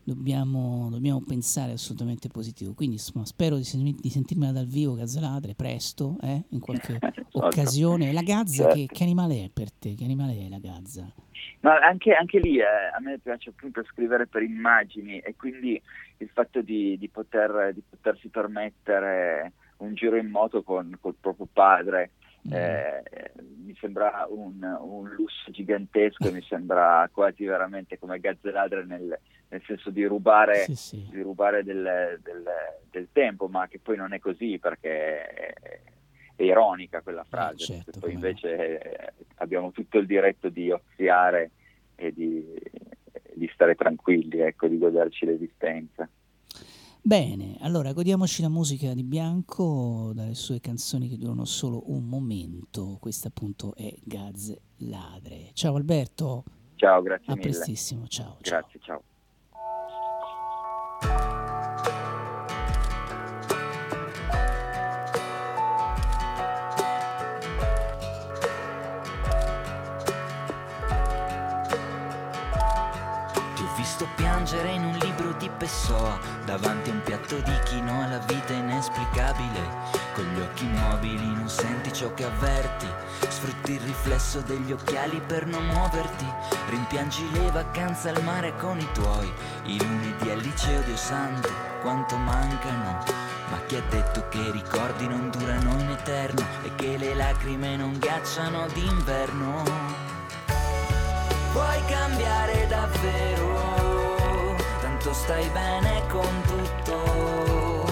dobbiamo, 0.03 0.89
dobbiamo 0.89 1.21
pensare 1.25 1.73
assolutamente 1.73 2.27
positivo. 2.27 2.73
Quindi 2.73 2.95
insomma, 2.95 3.25
spero 3.25 3.55
di, 3.55 3.63
sen- 3.63 3.97
di 3.99 4.09
sentirmela 4.09 4.51
dal 4.51 4.65
vivo, 4.65 4.95
Gazzeladre, 4.95 5.55
presto, 5.55 6.17
eh? 6.21 6.43
in 6.49 6.59
qualche 6.59 6.99
occasione. 7.33 8.11
La 8.11 8.21
gazza, 8.21 8.63
Certo. 8.63 8.75
che, 8.75 8.87
che 8.91 9.03
animale 9.03 9.45
è 9.45 9.49
per 9.49 9.71
te? 9.71 9.95
Che 9.95 10.03
animale 10.03 10.37
è 10.37 10.49
la 10.49 10.59
gazza? 10.59 11.11
Ma 11.61 11.77
anche, 11.79 12.13
anche 12.13 12.39
lì 12.39 12.57
eh, 12.57 12.63
a 12.63 12.99
me 13.01 13.19
piace 13.19 13.49
appunto 13.49 13.83
scrivere 13.83 14.27
per 14.27 14.41
immagini 14.41 15.19
e 15.19 15.35
quindi 15.35 15.79
il 16.17 16.29
fatto 16.33 16.61
di, 16.61 16.97
di 16.97 17.07
poter, 17.07 17.71
di 17.73 17.83
potersi 17.87 18.29
permettere 18.29 19.53
un 19.77 19.93
giro 19.93 20.15
in 20.15 20.29
moto 20.29 20.63
con 20.63 20.97
col 20.99 21.15
proprio 21.19 21.47
padre 21.51 22.11
eh, 22.49 23.03
mi 23.63 23.75
sembra 23.79 24.25
un, 24.29 24.61
un 24.81 25.09
lusso 25.09 25.51
gigantesco 25.51 26.27
e 26.27 26.31
mi 26.31 26.41
sembra 26.43 27.07
quasi 27.11 27.45
veramente 27.45 27.99
come 27.99 28.19
gazzeladre 28.19 28.83
nel, 28.85 29.19
nel 29.49 29.61
senso 29.65 29.89
di 29.89 30.03
rubare, 30.05 30.63
Sì, 30.65 30.75
sì. 30.75 31.07
di 31.11 31.21
rubare 31.21 31.63
del, 31.63 32.19
del- 32.23 32.49
del 32.89 33.07
tempo, 33.11 33.47
ma 33.47 33.67
che 33.67 33.79
poi 33.79 33.95
non 33.95 34.11
è 34.13 34.19
così 34.19 34.59
perché 34.59 35.25
è, 35.25 35.53
è 36.35 36.43
ironica 36.43 37.01
quella 37.01 37.23
frase, 37.23 37.57
certo, 37.57 37.83
perché 37.85 37.99
poi 37.99 38.13
invece 38.13 38.79
eh, 38.81 39.13
abbiamo 39.35 39.71
tutto 39.71 39.97
il 39.97 40.05
diretto 40.07 40.49
di 40.49 40.71
oziare 40.71 41.51
e 41.95 42.11
di, 42.11 42.45
di 43.33 43.49
stare 43.53 43.75
tranquilli, 43.75 44.39
ecco, 44.39 44.67
di 44.67 44.77
goderci 44.77 45.25
l'esistenza. 45.25 46.09
Bene, 47.03 47.57
allora 47.61 47.93
godiamoci 47.93 48.41
la 48.43 48.49
musica 48.49 48.93
di 48.93 49.03
Bianco 49.03 50.11
dalle 50.13 50.35
sue 50.35 50.59
canzoni 50.59 51.09
che 51.09 51.17
durano 51.17 51.45
solo 51.45 51.91
un 51.91 52.07
momento. 52.07 52.97
Questa 52.99 53.29
appunto 53.29 53.73
è 53.75 53.91
Gaz 54.03 54.55
Ladre. 54.77 55.49
Ciao 55.53 55.75
Alberto, 55.75 56.43
Ciao, 56.75 57.01
grazie 57.01 57.33
a 57.33 57.35
mille. 57.35 57.49
prestissimo, 57.49 58.07
ciao. 58.07 58.37
Grazie, 58.41 58.79
ciao. 58.81 59.01
Ti 73.55 73.63
ho 73.63 73.75
visto 73.75 74.07
piangere 74.15 74.71
in 74.73 74.83
un 74.85 74.97
libro 74.97 75.33
di 75.33 75.49
Pessoa 75.57 76.30
davanti 76.45 76.89
a 76.89 76.93
un 76.93 77.01
piatto 77.03 77.35
di 77.37 77.59
quinoa, 77.67 78.07
la 78.07 78.17
vita 78.19 78.53
inesplicabile. 78.53 79.59
Con 80.13 80.25
gli 80.25 80.39
occhi 80.39 80.65
immobili 80.65 81.25
non 81.25 81.47
senti 81.47 81.93
ciò 81.93 82.13
che 82.13 82.25
avverti, 82.25 82.87
sfrutti 83.27 83.73
il 83.73 83.79
riflesso 83.81 84.41
degli 84.41 84.71
occhiali 84.71 85.21
per 85.25 85.45
non 85.45 85.65
muoverti, 85.67 86.25
rimpiangi 86.69 87.31
le 87.31 87.51
vacanze 87.51 88.09
al 88.09 88.23
mare 88.23 88.55
con 88.57 88.79
i 88.79 88.87
tuoi, 88.93 89.31
i 89.63 89.77
lunedì 89.81 90.29
al 90.29 90.39
liceo 90.39 90.81
Dio 90.81 90.97
santo, 90.97 91.49
quanto 91.81 92.17
mancano. 92.17 93.03
Ma 93.49 93.59
chi 93.67 93.75
ha 93.75 93.83
detto 93.89 94.27
che 94.29 94.37
i 94.37 94.51
ricordi 94.51 95.07
non 95.07 95.29
durano 95.29 95.71
in 95.79 95.89
eterno 95.89 96.45
e 96.63 96.73
che 96.75 96.97
le 96.97 97.13
lacrime 97.13 97.75
non 97.75 97.97
ghiacciano 97.99 98.67
d'inverno? 98.67 99.63
Puoi 101.51 101.85
cambiare 101.85 102.65
davvero 102.67 103.60
tanto 105.01 105.13
stai 105.13 105.49
bene 105.49 106.03
con 106.09 106.41
tutto, 106.45 107.91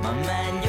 ma 0.00 0.12
meglio 0.12 0.63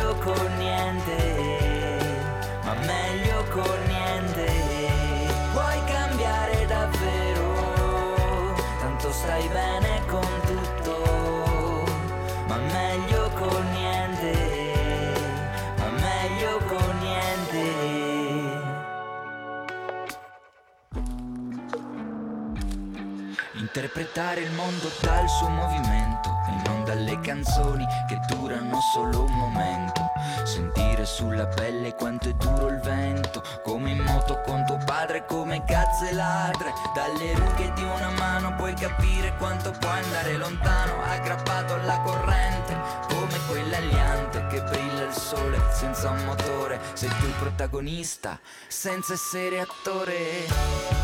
Interpretare 23.76 24.40
il 24.40 24.52
mondo 24.52 24.90
dal 25.02 25.28
suo 25.28 25.50
movimento 25.50 26.30
e 26.48 26.70
non 26.70 26.86
dalle 26.86 27.20
canzoni 27.20 27.86
che 28.08 28.18
durano 28.26 28.80
solo 28.94 29.24
un 29.24 29.34
momento. 29.34 30.14
Sentire 30.46 31.04
sulla 31.06 31.46
pelle 31.46 31.94
quanto 31.94 32.30
è 32.30 32.34
duro 32.36 32.70
il 32.70 32.80
vento, 32.80 33.44
come 33.66 33.92
in 33.92 34.00
moto 34.00 34.40
con 34.46 34.66
tuo 34.66 34.78
padre, 34.86 35.26
come 35.26 35.66
cazze 35.66 36.14
ladre. 36.14 36.72
Dalle 36.94 37.34
rughe 37.34 37.74
di 37.74 37.84
una 37.84 38.12
mano 38.12 38.56
puoi 38.56 38.74
capire 38.76 39.36
quanto 39.38 39.72
puoi 39.72 40.00
andare 40.04 40.38
lontano, 40.38 41.04
aggrappato 41.04 41.74
alla 41.74 42.00
corrente, 42.00 42.78
come 43.10 43.38
quell'aliante 43.46 44.48
che 44.48 44.62
brilla 44.62 45.04
il 45.04 45.14
sole 45.14 45.60
senza 45.74 46.12
un 46.12 46.24
motore. 46.24 46.80
Sei 46.94 47.10
tu 47.10 47.26
il 47.26 47.36
protagonista, 47.40 48.40
senza 48.70 49.12
essere 49.12 49.60
attore. 49.60 51.04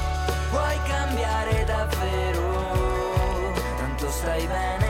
Vuoi 0.51 0.77
cambiare 0.83 1.63
davvero, 1.63 2.40
tanto 4.21 4.41
stai 4.47 4.80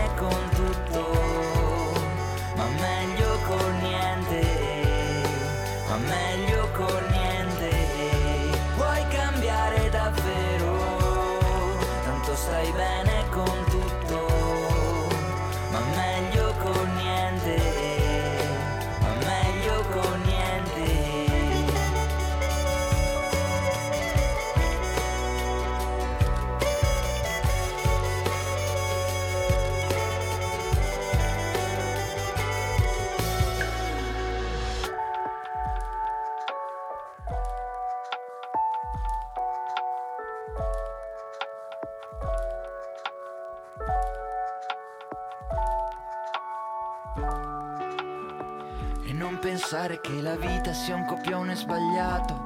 pensare 49.72 50.02
che 50.02 50.22
la 50.22 50.36
vita 50.36 50.74
sia 50.74 50.96
un 50.96 51.06
copione 51.06 51.56
sbagliato, 51.56 52.38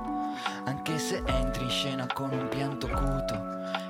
anche 0.66 1.00
se 1.00 1.24
entri 1.26 1.64
in 1.64 1.70
scena 1.72 2.06
con 2.06 2.32
un 2.32 2.48
pianto 2.50 2.88
cuto 2.88 3.34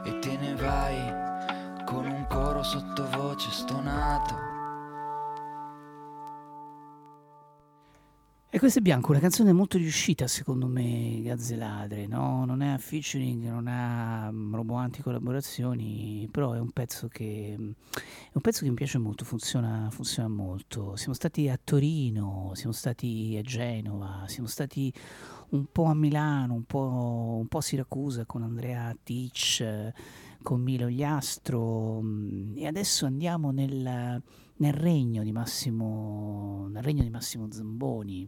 e 0.06 0.20
te 0.20 0.38
ne 0.38 0.56
vai 0.56 1.84
con 1.84 2.06
un 2.06 2.26
coro 2.30 2.64
sottovoce 2.64 3.52
stonato. 3.52 4.55
E 8.56 8.58
questo 8.58 8.80
è 8.80 8.82
Bianco, 8.82 9.12
una 9.12 9.20
canzone 9.20 9.52
molto 9.52 9.78
riuscita 9.78 10.28
secondo 10.28 10.68
me, 10.68 11.20
Gazzeladre, 11.22 12.08
no? 12.08 12.46
Non 12.46 12.62
ha 12.62 12.78
featuring, 12.78 13.50
non 13.50 13.68
ha 13.68 14.32
mm, 14.32 14.56
roboanti 14.56 15.02
collaborazioni, 15.02 16.26
però 16.32 16.54
è 16.54 16.60
un 16.60 16.72
pezzo 16.72 17.10
che, 17.10 17.54
mm, 17.60 17.72
è 17.92 18.32
un 18.32 18.42
pezzo 18.42 18.64
che 18.64 18.70
mi 18.70 18.76
piace 18.76 18.98
molto, 18.98 19.26
funziona, 19.26 19.90
funziona 19.92 20.30
molto. 20.30 20.96
Siamo 20.96 21.14
stati 21.14 21.50
a 21.50 21.60
Torino, 21.62 22.52
siamo 22.54 22.72
stati 22.72 23.36
a 23.38 23.42
Genova, 23.42 24.24
siamo 24.28 24.48
stati 24.48 24.90
un 25.50 25.66
po' 25.70 25.84
a 25.84 25.94
Milano, 25.94 26.54
un 26.54 26.64
po', 26.64 27.36
un 27.42 27.48
po' 27.48 27.58
a 27.58 27.62
Siracusa 27.62 28.26
con 28.26 28.42
Andrea 28.42 28.96
Tic, 29.04 29.92
con 30.42 30.62
Milo 30.62 30.88
Gliastro 30.88 32.00
mm, 32.02 32.56
e 32.56 32.68
adesso 32.68 33.06
andiamo 33.06 33.52
nel, 33.52 34.24
nel 34.58 34.74
regno 34.74 35.24
di 35.24 35.32
Massimo, 35.32 36.70
regno 36.76 37.04
di 37.04 37.10
Massimo 37.10 37.52
Zamboni, 37.52 38.28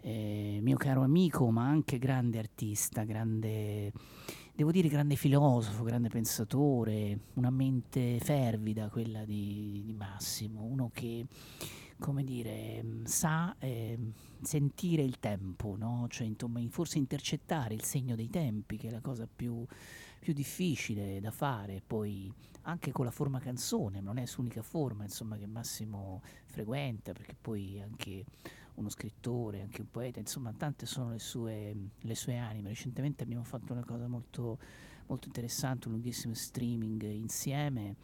eh, 0.00 0.58
mio 0.62 0.76
caro 0.76 1.02
amico, 1.02 1.50
ma 1.50 1.66
anche 1.66 1.98
grande 1.98 2.38
artista, 2.38 3.04
grande, 3.04 3.92
devo 4.54 4.70
dire 4.70 4.88
grande 4.88 5.16
filosofo, 5.16 5.82
grande 5.84 6.08
pensatore, 6.08 7.18
una 7.34 7.50
mente 7.50 8.18
fervida 8.20 8.88
quella 8.88 9.24
di, 9.24 9.82
di 9.84 9.92
Massimo, 9.92 10.62
uno 10.62 10.90
che 10.92 11.26
come 11.98 12.24
dire, 12.24 12.84
sa 13.04 13.54
eh, 13.60 13.96
sentire 14.42 15.02
il 15.02 15.20
tempo, 15.20 15.76
no? 15.78 16.06
cioè, 16.10 16.26
insomma, 16.26 16.60
forse 16.68 16.98
intercettare 16.98 17.74
il 17.74 17.84
segno 17.84 18.16
dei 18.16 18.28
tempi, 18.28 18.76
che 18.76 18.88
è 18.88 18.90
la 18.90 19.00
cosa 19.00 19.28
più, 19.32 19.64
più 20.18 20.32
difficile 20.32 21.20
da 21.20 21.30
fare, 21.30 21.80
poi 21.86 22.30
anche 22.62 22.92
con 22.92 23.04
la 23.04 23.10
forma 23.10 23.38
canzone, 23.40 24.00
non 24.00 24.18
è 24.18 24.24
l'unica 24.36 24.62
forma 24.62 25.04
insomma, 25.04 25.36
che 25.36 25.46
Massimo 25.46 26.22
frequenta, 26.44 27.12
perché 27.12 27.34
poi 27.40 27.80
anche 27.80 28.24
uno 28.74 28.88
scrittore, 28.88 29.62
anche 29.62 29.80
un 29.80 29.90
poeta, 29.90 30.18
insomma 30.18 30.52
tante 30.52 30.86
sono 30.86 31.10
le 31.10 31.18
sue, 31.18 31.74
le 31.98 32.14
sue 32.14 32.36
anime. 32.36 32.68
Recentemente 32.68 33.22
abbiamo 33.22 33.44
fatto 33.44 33.72
una 33.72 33.84
cosa 33.84 34.06
molto, 34.06 34.58
molto 35.06 35.26
interessante, 35.26 35.88
un 35.88 35.94
lunghissimo 35.94 36.34
streaming 36.34 37.02
insieme 37.02 37.96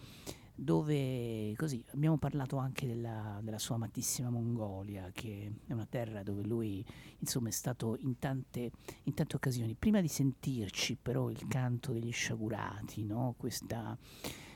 dove 0.61 1.55
così 1.57 1.85
abbiamo 1.93 2.19
parlato 2.19 2.57
anche 2.57 2.85
della, 2.85 3.39
della 3.45 3.61
sua 3.61 3.77
amatissima 3.77 4.29
Mongolia, 4.29 5.09
che 5.13 5.53
è 5.65 5.73
una 5.73 5.87
terra 5.87 6.25
dove 6.25 6.43
lui 6.43 6.85
insomma 7.19 7.47
è 7.47 7.53
stato 7.53 7.97
in 8.01 8.19
tante, 8.19 8.73
in 9.05 9.15
tante 9.15 9.37
occasioni. 9.37 9.77
Prima 9.79 10.01
di 10.01 10.09
sentirci 10.09 10.97
però 11.01 11.31
il 11.31 11.47
canto 11.47 11.93
degli 11.93 12.11
sciagurati, 12.11 13.05
no? 13.05 13.37
questa, 13.39 13.97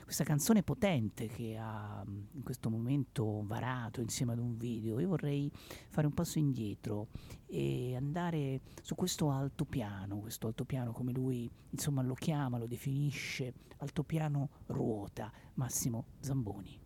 questa 0.03 0.23
canzone 0.23 0.63
potente 0.63 1.27
che 1.27 1.57
ha 1.59 2.03
mm, 2.07 2.21
in 2.33 2.43
questo 2.43 2.69
momento 2.69 3.43
varato 3.45 4.01
insieme 4.01 4.33
ad 4.33 4.39
un 4.39 4.57
video, 4.57 4.99
io 4.99 5.07
vorrei 5.07 5.51
fare 5.89 6.07
un 6.07 6.13
passo 6.13 6.39
indietro 6.39 7.07
e 7.47 7.95
andare 7.95 8.61
su 8.81 8.95
questo 8.95 9.29
altopiano, 9.29 10.19
questo 10.19 10.47
altopiano 10.47 10.91
come 10.91 11.11
lui 11.11 11.49
insomma 11.69 12.01
lo 12.01 12.15
chiama, 12.15 12.57
lo 12.57 12.67
definisce, 12.67 13.53
altopiano 13.77 14.49
ruota, 14.67 15.31
Massimo 15.55 16.05
Zamboni. 16.19 16.82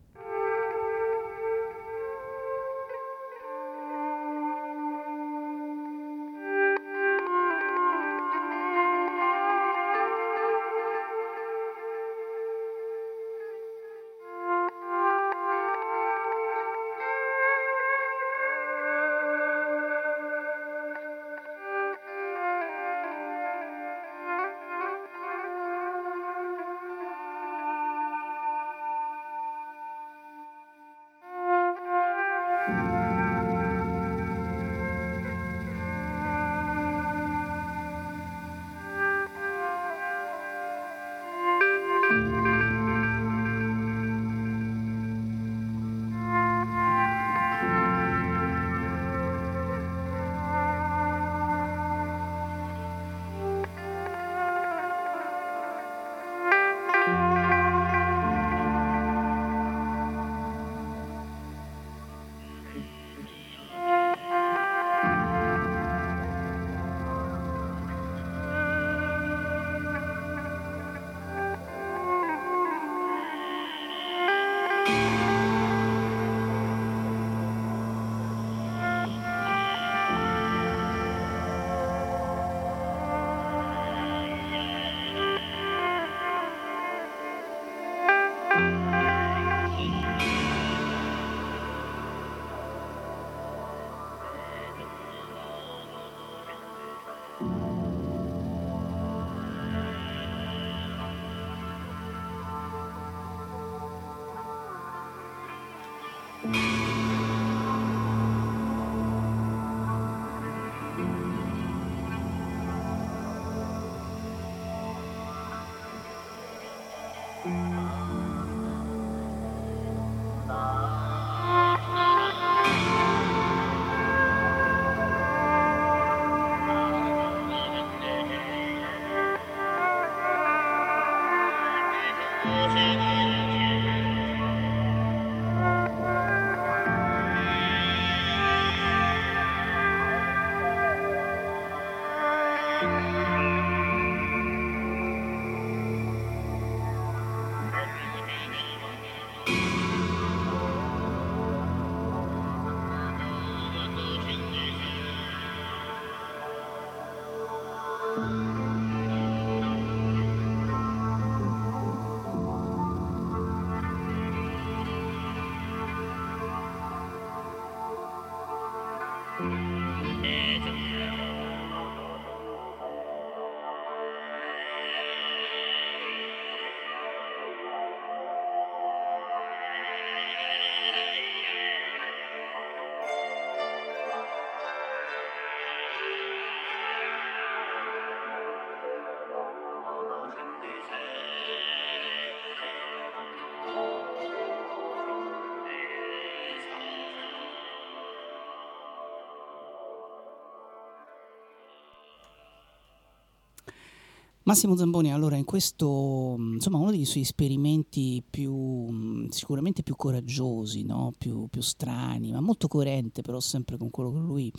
Massimo 204.48 204.78
Zamboni, 204.78 205.12
allora 205.12 205.36
in 205.36 205.44
questo, 205.44 206.36
insomma, 206.38 206.78
uno 206.78 206.92
dei 206.92 207.04
suoi 207.04 207.24
esperimenti 207.24 208.24
più, 208.28 209.28
sicuramente 209.30 209.84
più 209.84 209.98
coraggiosi, 209.98 210.86
no? 210.86 211.12
più, 211.18 211.50
più 211.50 211.60
strani, 211.60 212.32
ma 212.32 212.40
molto 212.40 212.70
coerente 212.70 213.22
però 213.22 213.42
sempre 213.42 213.76
con 213.76 213.90
quello 213.90 214.14
che 214.14 214.20
lui 214.20 214.54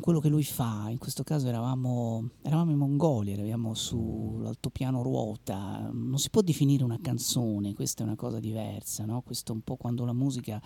quello 0.00 0.20
che 0.20 0.28
lui 0.28 0.44
fa, 0.44 0.88
in 0.90 0.98
questo 0.98 1.22
caso 1.22 1.48
eravamo, 1.48 2.28
eravamo 2.42 2.72
in 2.72 2.76
Mongolia, 2.76 3.34
eravamo 3.34 3.72
sull'altopiano 3.72 5.02
ruota, 5.02 5.88
non 5.92 6.18
si 6.18 6.28
può 6.28 6.42
definire 6.42 6.84
una 6.84 6.98
canzone, 7.00 7.74
questa 7.74 8.02
è 8.02 8.06
una 8.06 8.16
cosa 8.16 8.38
diversa, 8.38 9.04
no? 9.06 9.22
questo 9.22 9.52
è 9.52 9.54
un 9.54 9.62
po' 9.62 9.76
quando 9.76 10.04
la 10.04 10.12
musica 10.12 10.60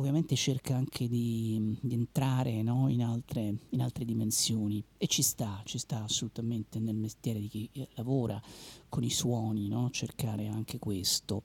ovviamente 0.00 0.34
cerca 0.34 0.74
anche 0.74 1.08
di, 1.08 1.76
di 1.80 1.94
entrare 1.94 2.62
no? 2.62 2.88
in, 2.88 3.02
altre, 3.02 3.54
in, 3.68 3.82
altre, 3.82 4.04
dimensioni 4.06 4.82
e 4.96 5.06
ci 5.06 5.22
sta, 5.22 5.60
ci 5.64 5.78
sta 5.78 6.02
assolutamente 6.02 6.78
nel 6.78 6.96
mestiere 6.96 7.38
di 7.38 7.48
chi 7.48 7.68
eh, 7.72 7.88
lavora 7.94 8.40
con 8.88 9.04
i 9.04 9.10
suoni, 9.10 9.68
no? 9.68 9.90
cercare 9.90 10.48
anche 10.48 10.78
questo. 10.78 11.42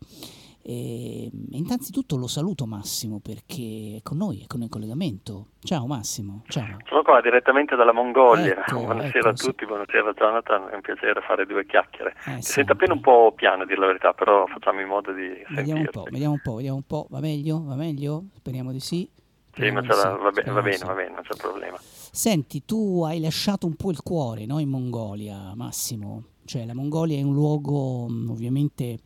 E, 0.68 1.30
innanzitutto 1.52 2.18
lo 2.18 2.26
saluto 2.26 2.66
Massimo 2.66 3.20
perché 3.20 3.98
è 3.98 4.02
con 4.02 4.18
noi, 4.18 4.42
è 4.42 4.48
con 4.48 4.58
noi 4.58 4.66
in 4.66 4.70
collegamento. 4.72 5.50
Ciao 5.62 5.86
Massimo, 5.86 6.42
ciao. 6.48 6.78
Sono 6.88 7.04
qua 7.04 7.22
direttamente 7.22 7.76
dalla 7.76 7.92
Mongolia. 7.92 8.66
Ecco, 8.66 8.80
buonasera 8.82 9.20
ecco, 9.20 9.28
a 9.28 9.34
tutti, 9.34 9.60
sì. 9.60 9.66
buonasera 9.68 10.14
Jonathan, 10.14 10.70
è 10.72 10.74
un 10.74 10.82
piacere 10.82 11.22
fare 11.22 11.46
due 11.46 11.68
chiacchiere. 11.68 12.16
Eh, 12.26 12.34
Mi 12.34 12.42
sì. 12.42 12.54
sento 12.54 12.72
appena 12.72 12.94
un 12.94 13.02
po' 13.02 13.32
piano 13.36 13.62
a 13.62 13.66
dire 13.68 13.80
la 13.80 13.86
verità, 13.86 14.14
però 14.14 14.48
facciamo 14.48 14.82
in 14.82 14.88
modo 14.88 15.12
di 15.12 15.28
Vediamo 15.50 15.82
un 15.82 15.88
vediamo 16.10 16.32
un 16.34 16.42
po', 16.42 16.54
vediamo 16.56 16.78
un 16.78 16.88
po'. 16.88 17.06
Va 17.12 17.20
meglio? 17.20 17.64
Va 17.64 17.76
meglio? 17.76 18.24
Speriamo 18.34 18.72
di 18.72 18.80
sì. 18.80 19.08
Sì, 19.54 19.70
ma 19.70 19.82
la- 19.82 20.18
va, 20.20 20.32
be- 20.32 20.52
va 20.52 20.62
bene, 20.64 20.84
va 20.84 20.94
bene, 20.94 21.14
non 21.14 21.22
c'è 21.22 21.36
problema. 21.38 21.78
Senti, 21.80 22.66
tu 22.66 23.04
hai 23.04 23.20
lasciato 23.20 23.68
un 23.68 23.76
po' 23.76 23.92
il 23.92 24.02
cuore 24.02 24.48
no, 24.48 24.58
in 24.58 24.70
Mongolia, 24.70 25.54
Massimo. 25.56 26.24
Cioè, 26.44 26.66
la 26.66 26.74
Mongolia 26.74 27.20
è 27.20 27.22
un 27.22 27.34
luogo 27.34 28.06
ovviamente 28.06 28.98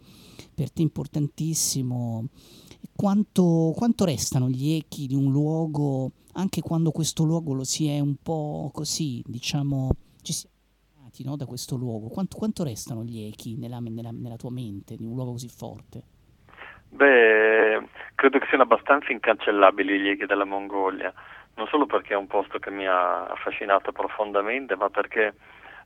per 0.60 0.74
te 0.74 0.82
importantissimo. 0.82 2.28
Quanto, 2.94 3.72
quanto 3.78 4.04
restano 4.04 4.50
gli 4.50 4.76
echi 4.76 5.08
di 5.08 5.16
un 5.16 5.32
luogo, 5.32 6.12
anche 6.34 6.60
quando 6.60 6.92
questo 6.92 7.24
luogo 7.24 7.54
lo 7.54 7.64
si 7.64 7.88
è 7.88 8.02
un 8.02 8.16
po' 8.22 8.70
così, 8.74 9.24
diciamo, 9.26 9.90
ci 10.22 10.34
si 10.34 10.48
è 10.48 11.24
no, 11.24 11.38
da 11.38 11.46
questo 11.46 11.78
luogo? 11.78 12.10
Quanto, 12.10 12.36
quanto 12.36 12.66
restano 12.66 13.04
gli 13.04 13.26
echi 13.26 13.56
nella, 13.56 13.80
nella- 13.80 14.12
nella 14.12 14.36
tua 14.36 14.52
mente 14.52 14.98
di 14.98 15.06
un 15.06 15.16
luogo 15.16 15.32
così 15.32 15.48
forte? 15.48 16.04
Beh, 16.90 17.88
credo 18.16 18.40
che 18.40 18.46
siano 18.48 18.64
abbastanza 18.64 19.14
incancellabili 19.14 19.98
gli 19.98 20.10
echi 20.10 20.26
della 20.26 20.44
Mongolia, 20.46 21.14
non 21.56 21.68
solo 21.68 21.86
perché 21.86 22.14
è 22.14 22.18
un 22.18 22.28
posto 22.28 22.60
che 22.60 22.70
mi 22.70 22.86
ha 22.86 23.28
affascinato 23.28 23.94
profondamente, 23.94 24.76
ma 24.76 24.90
perché 24.90 25.36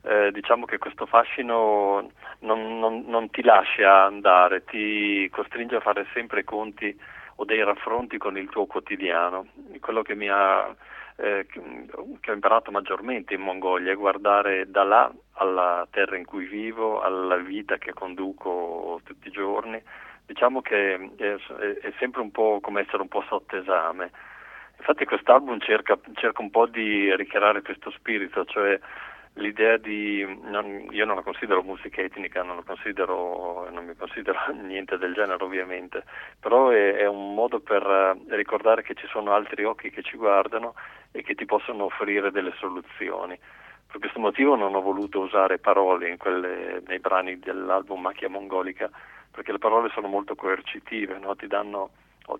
eh, 0.04 0.30
diciamo 0.32 0.66
che 0.66 0.78
questo 0.78 1.06
fascino 1.06 2.10
non, 2.40 2.78
non- 2.78 3.04
non 3.06 3.30
ti 3.30 3.42
lascia 3.42 4.04
andare, 4.04 4.64
ti 4.64 5.28
costringe 5.30 5.76
a 5.76 5.80
fare 5.80 6.06
sempre 6.12 6.44
conti 6.44 6.96
o 7.36 7.44
dei 7.44 7.62
raffronti 7.64 8.18
con 8.18 8.36
il 8.36 8.48
tuo 8.48 8.66
quotidiano. 8.66 9.46
Quello 9.80 10.02
che 10.02 10.14
mi 10.14 10.28
ha 10.28 10.74
eh, 11.16 11.46
che 11.48 11.60
che 12.20 12.30
ho 12.30 12.34
imparato 12.34 12.70
maggiormente 12.70 13.34
in 13.34 13.40
Mongolia 13.40 13.92
è 13.92 13.96
guardare 13.96 14.68
da 14.70 14.82
là 14.82 15.12
alla 15.34 15.86
terra 15.90 16.16
in 16.16 16.24
cui 16.24 16.46
vivo, 16.46 17.00
alla 17.00 17.36
vita 17.36 17.76
che 17.78 17.92
conduco 17.92 19.00
tutti 19.04 19.28
i 19.28 19.30
giorni. 19.32 19.80
Diciamo 20.26 20.62
che 20.62 20.94
è, 21.16 21.34
è 21.80 21.92
sempre 21.98 22.22
un 22.22 22.30
po' 22.30 22.58
come 22.60 22.80
essere 22.82 23.02
un 23.02 23.08
po' 23.08 23.22
sotto 23.28 23.56
esame. 23.56 24.10
Infatti 24.78 25.04
quest'album 25.04 25.60
cerca, 25.60 25.98
cerca 26.14 26.42
un 26.42 26.50
po' 26.50 26.66
di 26.66 27.14
ricreare 27.14 27.62
questo 27.62 27.90
spirito, 27.90 28.44
cioè 28.46 28.78
l'idea 29.34 29.76
di 29.76 30.24
non- 30.42 30.86
io 30.90 31.04
non 31.04 31.16
la 31.16 31.22
considero 31.22 31.62
musica 31.62 32.00
etnica, 32.00 32.42
non 32.42 32.62
considero 32.64 33.68
non 33.70 33.84
mi 33.86 33.94
considero 33.96 34.38
niente 34.52 34.96
del 34.98 35.14
genere 35.14 35.42
ovviamente, 35.42 36.04
però 36.38 36.68
è, 36.70 36.94
è 36.96 37.06
un 37.06 37.34
modo 37.34 37.60
per 37.60 37.82
eh, 37.82 38.36
ricordare 38.36 38.82
che 38.82 38.94
ci 38.94 39.06
sono 39.08 39.32
altri 39.32 39.64
occhi 39.64 39.90
che 39.90 40.02
ci 40.02 40.16
guardano 40.16 40.74
e 41.10 41.22
che 41.22 41.34
ti 41.34 41.44
possono 41.46 41.84
offrire 41.84 42.30
delle 42.30 42.52
soluzioni. 42.58 43.38
Per 43.86 44.00
questo 44.00 44.18
motivo 44.18 44.56
non 44.56 44.74
ho 44.74 44.80
voluto 44.80 45.20
usare 45.20 45.58
parole 45.58 46.16
quelle- 46.16 46.82
nei 46.86 46.98
brani 46.98 47.38
dell'album 47.38 48.00
Macchia 48.00 48.28
Mongolica, 48.28 48.90
perché 49.30 49.52
le 49.52 49.58
parole 49.58 49.90
sono 49.90 50.08
molto 50.08 50.34
coercitive, 50.34 51.18
no? 51.18 51.34
ti 51.36 51.46
danno 51.46 51.90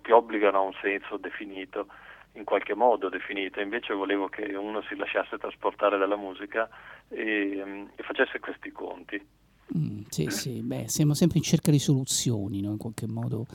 ti 0.01 0.11
obbligano 0.11 0.57
a 0.57 0.61
un 0.61 0.73
senso 0.81 1.17
definito, 1.17 1.87
in 2.35 2.43
qualche 2.43 2.75
modo 2.75 3.09
definito, 3.09 3.59
invece 3.59 3.93
volevo 3.93 4.27
che 4.27 4.55
uno 4.55 4.81
si 4.87 4.95
lasciasse 4.95 5.37
trasportare 5.37 5.97
dalla 5.97 6.17
musica 6.17 6.69
e, 7.07 7.61
mm, 7.65 7.85
e 7.95 8.03
facesse 8.03 8.39
questi 8.39 8.71
conti. 8.71 9.25
Mm, 9.75 10.01
sì, 10.09 10.29
sì, 10.29 10.61
beh, 10.61 10.87
siamo 10.87 11.13
sempre 11.13 11.39
in 11.39 11.43
cerca 11.43 11.71
di 11.71 11.79
soluzioni, 11.79 12.61
no? 12.61 12.71
In 12.71 12.77
qualche 12.77 13.07
modo 13.07 13.47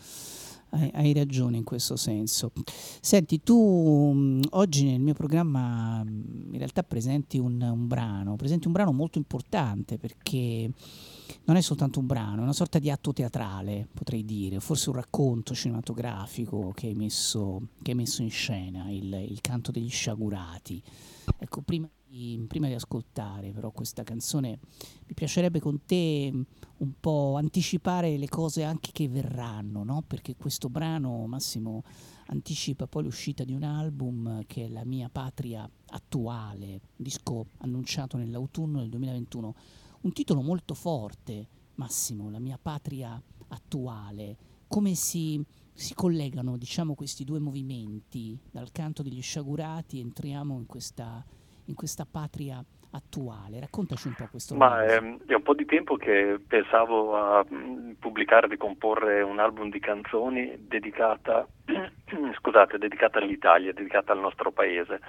hai, 0.70 0.90
hai 0.94 1.12
ragione 1.12 1.56
in 1.56 1.64
questo 1.64 1.96
senso. 1.96 2.52
Senti, 3.00 3.42
tu 3.42 4.12
mh, 4.12 4.40
oggi 4.50 4.84
nel 4.84 5.00
mio 5.00 5.14
programma 5.14 6.02
mh, 6.02 6.50
in 6.52 6.58
realtà 6.58 6.82
presenti 6.82 7.38
un, 7.38 7.60
un 7.60 7.86
brano, 7.86 8.36
presenti 8.36 8.66
un 8.66 8.72
brano 8.72 8.92
molto 8.92 9.18
importante 9.18 9.98
perché 9.98 10.70
non 11.44 11.56
è 11.56 11.60
soltanto 11.60 11.98
un 11.98 12.06
brano, 12.06 12.40
è 12.40 12.42
una 12.42 12.52
sorta 12.52 12.78
di 12.78 12.90
atto 12.90 13.12
teatrale, 13.12 13.88
potrei 13.92 14.24
dire, 14.24 14.60
forse 14.60 14.90
un 14.90 14.96
racconto 14.96 15.54
cinematografico 15.54 16.72
che 16.74 16.86
hai 16.86 16.94
messo, 16.94 17.68
che 17.82 17.90
hai 17.90 17.96
messo 17.96 18.22
in 18.22 18.30
scena, 18.30 18.90
il, 18.90 19.12
il 19.28 19.40
canto 19.40 19.70
degli 19.70 19.90
sciagurati. 19.90 20.82
Ecco, 21.38 21.62
prima 21.62 21.88
di, 22.10 22.44
prima 22.48 22.66
di 22.66 22.74
ascoltare 22.74 23.52
però 23.52 23.70
questa 23.70 24.02
canzone, 24.02 24.58
mi 25.06 25.14
piacerebbe 25.14 25.60
con 25.60 25.84
te 25.86 26.30
mh, 26.32 26.46
un 26.78 26.92
po' 26.98 27.36
anticipare 27.36 28.16
le 28.16 28.28
cose 28.28 28.64
anche 28.64 28.90
che 28.92 29.08
verranno, 29.08 29.84
no? 29.84 30.02
Perché 30.06 30.34
questo 30.36 30.68
brano, 30.68 31.26
Massimo, 31.26 31.84
anticipa 32.26 32.86
poi 32.86 33.04
l'uscita 33.04 33.44
di 33.44 33.52
un 33.52 33.62
album 33.62 34.44
che 34.46 34.66
è 34.66 34.68
La 34.68 34.84
mia 34.84 35.08
patria 35.10 35.68
attuale, 35.86 36.66
un 36.66 36.78
disco 36.96 37.46
annunciato 37.58 38.16
nell'autunno 38.16 38.80
del 38.80 38.88
2021. 38.88 39.54
Un 40.02 40.12
titolo 40.14 40.40
molto 40.40 40.72
forte, 40.72 41.46
Massimo, 41.74 42.30
La 42.30 42.38
mia 42.38 42.58
patria 42.60 43.20
attuale. 43.48 44.34
Come 44.66 44.94
si, 44.94 45.44
si 45.74 45.94
collegano, 45.94 46.56
diciamo, 46.56 46.94
questi 46.94 47.22
due 47.22 47.38
movimenti? 47.38 48.38
Dal 48.50 48.72
canto 48.72 49.02
degli 49.02 49.20
sciagurati 49.20 50.00
entriamo 50.00 50.56
in 50.56 50.64
questa, 50.64 51.22
in 51.66 51.74
questa 51.74 52.06
patria 52.10 52.64
attuale. 52.92 53.60
Raccontaci 53.60 54.08
un 54.08 54.14
po' 54.14 54.28
questo 54.30 54.56
Ma 54.56 54.80
romanzo. 54.80 54.94
ehm, 54.94 55.18
è 55.26 55.34
un 55.34 55.42
po' 55.42 55.54
di 55.54 55.66
tempo 55.66 55.96
che 55.96 56.40
pensavo 56.46 57.14
a 57.16 57.44
mm, 57.52 57.92
pubblicare, 57.98 58.48
di 58.48 58.56
comporre 58.56 59.20
un 59.20 59.38
album 59.38 59.68
di 59.68 59.80
canzoni 59.80 60.66
dedicata, 60.66 61.46
scusate, 62.40 62.78
dedicata 62.78 63.18
all'Italia, 63.18 63.74
dedicata 63.74 64.12
al 64.12 64.20
nostro 64.20 64.50
paese. 64.50 65.00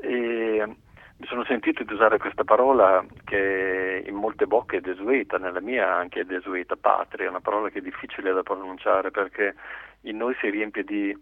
E 0.00 0.76
mi 1.18 1.26
sono 1.26 1.44
sentito 1.44 1.82
di 1.82 1.92
usare 1.92 2.18
questa 2.18 2.44
parola 2.44 3.04
che 3.24 4.04
in 4.06 4.14
molte 4.14 4.46
bocche 4.46 4.76
è 4.76 4.80
desueta, 4.80 5.36
nella 5.36 5.60
mia 5.60 5.92
anche 5.92 6.20
è 6.20 6.24
desueta, 6.24 6.76
patria, 6.76 7.28
una 7.28 7.40
parola 7.40 7.70
che 7.70 7.80
è 7.80 7.82
difficile 7.82 8.32
da 8.32 8.44
pronunciare 8.44 9.10
perché 9.10 9.56
in 10.02 10.16
noi 10.16 10.36
si 10.40 10.48
riempie 10.48 10.84
di 10.84 11.16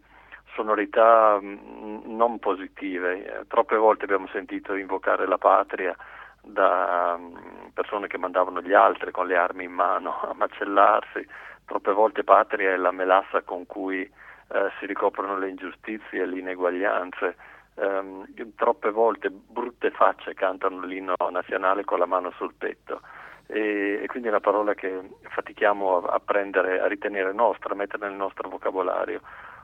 sonorità 0.54 1.38
mh, 1.40 2.02
non 2.14 2.38
positive. 2.38 3.44
Troppe 3.48 3.76
volte 3.76 4.04
abbiamo 4.04 4.26
sentito 4.28 4.74
invocare 4.74 5.26
la 5.26 5.38
patria 5.38 5.96
da 6.42 7.16
mh, 7.16 7.70
persone 7.72 8.06
che 8.06 8.18
mandavano 8.18 8.60
gli 8.60 8.74
altri 8.74 9.10
con 9.10 9.26
le 9.26 9.36
armi 9.36 9.64
in 9.64 9.72
mano 9.72 10.20
a 10.20 10.34
macellarsi. 10.34 11.26
Troppe 11.64 11.92
volte 11.92 12.22
patria 12.22 12.72
è 12.72 12.76
la 12.76 12.92
melassa 12.92 13.40
con 13.40 13.64
cui 13.64 14.02
eh, 14.02 14.70
si 14.78 14.84
ricoprono 14.84 15.38
le 15.38 15.48
ingiustizie 15.48 16.22
e 16.22 16.26
le 16.26 16.38
ineguaglianze. 16.38 17.36
Ehm, 17.78 18.26
troppe 18.54 18.90
volte 18.90 19.30
brutte 19.30 19.90
facce 19.90 20.32
cantano 20.34 20.80
l'inno 20.86 21.14
nazionale 21.30 21.84
con 21.84 21.98
la 21.98 22.06
mano 22.06 22.30
sul 22.32 22.54
petto. 22.54 23.00
E, 23.46 24.00
e 24.02 24.06
quindi 24.06 24.28
è 24.28 24.30
una 24.30 24.40
parola 24.40 24.74
che 24.74 25.08
fatichiamo 25.22 25.98
a, 25.98 26.14
a 26.14 26.20
prendere, 26.20 26.80
a 26.80 26.86
ritenere 26.86 27.32
nostra, 27.32 27.74
a 27.74 27.76
mettere 27.76 28.08
nel 28.08 28.16
nostro 28.16 28.48
vocabolario. 28.48 29.20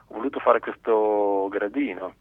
Ho 0.09 0.15
voluto 0.15 0.41
fare 0.41 0.61
questo 0.61 1.49
gradino 1.51 2.15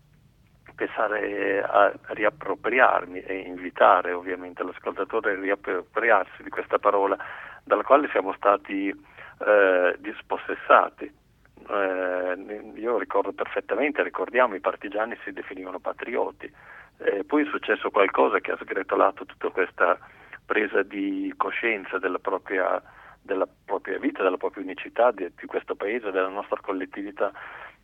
pensare 0.82 1.61
a 1.61 1.94
riappropriarmi 2.08 3.22
e 3.22 3.36
invitare 3.40 4.14
ovviamente 4.14 4.64
l'ascoltatore 4.64 5.34
a 5.34 5.40
riappropriarsi 5.40 6.42
di 6.42 6.50
questa 6.50 6.80
parola 6.80 7.16
dalla 7.64 7.84
quale 7.84 8.10
siamo 8.10 8.34
stati 8.34 8.88
eh, 8.90 9.95
dispossessati. 10.00 11.20
Eh, 11.69 12.72
io 12.75 12.98
ricordo 12.98 13.31
perfettamente, 13.31 14.03
ricordiamo, 14.03 14.56
i 14.56 14.59
partigiani 14.59 15.17
si 15.23 15.31
definivano 15.31 15.80
patrioti, 15.80 16.51
eh, 16.98 17.23
poi 17.23 17.43
è 17.43 17.49
successo 17.49 17.90
qualcosa 17.90 18.40
che 18.40 18.51
ha 18.51 18.57
sgretolato 18.57 19.25
tutta 19.25 19.49
questa 19.49 19.98
presa 20.45 20.83
di 20.83 21.33
coscienza 21.38 21.98
della 21.98 22.19
propria, 22.19 22.81
della 23.22 23.48
propria 23.65 23.98
vita, 23.99 24.22
della 24.23 24.38
propria 24.38 24.64
unicità 24.64 25.11
di, 25.11 25.30
di, 25.35 25.45
questo 25.45 25.75
paese, 25.75 26.11
della 26.11 26.27
nostra 26.27 26.59
collettività, 26.61 27.31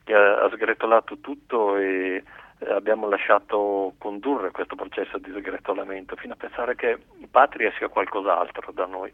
che 0.04 0.14
ha, 0.14 0.44
ha 0.44 0.50
sgretolato 0.50 1.20
tutto 1.20 1.78
e 1.78 2.24
eh, 2.60 2.72
abbiamo 2.72 3.08
lasciato 3.08 3.94
condurre 3.98 4.52
questo 4.52 4.76
processo 4.76 5.18
di 5.18 5.32
sgretolamento 5.32 6.16
fino 6.16 6.34
a 6.34 6.38
pensare 6.38 6.76
che 6.76 6.98
patria 7.30 7.72
sia 7.78 7.88
qualcos'altro 7.88 8.72
da 8.72 8.86
noi. 8.86 9.12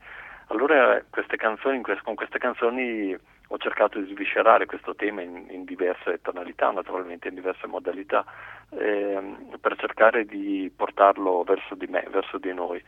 Allora 0.53 1.01
queste 1.09 1.35
canzoni, 1.35 1.82
con 1.82 2.14
queste 2.14 2.38
canzoni 2.38 3.17
ho 3.48 3.57
cercato 3.57 3.99
di 3.99 4.14
sviscerare 4.14 4.67
questo 4.67 4.93
tema 4.93 5.23
in, 5.23 5.48
in 5.49 5.65
diverse 5.65 6.22
tonalità, 6.22 6.69
naturalmente 6.69 7.30
in 7.30 7.33
diverse 7.33 7.65
modalità, 7.65 8.23
ehm, 8.69 9.57
per 9.59 9.75
cercare 9.77 10.25
di 10.25 10.72
portarlo 10.75 11.41
verso 11.41 11.73
di 11.73 11.88
me, 11.88 12.06
verso 12.11 12.38
di 12.38 12.53
noi. 12.53 12.80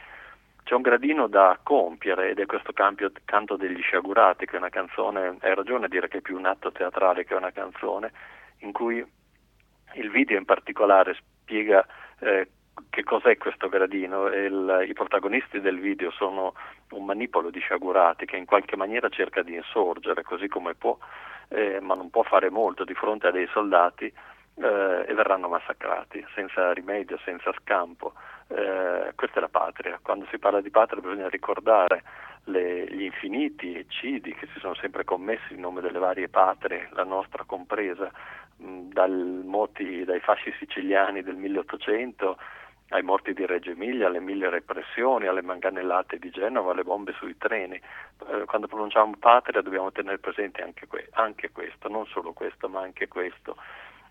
C'è 0.61 0.75
un 0.75 0.83
gradino 0.83 1.25
da 1.25 1.57
compiere 1.63 2.29
ed 2.29 2.39
è 2.39 2.45
questo 2.45 2.71
campio, 2.71 3.11
canto 3.25 3.55
degli 3.55 3.81
sciagurati, 3.81 4.45
che 4.45 4.57
è 4.57 4.59
una 4.59 4.69
canzone, 4.69 5.37
hai 5.39 5.55
ragione 5.55 5.85
a 5.85 5.89
dire 5.89 6.07
che 6.07 6.19
è 6.19 6.21
più 6.21 6.37
un 6.37 6.45
atto 6.45 6.71
teatrale 6.71 7.25
che 7.25 7.33
una 7.33 7.51
canzone, 7.51 8.11
in 8.59 8.71
cui 8.73 9.03
il 9.93 10.11
video 10.11 10.37
in 10.37 10.45
particolare 10.45 11.17
spiega 11.41 11.83
eh, 12.19 12.47
che 12.89 13.03
cos'è 13.03 13.37
questo 13.37 13.69
gradino? 13.69 14.27
Il, 14.27 14.85
I 14.87 14.93
protagonisti 14.93 15.59
del 15.59 15.79
video 15.79 16.11
sono 16.11 16.53
un 16.91 17.05
manipolo 17.05 17.49
di 17.49 17.59
sciagurati 17.59 18.25
che 18.25 18.37
in 18.37 18.45
qualche 18.45 18.75
maniera 18.75 19.09
cerca 19.09 19.41
di 19.41 19.55
insorgere 19.55 20.23
così 20.23 20.47
come 20.47 20.75
può, 20.75 20.97
eh, 21.49 21.79
ma 21.81 21.93
non 21.93 22.09
può 22.09 22.23
fare 22.23 22.49
molto 22.49 22.83
di 22.83 22.93
fronte 22.93 23.27
a 23.27 23.31
dei 23.31 23.47
soldati 23.51 24.05
eh, 24.05 25.05
e 25.07 25.13
verranno 25.13 25.47
massacrati 25.47 26.25
senza 26.33 26.71
rimedio, 26.73 27.17
senza 27.23 27.51
scampo. 27.61 28.13
Eh, 28.47 29.11
questa 29.15 29.37
è 29.37 29.41
la 29.41 29.49
patria. 29.49 29.99
Quando 30.01 30.25
si 30.29 30.37
parla 30.37 30.61
di 30.61 30.69
patria 30.69 31.01
bisogna 31.01 31.29
ricordare 31.29 32.03
le, 32.45 32.85
gli 32.85 33.03
infiniti 33.03 33.75
eccidi 33.75 34.33
che 34.33 34.47
si 34.53 34.59
sono 34.59 34.75
sempre 34.75 35.03
commessi 35.03 35.53
in 35.53 35.59
nome 35.59 35.81
delle 35.81 35.99
varie 35.99 36.29
patrie, 36.29 36.89
la 36.91 37.03
nostra 37.03 37.43
compresa, 37.45 38.11
mh, 38.57 38.89
dal 38.91 39.41
moti, 39.43 40.03
dai 40.03 40.19
fasci 40.19 40.53
siciliani 40.59 41.23
del 41.23 41.35
1800 41.35 42.37
ai 42.95 43.03
morti 43.03 43.33
di 43.33 43.45
Reggio 43.45 43.72
Emilia, 43.72 44.07
alle 44.07 44.22
mille 44.22 44.49
repressioni, 44.49 45.27
alle 45.27 45.41
manganellate 45.41 46.17
di 46.17 46.30
Genova, 46.30 46.72
alle 46.72 46.83
bombe 46.83 47.14
sui 47.14 47.38
treni. 47.38 47.75
Eh, 47.75 48.45
quando 48.45 48.67
pronunciamo 48.67 49.15
patria 49.19 49.61
dobbiamo 49.61 49.91
tenere 49.91 50.17
presente 50.17 50.61
anche, 50.61 50.88
que- 50.88 51.09
anche, 51.11 51.51
questo, 51.51 51.90
non 51.90 52.06
solo 52.07 52.33
questo, 52.33 52.69
ma 52.69 52.82
anche 52.82 53.07
questo. 53.07 53.57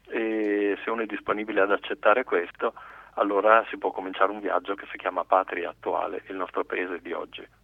E 0.08 0.78
se 0.82 0.90
uno 0.90 1.02
è 1.02 1.06
disponibile 1.06 1.62
ad 1.62 1.72
accettare 1.72 2.24
questo, 2.24 2.74
allora 3.14 3.64
si 3.70 3.78
può 3.78 3.90
cominciare 3.90 4.30
un 4.30 4.40
viaggio 4.40 4.74
che 4.74 4.86
si 4.90 4.98
chiama 4.98 5.24
Patria 5.24 5.70
Attuale, 5.70 6.22
il 6.28 6.36
nostro 6.36 6.64
paese 6.64 7.00
di 7.00 7.12
oggi. 7.12 7.63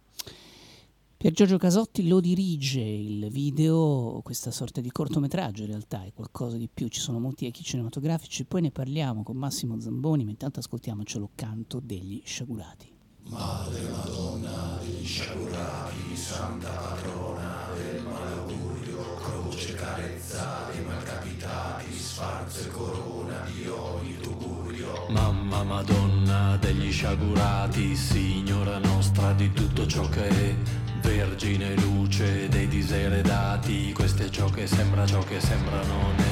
Pier 1.21 1.33
Giorgio 1.33 1.59
Casotti 1.59 2.07
lo 2.07 2.19
dirige 2.19 2.79
il 2.79 3.29
video, 3.29 4.21
questa 4.23 4.49
sorta 4.49 4.81
di 4.81 4.89
cortometraggio 4.89 5.61
in 5.61 5.67
realtà 5.67 6.03
è 6.03 6.11
qualcosa 6.15 6.57
di 6.57 6.67
più, 6.67 6.87
ci 6.87 6.99
sono 6.99 7.19
molti 7.19 7.45
echi 7.45 7.61
cinematografici, 7.61 8.43
poi 8.45 8.61
ne 8.61 8.71
parliamo 8.71 9.21
con 9.21 9.37
Massimo 9.37 9.79
Zamboni, 9.79 10.23
ma 10.23 10.31
intanto 10.31 10.57
ascoltiamocelo 10.57 11.29
canto 11.35 11.79
degli 11.79 12.23
sciagurati. 12.25 12.91
Madre 13.29 13.87
Madonna 13.91 14.79
degli 14.81 15.05
sciagurati, 15.05 16.15
Santa 16.15 16.69
Patrona 16.69 17.67
del 17.75 18.01
malaugurio, 18.01 19.13
croce 19.17 19.75
carezza 19.75 20.71
dei 20.73 20.83
malcapitati, 20.83 21.93
sfarzo 21.93 22.67
e 22.67 22.71
corona 22.71 23.45
di 23.53 23.67
ogni 23.67 24.17
tugurio. 24.17 25.05
Mamma 25.09 25.63
Madonna 25.63 26.57
degli 26.57 26.91
sciagurati, 26.91 27.95
Signora 27.95 28.79
nostra 28.79 29.33
di 29.33 29.51
tutto 29.53 29.85
ciò 29.85 30.09
che 30.09 30.27
è, 30.27 30.55
Vergine 31.01 31.75
luce 31.75 32.47
dei 32.47 32.67
diseredati, 32.67 33.91
questo 33.93 34.23
è 34.23 34.29
ciò 34.29 34.49
che 34.49 34.67
sembra, 34.67 35.05
ciò 35.05 35.19
che 35.23 35.39
sembra 35.39 35.81
non 35.85 36.15
è. 36.17 36.29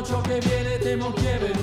Ciò 0.00 0.22
che 0.22 0.38
viene, 0.38 0.78
temo 0.78 1.12
chi 1.12 1.26
è 1.26 1.38
venuto 1.38 1.57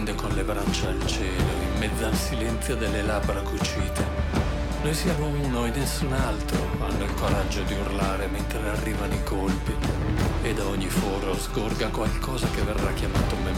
prende 0.00 0.14
con 0.14 0.30
le 0.30 0.44
braccia 0.44 0.88
al 0.88 1.06
cielo, 1.06 1.44
in 1.72 1.78
mezzo 1.78 2.06
al 2.06 2.14
silenzio 2.14 2.74
delle 2.74 3.02
labbra 3.02 3.40
cucite. 3.42 4.06
Noi 4.82 4.94
siamo 4.94 5.26
uno 5.26 5.66
e 5.66 5.70
nessun 5.70 6.12
altro, 6.12 6.58
hanno 6.78 7.04
il 7.04 7.14
coraggio 7.14 7.62
di 7.64 7.74
urlare 7.74 8.26
mentre 8.28 8.66
arrivano 8.70 9.12
i 9.12 9.22
colpi 9.24 9.74
e 10.42 10.54
da 10.54 10.66
ogni 10.66 10.88
foro 10.88 11.36
sgorga 11.36 11.88
qualcosa 11.88 12.48
che 12.48 12.62
verrà 12.62 12.92
chiamato 12.94 13.36
memoria. 13.36 13.49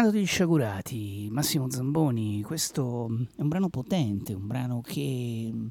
Canto 0.00 0.16
degli 0.16 0.26
sciagurati, 0.26 1.28
Massimo 1.30 1.70
Zamboni, 1.70 2.40
questo 2.40 3.06
mm, 3.10 3.22
è 3.36 3.42
un 3.42 3.48
brano 3.48 3.68
potente, 3.68 4.32
un 4.32 4.46
brano 4.46 4.80
che, 4.80 5.50
mm, 5.52 5.66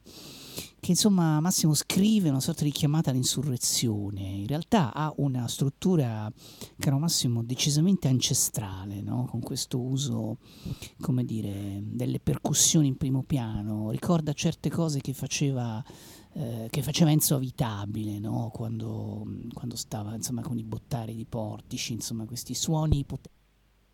che 0.80 0.92
insomma 0.92 1.40
Massimo 1.40 1.74
scrive 1.74 2.30
una 2.30 2.40
sorta 2.40 2.64
di 2.64 2.70
chiamata 2.70 3.10
all'insurrezione, 3.10 4.22
in 4.22 4.46
realtà 4.46 4.94
ha 4.94 5.12
una 5.16 5.48
struttura, 5.48 6.32
caro 6.78 7.00
Massimo, 7.00 7.42
decisamente 7.42 8.08
ancestrale, 8.08 9.02
no? 9.02 9.26
con 9.26 9.40
questo 9.40 9.80
uso, 9.80 10.38
come 11.02 11.26
dire, 11.26 11.82
delle 11.82 12.20
percussioni 12.20 12.86
in 12.86 12.98
primo 12.98 13.24
piano, 13.24 13.90
ricorda 13.90 14.32
certe 14.34 14.70
cose 14.70 15.02
che 15.02 15.14
faceva 15.14 15.84
eh, 16.34 16.68
che 16.70 16.84
faceva 16.84 17.10
Enzo 17.10 17.34
Avitabile 17.34 18.20
no? 18.20 18.52
quando, 18.54 19.26
quando, 19.56 19.76
stava 19.76 20.14
insomma, 20.14 20.44
con 20.44 20.60
i 20.60 20.64
bottari 20.64 21.16
di 21.16 21.26
portici, 21.26 21.94
insomma, 21.94 22.26
questi 22.26 22.54
suoni 22.54 23.04
potenti 23.06 23.38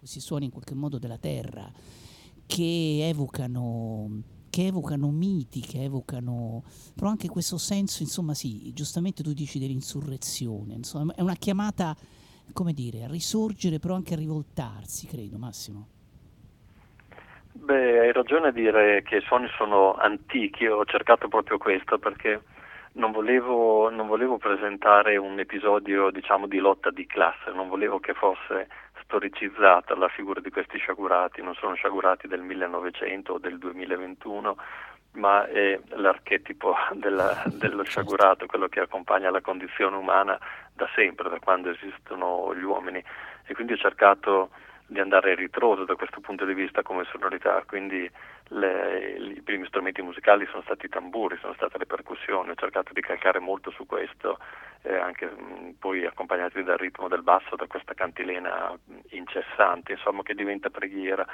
questi 0.06 0.20
suoni 0.20 0.46
in 0.46 0.52
qualche 0.52 0.76
modo 0.76 1.00
della 1.00 1.18
terra 1.18 1.68
che 2.46 3.08
evocano 3.10 4.22
che 4.52 4.68
evocano 4.68 5.10
miti, 5.10 5.60
che 5.62 5.84
evocano 5.84 6.64
però 6.96 7.10
anche 7.10 7.28
questo 7.28 7.58
senso, 7.58 8.04
insomma, 8.04 8.34
sì, 8.34 8.72
giustamente 8.72 9.22
tu 9.22 9.34
dici 9.34 9.60
dell'insurrezione, 9.60 10.76
insomma, 10.76 11.14
è 11.14 11.22
una 11.22 11.34
chiamata, 11.34 11.94
come 12.54 12.72
dire, 12.72 13.04
a 13.04 13.08
risorgere, 13.10 13.80
però 13.80 13.96
anche 13.96 14.14
a 14.14 14.18
rivoltarsi, 14.18 15.08
credo, 15.08 15.38
Massimo. 15.38 15.88
Beh, 17.52 18.00
hai 18.00 18.14
ragione 18.14 18.48
a 18.48 18.52
dire 18.52 19.04
che 19.04 19.18
i 19.18 19.22
suoni 19.22 19.48
sono 19.58 19.96
antichi, 19.96 20.68
ho 20.68 20.86
cercato 20.86 21.28
proprio 21.28 21.58
questo 21.58 21.98
perché 21.98 22.42
non 22.94 23.12
volevo, 23.12 23.90
non 23.90 24.08
volevo 24.08 24.38
presentare 24.38 25.18
un 25.18 25.38
episodio, 25.38 26.12
diciamo, 26.12 26.48
di 26.48 26.60
lotta 26.60 26.92
di 26.92 27.06
classe, 27.06 27.52
non 27.54 27.68
volevo 27.68 28.00
che 28.00 28.14
fosse 28.14 28.70
storicizzata 29.06 29.96
la 29.96 30.10
figura 30.10 30.42
di 30.42 30.50
questi 30.50 30.78
sciagurati, 30.78 31.42
non 31.42 31.56
sono 31.56 31.76
sciagurati 31.76 32.28
del 32.28 32.42
1900 32.42 33.34
o 33.34 33.38
del 33.38 33.58
2021, 33.58 34.58
ma 35.14 35.48
è 35.48 35.80
l'archetipo 35.90 36.76
della, 36.94 37.44
dello 37.46 37.84
sciagurato, 37.84 38.46
quello 38.46 38.68
che 38.68 38.82
accompagna 38.82 39.30
la 39.30 39.42
condizione 39.42 39.96
umana 39.96 40.38
da 40.74 40.88
sempre, 40.94 41.30
da 41.30 41.40
quando 41.40 41.70
esistono 41.70 42.54
gli 42.56 42.64
uomini. 42.64 43.04
E 43.46 43.54
quindi 43.54 43.74
ho 43.74 43.78
cercato 43.78 44.50
di 44.88 45.00
andare 45.00 45.32
a 45.32 45.36
ritroso 45.36 45.84
da 45.84 45.96
questo 45.96 46.20
punto 46.20 46.46
di 46.46 46.54
vista 46.54 46.84
come 46.84 47.06
sonorità, 47.12 47.64
quindi 47.66 48.10
le, 48.50 49.34
i 49.36 49.42
primi 49.42 49.66
strumenti 49.66 50.02
musicali 50.02 50.46
sono 50.48 50.62
stati 50.62 50.86
i 50.86 50.90
tamburi, 50.90 51.38
sono 51.40 51.54
state 51.54 51.78
le 51.80 51.88
percussioni, 51.88 52.50
ho 52.50 52.56
cercato 52.56 52.94
di 52.94 53.02
calcare 53.02 53.40
molto 53.40 53.72
su 53.72 53.86
questo, 53.86 54.38
eh, 54.86 54.96
anche 54.96 55.26
mh, 55.26 55.76
poi 55.80 56.06
accompagnati 56.06 56.64
dal 56.64 56.78
ritmo 56.78 57.08
del 57.08 57.24
basso, 57.24 57.56
da 57.56 57.68
questa 57.68 57.94
cantilena 57.94 58.78
incessante, 59.10 59.94
insomma 59.94 60.24
che 60.24 60.36
diventa 60.36 60.70
preghiera. 60.70 61.26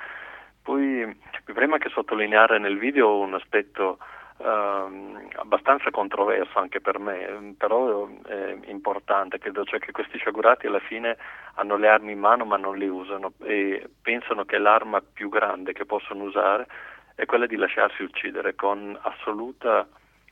Poi 0.61 1.05
mi 1.05 1.53
preme 1.53 1.73
anche 1.73 1.89
sottolineare 1.89 2.59
nel 2.59 2.77
video 2.77 3.17
un 3.19 3.33
aspetto 3.33 3.97
Uh, 4.41 5.29
abbastanza 5.35 5.91
controverso 5.91 6.57
anche 6.57 6.81
per 6.81 6.97
me, 6.97 7.53
però 7.59 8.09
è 8.25 8.57
importante, 8.65 9.37
credo 9.37 9.63
cioè 9.65 9.77
che 9.77 9.91
questi 9.91 10.17
sciagurati 10.17 10.65
alla 10.65 10.79
fine 10.79 11.15
hanno 11.55 11.77
le 11.77 11.87
armi 11.87 12.13
in 12.13 12.19
mano 12.19 12.43
ma 12.43 12.57
non 12.57 12.75
le 12.75 12.87
usano 12.87 13.33
e 13.43 13.87
pensano 14.01 14.43
che 14.43 14.57
l'arma 14.57 14.99
più 14.99 15.29
grande 15.29 15.73
che 15.73 15.85
possono 15.85 16.23
usare 16.23 16.65
è 17.13 17.25
quella 17.25 17.45
di 17.45 17.55
lasciarsi 17.55 18.01
uccidere 18.01 18.55
con 18.55 18.97
assoluta 19.03 19.87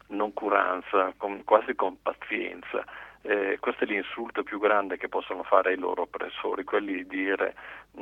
noncuranza, 0.07 1.13
con, 1.15 1.43
quasi 1.43 1.75
con 1.75 2.01
pazienza. 2.01 2.83
Eh, 3.21 3.57
questo 3.59 3.83
è 3.83 3.87
l'insulto 3.87 4.43
più 4.43 4.59
grande 4.59 4.97
che 4.97 5.09
possono 5.09 5.43
fare 5.43 5.71
ai 5.71 5.77
loro 5.77 6.03
oppressori, 6.03 6.63
quelli 6.63 6.93
di 6.93 7.07
dire 7.07 7.53
mh, 7.91 8.01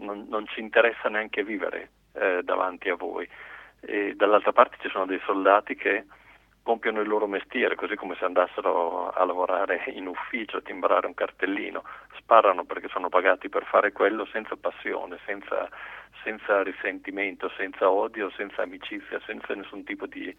non, 0.00 0.26
non, 0.28 0.46
ci 0.46 0.60
interessa 0.60 1.08
neanche 1.08 1.42
vivere 1.42 1.90
eh, 2.12 2.42
davanti 2.42 2.88
a 2.88 2.94
voi. 2.94 3.28
E 3.80 4.14
dall'altra 4.14 4.52
parte 4.52 4.76
ci 4.80 4.88
sono 4.88 5.06
dei 5.06 5.20
soldati 5.24 5.74
che 5.74 6.04
compiono 6.64 7.02
il 7.02 7.08
loro 7.08 7.26
mestiere, 7.26 7.74
così 7.74 7.94
come 7.94 8.16
se 8.18 8.24
andassero 8.24 9.10
a 9.10 9.24
lavorare 9.26 9.84
in 9.88 10.06
ufficio, 10.06 10.56
a 10.56 10.62
timbrare 10.62 11.06
un 11.06 11.14
cartellino, 11.14 11.84
sparano 12.16 12.64
perché 12.64 12.88
sono 12.88 13.10
pagati 13.10 13.50
per 13.50 13.64
fare 13.66 13.92
quello 13.92 14.24
senza 14.32 14.56
passione, 14.56 15.18
senza, 15.26 15.68
senza 16.22 16.62
risentimento, 16.62 17.50
senza 17.58 17.90
odio, 17.90 18.30
senza 18.30 18.62
amicizia, 18.62 19.20
senza 19.26 19.52
nessun 19.54 19.84
tipo 19.84 20.06
di, 20.06 20.34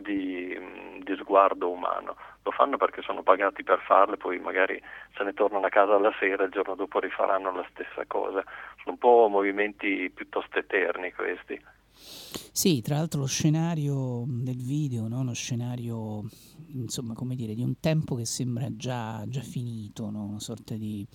di, 0.00 0.56
di, 1.02 1.16
sguardo 1.16 1.70
umano. 1.70 2.16
Lo 2.42 2.50
fanno 2.50 2.76
perché 2.76 3.02
sono 3.02 3.22
pagati 3.22 3.62
per 3.62 3.80
farlo 3.80 4.14
e 4.14 4.18
poi 4.18 4.38
magari 4.38 4.80
se 5.16 5.24
ne 5.24 5.32
tornano 5.32 5.66
a 5.66 5.70
casa 5.70 5.94
alla 5.94 6.12
sera 6.18 6.42
e 6.42 6.46
il 6.46 6.52
giorno 6.52 6.74
dopo 6.74 7.00
rifaranno 7.00 7.52
la 7.52 7.66
stessa 7.70 8.04
cosa. 8.06 8.44
Sono 8.78 8.92
un 8.92 8.98
po' 8.98 9.28
movimenti 9.28 10.10
piuttosto 10.14 10.58
eterni 10.58 11.12
questi. 11.12 11.60
Sì, 11.98 12.80
tra 12.82 12.96
l'altro 12.96 13.20
lo 13.20 13.26
scenario 13.26 14.24
del 14.26 14.62
video, 14.62 15.08
no? 15.08 15.20
uno 15.20 15.34
scenario, 15.34 16.24
insomma, 16.68 17.14
come 17.14 17.34
dire, 17.34 17.54
di 17.54 17.62
un 17.62 17.80
tempo 17.80 18.14
che 18.14 18.24
sembra 18.24 18.66
già, 18.70 19.24
già 19.26 19.40
finito, 19.40 20.10
no? 20.10 20.24
una 20.24 20.40
sorta 20.40 20.74
di, 20.74 21.06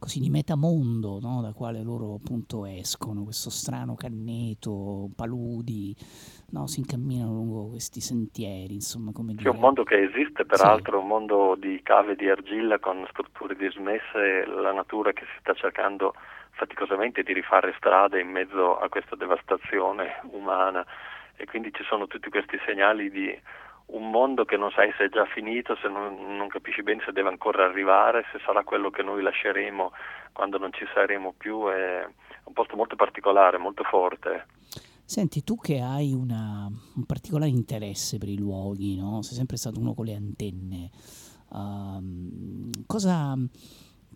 così, 0.00 0.18
di 0.18 0.30
metamondo 0.30 1.20
no? 1.20 1.40
da 1.40 1.52
quale 1.52 1.82
loro 1.82 2.14
appunto 2.14 2.64
escono, 2.64 3.22
questo 3.22 3.50
strano 3.50 3.94
canneto, 3.94 5.10
paludi, 5.14 5.94
si 6.64 6.80
incamminano 6.80 7.32
lungo 7.32 7.68
questi 7.68 8.00
sentieri, 8.00 8.74
insomma, 8.74 9.12
come 9.12 9.34
dire. 9.34 9.48
È 9.48 9.52
un 9.52 9.60
mondo 9.60 9.84
che 9.84 10.02
esiste, 10.02 10.44
peraltro, 10.44 10.96
sì. 10.98 11.02
un 11.02 11.08
mondo 11.08 11.54
di 11.56 11.80
cave 11.84 12.16
di 12.16 12.28
argilla 12.28 12.80
con 12.80 13.06
strutture 13.10 13.54
dismesse, 13.54 14.44
la 14.46 14.72
natura 14.72 15.12
che 15.12 15.24
si 15.26 15.38
sta 15.38 15.54
cercando 15.54 16.14
faticosamente 16.50 17.22
di 17.22 17.32
rifare 17.32 17.72
strade 17.76 18.20
in 18.20 18.28
mezzo 18.28 18.78
a 18.78 18.88
questa 18.88 19.14
devastazione 19.16 20.20
umana 20.32 20.84
e 21.36 21.46
quindi 21.46 21.72
ci 21.72 21.84
sono 21.84 22.06
tutti 22.06 22.28
questi 22.28 22.58
segnali 22.66 23.10
di 23.10 23.34
un 23.92 24.10
mondo 24.10 24.44
che 24.44 24.56
non 24.56 24.70
sai 24.70 24.92
se 24.96 25.04
è 25.04 25.08
già 25.08 25.24
finito, 25.26 25.76
se 25.76 25.88
non, 25.88 26.36
non, 26.36 26.48
capisci 26.48 26.82
bene 26.82 27.02
se 27.04 27.12
deve 27.12 27.28
ancora 27.28 27.64
arrivare, 27.64 28.24
se 28.32 28.38
sarà 28.44 28.62
quello 28.62 28.90
che 28.90 29.02
noi 29.02 29.22
lasceremo 29.22 29.92
quando 30.32 30.58
non 30.58 30.72
ci 30.72 30.84
saremo 30.94 31.34
più, 31.36 31.66
è 31.68 32.06
un 32.44 32.52
posto 32.52 32.76
molto 32.76 32.96
particolare, 32.96 33.58
molto 33.58 33.84
forte. 33.84 34.46
Senti, 35.04 35.42
tu 35.42 35.56
che 35.56 35.80
hai 35.80 36.12
una, 36.12 36.68
un 36.68 37.04
particolare 37.04 37.50
interesse 37.50 38.18
per 38.18 38.28
i 38.28 38.38
luoghi, 38.38 38.96
no? 38.96 39.22
sei 39.22 39.36
sempre 39.36 39.56
stato 39.56 39.80
uno 39.80 39.92
con 39.92 40.04
le 40.04 40.14
antenne, 40.14 40.90
uh, 41.48 42.70
cosa 42.86 43.34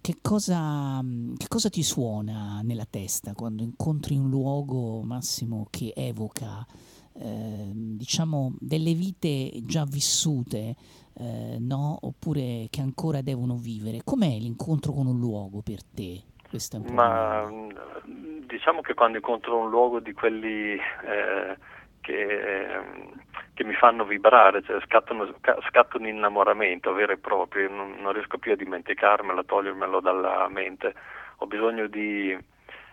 che 0.04 0.18
cosa, 0.20 1.02
che 1.34 1.48
cosa 1.48 1.70
ti 1.70 1.82
suona 1.82 2.60
nella 2.62 2.84
testa 2.84 3.32
quando 3.32 3.62
incontri 3.62 4.18
un 4.18 4.28
luogo, 4.28 5.02
Massimo, 5.02 5.66
che 5.70 5.94
evoca 5.96 6.66
eh, 7.16 7.70
diciamo 7.72 8.54
delle 8.58 8.92
vite 8.92 9.50
già 9.64 9.84
vissute, 9.84 10.74
eh, 11.16 11.56
no? 11.60 11.98
oppure 12.02 12.66
che 12.70 12.80
ancora 12.80 13.22
devono 13.22 13.56
vivere? 13.56 14.02
Com'è 14.04 14.36
l'incontro 14.38 14.92
con 14.92 15.06
un 15.06 15.18
luogo 15.18 15.62
per 15.62 15.84
te? 15.84 16.22
Ma 16.92 17.48
diciamo 18.46 18.80
che 18.80 18.94
quando 18.94 19.18
incontro 19.18 19.56
un 19.56 19.70
luogo 19.70 20.00
di 20.00 20.12
quelli 20.12 20.74
eh, 20.74 21.56
che, 22.00 22.80
che 23.54 23.64
mi 23.64 23.74
fanno 23.74 24.04
vibrare, 24.04 24.62
cioè 24.62 24.80
scatta 24.86 25.12
un 25.14 26.06
innamoramento 26.06 26.92
vero 26.92 27.12
e 27.12 27.18
proprio, 27.18 27.68
non, 27.70 27.96
non 28.00 28.12
riesco 28.12 28.38
più 28.38 28.52
a 28.52 28.56
dimenticarmelo, 28.56 29.40
a 29.40 29.44
togliermelo 29.44 30.00
dalla 30.00 30.48
mente, 30.48 30.94
ho 31.38 31.46
bisogno 31.46 31.86
di, 31.86 32.36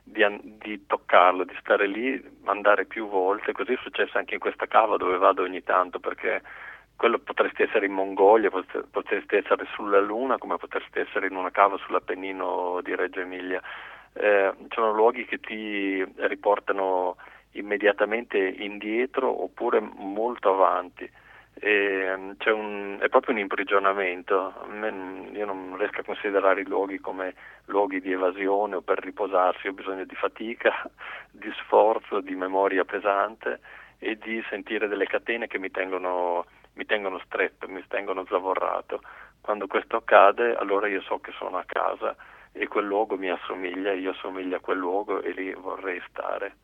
di, 0.03 0.25
di 0.63 0.85
toccarlo, 0.85 1.43
di 1.43 1.55
stare 1.59 1.87
lì, 1.87 2.21
andare 2.45 2.85
più 2.85 3.07
volte, 3.07 3.51
così 3.51 3.73
è 3.73 3.77
successo 3.81 4.17
anche 4.17 4.35
in 4.35 4.39
questa 4.39 4.67
cava 4.67 4.97
dove 4.97 5.17
vado 5.17 5.43
ogni 5.43 5.63
tanto 5.63 5.99
perché 5.99 6.41
quello 6.95 7.17
potresti 7.19 7.63
essere 7.63 7.87
in 7.87 7.93
Mongolia, 7.93 8.49
potre- 8.49 8.83
potresti 8.83 9.35
essere 9.35 9.65
sulla 9.73 9.99
Luna 9.99 10.37
come 10.37 10.57
potresti 10.57 10.99
essere 10.99 11.27
in 11.27 11.35
una 11.35 11.49
cava 11.49 11.77
sull'Appennino 11.77 12.79
di 12.83 12.95
Reggio 12.95 13.21
Emilia. 13.21 13.61
Eh, 14.13 14.53
sono 14.69 14.91
luoghi 14.91 15.25
che 15.25 15.39
ti 15.39 16.05
riportano 16.27 17.15
immediatamente 17.53 18.37
indietro 18.37 19.43
oppure 19.43 19.79
molto 19.79 20.53
avanti. 20.53 21.09
E, 21.63 22.11
un, 22.11 22.97
è 22.99 23.07
proprio 23.09 23.35
un 23.35 23.39
imprigionamento. 23.39 24.51
Me, 24.67 25.29
io 25.31 25.45
non 25.45 25.77
riesco 25.77 25.99
a 25.99 26.03
considerare 26.03 26.61
i 26.61 26.65
luoghi 26.65 26.97
come 26.99 27.35
luoghi 27.65 28.01
di 28.01 28.11
evasione 28.11 28.77
o 28.77 28.81
per 28.81 28.97
riposarsi, 28.97 29.67
ho 29.67 29.73
bisogno 29.73 30.03
di 30.05 30.15
fatica, 30.15 30.89
di 31.29 31.51
sforzo, 31.63 32.19
di 32.19 32.33
memoria 32.33 32.83
pesante 32.83 33.59
e 33.99 34.17
di 34.17 34.43
sentire 34.49 34.87
delle 34.87 35.05
catene 35.05 35.45
che 35.45 35.59
mi 35.59 35.69
tengono, 35.69 36.47
mi 36.73 36.85
tengono 36.85 37.21
stretto, 37.25 37.67
mi 37.67 37.83
tengono 37.87 38.25
zavorrato. 38.25 39.01
Quando 39.39 39.67
questo 39.67 39.97
accade, 39.97 40.55
allora 40.55 40.87
io 40.87 41.01
so 41.01 41.19
che 41.19 41.31
sono 41.37 41.57
a 41.57 41.63
casa 41.67 42.15
e 42.51 42.67
quel 42.67 42.85
luogo 42.85 43.17
mi 43.17 43.29
assomiglia, 43.29 43.91
io 43.91 44.11
assomiglio 44.11 44.55
a 44.55 44.61
quel 44.61 44.79
luogo 44.79 45.21
e 45.21 45.29
lì 45.29 45.53
vorrei 45.53 46.01
stare. 46.09 46.55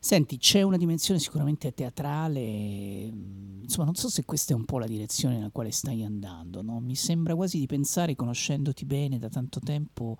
Senti, 0.00 0.38
c'è 0.38 0.62
una 0.62 0.76
dimensione 0.76 1.18
sicuramente 1.20 1.72
teatrale, 1.72 2.40
insomma 2.40 3.84
non 3.84 3.94
so 3.94 4.08
se 4.08 4.24
questa 4.24 4.52
è 4.52 4.56
un 4.56 4.64
po' 4.64 4.78
la 4.78 4.86
direzione 4.86 5.36
nella 5.36 5.50
quale 5.50 5.70
stai 5.70 6.04
andando, 6.04 6.62
no? 6.62 6.80
mi 6.80 6.94
sembra 6.94 7.34
quasi 7.34 7.58
di 7.58 7.66
pensare, 7.66 8.14
conoscendoti 8.14 8.84
bene 8.84 9.18
da 9.18 9.28
tanto 9.28 9.60
tempo, 9.60 10.16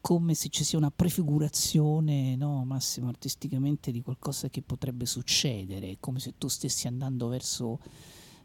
come 0.00 0.34
se 0.34 0.48
ci 0.48 0.64
sia 0.64 0.78
una 0.78 0.90
prefigurazione, 0.90 2.34
no, 2.34 2.64
Massimo, 2.64 3.08
artisticamente 3.08 3.92
di 3.92 4.02
qualcosa 4.02 4.48
che 4.48 4.62
potrebbe 4.62 5.06
succedere, 5.06 5.98
come 6.00 6.18
se 6.18 6.34
tu 6.38 6.48
stessi 6.48 6.86
andando 6.86 7.28
verso 7.28 7.78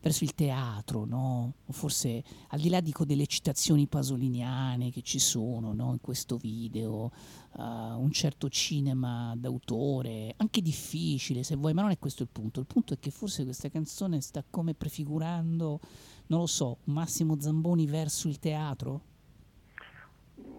verso 0.06 0.24
il 0.24 0.36
teatro, 0.36 1.04
no? 1.04 1.54
O 1.66 1.74
forse 1.74 2.22
al 2.50 2.60
di 2.60 2.70
là 2.70 2.80
dico 2.80 3.06
delle 3.06 3.26
citazioni 3.26 3.88
pasoliniane 3.88 4.92
che 4.92 5.02
ci 5.02 5.18
sono 5.18 5.74
no? 5.74 5.94
in 5.94 6.00
questo 6.00 6.38
video, 6.38 7.10
uh, 7.54 7.64
un 8.00 8.12
certo 8.12 8.48
cinema 8.48 9.34
d'autore, 9.36 10.36
anche 10.38 10.62
difficile 10.62 11.42
se 11.42 11.56
vuoi, 11.56 11.74
ma 11.74 11.82
non 11.82 11.90
è 11.90 11.98
questo 11.98 12.22
il 12.22 12.30
punto. 12.32 12.60
Il 12.60 12.68
punto 12.68 12.94
è 12.94 13.00
che 13.00 13.10
forse 13.10 13.46
questa 13.46 13.70
canzone 13.70 14.22
sta 14.22 14.44
come 14.48 14.76
prefigurando, 14.76 15.80
non 16.28 16.42
lo 16.42 16.46
so, 16.46 16.78
Massimo 16.84 17.40
Zamboni 17.40 17.88
verso 17.88 18.28
il 18.28 18.38
teatro? 18.38 19.02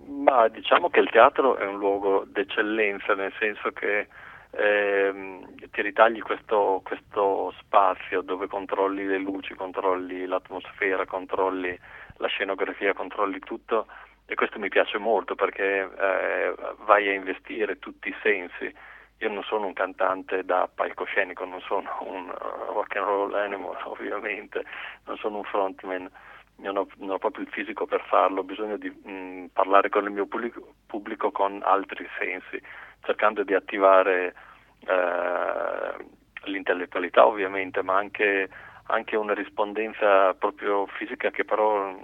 Ma 0.08 0.48
diciamo 0.48 0.88
che 0.90 0.98
il 0.98 1.08
teatro 1.08 1.56
è 1.56 1.64
un 1.64 1.78
luogo 1.78 2.26
d'eccellenza, 2.28 3.14
nel 3.14 3.32
senso 3.38 3.70
che 3.70 4.08
ehm, 4.56 5.68
ti 5.70 5.82
ritagli 5.82 6.20
questo, 6.22 6.80
questo, 6.84 7.52
spazio 7.58 8.22
dove 8.22 8.46
controlli 8.46 9.04
le 9.04 9.18
luci, 9.18 9.54
controlli 9.54 10.26
l'atmosfera, 10.26 11.04
controlli 11.04 11.78
la 12.16 12.28
scenografia, 12.28 12.94
controlli 12.94 13.38
tutto. 13.40 13.86
E 14.26 14.34
questo 14.34 14.58
mi 14.58 14.68
piace 14.68 14.98
molto 14.98 15.34
perché 15.34 15.82
eh, 15.82 16.54
vai 16.84 17.08
a 17.08 17.12
investire 17.12 17.78
tutti 17.78 18.08
i 18.08 18.16
sensi. 18.22 18.74
Io 19.18 19.30
non 19.30 19.42
sono 19.44 19.66
un 19.66 19.72
cantante 19.72 20.44
da 20.44 20.68
palcoscenico, 20.72 21.44
non 21.44 21.60
sono 21.60 21.88
un 22.00 22.30
rock 22.72 22.96
and 22.96 23.06
roll 23.06 23.34
animal 23.34 23.76
ovviamente, 23.84 24.64
non 25.04 25.16
sono 25.16 25.38
un 25.38 25.44
frontman, 25.44 26.10
non 26.56 26.76
ho, 26.76 26.86
non 26.96 27.10
ho 27.10 27.18
proprio 27.18 27.44
il 27.44 27.50
fisico 27.50 27.86
per 27.86 28.02
farlo, 28.08 28.40
ho 28.40 28.44
bisogno 28.44 28.76
di 28.76 28.90
mh, 28.90 29.50
parlare 29.52 29.88
con 29.88 30.04
il 30.04 30.10
mio 30.10 30.26
pubblico, 30.26 30.74
pubblico 30.86 31.30
con 31.30 31.60
altri 31.62 32.06
sensi 32.18 32.60
cercando 33.06 33.44
di 33.44 33.54
attivare 33.54 34.34
eh, 34.86 36.04
l'intellettualità 36.44 37.26
ovviamente, 37.26 37.82
ma 37.82 37.96
anche, 37.96 38.48
anche, 38.86 39.16
una 39.16 39.34
rispondenza 39.34 40.34
proprio 40.34 40.86
fisica 40.86 41.30
che 41.30 41.44
però 41.44 41.94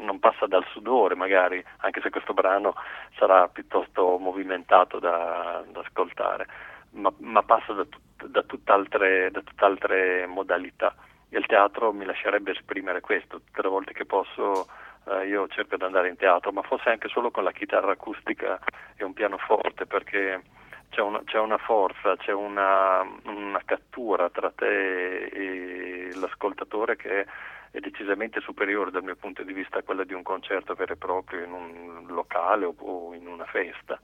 non 0.00 0.18
passa 0.18 0.46
dal 0.46 0.64
sudore 0.72 1.14
magari, 1.14 1.64
anche 1.78 2.00
se 2.00 2.10
questo 2.10 2.34
brano 2.34 2.74
sarà 3.16 3.48
piuttosto 3.48 4.18
movimentato 4.18 4.98
da, 4.98 5.62
da 5.70 5.80
ascoltare, 5.80 6.46
ma, 6.90 7.12
ma 7.18 7.42
passa 7.42 7.72
da, 7.72 7.84
tut, 7.84 8.26
da, 8.26 8.42
tutt'altre, 8.42 9.30
da 9.30 9.40
tutt'altre 9.40 10.26
modalità. 10.26 10.94
Il 11.30 11.46
teatro 11.46 11.92
mi 11.92 12.04
lascerebbe 12.04 12.52
esprimere 12.52 13.00
questo, 13.00 13.40
tutte 13.40 13.62
le 13.62 13.68
volte 13.68 13.92
che 13.92 14.04
posso 14.04 14.68
eh, 15.06 15.26
io 15.26 15.46
cerco 15.48 15.76
di 15.76 15.84
andare 15.84 16.08
in 16.08 16.16
teatro, 16.16 16.52
ma 16.52 16.62
forse 16.62 16.90
anche 16.90 17.08
solo 17.08 17.30
con 17.30 17.44
la 17.44 17.52
chitarra 17.52 17.92
acustica 17.92 18.58
e 18.96 19.04
un 19.04 19.12
pianoforte, 19.12 19.86
perché 19.86 20.42
c'è 20.94 21.00
una, 21.00 21.20
c'è 21.24 21.40
una 21.40 21.58
forza, 21.58 22.16
c'è 22.16 22.32
una, 22.32 23.02
una, 23.24 23.60
cattura 23.64 24.30
tra 24.30 24.52
te 24.52 25.24
e 25.24 26.14
l'ascoltatore 26.14 26.94
che 26.94 27.26
è 27.72 27.80
decisamente 27.80 28.40
superiore 28.40 28.92
dal 28.92 29.02
mio 29.02 29.16
punto 29.16 29.42
di 29.42 29.52
vista 29.52 29.78
a 29.78 29.82
quella 29.82 30.04
di 30.04 30.12
un 30.12 30.22
concerto 30.22 30.74
vero 30.74 30.92
e 30.92 30.96
proprio 30.96 31.44
in 31.44 31.50
un 31.50 32.06
locale 32.06 32.64
o, 32.64 33.12
in 33.12 33.26
una 33.26 33.44
festa. 33.44 34.00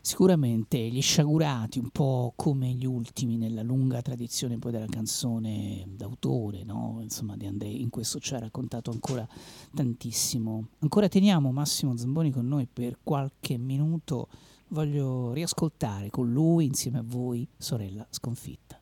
Sicuramente 0.00 0.78
gli 0.78 1.02
sciagurati, 1.02 1.78
un 1.78 1.90
po' 1.90 2.32
come 2.34 2.68
gli 2.68 2.86
ultimi 2.86 3.36
nella 3.36 3.62
lunga 3.62 4.00
tradizione 4.00 4.58
poi 4.58 4.72
della 4.72 4.86
canzone 4.88 5.84
d'autore, 5.86 6.64
no? 6.64 7.00
Insomma, 7.02 7.36
di 7.36 7.44
Andrei, 7.44 7.82
in 7.82 7.90
questo 7.90 8.18
ci 8.20 8.32
ha 8.32 8.38
raccontato 8.38 8.90
ancora 8.90 9.26
tantissimo. 9.74 10.68
Ancora 10.80 11.08
teniamo 11.08 11.52
Massimo 11.52 11.94
Zamboni 11.94 12.30
con 12.30 12.48
noi 12.48 12.66
per 12.72 12.96
qualche 13.02 13.58
minuto. 13.58 14.28
Voglio 14.68 15.32
riascoltare 15.32 16.10
con 16.10 16.32
lui, 16.32 16.66
insieme 16.66 16.98
a 16.98 17.04
voi, 17.04 17.48
Sorella 17.56 18.06
Sconfitta. 18.10 18.80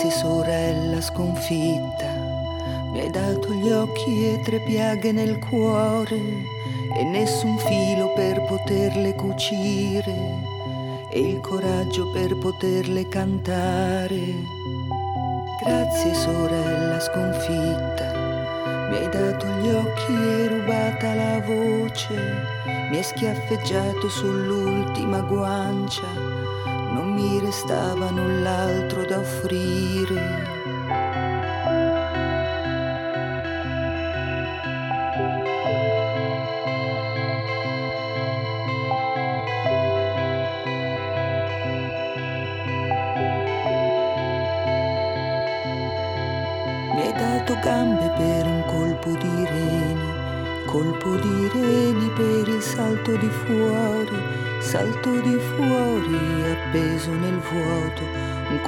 Grazie 0.00 0.16
sorella 0.16 1.00
sconfitta, 1.00 2.06
mi 2.92 3.00
hai 3.00 3.10
dato 3.10 3.52
gli 3.52 3.68
occhi 3.68 4.32
e 4.32 4.40
tre 4.44 4.60
piaghe 4.60 5.10
nel 5.10 5.40
cuore 5.40 6.20
e 6.96 7.02
nessun 7.02 7.58
filo 7.58 8.12
per 8.12 8.44
poterle 8.44 9.16
cucire. 9.16 10.14
e 11.10 11.20
il 11.20 11.40
coraggio 11.40 12.10
per 12.12 12.36
poterle 12.36 13.08
cantare. 13.08 14.20
Grazie 15.64 16.14
sorella 16.14 17.00
sconfitta, 17.00 18.12
mi 18.90 18.96
hai 18.98 19.08
dato 19.08 19.46
gli 19.60 19.68
occhi 19.68 20.12
e 20.12 20.46
rubata 20.46 21.14
la 21.14 21.40
voce, 21.40 22.14
mi 22.90 22.98
hai 22.98 23.02
schiaffeggiato 23.02 24.08
sull'ultima 24.08 25.22
guancia, 25.22 26.27
non 26.98 27.12
mi 27.12 27.38
restava 27.38 28.10
null'altro 28.10 29.04
da 29.04 29.20
offrire. 29.20 30.47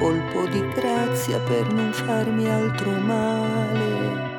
Colpo 0.01 0.47
di 0.47 0.67
grazia 0.69 1.39
per 1.41 1.71
non 1.75 1.93
farmi 1.93 2.51
altro 2.51 2.91
male. 2.91 4.30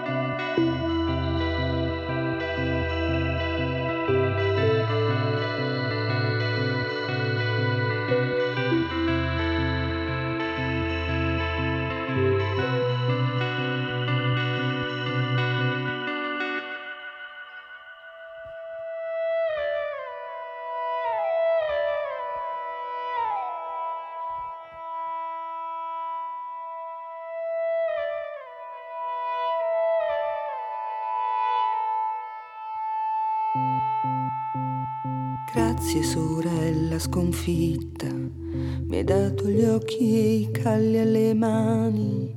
Grazie 35.82 36.04
sorella 36.04 37.00
sconfitta, 37.00 38.06
mi 38.06 38.98
hai 38.98 39.04
dato 39.04 39.50
gli 39.50 39.64
occhi 39.64 40.16
e 40.16 40.34
i 40.36 40.52
calli 40.52 41.00
alle 41.00 41.34
mani, 41.34 42.32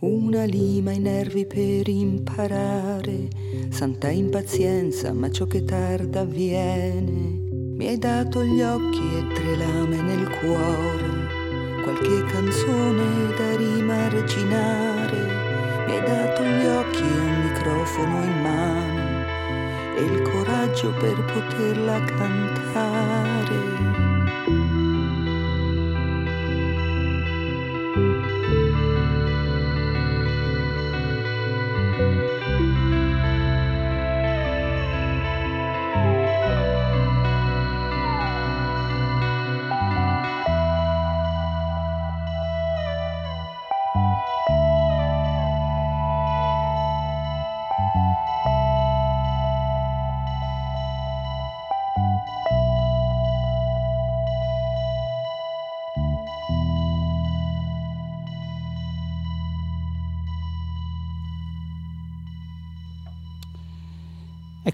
una 0.00 0.42
lima 0.42 0.90
ai 0.90 0.98
nervi 0.98 1.46
per 1.46 1.86
imparare, 1.86 3.28
santa 3.68 4.10
impazienza, 4.10 5.12
ma 5.12 5.30
ciò 5.30 5.46
che 5.46 5.64
tarda 5.64 6.22
avviene. 6.22 7.40
Mi 7.76 7.86
hai 7.86 7.98
dato 7.98 8.42
gli 8.42 8.60
occhi 8.60 8.98
e 8.98 9.32
tre 9.32 9.56
lame 9.56 10.02
nel 10.02 10.28
cuore, 10.40 11.84
qualche 11.84 12.24
canzone 12.32 13.32
da 13.36 13.56
rimarginare. 13.58 15.20
Mi 15.86 15.98
hai 15.98 16.04
dato 16.04 16.42
gli 16.42 16.66
occhi 16.66 17.00
e 17.00 17.18
un 17.20 17.42
microfono 17.44 18.24
in 18.24 18.30
mano 18.30 18.41
per 20.90 21.14
poterla 21.24 22.00
cantare. 22.16 23.91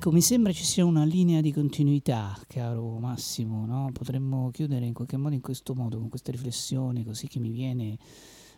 Ecco, 0.09 0.17
mi 0.17 0.25
sembra 0.25 0.55
ci 0.55 0.65
sia 0.65 0.87
una 0.87 1.05
linea 1.05 1.43
di 1.43 1.53
continuità, 1.53 2.35
caro 2.47 2.99
Massimo, 2.99 3.67
no? 3.67 3.91
Potremmo 3.93 4.49
chiudere 4.51 4.87
in 4.87 4.95
qualche 4.95 5.19
modo 5.19 5.35
in 5.35 5.43
questo 5.43 5.75
modo, 5.75 5.99
con 5.99 6.09
queste 6.09 6.31
riflessioni, 6.31 7.05
così 7.05 7.29
che 7.29 7.39
mi 7.39 7.51
viene, 7.51 7.99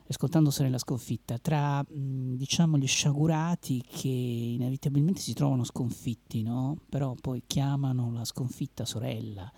ascoltandosene 0.07 0.71
la 0.71 0.79
sconfitta, 0.79 1.39
tra, 1.39 1.85
diciamo, 1.89 2.79
gli 2.79 2.87
sciagurati 2.87 3.83
che 3.85 4.07
inevitabilmente 4.07 5.21
si 5.21 5.33
trovano 5.33 5.65
sconfitti, 5.65 6.45
no? 6.45 6.77
Però 6.89 7.17
poi 7.21 7.43
chiamano 7.45 8.13
la 8.13 8.25
sconfitta 8.25 8.85
sorella. 8.85 9.53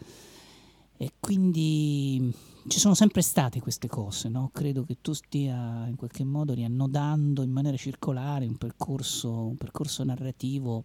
E 0.97 1.13
quindi 1.21 2.35
ci 2.69 2.79
sono 2.79 2.95
sempre 2.95 3.21
state 3.21 3.61
queste 3.61 3.89
cose, 3.89 4.31
no? 4.31 4.49
Credo 4.51 4.85
che 4.85 4.97
tu 5.03 5.13
stia 5.13 5.87
in 5.89 5.97
qualche 5.97 6.25
modo 6.25 6.55
riannodando 6.55 7.43
in 7.43 7.51
maniera 7.51 7.77
circolare 7.77 8.47
un 8.47 8.57
percorso, 8.57 9.49
un 9.49 9.59
percorso 9.59 10.03
narrativo 10.05 10.85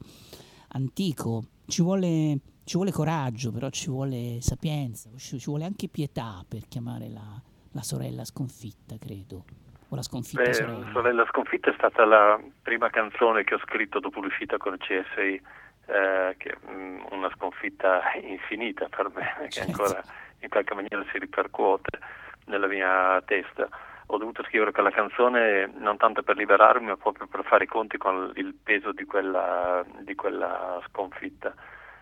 antico. 0.78 1.44
Ci 1.68 1.82
vuole, 1.82 2.40
ci 2.64 2.76
vuole 2.76 2.92
coraggio, 2.92 3.52
però 3.52 3.70
ci 3.70 3.90
vuole 3.90 4.40
sapienza, 4.42 5.10
ci, 5.18 5.38
ci 5.40 5.50
vuole 5.50 5.66
anche 5.66 5.90
pietà 5.90 6.44
per 6.48 6.68
chiamare 6.70 7.10
la, 7.10 7.42
la 7.72 7.82
sorella 7.82 8.24
sconfitta, 8.24 8.96
credo. 8.98 9.44
O 9.90 9.96
la 9.96 10.02
sconfitta 10.02 10.44
Beh, 10.44 10.54
sorella. 10.54 10.92
Sorella 10.92 11.26
Sconfitta 11.28 11.70
è 11.70 11.74
stata 11.74 12.04
la 12.04 12.40
prima 12.62 12.90
canzone 12.90 13.44
che 13.44 13.54
ho 13.54 13.60
scritto 13.60 14.00
dopo 14.00 14.20
l'uscita 14.20 14.58
con 14.58 14.74
il 14.74 14.80
CSI, 14.80 15.42
eh, 15.86 16.36
che 16.38 16.50
è 16.50 16.58
mm, 16.70 17.06
una 17.12 17.30
sconfitta 17.36 18.02
infinita 18.22 18.90
per 18.90 19.10
me, 19.14 19.48
che 19.48 19.62
ancora 19.62 20.02
in 20.40 20.50
qualche 20.50 20.74
maniera 20.74 21.06
si 21.12 21.18
ripercuote 21.20 22.00
nella 22.46 22.68
mia 22.68 23.22
testa. 23.26 23.70
Ho 24.10 24.18
dovuto 24.18 24.44
scrivere 24.44 24.72
quella 24.72 24.90
canzone 24.90 25.70
non 25.78 25.98
tanto 25.98 26.24
per 26.24 26.38
liberarmi, 26.38 26.88
ma 26.88 26.96
proprio 26.96 27.28
per 27.28 27.44
fare 27.44 27.66
i 27.66 27.68
conti 27.68 27.98
con 27.98 28.32
il 28.36 28.56
peso 28.62 28.94
di 28.94 29.04
quella, 29.06 29.84
di 30.00 30.16
quella 30.16 30.82
sconfitta. 30.88 31.54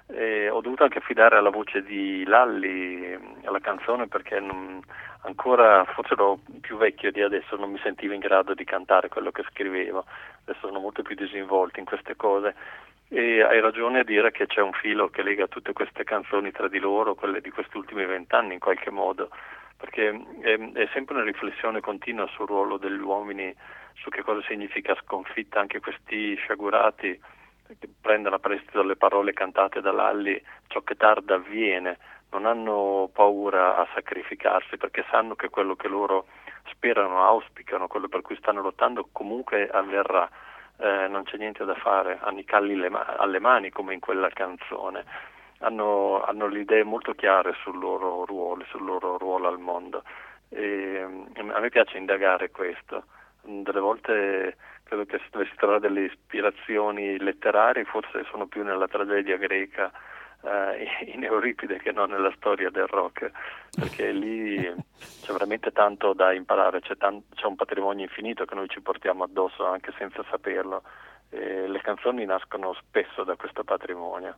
E 0.08 0.50
ho 0.50 0.62
dovuto 0.62 0.84
anche 0.84 1.00
affidare 1.00 1.36
alla 1.36 1.50
voce 1.50 1.82
di 1.82 2.24
Lalli 2.26 3.18
alla 3.44 3.60
canzone 3.60 4.08
perché 4.08 4.40
non, 4.40 4.80
ancora, 5.22 5.84
forse 5.86 6.14
ero 6.14 6.40
più 6.62 6.78
vecchio 6.78 7.12
di 7.12 7.24
adesso, 7.24 7.56
non 7.56 7.72
mi 7.72 7.80
sentivo 7.80 8.14
in 8.14 8.20
grado 8.20 8.54
di 8.54 8.64
cantare 8.64 9.10
quello 9.10 9.32
che 9.32 9.44
scrivevo. 9.50 10.06
Adesso 10.44 10.68
sono 10.68 10.80
molto 10.80 11.02
più 11.02 11.16
disinvolto 11.16 11.80
in 11.80 11.86
queste 11.86 12.16
cose. 12.16 12.54
E 13.08 13.42
hai 13.42 13.60
ragione 13.62 14.00
a 14.00 14.04
dire 14.04 14.32
che 14.32 14.46
c'è 14.46 14.62
un 14.62 14.74
filo 14.74 15.10
che 15.10 15.24
lega 15.24 15.48
tutte 15.48 15.74
queste 15.74 16.04
canzoni 16.04 16.52
tra 16.52 16.68
di 16.68 16.80
loro, 16.80 17.16
quelle 17.16 17.42
di 17.42 17.50
questi 17.50 17.78
ultimi 17.78 18.06
vent'anni 18.06 18.54
in 18.54 18.60
qualche 18.60 18.92
modo, 18.92 19.30
perché 19.86 20.10
è, 20.42 20.58
è, 20.58 20.90
sempre 20.94 21.16
una 21.16 21.24
riflessione 21.24 21.80
continua 21.80 22.28
sul 22.28 22.48
ruolo 22.48 22.78
degli 22.78 23.00
uomini, 23.00 23.54
su 23.94 24.10
che 24.10 24.24
cosa 24.24 24.42
significa 24.48 24.96
sconfitta, 25.04 25.60
anche 25.60 25.80
questi 25.80 26.36
sciagurati 26.36 27.22
prendono 28.02 28.36
a 28.36 28.40
prestito 28.40 28.82
le 28.82 28.96
parole 28.96 29.34
cantate 29.34 29.82
da 29.82 29.92
Lalli, 29.92 30.42
ciò 30.68 30.82
che 30.82 30.96
tarda 30.96 31.36
avviene, 31.36 31.98
non 32.32 32.46
hanno 32.48 33.10
paura 33.14 33.78
a 33.78 33.88
sacrificarsi 33.94 34.78
perché 34.78 35.06
sanno 35.10 35.36
che 35.36 35.50
quello 35.50 35.76
che 35.76 35.88
loro 35.88 36.26
sperano, 36.72 37.24
auspicano, 37.24 37.88
quello 37.88 38.08
per 38.08 38.22
cui 38.22 38.36
stanno 38.38 38.62
lottando 38.62 39.08
comunque 39.12 39.70
avverrà. 39.70 40.28
Eh, 40.78 41.08
non 41.08 41.24
c'è 41.24 41.38
niente 41.38 41.64
da 41.64 41.76
fare, 41.76 42.20
hanno 42.22 42.40
i 42.40 42.44
calli 42.44 42.86
alle 42.86 43.40
mani 43.40 43.70
come 43.70 43.94
in 43.94 44.02
quella 44.02 44.30
canzone, 44.30 45.06
hanno, 45.66 46.24
hanno, 46.24 46.48
le 46.48 46.60
idee 46.60 46.84
molto 46.84 47.14
chiare 47.14 47.54
sul 47.64 47.78
loro 47.80 48.26
ruolo, 48.26 48.64
sul 48.66 48.84
loro 48.84 49.18
ruolo 49.18 49.48
al 49.48 49.60
mondo. 49.60 50.04
E, 50.50 51.02
a 51.02 51.60
me 51.60 51.70
piace 51.70 51.98
indagare 51.98 52.52
questo, 52.52 53.06
delle 53.42 53.80
volte 53.80 54.58
credo 54.84 55.06
che 55.06 55.18
se 55.18 55.26
dovessi 55.32 55.56
trovare 55.56 55.80
delle 55.80 56.02
ispirazioni 56.06 57.18
letterarie 57.18 57.86
forse 57.86 58.24
sono 58.30 58.46
più 58.46 58.64
nella 58.64 58.88
tragedia 58.88 59.36
greca 59.38 59.92
eh, 60.44 60.88
in 61.14 61.24
Euripide 61.24 61.80
che 61.80 61.92
non 61.92 62.12
nella 62.12 62.32
storia 62.36 62.70
del 62.70 62.88
rock, 62.88 63.32
perché 63.76 64.12
lì 64.12 64.62
c'è 65.22 65.32
veramente 65.32 65.72
tanto 65.72 66.14
da 66.14 66.32
imparare, 66.34 66.82
c'è, 66.82 66.96
tan- 66.98 67.24
c'è 67.34 67.46
un 67.46 67.56
patrimonio 67.56 68.06
infinito 68.06 68.46
che 68.46 68.56
noi 68.56 68.70
ci 68.70 68.82
portiamo 68.82 69.24
addosso 69.24 69.66
anche 69.66 69.94
senza 69.98 70.24
saperlo. 70.30 70.84
E 71.30 71.68
le 71.68 71.82
canzoni 71.82 72.24
nascono 72.24 72.74
spesso 72.76 73.24
da 73.24 73.36
questo 73.36 73.64
patrimonio. 73.64 74.38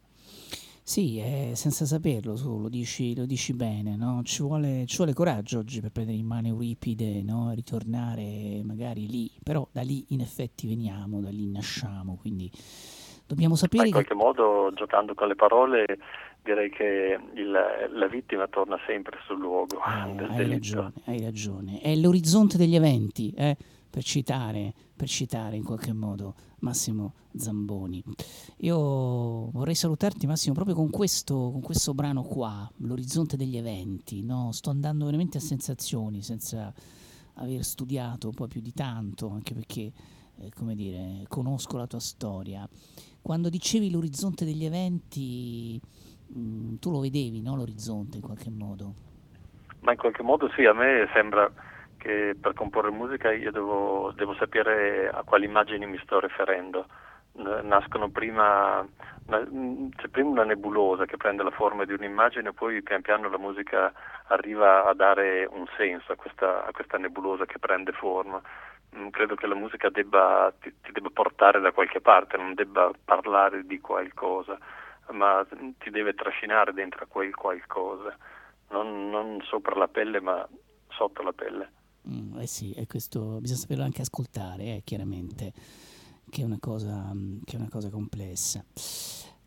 Sì, 0.87 1.19
eh, 1.19 1.51
senza 1.53 1.83
saperlo, 1.83 2.35
tu 2.35 2.59
lo 2.61 2.69
dici, 2.69 3.13
lo 3.13 3.25
dici 3.25 3.51
bene, 3.53 3.97
no? 3.97 4.21
Ci 4.23 4.41
vuole, 4.41 4.85
ci 4.85 4.95
vuole 4.95 5.11
coraggio 5.13 5.59
oggi 5.59 5.81
per 5.81 5.91
prendere 5.91 6.17
in 6.17 6.25
mano 6.25 6.47
Euripide, 6.47 7.21
no? 7.23 7.51
ritornare 7.53 8.61
magari 8.63 9.05
lì, 9.05 9.29
però 9.43 9.67
da 9.69 9.81
lì 9.81 10.05
in 10.11 10.21
effetti 10.21 10.65
veniamo, 10.65 11.19
da 11.19 11.29
lì 11.29 11.45
nasciamo, 11.51 12.15
quindi 12.15 12.49
dobbiamo 13.25 13.55
Ma 13.55 13.59
sapere 13.59 13.87
in 13.87 13.93
che... 13.93 14.05
qualche 14.05 14.13
modo, 14.13 14.71
giocando 14.75 15.13
con 15.13 15.27
le 15.27 15.35
parole, 15.35 15.85
direi 16.41 16.69
che 16.69 17.19
il- 17.33 17.51
la 17.51 18.07
vittima 18.07 18.47
torna 18.47 18.77
sempre 18.87 19.17
sul 19.27 19.39
luogo 19.39 19.75
Eh, 19.75 19.81
Hai 19.81 20.15
delitto. 20.37 20.47
ragione, 20.47 20.93
hai 21.03 21.19
ragione. 21.21 21.81
È 21.81 21.93
l'orizzonte 21.97 22.55
degli 22.55 22.75
eventi, 22.75 23.33
eh, 23.35 23.57
per, 23.89 24.03
citare, 24.03 24.73
per 24.97 25.07
citare 25.07 25.55
in 25.55 25.63
qualche 25.63 25.93
modo 25.93 26.33
Massimo 26.59 27.13
Zamboni. 27.35 28.03
Io 28.57 29.49
vorrei 29.51 29.75
salutarti 29.75 30.25
Massimo 30.27 30.55
proprio 30.55 30.75
con 30.75 30.89
questo, 30.89 31.51
con 31.51 31.61
questo 31.61 31.93
brano 31.93 32.23
qua, 32.23 32.69
l'orizzonte 32.77 33.37
degli 33.37 33.55
eventi. 33.55 34.23
no? 34.23 34.51
Sto 34.51 34.71
andando 34.71 35.05
veramente 35.05 35.37
a 35.37 35.41
sensazioni 35.41 36.21
senza 36.23 36.73
aver 37.35 37.63
studiato 37.63 38.27
un 38.27 38.33
po' 38.33 38.47
più 38.47 38.59
di 38.59 38.73
tanto, 38.73 39.29
anche 39.29 39.53
perché, 39.53 39.91
eh, 40.39 40.49
come 40.55 40.75
dire, 40.75 41.23
conosco 41.27 41.77
la 41.77 41.85
tua 41.87 41.99
storia. 41.99 42.67
Quando 43.21 43.49
dicevi 43.49 43.91
l'orizzonte 43.91 44.43
degli 44.43 44.65
eventi, 44.65 45.79
mm, 46.35 46.75
tu 46.77 46.89
lo 46.89 46.99
vedevi, 46.99 47.41
no? 47.41 47.55
L'orizzonte 47.55 48.17
in 48.17 48.23
qualche 48.23 48.49
modo. 48.49 48.93
Ma 49.81 49.91
in 49.91 49.97
qualche 49.97 50.23
modo 50.23 50.49
sì, 50.55 50.65
a 50.65 50.73
me 50.73 51.07
sembra 51.13 51.51
che 52.07 52.37
per 52.39 52.53
comporre 52.53 52.89
musica 52.89 53.33
io 53.33 53.51
devo, 53.51 54.13
devo 54.15 54.33
sapere 54.35 55.09
a 55.09 55.23
quali 55.23 55.43
immagini 55.43 55.85
mi 55.85 55.99
sto 55.99 56.21
riferendo. 56.21 56.85
Nascono 57.33 58.09
prima, 58.09 58.83
c'è 59.27 60.07
prima 60.09 60.29
una 60.29 60.43
nebulosa 60.45 61.05
che 61.05 61.17
prende 61.17 61.43
la 61.43 61.51
forma 61.51 61.83
di 61.83 61.91
un'immagine, 61.91 62.53
poi 62.53 62.81
pian 62.81 63.01
piano 63.01 63.29
la 63.29 63.37
musica 63.37 63.91
arriva 64.27 64.85
a 64.85 64.93
dare 64.93 65.45
un 65.51 65.65
senso 65.75 66.13
a 66.13 66.15
questa, 66.15 66.65
a 66.65 66.71
questa 66.71 66.97
nebulosa 66.97 67.45
che 67.45 67.59
prende 67.59 67.91
forma. 67.91 68.41
Mm, 68.95 69.09
Credo 69.09 69.35
che 69.35 69.45
la 69.45 69.55
musica 69.55 69.89
debba, 69.89 70.51
ti, 70.61 70.73
ti 70.81 70.91
debba 70.93 71.09
portare 71.13 71.59
da 71.59 71.71
qualche 71.73 71.99
parte, 71.99 72.37
non 72.37 72.53
debba 72.53 72.89
parlare 73.03 73.65
di 73.65 73.79
qualcosa, 73.81 74.57
ma 75.11 75.45
ti 75.77 75.89
deve 75.89 76.13
trascinare 76.13 76.73
dentro 76.73 77.03
a 77.03 77.07
quel 77.07 77.35
qualcosa 77.35 78.15
non, 78.69 79.09
non 79.09 79.41
sopra 79.43 79.75
la 79.75 79.87
pelle 79.87 80.19
ma 80.19 80.47
sotto 80.89 81.21
la 81.21 81.33
pelle. 81.33 81.71
Mm, 82.09 82.39
eh 82.39 82.47
sì, 82.47 82.73
questo 82.87 83.39
bisogna 83.41 83.59
saperlo 83.59 83.83
anche 83.83 84.01
ascoltare, 84.01 84.63
eh, 84.63 84.81
chiaramente, 84.83 85.51
che 86.29 86.41
è, 86.41 86.45
una 86.45 86.57
cosa, 86.59 87.11
mm, 87.13 87.39
che 87.45 87.55
è 87.55 87.59
una 87.59 87.69
cosa 87.69 87.89
complessa. 87.89 88.63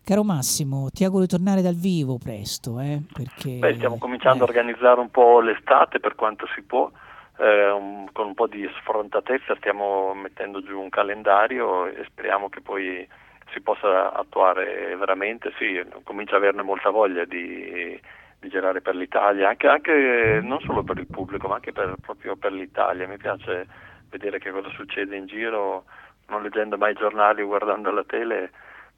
Caro 0.03 0.23
Massimo, 0.23 0.89
ti 0.91 1.03
auguro 1.03 1.23
di 1.23 1.29
tornare 1.29 1.61
dal 1.61 1.75
vivo 1.75 2.17
presto, 2.17 2.79
eh, 2.79 3.01
perché... 3.11 3.57
Beh, 3.59 3.75
stiamo 3.75 3.97
cominciando 3.97 4.43
a 4.43 4.47
organizzare 4.47 4.99
un 4.99 5.09
po' 5.09 5.39
l'estate 5.41 5.99
per 5.99 6.15
quanto 6.15 6.47
si 6.55 6.61
può, 6.63 6.91
eh, 7.37 7.69
un- 7.71 8.09
con 8.11 8.27
un 8.27 8.33
po' 8.33 8.47
di 8.47 8.67
sfrontatezza 8.79 9.55
stiamo 9.57 10.13
mettendo 10.13 10.63
giù 10.63 10.79
un 10.79 10.89
calendario 10.89 11.85
e 11.87 12.03
speriamo 12.05 12.49
che 12.49 12.61
poi 12.61 13.07
si 13.53 13.61
possa 13.61 14.13
attuare 14.13 14.95
veramente, 14.95 15.51
sì, 15.57 15.79
comincia 16.03 16.35
ad 16.35 16.43
averne 16.43 16.63
molta 16.63 16.89
voglia 16.89 17.25
di, 17.25 17.99
di 18.41 18.49
girare 18.49 18.81
per 18.81 18.95
l'Italia, 18.95 19.49
anche, 19.49 19.67
anche 19.67 20.39
non 20.41 20.59
solo 20.61 20.83
per 20.83 20.97
il 20.97 21.05
pubblico, 21.07 21.47
ma 21.47 21.55
anche 21.55 21.71
per- 21.71 21.97
proprio 22.01 22.35
per 22.35 22.51
l'Italia. 22.51 23.07
Mi 23.07 23.17
piace 23.17 23.67
vedere 24.09 24.39
che 24.39 24.49
cosa 24.51 24.69
succede 24.71 25.15
in 25.15 25.27
giro, 25.27 25.85
non 26.29 26.41
leggendo 26.41 26.75
mai 26.75 26.91
i 26.93 26.95
giornali 26.95 27.43
o 27.43 27.47
guardando 27.47 27.91
la 27.91 28.03
tele, 28.03 28.51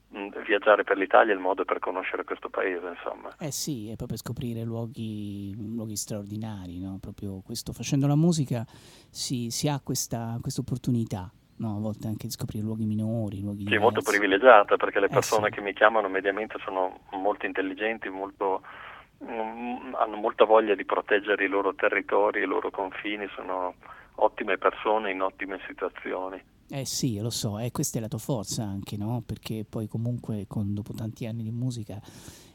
mh, 0.08 0.44
viaggiare 0.46 0.86
per 0.86 0.96
l'Italia 0.98 1.34
è 1.34 1.36
il 1.36 1.42
modo 1.42 1.66
per 1.66 1.80
conoscere 1.80 2.24
questo 2.24 2.48
paese, 2.50 2.88
insomma. 2.88 3.36
Eh 3.38 3.52
sì, 3.52 3.90
è 3.90 3.98
proprio 3.98 4.18
scoprire 4.18 4.64
luoghi, 4.64 5.54
luoghi 5.58 5.98
straordinari, 5.98 6.80
no? 6.80 6.98
Proprio 7.02 7.42
questo, 7.46 7.74
facendo 7.74 8.08
la 8.08 8.16
musica 8.16 8.64
si, 9.10 9.50
si 9.50 9.68
ha 9.68 9.82
questa 9.84 10.40
opportunità, 10.58 11.30
no? 11.58 11.76
A 11.76 11.80
volte 11.82 12.08
anche 12.08 12.28
di 12.28 12.32
scoprire 12.32 12.64
luoghi 12.64 12.86
minori, 12.86 13.42
luoghi 13.42 13.66
Sì, 13.68 13.78
molto 13.78 14.02
privilegiata 14.02 14.78
perché 14.78 15.02
le 15.02 15.08
Eh, 15.08 15.10
persone 15.10 15.48
sì. 15.50 15.56
che 15.56 15.62
mi 15.62 15.74
chiamano 15.74 16.08
mediamente 16.08 16.56
sono 16.64 17.02
molto 17.12 17.46
intelligenti, 17.46 18.08
molto, 18.08 18.62
mm, 18.62 18.93
hanno 19.28 20.16
molta 20.18 20.46
voglia 20.46 20.76
di 20.76 20.86
proteggere 20.86 21.46
i 21.46 21.48
loro 21.50 21.74
territori, 21.76 22.42
i 22.42 22.46
loro 22.46 22.70
confini, 22.72 23.28
sono 23.36 23.76
ottime 24.16 24.58
persone 24.58 25.12
in 25.12 25.22
ottime 25.22 25.60
situazioni. 25.68 26.42
Eh 26.70 26.86
sì, 26.86 27.20
lo 27.20 27.30
so, 27.30 27.60
e 27.60 27.72
questa 27.72 27.98
è 27.98 28.02
la 28.02 28.08
tua 28.08 28.20
forza 28.20 28.64
anche, 28.64 28.98
no? 28.98 29.22
Perché 29.26 29.66
poi 29.70 29.88
comunque 29.88 30.46
con, 30.48 30.74
dopo 30.74 30.94
tanti 30.94 31.26
anni 31.28 31.44
di 31.44 31.52
musica 31.52 32.00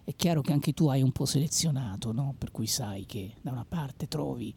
è 0.05 0.15
chiaro 0.17 0.41
che 0.41 0.53
anche 0.53 0.73
tu 0.73 0.89
hai 0.89 1.03
un 1.03 1.13
po' 1.13 1.27
selezionato, 1.27 2.13
no? 2.13 2.35
Per 2.37 2.51
cui 2.51 2.67
sai 2.67 3.05
che 3.07 3.33
da 3.43 3.53
una 3.53 3.67
parte 3.69 4.09
trovi, 4.09 4.53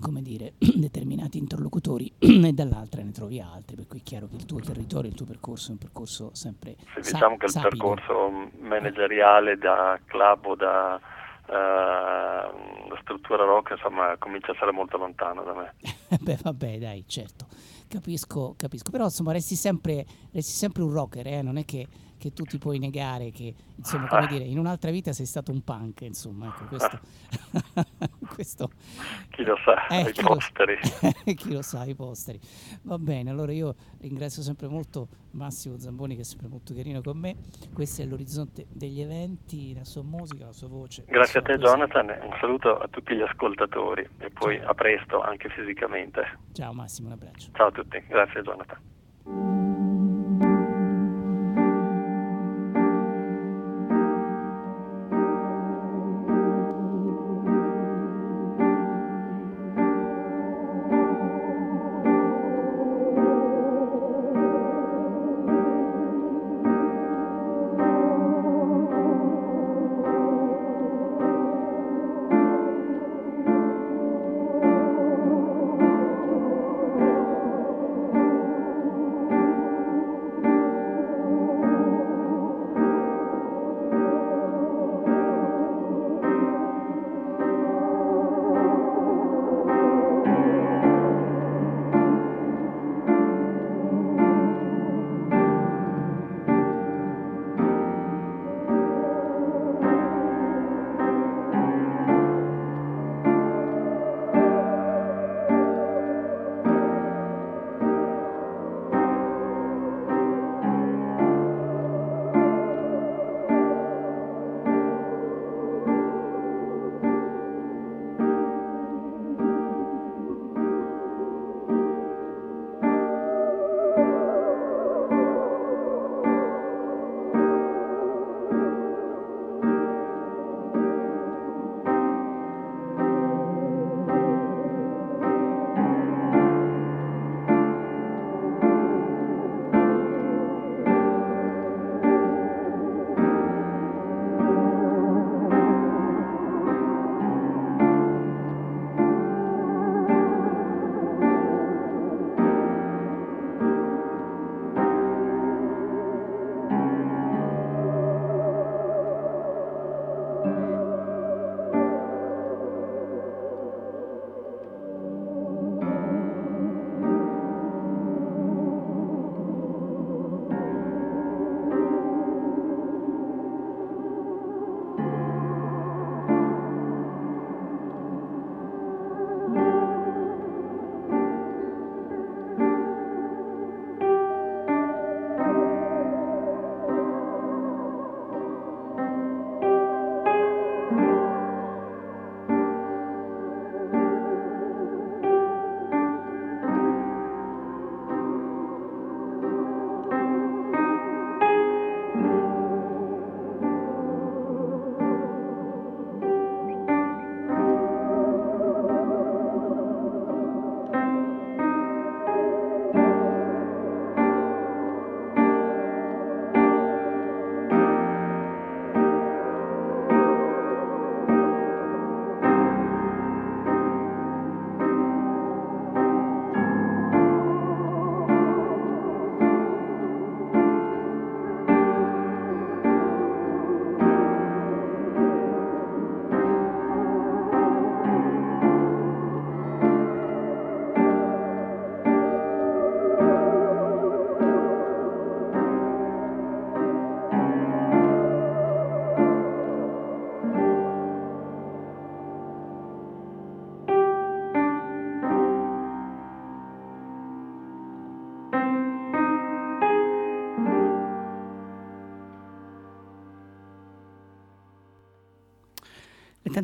come 0.00 0.20
dire, 0.20 0.54
determinati 0.58 1.38
interlocutori 1.38 2.12
e 2.18 2.52
dall'altra 2.52 3.02
ne 3.02 3.12
trovi 3.12 3.40
altri, 3.40 3.76
per 3.76 3.86
cui 3.86 4.00
è 4.00 4.02
chiaro 4.02 4.26
che 4.26 4.34
il 4.36 4.44
tuo 4.44 4.60
territorio, 4.60 5.08
il 5.08 5.16
tuo 5.16 5.24
percorso 5.26 5.68
è 5.68 5.72
un 5.72 5.78
percorso 5.78 6.30
sempre 6.34 6.74
Sì, 6.94 7.02
sa- 7.02 7.12
diciamo 7.12 7.36
che 7.38 7.46
il 7.46 7.50
sapido. 7.52 7.70
percorso 7.94 8.50
manageriale 8.58 9.56
da 9.56 9.98
club 10.04 10.44
o 10.46 10.54
da, 10.56 11.00
eh, 11.48 12.88
da 12.88 12.98
struttura 13.00 13.44
rock 13.44 13.72
insomma 13.72 14.16
comincia 14.18 14.52
a 14.52 14.54
essere 14.54 14.72
molto 14.72 14.96
lontano 14.96 15.42
da 15.42 15.54
me. 15.54 15.74
Beh, 16.20 16.38
vabbè, 16.42 16.78
dai, 16.78 17.04
certo. 17.06 17.46
Capisco, 17.88 18.54
capisco. 18.56 18.90
Però 18.90 19.04
insomma 19.04 19.32
resti 19.32 19.54
sempre, 19.54 20.04
resti 20.32 20.52
sempre 20.52 20.82
un 20.82 20.92
rocker, 20.92 21.26
eh? 21.26 21.42
Non 21.42 21.56
è 21.56 21.64
che, 21.64 21.86
che 22.18 22.32
tu 22.32 22.44
ti 22.44 22.58
puoi 22.58 22.78
negare 22.78 23.30
che, 23.30 23.54
insomma, 23.76 24.06
come 24.08 24.26
dire, 24.26 24.44
in 24.44 24.58
un'altra 24.58 24.90
vita 24.90 25.12
sei 25.12 25.26
stato 25.26 25.52
un 25.52 25.62
punk, 25.62 26.02
insomma, 26.02 26.48
ecco, 26.48 26.64
questo... 26.66 27.00
questo 28.34 28.70
Chi 29.30 29.44
lo 29.44 29.56
sa, 29.64 29.86
eh, 29.88 30.08
i 30.08 30.12
chi 30.12 30.22
lo- 30.22 30.28
posteri. 30.28 30.76
chi 31.34 31.52
lo 31.52 31.62
sa, 31.62 31.84
i 31.84 31.94
posteri. 31.94 32.38
Va 32.82 32.98
bene, 32.98 33.30
allora 33.30 33.52
io 33.52 33.74
ringrazio 34.00 34.42
sempre 34.42 34.68
molto 34.68 35.08
Massimo 35.32 35.78
Zamboni 35.78 36.14
che 36.14 36.22
è 36.22 36.24
sempre 36.24 36.48
molto 36.48 36.74
carino 36.74 37.00
con 37.02 37.18
me. 37.18 37.36
Questo 37.72 38.02
è 38.02 38.06
l'orizzonte 38.06 38.66
degli 38.70 39.00
eventi, 39.00 39.74
la 39.74 39.84
sua 39.84 40.02
musica, 40.02 40.46
la 40.46 40.52
sua 40.52 40.68
voce. 40.68 41.04
Grazie 41.06 41.40
a 41.40 41.42
te. 41.42 41.58
Jonathan, 41.58 42.08
un 42.08 42.36
saluto 42.40 42.78
a 42.78 42.88
tutti 42.88 43.14
gli 43.14 43.22
ascoltatori 43.22 44.08
e 44.18 44.30
poi 44.30 44.58
a 44.58 44.74
presto 44.74 45.20
anche 45.20 45.48
fisicamente. 45.50 46.38
Ciao 46.52 46.72
Massimo, 46.72 47.08
un 47.08 47.14
abbraccio. 47.14 47.50
Ciao 47.52 47.68
a 47.68 47.72
tutti, 47.72 48.02
grazie 48.08 48.42
Jonathan. 48.42 49.55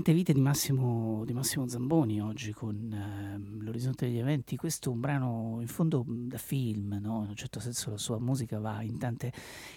Tante 0.03 0.19
vite 0.19 0.33
di 0.33 0.41
Massimo, 0.41 1.23
di 1.25 1.33
Massimo 1.33 1.69
Zamboni 1.69 2.21
oggi 2.21 2.53
con 2.53 2.93
eh, 2.93 3.39
l'orizzonte 3.63 4.07
degli 4.07 4.19
eventi. 4.19 4.57
Questo 4.57 4.91
è 4.91 4.93
un 4.93 4.99
brano 4.99 5.59
in 5.61 5.69
fondo 5.69 6.05
da 6.05 6.39
film, 6.39 6.99
no? 7.01 7.23
in 7.23 7.29
un 7.29 7.37
certo 7.37 7.61
senso 7.61 7.91
la 7.91 7.99
sua 7.99 8.19
musica 8.19 8.59
va 8.59 8.83
in 8.83 8.99
tante, 8.99 9.33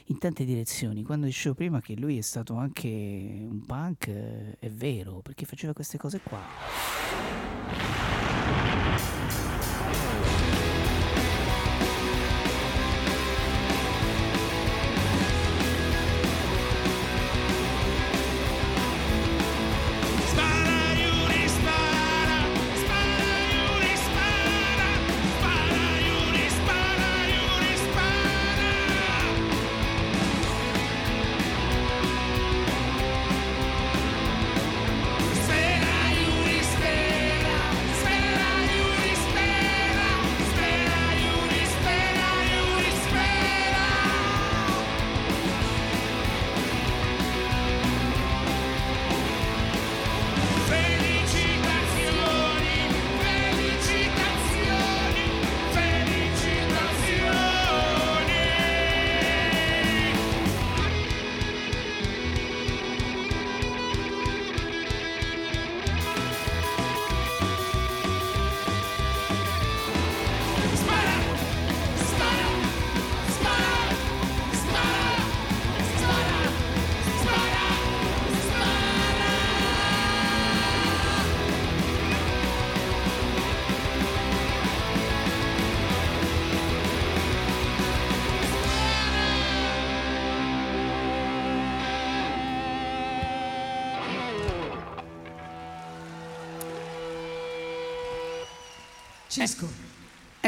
in 0.06 0.18
tante 0.18 0.44
direzioni. 0.44 1.04
Quando 1.04 1.28
dicevo 1.28 1.54
prima 1.54 1.80
che 1.80 1.96
lui 1.96 2.18
è 2.18 2.22
stato 2.22 2.56
anche 2.56 2.88
un 2.88 3.64
punk, 3.68 4.08
eh, 4.08 4.58
è 4.58 4.70
vero, 4.72 5.22
perché 5.22 5.46
faceva 5.46 5.74
queste 5.74 6.00
cose 6.00 6.20
qua. 6.24 6.42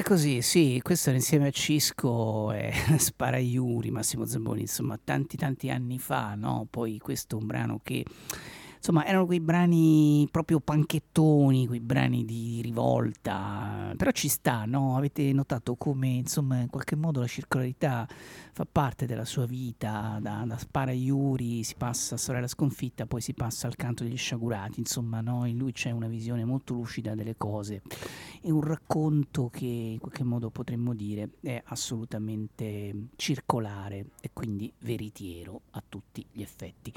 Così, 0.07 0.41
sì, 0.41 0.79
questo 0.81 1.09
era 1.09 1.17
insieme 1.17 1.47
a 1.47 1.51
Cisco 1.51 2.53
e 2.53 2.71
Sparaiuri, 2.97 3.91
Massimo 3.91 4.25
Zamboni, 4.25 4.61
insomma, 4.61 4.97
tanti 5.03 5.35
tanti 5.35 5.69
anni 5.69 5.99
fa, 5.99 6.33
no? 6.33 6.65
Poi 6.69 6.97
questo 6.97 7.35
è 7.35 7.41
un 7.41 7.45
brano 7.45 7.81
che 7.83 8.05
insomma 8.87 9.05
erano 9.05 9.25
quei 9.25 9.41
brani 9.41 10.29
proprio 10.31 10.61
panchettoni, 10.61 11.67
quei 11.67 11.81
brani 11.81 12.23
di 12.23 12.61
rivolta, 12.61 13.93
però 13.97 14.11
ci 14.11 14.29
sta, 14.29 14.63
no? 14.63 14.95
Avete 14.95 15.33
notato 15.33 15.75
come 15.75 16.07
insomma 16.07 16.61
in 16.61 16.69
qualche 16.69 16.95
modo 16.95 17.19
la 17.19 17.27
circolarità 17.27 18.07
fa 18.53 18.65
parte 18.65 19.05
della 19.05 19.25
sua 19.25 19.45
vita, 19.45 20.19
da, 20.21 20.45
da 20.47 20.57
Spara 20.57 20.93
Iuri 20.93 21.63
si 21.63 21.75
passa 21.75 22.15
a 22.15 22.17
Sorella 22.17 22.47
Sconfitta, 22.47 23.05
poi 23.05 23.19
si 23.19 23.33
passa 23.33 23.67
al 23.67 23.75
canto 23.75 24.05
degli 24.05 24.15
sciagurati, 24.15 24.79
insomma 24.79 25.19
no? 25.19 25.45
in 25.45 25.57
lui 25.57 25.73
c'è 25.73 25.91
una 25.91 26.07
visione 26.07 26.45
molto 26.45 26.73
lucida 26.73 27.13
delle 27.13 27.35
cose 27.35 27.81
e 28.41 28.51
un 28.51 28.61
racconto 28.61 29.49
che 29.49 29.65
in 29.65 29.99
qualche 29.99 30.23
modo 30.23 30.49
potremmo 30.49 30.93
dire 30.93 31.31
è 31.41 31.61
assolutamente 31.65 33.09
circolare 33.17 34.11
e 34.21 34.29
quindi 34.31 34.71
veritiero 34.79 35.63
a 35.71 35.83
tutti 35.85 36.25
gli 36.31 36.41
effetti. 36.41 36.93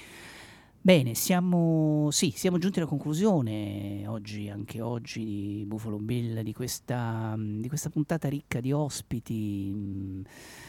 Bene, 0.82 1.14
siamo, 1.14 2.08
sì, 2.10 2.32
siamo 2.34 2.56
giunti 2.56 2.78
alla 2.78 2.88
conclusione 2.88 4.06
oggi, 4.06 4.48
anche 4.48 4.80
oggi, 4.80 5.22
di 5.22 5.64
Buffalo 5.66 5.98
Bill, 5.98 6.40
di 6.40 6.54
questa, 6.54 7.34
di 7.36 7.68
questa 7.68 7.90
puntata 7.90 8.30
ricca 8.30 8.60
di 8.60 8.72
ospiti. 8.72 9.70
Mm, 9.74 10.22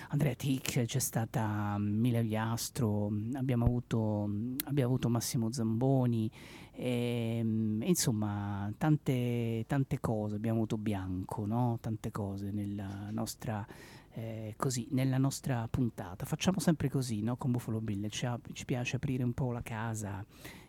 Andrea 0.09 0.33
Tic, 0.35 0.83
c'è 0.83 0.99
stata 0.99 1.77
Mila 1.79 2.19
Viastro, 2.19 3.09
abbiamo 3.35 3.63
avuto, 3.63 4.29
abbiamo 4.65 4.89
avuto 4.89 5.07
Massimo 5.07 5.49
Zamboni, 5.49 6.29
e, 6.73 7.37
e 7.79 7.87
insomma 7.87 8.69
tante, 8.77 9.63
tante 9.65 10.01
cose, 10.01 10.35
abbiamo 10.35 10.57
avuto 10.57 10.77
Bianco, 10.77 11.45
no? 11.45 11.77
tante 11.79 12.11
cose 12.11 12.51
nella 12.51 13.07
nostra 13.11 13.65
eh, 14.13 14.53
così 14.57 14.87
nella 14.91 15.17
nostra 15.17 15.67
puntata. 15.69 16.25
Facciamo 16.25 16.59
sempre 16.59 16.89
così 16.89 17.21
no? 17.21 17.37
con 17.37 17.51
Buffalo 17.51 17.81
Bill, 17.81 18.07
ci, 18.09 18.27
ci, 18.53 18.65
piace 18.65 18.97
aprire 18.97 19.23
un 19.23 19.33
po' 19.33 19.51
la 19.51 19.61
casa 19.61 20.25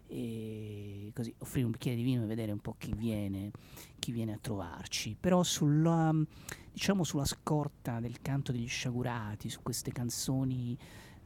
e 0.06 1.10
così 1.14 1.34
offrire 1.38 1.64
un 1.64 1.72
bicchiere 1.72 1.96
di 1.96 2.02
vino 2.02 2.22
e 2.22 2.26
vedere 2.26 2.52
un 2.52 2.60
po' 2.60 2.74
chi 2.78 2.94
viene, 2.94 3.50
chi 3.98 4.12
viene 4.12 4.34
a 4.34 4.38
trovarci. 4.40 5.16
Però 5.18 5.42
sulla, 5.42 6.14
diciamo 6.70 7.04
sulla 7.04 7.24
scorta 7.24 7.98
del 7.98 8.20
canto 8.20 8.52
degli 8.52 8.68
sciagurati, 8.68 9.48
su 9.48 9.60
queste 9.62 9.90
canzoni 9.90 10.76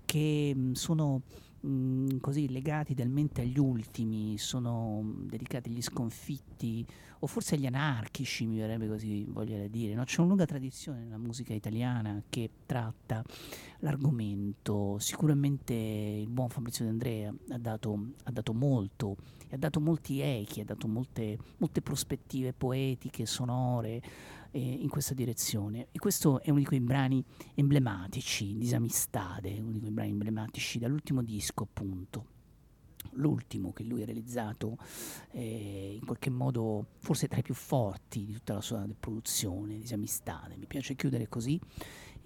che 0.04 0.54
mh, 0.54 0.72
sono 0.72 1.22
mh, 1.60 2.18
così 2.20 2.48
legati 2.48 2.94
talmente 2.94 3.42
agli 3.42 3.58
ultimi, 3.58 4.38
sono 4.38 5.02
dedicati 5.24 5.68
agli 5.68 5.82
sconfitti 5.82 6.86
o 7.20 7.26
forse 7.26 7.54
agli 7.54 7.66
anarchici, 7.66 8.46
mi 8.46 8.58
verrebbe 8.58 8.88
così 8.88 9.24
voglia 9.24 9.66
dire. 9.68 9.94
No? 9.94 10.04
C'è 10.04 10.20
una 10.20 10.28
lunga 10.28 10.44
tradizione 10.44 11.00
nella 11.00 11.18
musica 11.18 11.54
italiana 11.54 12.22
che 12.28 12.50
tratta 12.66 13.24
l'argomento. 13.80 14.98
Sicuramente 14.98 15.74
il 15.74 16.28
buon 16.28 16.48
Fabrizio 16.48 16.84
D'Andrea 16.84 17.34
ha 17.50 17.58
dato, 17.58 18.12
ha 18.24 18.30
dato 18.30 18.52
molto, 18.52 19.16
ha 19.50 19.56
dato 19.56 19.80
molti 19.80 20.20
echi, 20.20 20.60
ha 20.60 20.64
dato 20.64 20.88
molte, 20.88 21.38
molte 21.58 21.82
prospettive 21.82 22.52
poetiche, 22.52 23.26
sonore 23.26 24.02
eh, 24.50 24.60
in 24.60 24.88
questa 24.88 25.14
direzione. 25.14 25.88
E 25.92 25.98
questo 25.98 26.40
è 26.42 26.50
uno 26.50 26.58
di 26.58 26.66
quei 26.66 26.80
brani 26.80 27.24
emblematici, 27.54 28.56
Disamistade, 28.56 29.58
uno 29.58 29.72
di 29.72 29.80
quei 29.80 29.92
brani 29.92 30.10
emblematici 30.10 30.78
dall'ultimo 30.78 31.22
disco, 31.22 31.62
appunto 31.62 32.34
l'ultimo 33.12 33.72
che 33.72 33.82
lui 33.84 34.02
ha 34.02 34.04
realizzato 34.04 34.78
eh, 35.32 35.94
in 35.98 36.04
qualche 36.04 36.30
modo 36.30 36.86
forse 36.98 37.28
tra 37.28 37.38
i 37.38 37.42
più 37.42 37.54
forti 37.54 38.24
di 38.24 38.32
tutta 38.32 38.54
la 38.54 38.60
sua 38.60 38.86
produzione, 38.98 39.76
Disamistade. 39.76 40.56
Mi 40.56 40.66
piace 40.66 40.94
chiudere 40.94 41.28
così 41.28 41.60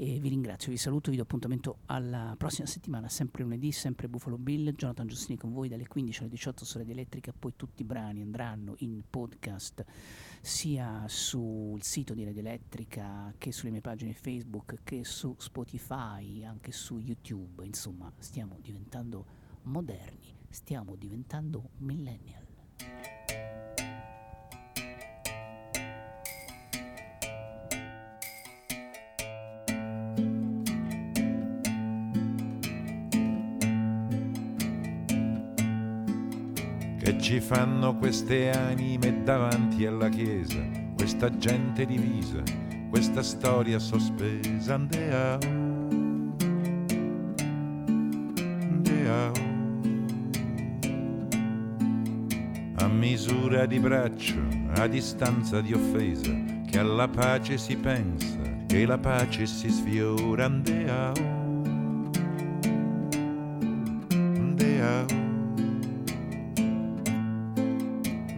e 0.03 0.19
vi 0.19 0.31
ringrazio, 0.31 0.73
vi 0.73 0.79
saluto, 0.79 1.11
vi 1.11 1.19
do 1.19 1.25
appuntamento 1.25 1.81
alla 1.85 2.35
prossima 2.39 2.67
settimana, 2.67 3.11
sempre 3.11 3.43
lunedì, 3.43 3.71
sempre 3.71 4.09
Buffalo 4.09 4.39
Bill, 4.39 4.75
Jonathan 4.75 5.07
Giustini 5.07 5.37
con 5.37 5.53
voi 5.53 5.69
dalle 5.69 5.87
15 5.87 6.21
alle 6.21 6.31
18 6.31 6.65
su 6.65 6.79
Radio 6.79 6.95
Elettrica, 6.95 7.35
poi 7.39 7.53
tutti 7.55 7.83
i 7.83 7.85
brani 7.85 8.23
andranno 8.23 8.77
in 8.79 9.03
podcast 9.11 9.85
sia 10.41 11.05
sul 11.07 11.83
sito 11.83 12.15
di 12.15 12.25
Radio 12.25 12.41
Elettrica 12.41 13.35
che 13.37 13.53
sulle 13.53 13.73
mie 13.73 13.83
pagine 13.83 14.15
Facebook 14.15 14.79
che 14.85 15.05
su 15.05 15.35
Spotify, 15.37 16.45
anche 16.47 16.73
su 16.73 16.97
YouTube, 16.97 17.67
insomma 17.67 18.11
stiamo 18.21 18.57
diventando 18.63 19.27
moderni, 19.65 20.40
stiamo 20.51 20.97
diventando 20.97 21.71
millennial. 21.79 22.45
Che 36.99 37.19
ci 37.19 37.41
fanno 37.41 37.97
queste 37.97 38.51
anime 38.51 39.23
davanti 39.23 39.87
alla 39.87 40.09
chiesa, 40.09 40.61
questa 40.95 41.35
gente 41.39 41.87
divisa, 41.87 42.43
questa 42.91 43.23
storia 43.23 43.79
sospesa, 43.79 44.75
andeao, 44.75 45.60
misura 53.31 53.65
di 53.65 53.79
braccio, 53.79 54.41
a 54.75 54.89
distanza 54.89 55.61
di 55.61 55.73
offesa, 55.73 56.33
che 56.69 56.79
alla 56.79 57.07
pace 57.07 57.59
si 57.59 57.77
pensa, 57.77 58.39
che 58.67 58.85
la 58.85 58.99
pace 58.99 59.47
si 59.47 59.71
sfiora, 59.71 60.47
andeao. 60.47 61.39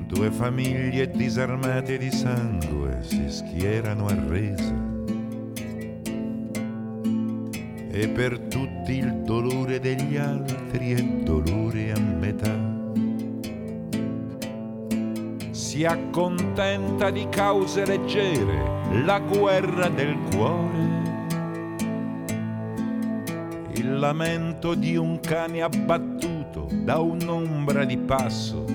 Due 0.07 0.31
famiglie 0.31 1.11
disarmate 1.11 1.97
di 1.97 2.11
sangue 2.11 2.99
si 3.03 3.25
schierano 3.29 4.07
arrese. 4.07 4.75
E 7.91 8.09
per 8.09 8.39
tutti 8.41 8.99
il 8.99 9.23
dolore 9.25 9.81
degli 9.81 10.17
altri 10.17 10.93
è 10.93 11.03
dolore 11.03 11.93
a 11.93 11.99
metà. 11.99 12.62
Si 15.73 15.87
accontenta 15.87 17.09
di 17.09 17.27
cause 17.31 17.87
leggere 17.87 19.01
la 19.07 19.19
guerra 19.21 19.89
del 19.89 20.19
cuore 20.31 21.01
il 23.77 23.99
lamento 23.99 24.75
di 24.75 24.97
un 24.97 25.19
cane 25.21 25.63
abbattuto 25.63 26.69
da 26.71 26.99
un'ombra 26.99 27.87
di 27.87 27.97
passo. 27.97 28.67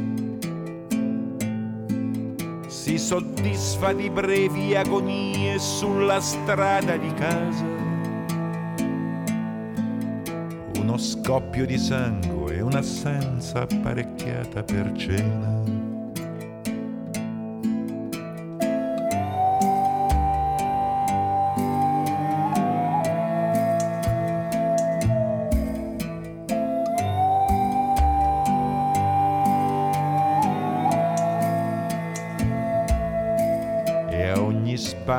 Si 2.66 2.98
soddisfa 2.98 3.94
di 3.94 4.10
brevi 4.10 4.76
agonie 4.76 5.60
sulla 5.60 6.20
strada 6.20 6.98
di 6.98 7.14
casa. 7.14 7.66
Uno 10.80 10.98
scoppio 10.98 11.68
di 11.68 11.78
sangue 11.78 12.56
e 12.56 12.62
un'assenza 12.62 13.62
apparecchiata 13.62 14.64
per 14.64 14.94
cena. 14.94 15.77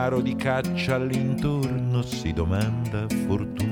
Sparo 0.08 0.22
di 0.22 0.34
caccia 0.36 0.94
all'intorno 0.94 2.00
si 2.00 2.32
domanda 2.32 3.06
fortuna. 3.26 3.67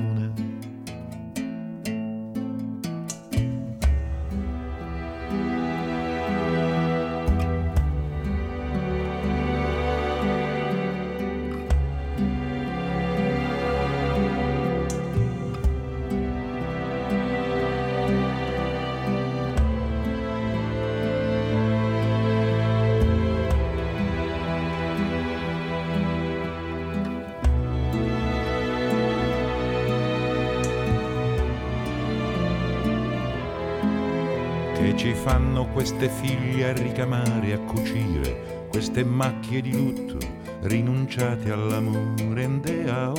Queste 35.77 36.09
figlie 36.09 36.69
a 36.69 36.73
ricamare, 36.73 37.53
a 37.53 37.59
cucire, 37.59 38.65
queste 38.67 39.03
macchie 39.05 39.61
di 39.61 39.71
lutto 39.73 40.17
rinunciate 40.61 41.51
all'amore. 41.51 42.47
Ndeao, 42.47 43.13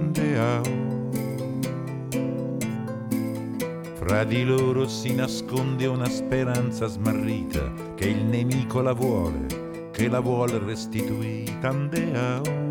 ndeao. 0.00 0.62
Fra 3.94 4.24
di 4.24 4.44
loro 4.44 4.86
si 4.86 5.14
nasconde 5.14 5.86
una 5.86 6.10
speranza 6.10 6.86
smarrita 6.86 7.72
che 7.94 8.08
il 8.08 8.24
nemico 8.26 8.82
la 8.82 8.92
vuole, 8.92 9.46
che 9.92 10.08
la 10.08 10.20
vuole 10.20 10.58
restituita. 10.58 11.70
Ndeao. 11.70 12.61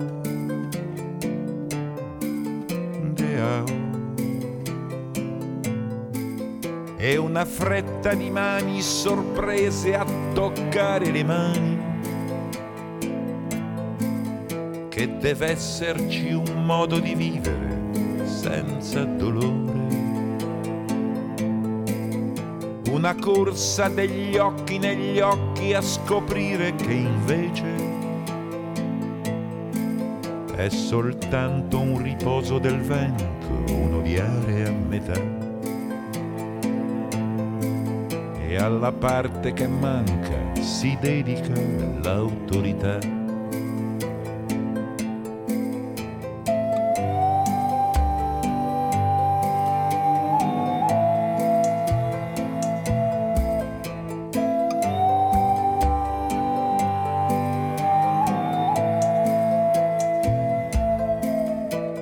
Una 7.32 7.45
fretta 7.45 8.14
di 8.14 8.30
mani 8.30 8.82
sorprese 8.82 9.95
a 9.95 10.06
toccare 10.34 11.11
le 11.11 11.24
mani. 11.24 11.80
Che 14.90 15.18
deve 15.18 15.51
esserci 15.51 16.34
un 16.34 16.66
modo 16.66 17.00
di 17.00 17.16
vivere 17.16 18.26
senza 18.26 19.06
dolore. 19.06 19.80
Una 22.90 23.16
corsa 23.16 23.88
degli 23.88 24.35
occhi 24.35 24.77
negli 24.77 25.22
occhi 25.22 25.74
a 25.74 25.82
scoprire 25.82 26.76
che 26.76 26.92
invece 26.92 27.64
è 30.58 30.68
soltanto 30.68 31.80
un 31.80 32.03
riposo 32.03 32.60
del 32.60 32.82
vento, 32.82 33.74
un 33.74 33.93
odiare 33.93 34.68
a 34.68 34.72
metà. 34.72 35.31
Alla 38.61 38.91
parte 38.91 39.53
che 39.53 39.67
manca 39.67 40.61
si 40.61 40.95
dedica 41.01 41.53
l'autorità. 42.03 42.99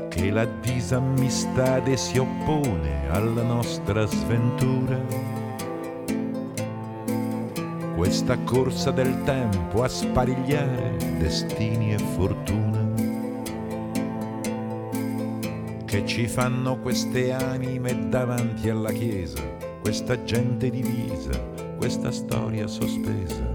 Che 0.10 0.32
la 0.32 0.46
disammistade 0.60 1.96
si 1.96 2.18
oppone 2.18 3.10
alla 3.10 3.44
nostra 3.44 4.06
sventura 4.06 5.29
questa 8.20 8.44
corsa 8.44 8.92
del 8.92 9.24
tempo 9.24 9.82
a 9.82 9.88
sparigliare 9.88 10.98
destini 11.20 11.94
e 11.94 11.98
fortuna 12.18 12.86
che 15.86 16.06
ci 16.06 16.28
fanno 16.28 16.78
queste 16.80 17.32
anime 17.32 18.10
davanti 18.10 18.70
alla 18.70 18.92
chiesa, 18.92 19.42
questa 19.80 20.22
gente 20.26 20.70
divisa, 20.70 21.40
questa 21.78 22.12
storia 22.12 22.68
sospesa 22.68 23.49